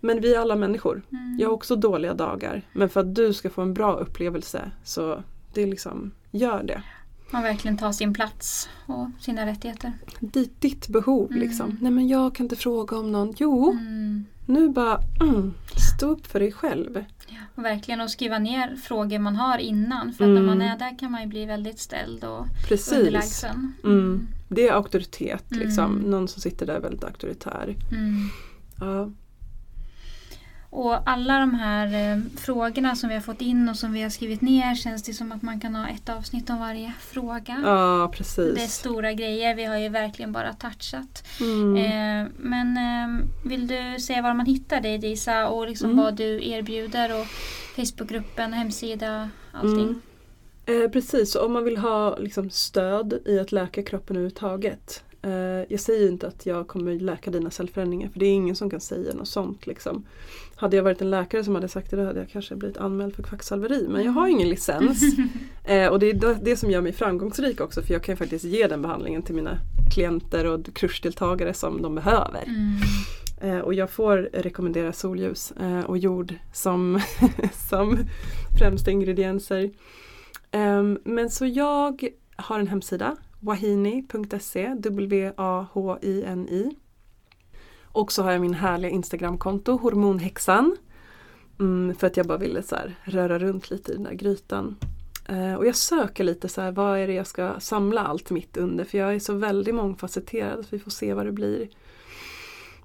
Men 0.00 0.20
vi 0.20 0.34
är 0.34 0.40
alla 0.40 0.56
människor. 0.56 1.02
Mm. 1.12 1.36
Jag 1.40 1.48
har 1.48 1.54
också 1.54 1.76
dåliga 1.76 2.14
dagar. 2.14 2.62
Men 2.72 2.88
för 2.88 3.00
att 3.00 3.14
du 3.14 3.32
ska 3.32 3.50
få 3.50 3.62
en 3.62 3.74
bra 3.74 3.92
upplevelse 3.96 4.70
så 4.84 5.22
det 5.54 5.62
är 5.62 5.66
liksom, 5.66 6.10
gör 6.30 6.62
det. 6.62 6.82
Man 7.30 7.42
verkligen 7.42 7.78
tar 7.78 7.92
sin 7.92 8.14
plats 8.14 8.68
och 8.86 9.08
sina 9.20 9.46
rättigheter. 9.46 9.92
Ditt, 10.20 10.60
ditt 10.60 10.88
behov 10.88 11.30
Mm. 11.30 11.40
liksom. 11.42 11.78
Nej 11.80 11.92
men 11.92 12.08
jag 12.08 12.34
kan 12.34 12.44
inte 12.44 12.56
fråga 12.56 12.96
om 12.96 13.12
någon. 13.12 13.34
Jo, 13.36 13.70
Mm. 13.70 14.24
Nu 14.46 14.68
bara 14.68 15.00
mm, 15.20 15.54
stå 15.96 16.06
upp 16.06 16.26
för 16.26 16.40
dig 16.40 16.52
själv. 16.52 17.04
Och 17.54 17.64
verkligen 17.64 18.00
att 18.00 18.10
skriva 18.10 18.38
ner 18.38 18.76
frågor 18.76 19.18
man 19.18 19.36
har 19.36 19.58
innan. 19.58 20.12
För 20.12 20.24
Mm. 20.24 20.34
när 20.34 20.42
man 20.54 20.62
är 20.62 20.78
där 20.78 20.98
kan 20.98 21.12
man 21.12 21.20
ju 21.20 21.26
bli 21.26 21.44
väldigt 21.44 21.78
ställd 21.78 22.24
och 22.24 22.46
Precis. 22.68 22.92
underlägsen. 22.98 23.72
Mm. 23.84 24.28
Det 24.48 24.68
är 24.68 24.72
auktoritet 24.72 25.44
liksom. 25.50 25.96
Mm. 25.96 26.10
Någon 26.10 26.28
som 26.28 26.42
sitter 26.42 26.66
där 26.66 26.74
är 26.74 26.80
väldigt 26.80 27.04
auktoritär. 27.04 27.76
Mm. 27.92 28.28
Ja. 28.80 29.10
Och 30.74 31.08
alla 31.10 31.38
de 31.38 31.54
här 31.54 31.86
eh, 32.12 32.20
frågorna 32.36 32.96
som 32.96 33.08
vi 33.08 33.14
har 33.14 33.22
fått 33.22 33.40
in 33.40 33.68
och 33.68 33.76
som 33.76 33.92
vi 33.92 34.02
har 34.02 34.10
skrivit 34.10 34.40
ner 34.40 34.74
känns 34.74 35.02
det 35.02 35.12
som 35.12 35.32
att 35.32 35.42
man 35.42 35.60
kan 35.60 35.74
ha 35.74 35.88
ett 35.88 36.08
avsnitt 36.08 36.50
om 36.50 36.58
varje 36.58 36.92
fråga. 37.00 37.60
ja, 37.64 37.96
Det 37.98 38.02
är 38.04 38.08
precis. 38.16 38.72
stora 38.74 39.12
grejer, 39.12 39.54
vi 39.54 39.64
har 39.64 39.76
ju 39.78 39.88
verkligen 39.88 40.32
bara 40.32 40.52
touchat. 40.52 41.24
Mm. 41.40 41.76
Eh, 41.76 42.30
men 42.36 42.76
eh, 42.76 43.26
vill 43.44 43.66
du 43.66 44.00
säga 44.00 44.22
var 44.22 44.34
man 44.34 44.46
hittar 44.46 44.80
dig 44.80 44.98
Disa 44.98 45.48
och 45.48 45.68
liksom 45.68 45.90
Mm. 45.90 46.04
vad 46.04 46.14
du 46.14 46.48
erbjuder 46.48 47.20
och 47.20 47.26
Facebookgruppen, 47.76 48.52
hemsida, 48.52 49.30
allting? 49.52 50.00
Mm. 50.66 50.82
Eh, 50.84 50.90
precis, 50.90 51.36
om 51.36 51.52
man 51.52 51.64
vill 51.64 51.76
ha 51.76 52.16
liksom, 52.18 52.50
stöd 52.50 53.22
i 53.26 53.38
att 53.38 53.52
läka 53.52 53.82
kroppen 53.82 54.16
överhuvudtaget. 54.16 55.04
Eh, 55.22 55.30
jag 55.68 55.80
säger 55.80 56.08
inte 56.08 56.28
att 56.28 56.46
jag 56.46 56.68
kommer 56.68 56.92
läka 57.00 57.30
dina 57.30 57.50
cellförändringar 57.50 58.08
för 58.08 58.18
det 58.20 58.26
är 58.26 58.32
ingen 58.34 58.56
som 58.56 58.70
kan 58.70 58.80
säga 58.80 59.14
något 59.14 59.28
sånt. 59.28 59.66
Liksom. 59.66 60.04
Hade 60.62 60.76
jag 60.76 60.84
varit 60.84 61.00
en 61.02 61.10
läkare 61.10 61.44
som 61.44 61.54
hade 61.54 61.68
sagt 61.68 61.90
det 61.90 61.96
då 61.96 62.04
hade 62.04 62.18
jag 62.20 62.28
kanske 62.28 62.56
blivit 62.56 62.76
anmäld 62.76 63.14
för 63.14 63.22
kvacksalveri. 63.22 63.86
Men 63.88 64.04
jag 64.04 64.12
har 64.12 64.28
ingen 64.28 64.48
licens. 64.48 65.02
eh, 65.64 65.86
och 65.88 65.98
det 65.98 66.10
är 66.10 66.44
det- 66.44 66.56
som 66.56 66.70
gör 66.70 66.80
mig 66.80 66.92
framgångsrik 66.92 67.60
också 67.60 67.82
för 67.82 67.92
jag 67.92 68.02
kan 68.02 68.16
faktiskt 68.16 68.44
ge 68.44 68.66
den 68.66 68.82
behandlingen 68.82 69.22
till 69.22 69.34
mina 69.34 69.58
klienter 69.94 70.46
och 70.46 70.74
kursdeltagare 70.74 71.54
som 71.54 71.82
de 71.82 71.94
behöver. 71.94 72.44
Mm. 72.46 72.76
Eh, 73.40 73.58
och 73.58 73.74
jag 73.74 73.90
får 73.90 74.16
rekommendera 74.32 74.92
solljus 74.92 75.52
eh, 75.60 75.80
och 75.80 75.98
jord 75.98 76.34
som, 76.52 77.00
som 77.68 77.98
främsta 78.58 78.90
ingredienser. 78.90 79.70
Ehm, 80.50 80.98
men 81.04 81.30
så 81.30 81.46
jag 81.46 82.08
har 82.36 82.58
en 82.60 82.66
hemsida, 82.68 83.16
wahini.se, 83.40 84.74
W-A-H-I-N-I. 84.78 86.76
Och 87.92 88.12
så 88.12 88.22
har 88.22 88.32
jag 88.32 88.40
min 88.40 88.54
härliga 88.54 88.90
Instagramkonto, 88.90 89.76
hormonhäxan. 89.76 90.76
Mm, 91.60 91.94
för 91.94 92.06
att 92.06 92.16
jag 92.16 92.26
bara 92.26 92.38
ville 92.38 92.62
så 92.62 92.76
här, 92.76 92.94
röra 93.04 93.38
runt 93.38 93.70
lite 93.70 93.92
i 93.92 93.94
den 93.94 94.04
där 94.04 94.14
grytan. 94.14 94.76
Eh, 95.28 95.54
och 95.54 95.66
jag 95.66 95.76
söker 95.76 96.24
lite 96.24 96.48
så 96.48 96.60
här, 96.60 96.72
vad 96.72 96.98
är 96.98 97.06
det 97.06 97.12
jag 97.12 97.26
ska 97.26 97.60
samla 97.60 98.00
allt 98.00 98.30
mitt 98.30 98.56
under? 98.56 98.84
För 98.84 98.98
jag 98.98 99.14
är 99.14 99.18
så 99.18 99.34
väldigt 99.34 99.74
mångfacetterad, 99.74 100.64
så 100.64 100.68
vi 100.70 100.78
får 100.78 100.90
se 100.90 101.14
vad 101.14 101.26
det 101.26 101.32
blir. 101.32 101.68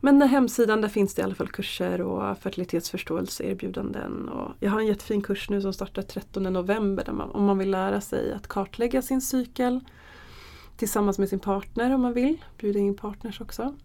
Men 0.01 0.19
den 0.19 0.29
hemsidan 0.29 0.81
där 0.81 0.89
finns 0.89 1.15
det 1.15 1.19
i 1.19 1.23
alla 1.23 1.35
fall 1.35 1.47
kurser 1.47 2.01
och 2.01 2.37
fertilitetsförståelseerbjudanden. 2.37 4.29
Och 4.29 4.51
jag 4.59 4.71
har 4.71 4.79
en 4.79 4.87
jättefin 4.87 5.21
kurs 5.21 5.49
nu 5.49 5.61
som 5.61 5.73
startar 5.73 6.01
13 6.01 6.43
november 6.43 7.05
där 7.05 7.13
man, 7.13 7.31
om 7.31 7.43
man 7.43 7.57
vill 7.57 7.71
lära 7.71 8.01
sig 8.01 8.33
att 8.33 8.47
kartlägga 8.47 9.01
sin 9.01 9.21
cykel 9.21 9.79
tillsammans 10.77 11.19
med 11.19 11.29
sin 11.29 11.39
partner 11.39 11.95
om 11.95 12.01
man 12.01 12.13
vill. 12.13 12.43
Bjuda 12.57 12.79
in 12.79 12.97
partners 12.97 13.41
också. 13.41 13.75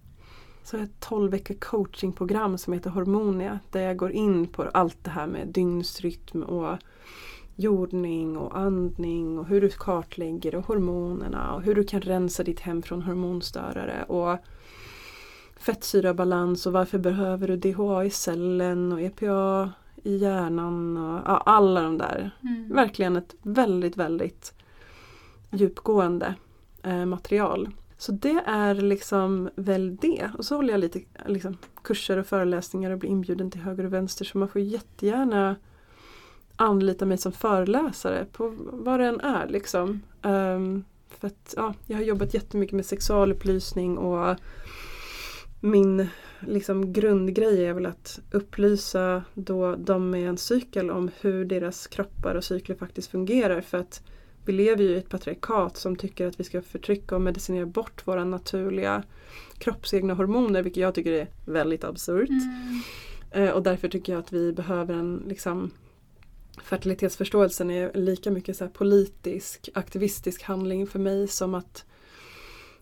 Så 0.64 0.76
jag 0.76 0.80
har 0.80 0.86
ett 0.86 1.01
12 1.01 1.30
veckor 1.30 1.55
coachingprogram 1.55 2.59
som 2.59 2.72
heter 2.72 2.90
Hormonia 2.90 3.59
där 3.70 3.80
jag 3.80 3.97
går 3.97 4.12
in 4.12 4.47
på 4.47 4.62
allt 4.62 5.05
det 5.05 5.10
här 5.10 5.26
med 5.26 5.48
dygnsrytm 5.48 6.43
och 6.43 6.78
jordning 7.56 8.36
och 8.36 8.59
andning 8.59 9.39
och 9.39 9.47
hur 9.47 9.60
du 9.60 9.68
kartlägger 9.68 10.55
och 10.55 10.66
hormonerna 10.66 11.55
och 11.55 11.62
hur 11.62 11.74
du 11.74 11.84
kan 11.84 12.01
rensa 12.01 12.43
ditt 12.43 12.60
hem 12.60 12.82
från 12.82 13.02
hormonstörare. 13.02 14.05
Och 14.05 14.39
fettsyrabalans 15.56 16.66
och 16.66 16.72
varför 16.72 16.98
behöver 16.98 17.48
du 17.48 17.56
DHA 17.56 18.05
i 18.05 18.10
cellen 18.10 18.93
och 18.93 19.01
EPA 19.01 19.72
i 20.02 20.16
hjärnan 20.16 20.97
och 20.97 21.20
ja, 21.26 21.43
alla 21.47 21.82
de 21.82 21.98
där. 21.98 22.30
Mm. 22.43 22.74
Verkligen 22.74 23.16
ett 23.16 23.34
väldigt, 23.43 23.97
väldigt 23.97 24.55
djupgående 25.51 26.34
eh, 26.82 27.06
material. 27.06 27.68
Så 28.02 28.12
det 28.12 28.42
är 28.46 28.74
liksom 28.74 29.50
väl 29.54 29.96
det. 29.96 30.30
Och 30.38 30.44
så 30.44 30.56
håller 30.56 30.72
jag 30.72 30.80
lite 30.80 31.00
liksom, 31.26 31.56
kurser 31.82 32.16
och 32.16 32.26
föreläsningar 32.26 32.90
och 32.90 32.98
blir 32.98 33.10
inbjuden 33.10 33.50
till 33.50 33.60
höger 33.60 33.84
och 33.84 33.92
vänster 33.92 34.24
så 34.24 34.38
man 34.38 34.48
får 34.48 34.60
jättegärna 34.60 35.56
anlita 36.56 37.06
mig 37.06 37.18
som 37.18 37.32
föreläsare 37.32 38.26
på 38.32 38.54
vad 38.58 39.00
det 39.00 39.06
än 39.06 39.20
är. 39.20 39.48
Liksom. 39.48 40.02
Um, 40.22 40.84
för 41.08 41.26
att, 41.26 41.54
ja, 41.56 41.74
jag 41.86 41.96
har 41.96 42.04
jobbat 42.04 42.34
jättemycket 42.34 42.76
med 42.76 42.86
sexualupplysning 42.86 43.98
och 43.98 44.36
min 45.60 46.06
liksom, 46.40 46.92
grundgrej 46.92 47.66
är 47.66 47.72
väl 47.72 47.86
att 47.86 48.20
upplysa 48.30 49.24
då 49.34 49.76
de 49.76 50.10
med 50.10 50.28
en 50.28 50.38
cykel 50.38 50.90
om 50.90 51.10
hur 51.20 51.44
deras 51.44 51.86
kroppar 51.86 52.34
och 52.34 52.44
cykler 52.44 52.76
faktiskt 52.76 53.10
fungerar. 53.10 53.60
För 53.60 53.78
att 53.78 54.02
vi 54.44 54.52
lever 54.52 54.85
ju 54.85 54.90
i 54.90 54.97
ett 54.97 55.09
patriarkat 55.09 55.77
som 55.77 55.97
tycker 55.97 56.27
att 56.27 56.40
vi 56.40 56.44
ska 56.44 56.62
förtrycka 56.62 57.14
och 57.14 57.20
medicinera 57.20 57.66
bort 57.66 58.06
våra 58.06 58.24
naturliga 58.24 59.02
kroppsegna 59.59 60.14
hormoner, 60.14 60.62
vilket 60.62 60.81
jag 60.81 60.94
tycker 60.94 61.12
är 61.12 61.28
väldigt 61.44 61.85
absurt. 61.85 62.28
Mm. 62.28 62.81
Eh, 63.31 63.51
och 63.51 63.62
därför 63.62 63.89
tycker 63.89 64.12
jag 64.12 64.20
att 64.20 64.32
vi 64.32 64.52
behöver 64.52 64.94
en 64.94 65.23
liksom, 65.28 65.70
fertilitetsförståelsen 66.62 67.70
är 67.70 67.90
lika 67.94 68.31
mycket 68.31 68.56
så 68.56 68.69
politisk, 68.69 69.69
aktivistisk 69.74 70.43
handling 70.43 70.86
för 70.86 70.98
mig 70.98 71.28
som 71.28 71.55
att 71.55 71.85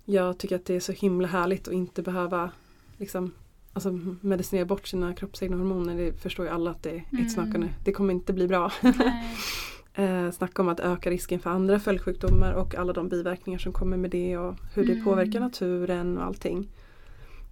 jag 0.05 0.39
tycker 0.39 0.57
att 0.57 0.65
det 0.65 0.77
är 0.77 0.81
så 0.81 0.93
himla 0.93 1.29
härligt 1.29 1.69
att 1.69 1.75
inte 1.75 2.03
behöva 2.03 2.51
liksom, 2.99 3.33
alltså, 3.73 3.99
medicinera 4.21 4.65
bort 4.65 4.89
sina 4.89 5.15
kroppsegna 5.15 5.57
hormoner. 5.57 5.97
Det 5.97 6.13
förstår 6.13 6.47
ju 6.47 6.53
alla 6.53 6.71
att 6.71 6.83
det, 6.83 6.91
Mm. 6.91 7.27
it's 7.27 7.45
not 7.45 7.53
gonna, 7.53 7.69
det 7.85 7.93
kommer 7.93 8.15
inte 8.15 8.33
bli 8.33 8.49
bra. 8.49 8.73
Eh, 10.01 10.31
snacka 10.31 10.63
om 10.63 10.69
att 10.69 10.81
öka 10.81 11.11
risken 11.11 11.41
för 11.41 11.51
andra 11.51 11.81
följdsjukdomar 11.81 12.53
och 12.53 12.75
alla 12.75 12.93
de 12.93 13.09
biverkningar 13.09 13.59
som 13.59 13.73
kommer 13.73 13.97
med 13.97 14.11
det 14.11 14.37
och 14.37 14.55
hur 14.75 14.87
det 14.87 14.93
Mm. 14.93 15.05
påverkar 15.05 15.41
naturen 15.41 16.19
och 16.19 16.25
allting. 16.25 16.69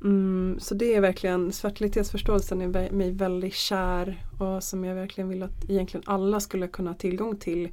Mm, 0.04 0.56
så 0.60 0.74
det 0.74 0.94
är 0.94 1.00
verkligen, 1.00 1.52
fertilitetsförståelsen 1.52 2.62
är 2.62 2.90
mig 2.90 3.12
väldigt 3.12 3.54
kär 3.54 4.24
och 4.38 4.62
som 4.62 4.84
jag 4.84 4.94
verkligen 4.94 5.28
vill 5.28 5.42
att 5.42 5.70
egentligen 5.70 6.04
alla 6.06 6.40
skulle 6.40 6.68
kunna 6.68 6.90
ha 6.90 6.94
tillgång 6.96 7.36
till. 7.36 7.68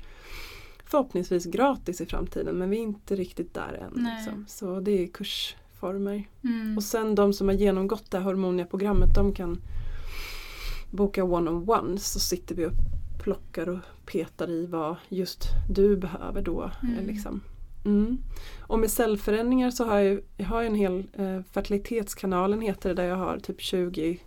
Förhoppningsvis 0.86 1.46
gratis 1.46 2.02
i 2.02 2.06
framtiden 2.06 2.56
men 2.58 2.70
vi 2.70 2.78
är 2.78 2.82
inte 2.82 3.16
riktigt 3.16 3.54
där 3.54 3.74
än. 3.84 4.04
Liksom. 4.04 4.46
Så 4.48 4.80
det 4.80 4.92
är 5.04 5.08
kursformer. 5.08 6.24
Mm. 6.44 6.78
Och 6.78 6.84
sen 6.84 7.16
de 7.16 7.34
som 7.34 7.48
har 7.48 7.56
genomgått 7.56 8.12
det 8.12 8.18
här 8.18 8.26
hormonia-programmet 8.26 9.16
de 9.16 9.34
kan 9.34 9.62
boka 10.92 11.24
one-on-one 11.24 11.98
så 11.98 12.20
sitter 12.20 12.56
vi 12.56 12.66
och 12.66 12.72
plockar 13.26 13.70
och 13.70 13.80
petar 14.06 14.50
i 14.50 14.66
vad 14.66 14.96
just 15.10 15.44
du 15.70 15.98
behöver 15.98 16.42
då. 16.42 16.72
Mm. 16.84 17.06
Liksom. 17.06 17.42
Mm. 17.86 18.18
Och 18.60 18.80
med 18.80 18.92
cellförändringar 18.92 19.72
så 19.72 19.86
har 19.86 20.00
jag, 20.00 20.22
jag 20.38 20.46
har 20.46 20.64
en 20.64 20.76
hel 20.76 21.04
eh, 21.14 21.42
fertilitetskanalen 21.52 22.62
heter 22.62 22.90
det 22.90 22.96
där 22.96 23.08
jag 23.08 23.16
har 23.16 23.40
typ 23.40 23.62
20 23.62 24.20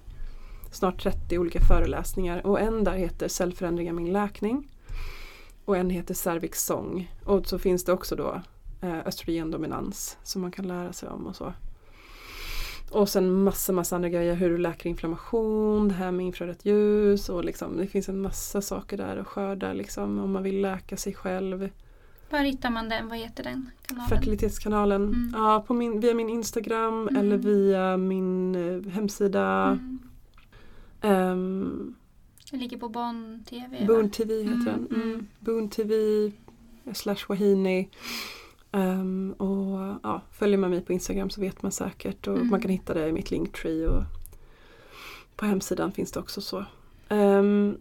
snart 0.73 1.03
30 1.03 1.39
olika 1.39 1.61
föreläsningar 1.61 2.47
och 2.47 2.61
en 2.61 2.85
där 2.85 2.97
heter 2.97 3.29
cellförändringar 3.29 3.93
min 3.93 4.13
läkning. 4.13 4.69
Och 5.65 5.77
en 5.77 5.91
heter 5.91 6.15
cervix 6.15 6.65
sång. 6.65 7.15
Och 7.25 7.47
så 7.47 7.59
finns 7.59 7.85
det 7.85 7.93
också 7.93 8.17
då 8.17 8.41
eh, 8.81 8.99
östrogendominans 9.07 10.17
som 10.23 10.43
man 10.43 10.53
kan 10.53 10.69
lära 10.69 10.93
sig 10.93 11.09
om 11.09 11.27
och 11.27 11.37
så. 11.37 11.53
Och 12.91 13.09
sen 13.09 13.43
massa 13.45 13.73
massa 13.73 13.97
andra 13.97 14.09
grejer, 14.09 14.35
hur 14.35 14.51
du 14.51 14.59
läker 14.59 14.91
inflammation, 14.91 15.89
det 15.89 15.95
här 15.95 16.11
med 16.11 16.27
infrarött 16.27 16.65
ljus 16.65 17.29
och 17.29 17.45
liksom 17.45 17.77
det 17.77 17.87
finns 17.87 18.09
en 18.09 18.21
massa 18.21 18.61
saker 18.63 18.97
där 18.97 19.17
att 19.17 19.27
skörda 19.27 19.73
liksom 19.73 20.19
om 20.19 20.33
man 20.33 20.43
vill 20.43 20.61
läka 20.61 20.97
sig 20.97 21.15
själv. 21.15 21.71
Var 22.31 22.39
hittar 22.39 22.71
man 22.71 22.89
den? 22.89 23.09
Vad 23.09 23.19
heter 23.19 23.45
den 23.45 23.71
kanalen? 23.83 24.09
Fertilitetskanalen, 24.09 25.03
Mm. 25.03 25.33
ja, 25.37 25.65
på 25.67 25.75
min, 25.75 26.01
via 26.01 26.15
min 26.15 26.29
Instagram 26.29 27.09
Mm. 27.09 27.17
eller 27.17 27.37
via 27.37 27.97
min 27.97 28.55
eh, 28.55 28.93
hemsida. 28.93 29.79
Mm. 31.03 31.33
Um, 31.33 31.95
Den 32.51 32.61
ligger 32.61 32.79
på 32.79 32.89
Bonn 32.89 33.45
TV. 33.51 33.79
va? 33.81 33.87
Boon 33.87 34.11
TV 34.11 34.35
heter 34.43 34.53
Mm, 34.53 34.65
den. 34.65 34.87
mm. 34.91 35.03
Mm. 35.11 35.27
Boon 35.41 35.69
TV 35.69 35.93
slash 36.95 37.17
Wahini. 37.29 37.89
Ehm, 38.73 39.33
och 39.33 39.99
ja, 40.03 40.23
följer 40.33 40.59
man 40.59 40.71
mig 40.71 40.81
på 40.81 40.93
Instagram 40.93 41.31
så 41.31 41.41
vet 41.41 41.63
man 41.63 41.73
säkert 41.73 42.27
och 42.27 42.37
Mm. 42.37 42.51
man 42.51 42.61
kan 42.61 42.71
hitta 42.71 42.95
det 42.95 43.09
i 43.09 43.13
mitt 43.13 43.31
linktree 43.31 43.89
och 43.89 44.03
på 45.37 45.47
hemsidan 45.47 45.93
finns 45.93 46.13
det 46.13 46.21
också 46.21 46.41
så. 46.41 46.65
Ehm, 47.09 47.77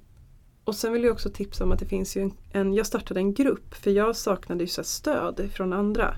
och 0.63 0.75
sen 0.75 0.93
vill 0.93 1.03
jag 1.03 1.13
också 1.13 1.29
tipsa 1.29 1.63
om 1.63 1.71
att 1.71 1.79
det 1.79 1.85
finns 1.85 2.17
ju 2.17 2.21
en, 2.21 2.33
en 2.51 2.73
jag 2.73 2.85
startade 2.85 3.19
en 3.19 3.33
grupp 3.33 3.73
för 3.75 3.91
jag 3.91 4.15
saknade 4.15 4.63
ju 4.63 4.67
så 4.67 4.83
stöd 4.83 5.49
från 5.53 5.73
andra. 5.73 6.15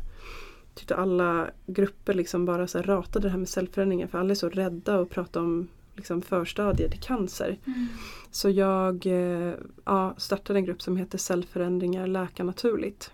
Tyckte 0.76 0.96
alla 0.96 1.50
grupper 1.66 2.14
liksom 2.14 2.46
bara 2.46 2.68
så 2.68 2.82
ratade 2.82 3.28
det 3.28 3.32
här 3.32 3.38
med 3.38 3.50
cellförändringar 3.50 4.08
för 4.08 4.18
alla 4.18 4.32
är 4.32 4.36
så 4.36 4.50
rädda 4.50 5.00
att 5.00 5.10
prata 5.10 5.40
om 5.40 5.68
liksom 5.96 6.22
förstadier 6.22 6.90
till 6.90 7.00
cancer. 7.00 7.58
Mm. 7.66 7.88
Så 8.32 8.50
jag 8.50 9.06
eh, 9.06 9.54
ja, 9.86 10.14
startade 10.18 10.60
en 10.60 10.66
grupp 10.66 10.82
som 10.82 10.98
heter 10.98 11.18
Cellförändringar 11.18 12.08
läka 12.08 12.44
naturligt. 12.44 13.12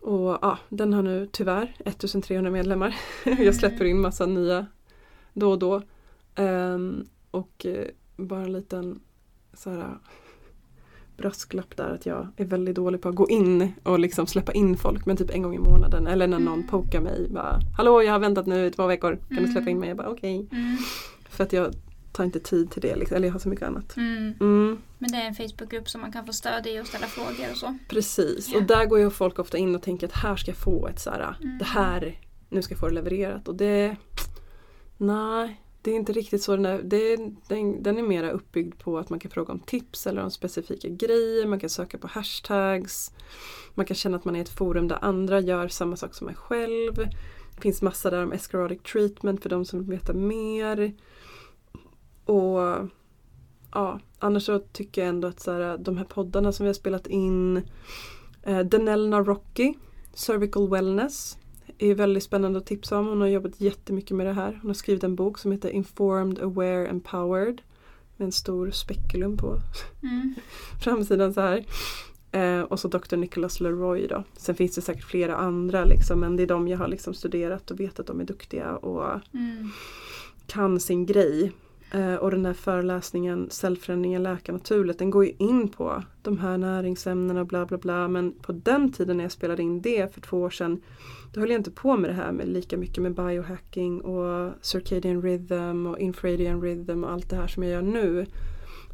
Och 0.00 0.38
ja, 0.42 0.58
den 0.68 0.92
har 0.92 1.02
nu 1.02 1.28
tyvärr 1.32 1.74
1300 1.84 2.50
medlemmar. 2.50 2.96
jag 3.24 3.54
släpper 3.54 3.84
in 3.84 4.00
massa 4.00 4.26
nya 4.26 4.66
då 5.32 5.50
och 5.50 5.58
då. 5.58 5.82
Ehm, 6.34 7.04
och 7.30 7.66
eh, 7.66 7.86
bara 8.16 8.42
en 8.42 8.52
liten 8.52 9.00
så 9.54 9.70
här, 9.70 9.88
brasklapp 11.16 11.76
där 11.76 11.88
att 11.94 12.06
jag 12.06 12.28
är 12.36 12.44
väldigt 12.44 12.74
dålig 12.76 13.00
på 13.02 13.08
att 13.08 13.14
gå 13.14 13.28
in 13.28 13.72
och 13.82 13.98
liksom 13.98 14.26
släppa 14.26 14.52
in 14.52 14.76
folk 14.76 15.06
men 15.06 15.16
typ 15.16 15.30
en 15.30 15.42
gång 15.42 15.54
i 15.54 15.58
månaden 15.58 16.06
eller 16.06 16.26
när 16.26 16.38
någon 16.38 16.54
Mm. 16.54 16.68
pokar 16.68 17.00
mig 17.00 17.28
bara 17.30 17.58
Hallå 17.76 18.02
jag 18.02 18.12
har 18.12 18.18
väntat 18.18 18.46
nu 18.46 18.66
i 18.66 18.70
två 18.70 18.86
veckor, 18.86 19.18
kan 19.28 19.36
du 19.42 19.46
släppa 19.52 19.70
in 19.70 19.76
Mm. 19.76 19.80
mig? 19.80 19.88
Jag 19.88 19.96
bara 19.96 20.08
okej. 20.08 20.48
Mm. 20.52 20.76
För 21.28 21.44
att 21.44 21.52
jag 21.52 21.74
tar 22.12 22.24
inte 22.24 22.40
tid 22.40 22.70
till 22.70 22.82
det 22.82 22.96
liksom, 22.96 23.16
eller 23.16 23.28
jag 23.28 23.32
har 23.34 23.38
så 23.40 23.48
mycket 23.48 23.66
annat. 23.66 23.96
Mm. 23.96 24.34
Mm, 24.40 24.78
Men 24.98 25.12
det 25.12 25.16
är 25.18 25.26
en 25.26 25.34
Facebookgrupp 25.34 25.88
som 25.88 26.00
man 26.00 26.12
kan 26.12 26.26
få 26.26 26.32
stöd 26.32 26.66
i 26.66 26.80
och 26.80 26.86
ställa 26.86 27.06
frågor 27.06 27.50
och 27.50 27.56
så. 27.56 27.78
precis, 27.88 28.48
Ja. 28.52 28.58
och 28.58 28.64
där 28.64 28.86
går 28.86 28.98
ju 28.98 29.10
folk 29.10 29.38
ofta 29.38 29.58
in 29.58 29.74
och 29.74 29.82
tänker 29.82 30.06
att 30.06 30.12
här 30.12 30.36
ska 30.36 30.50
jag 30.50 30.58
få 30.58 30.86
ett 30.88 31.00
så 31.00 31.10
här, 31.10 31.36
Mm. 31.42 31.58
det 31.58 31.64
här, 31.64 32.20
nu 32.48 32.62
ska 32.62 32.72
jag 32.72 32.80
få 32.80 32.88
det 32.88 32.94
levererat 32.94 33.48
och 33.48 33.54
det 33.54 33.96
Nej, 34.96 35.60
det 35.82 35.90
är 35.90 35.94
inte 35.94 36.12
riktigt 36.12 36.42
så 36.42 36.56
den 36.56 36.66
är. 36.66 36.82
Det, 36.82 37.16
den, 37.48 37.82
den 37.82 37.98
är 37.98 38.02
mera 38.02 38.30
uppbyggd 38.30 38.78
på 38.78 38.98
att 38.98 39.10
man 39.10 39.18
kan 39.20 39.30
fråga 39.30 39.52
om 39.52 39.60
tips 39.60 40.06
eller 40.06 40.22
om 40.22 40.30
specifika 40.30 40.88
grejer, 40.88 41.46
man 41.46 41.60
kan 41.60 41.70
söka 41.70 41.98
på 41.98 42.06
hashtags. 42.06 43.12
Man 43.74 43.86
kan 43.86 43.94
känna 43.96 44.16
att 44.16 44.24
man 44.24 44.34
är 44.36 44.38
i 44.38 44.42
ett 44.42 44.48
forum 44.48 44.88
där 44.88 44.98
andra 45.04 45.40
gör 45.40 45.68
samma 45.68 45.96
sak 45.96 46.14
som 46.14 46.28
en 46.28 46.34
själv. 46.34 46.94
Det 47.54 47.60
finns 47.62 47.82
massa 47.82 48.10
där 48.10 48.22
om 48.22 48.32
escarodic 48.32 48.82
treatment 48.82 49.42
för 49.42 49.48
de 49.50 49.64
som 49.64 49.78
vill 49.78 49.88
veta 49.98 50.12
mer. 50.12 50.92
Och 52.30 52.88
ja, 53.72 54.00
annars 54.18 54.42
så 54.46 54.58
tycker 54.58 55.00
jag 55.00 55.08
ändå 55.08 55.28
att 55.28 55.40
så 55.40 55.52
här, 55.52 55.78
de 55.78 55.96
här 55.96 56.04
poddarna 56.04 56.52
som 56.52 56.64
vi 56.64 56.68
har 56.68 56.74
spelat 56.74 57.06
in 57.06 57.62
eh, 58.42 58.60
Denelna 58.60 59.20
Rocky, 59.20 59.74
Cervical 60.14 60.68
Wellness 60.70 61.38
är 61.78 61.94
väldigt 61.94 62.22
spännande 62.22 62.58
att 62.58 62.66
tipsa 62.66 62.98
om. 62.98 63.06
Hon 63.06 63.20
har 63.20 63.28
jobbat 63.28 63.60
jättemycket 63.60 64.16
med 64.16 64.26
det 64.26 64.32
här. 64.32 64.58
Hon 64.62 64.70
har 64.70 64.74
skrivit 64.74 65.04
en 65.04 65.16
bok 65.16 65.38
som 65.38 65.52
heter 65.52 65.70
Informed, 65.70 66.38
Aware, 66.38 66.86
Empowered 66.86 67.62
med 68.16 68.26
en 68.26 68.32
stor 68.32 68.70
spekulum 68.70 69.36
på 69.36 69.58
Mm. 70.02 70.34
framsidan 70.82 71.34
så 71.34 71.40
här. 71.40 71.64
Eh, 72.32 72.60
och 72.62 72.80
så 72.80 72.88
Dr. 72.88 73.16
Nicholas 73.16 73.60
Leroy 73.60 74.06
då. 74.06 74.24
Sen 74.36 74.54
finns 74.54 74.74
det 74.74 74.80
säkert 74.80 75.04
flera 75.04 75.36
andra 75.36 75.84
liksom, 75.84 76.20
men 76.20 76.36
det 76.36 76.42
är 76.42 76.46
de 76.46 76.68
jag 76.68 76.78
har 76.78 76.88
liksom 76.88 77.14
studerat 77.14 77.70
och 77.70 77.80
vet 77.80 78.00
att 78.00 78.06
de 78.06 78.20
är 78.20 78.24
duktiga 78.24 78.76
och 78.76 79.20
Mm. 79.34 79.70
kan 80.46 80.80
sin 80.80 81.06
grej. 81.06 81.52
Eh, 81.92 82.14
och 82.14 82.30
den 82.30 82.46
här 82.46 82.52
föreläsningen 82.52 83.50
Cellförändringen 83.50 84.22
läka 84.22 84.52
naturligt 84.52 84.98
den 84.98 85.10
går 85.10 85.24
ju 85.24 85.32
in 85.38 85.68
på 85.68 86.02
de 86.22 86.38
här 86.38 86.58
näringsämnena 86.58 87.40
och 87.40 87.46
bla 87.46 87.66
bla 87.66 87.78
bla 87.78 88.08
men 88.08 88.32
på 88.32 88.52
den 88.52 88.92
tiden 88.92 89.16
när 89.16 89.24
jag 89.24 89.32
spelade 89.32 89.62
in 89.62 89.82
det 89.82 90.14
för 90.14 90.20
två 90.20 90.40
år 90.40 90.50
sedan 90.50 90.82
då 91.32 91.40
höll 91.40 91.50
jag 91.50 91.60
inte 91.60 91.70
på 91.70 91.96
med 91.96 92.10
det 92.10 92.14
här 92.14 92.32
med 92.32 92.48
lika 92.48 92.76
mycket 92.76 93.02
med 93.02 93.14
biohacking 93.14 94.00
och 94.00 94.52
circadian 94.60 95.22
rhythm 95.22 95.86
och 95.86 95.98
infradian 95.98 96.62
rhythm 96.62 97.04
och 97.04 97.12
allt 97.12 97.30
det 97.30 97.36
här 97.36 97.46
som 97.46 97.62
jag 97.62 97.72
gör 97.72 97.82
nu. 97.82 98.26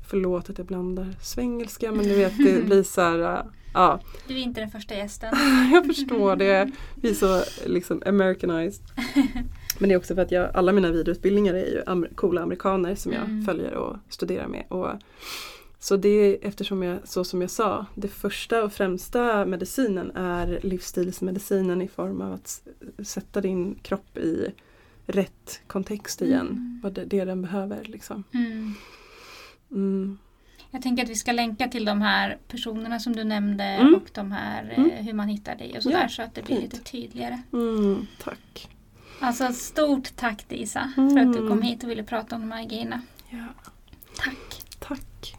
Förlåt 0.08 0.50
att 0.50 0.58
jag 0.58 0.66
blandar 0.66 1.14
svengelska 1.20 1.92
men 1.92 2.04
du 2.04 2.14
vet 2.14 2.38
det 2.38 2.64
blir 2.66 2.82
så 2.82 3.00
här, 3.00 3.44
ja 3.74 4.00
Du 4.28 4.34
är 4.34 4.38
inte 4.38 4.60
den 4.60 4.70
första 4.70 4.94
gästen. 4.94 5.34
jag 5.72 5.86
förstår 5.86 6.36
det. 6.36 6.70
Vi 6.94 7.10
är 7.10 7.14
så 7.14 7.42
liksom 7.66 8.02
americanized. 8.06 8.84
Men 9.78 9.88
det 9.88 9.94
är 9.94 9.98
också 9.98 10.14
för 10.14 10.22
att 10.22 10.30
jag, 10.32 10.50
alla 10.56 10.72
mina 10.72 10.90
vidareutbildningar 10.90 11.54
är 11.54 11.66
ju 11.66 11.82
amer- 11.86 12.14
coola 12.14 12.42
amerikaner 12.42 12.94
som 12.94 13.12
jag 13.12 13.22
Mm. 13.24 13.44
följer 13.44 13.74
och 13.74 13.96
studerar 14.08 14.46
med. 14.48 14.64
Och, 14.68 14.88
så 15.78 15.96
det 15.96 16.08
är 16.08 16.38
eftersom 16.42 16.82
jag, 16.82 16.98
så 17.08 17.24
som 17.24 17.40
jag 17.40 17.50
sa, 17.50 17.86
det 17.94 18.08
första 18.08 18.64
och 18.64 18.72
främsta 18.72 19.46
medicinen 19.46 20.10
är 20.16 20.60
livsstilsmedicinen 20.62 21.82
i 21.82 21.88
form 21.88 22.20
av 22.20 22.32
att 22.32 22.62
sätta 23.04 23.40
din 23.40 23.74
kropp 23.82 24.16
i 24.18 24.52
rätt 25.06 25.60
kontext 25.66 26.22
igen. 26.22 26.46
Mm. 26.46 26.80
Vad 26.82 26.92
det, 26.92 27.04
det 27.04 27.24
den 27.24 27.42
behöver 27.42 27.84
liksom. 27.84 28.24
Mm. 28.34 28.74
Mm. 29.70 30.18
Jag 30.70 30.82
tänker 30.82 31.02
att 31.02 31.08
vi 31.10 31.14
ska 31.14 31.32
länka 31.32 31.68
till 31.68 31.84
de 31.84 32.00
här 32.00 32.38
personerna 32.48 33.00
som 33.00 33.16
du 33.16 33.24
nämnde 33.24 33.64
Mm. 33.64 33.94
och 33.94 34.10
de 34.12 34.32
här 34.32 34.70
eh, 34.76 34.78
Mm. 34.84 34.90
hur 35.06 35.12
man 35.12 35.28
hittar 35.28 35.56
dig 35.56 35.74
och 35.76 35.82
sådär 35.82 35.98
Ja, 36.02 36.08
så 36.08 36.22
att 36.22 36.34
det 36.34 36.42
blir 36.44 36.56
fint. 36.60 36.72
lite 36.72 36.84
tydligare. 36.90 37.42
Mm, 37.52 38.06
tack. 38.22 38.68
Alltså 39.20 39.52
stort 39.52 40.16
tack 40.16 40.48
Disa 40.48 40.92
för 40.96 41.02
att 41.20 41.32
du 41.32 41.38
Mm. 41.38 41.48
kom 41.48 41.62
hit 41.62 41.84
och 41.84 41.90
ville 41.90 42.02
prata 42.02 42.36
om 42.36 42.42
de 42.42 42.52
här 42.52 42.64
grejerna. 42.64 43.00
Ja, 43.30 43.44
Tack! 44.16 44.62
tack. 44.78 45.34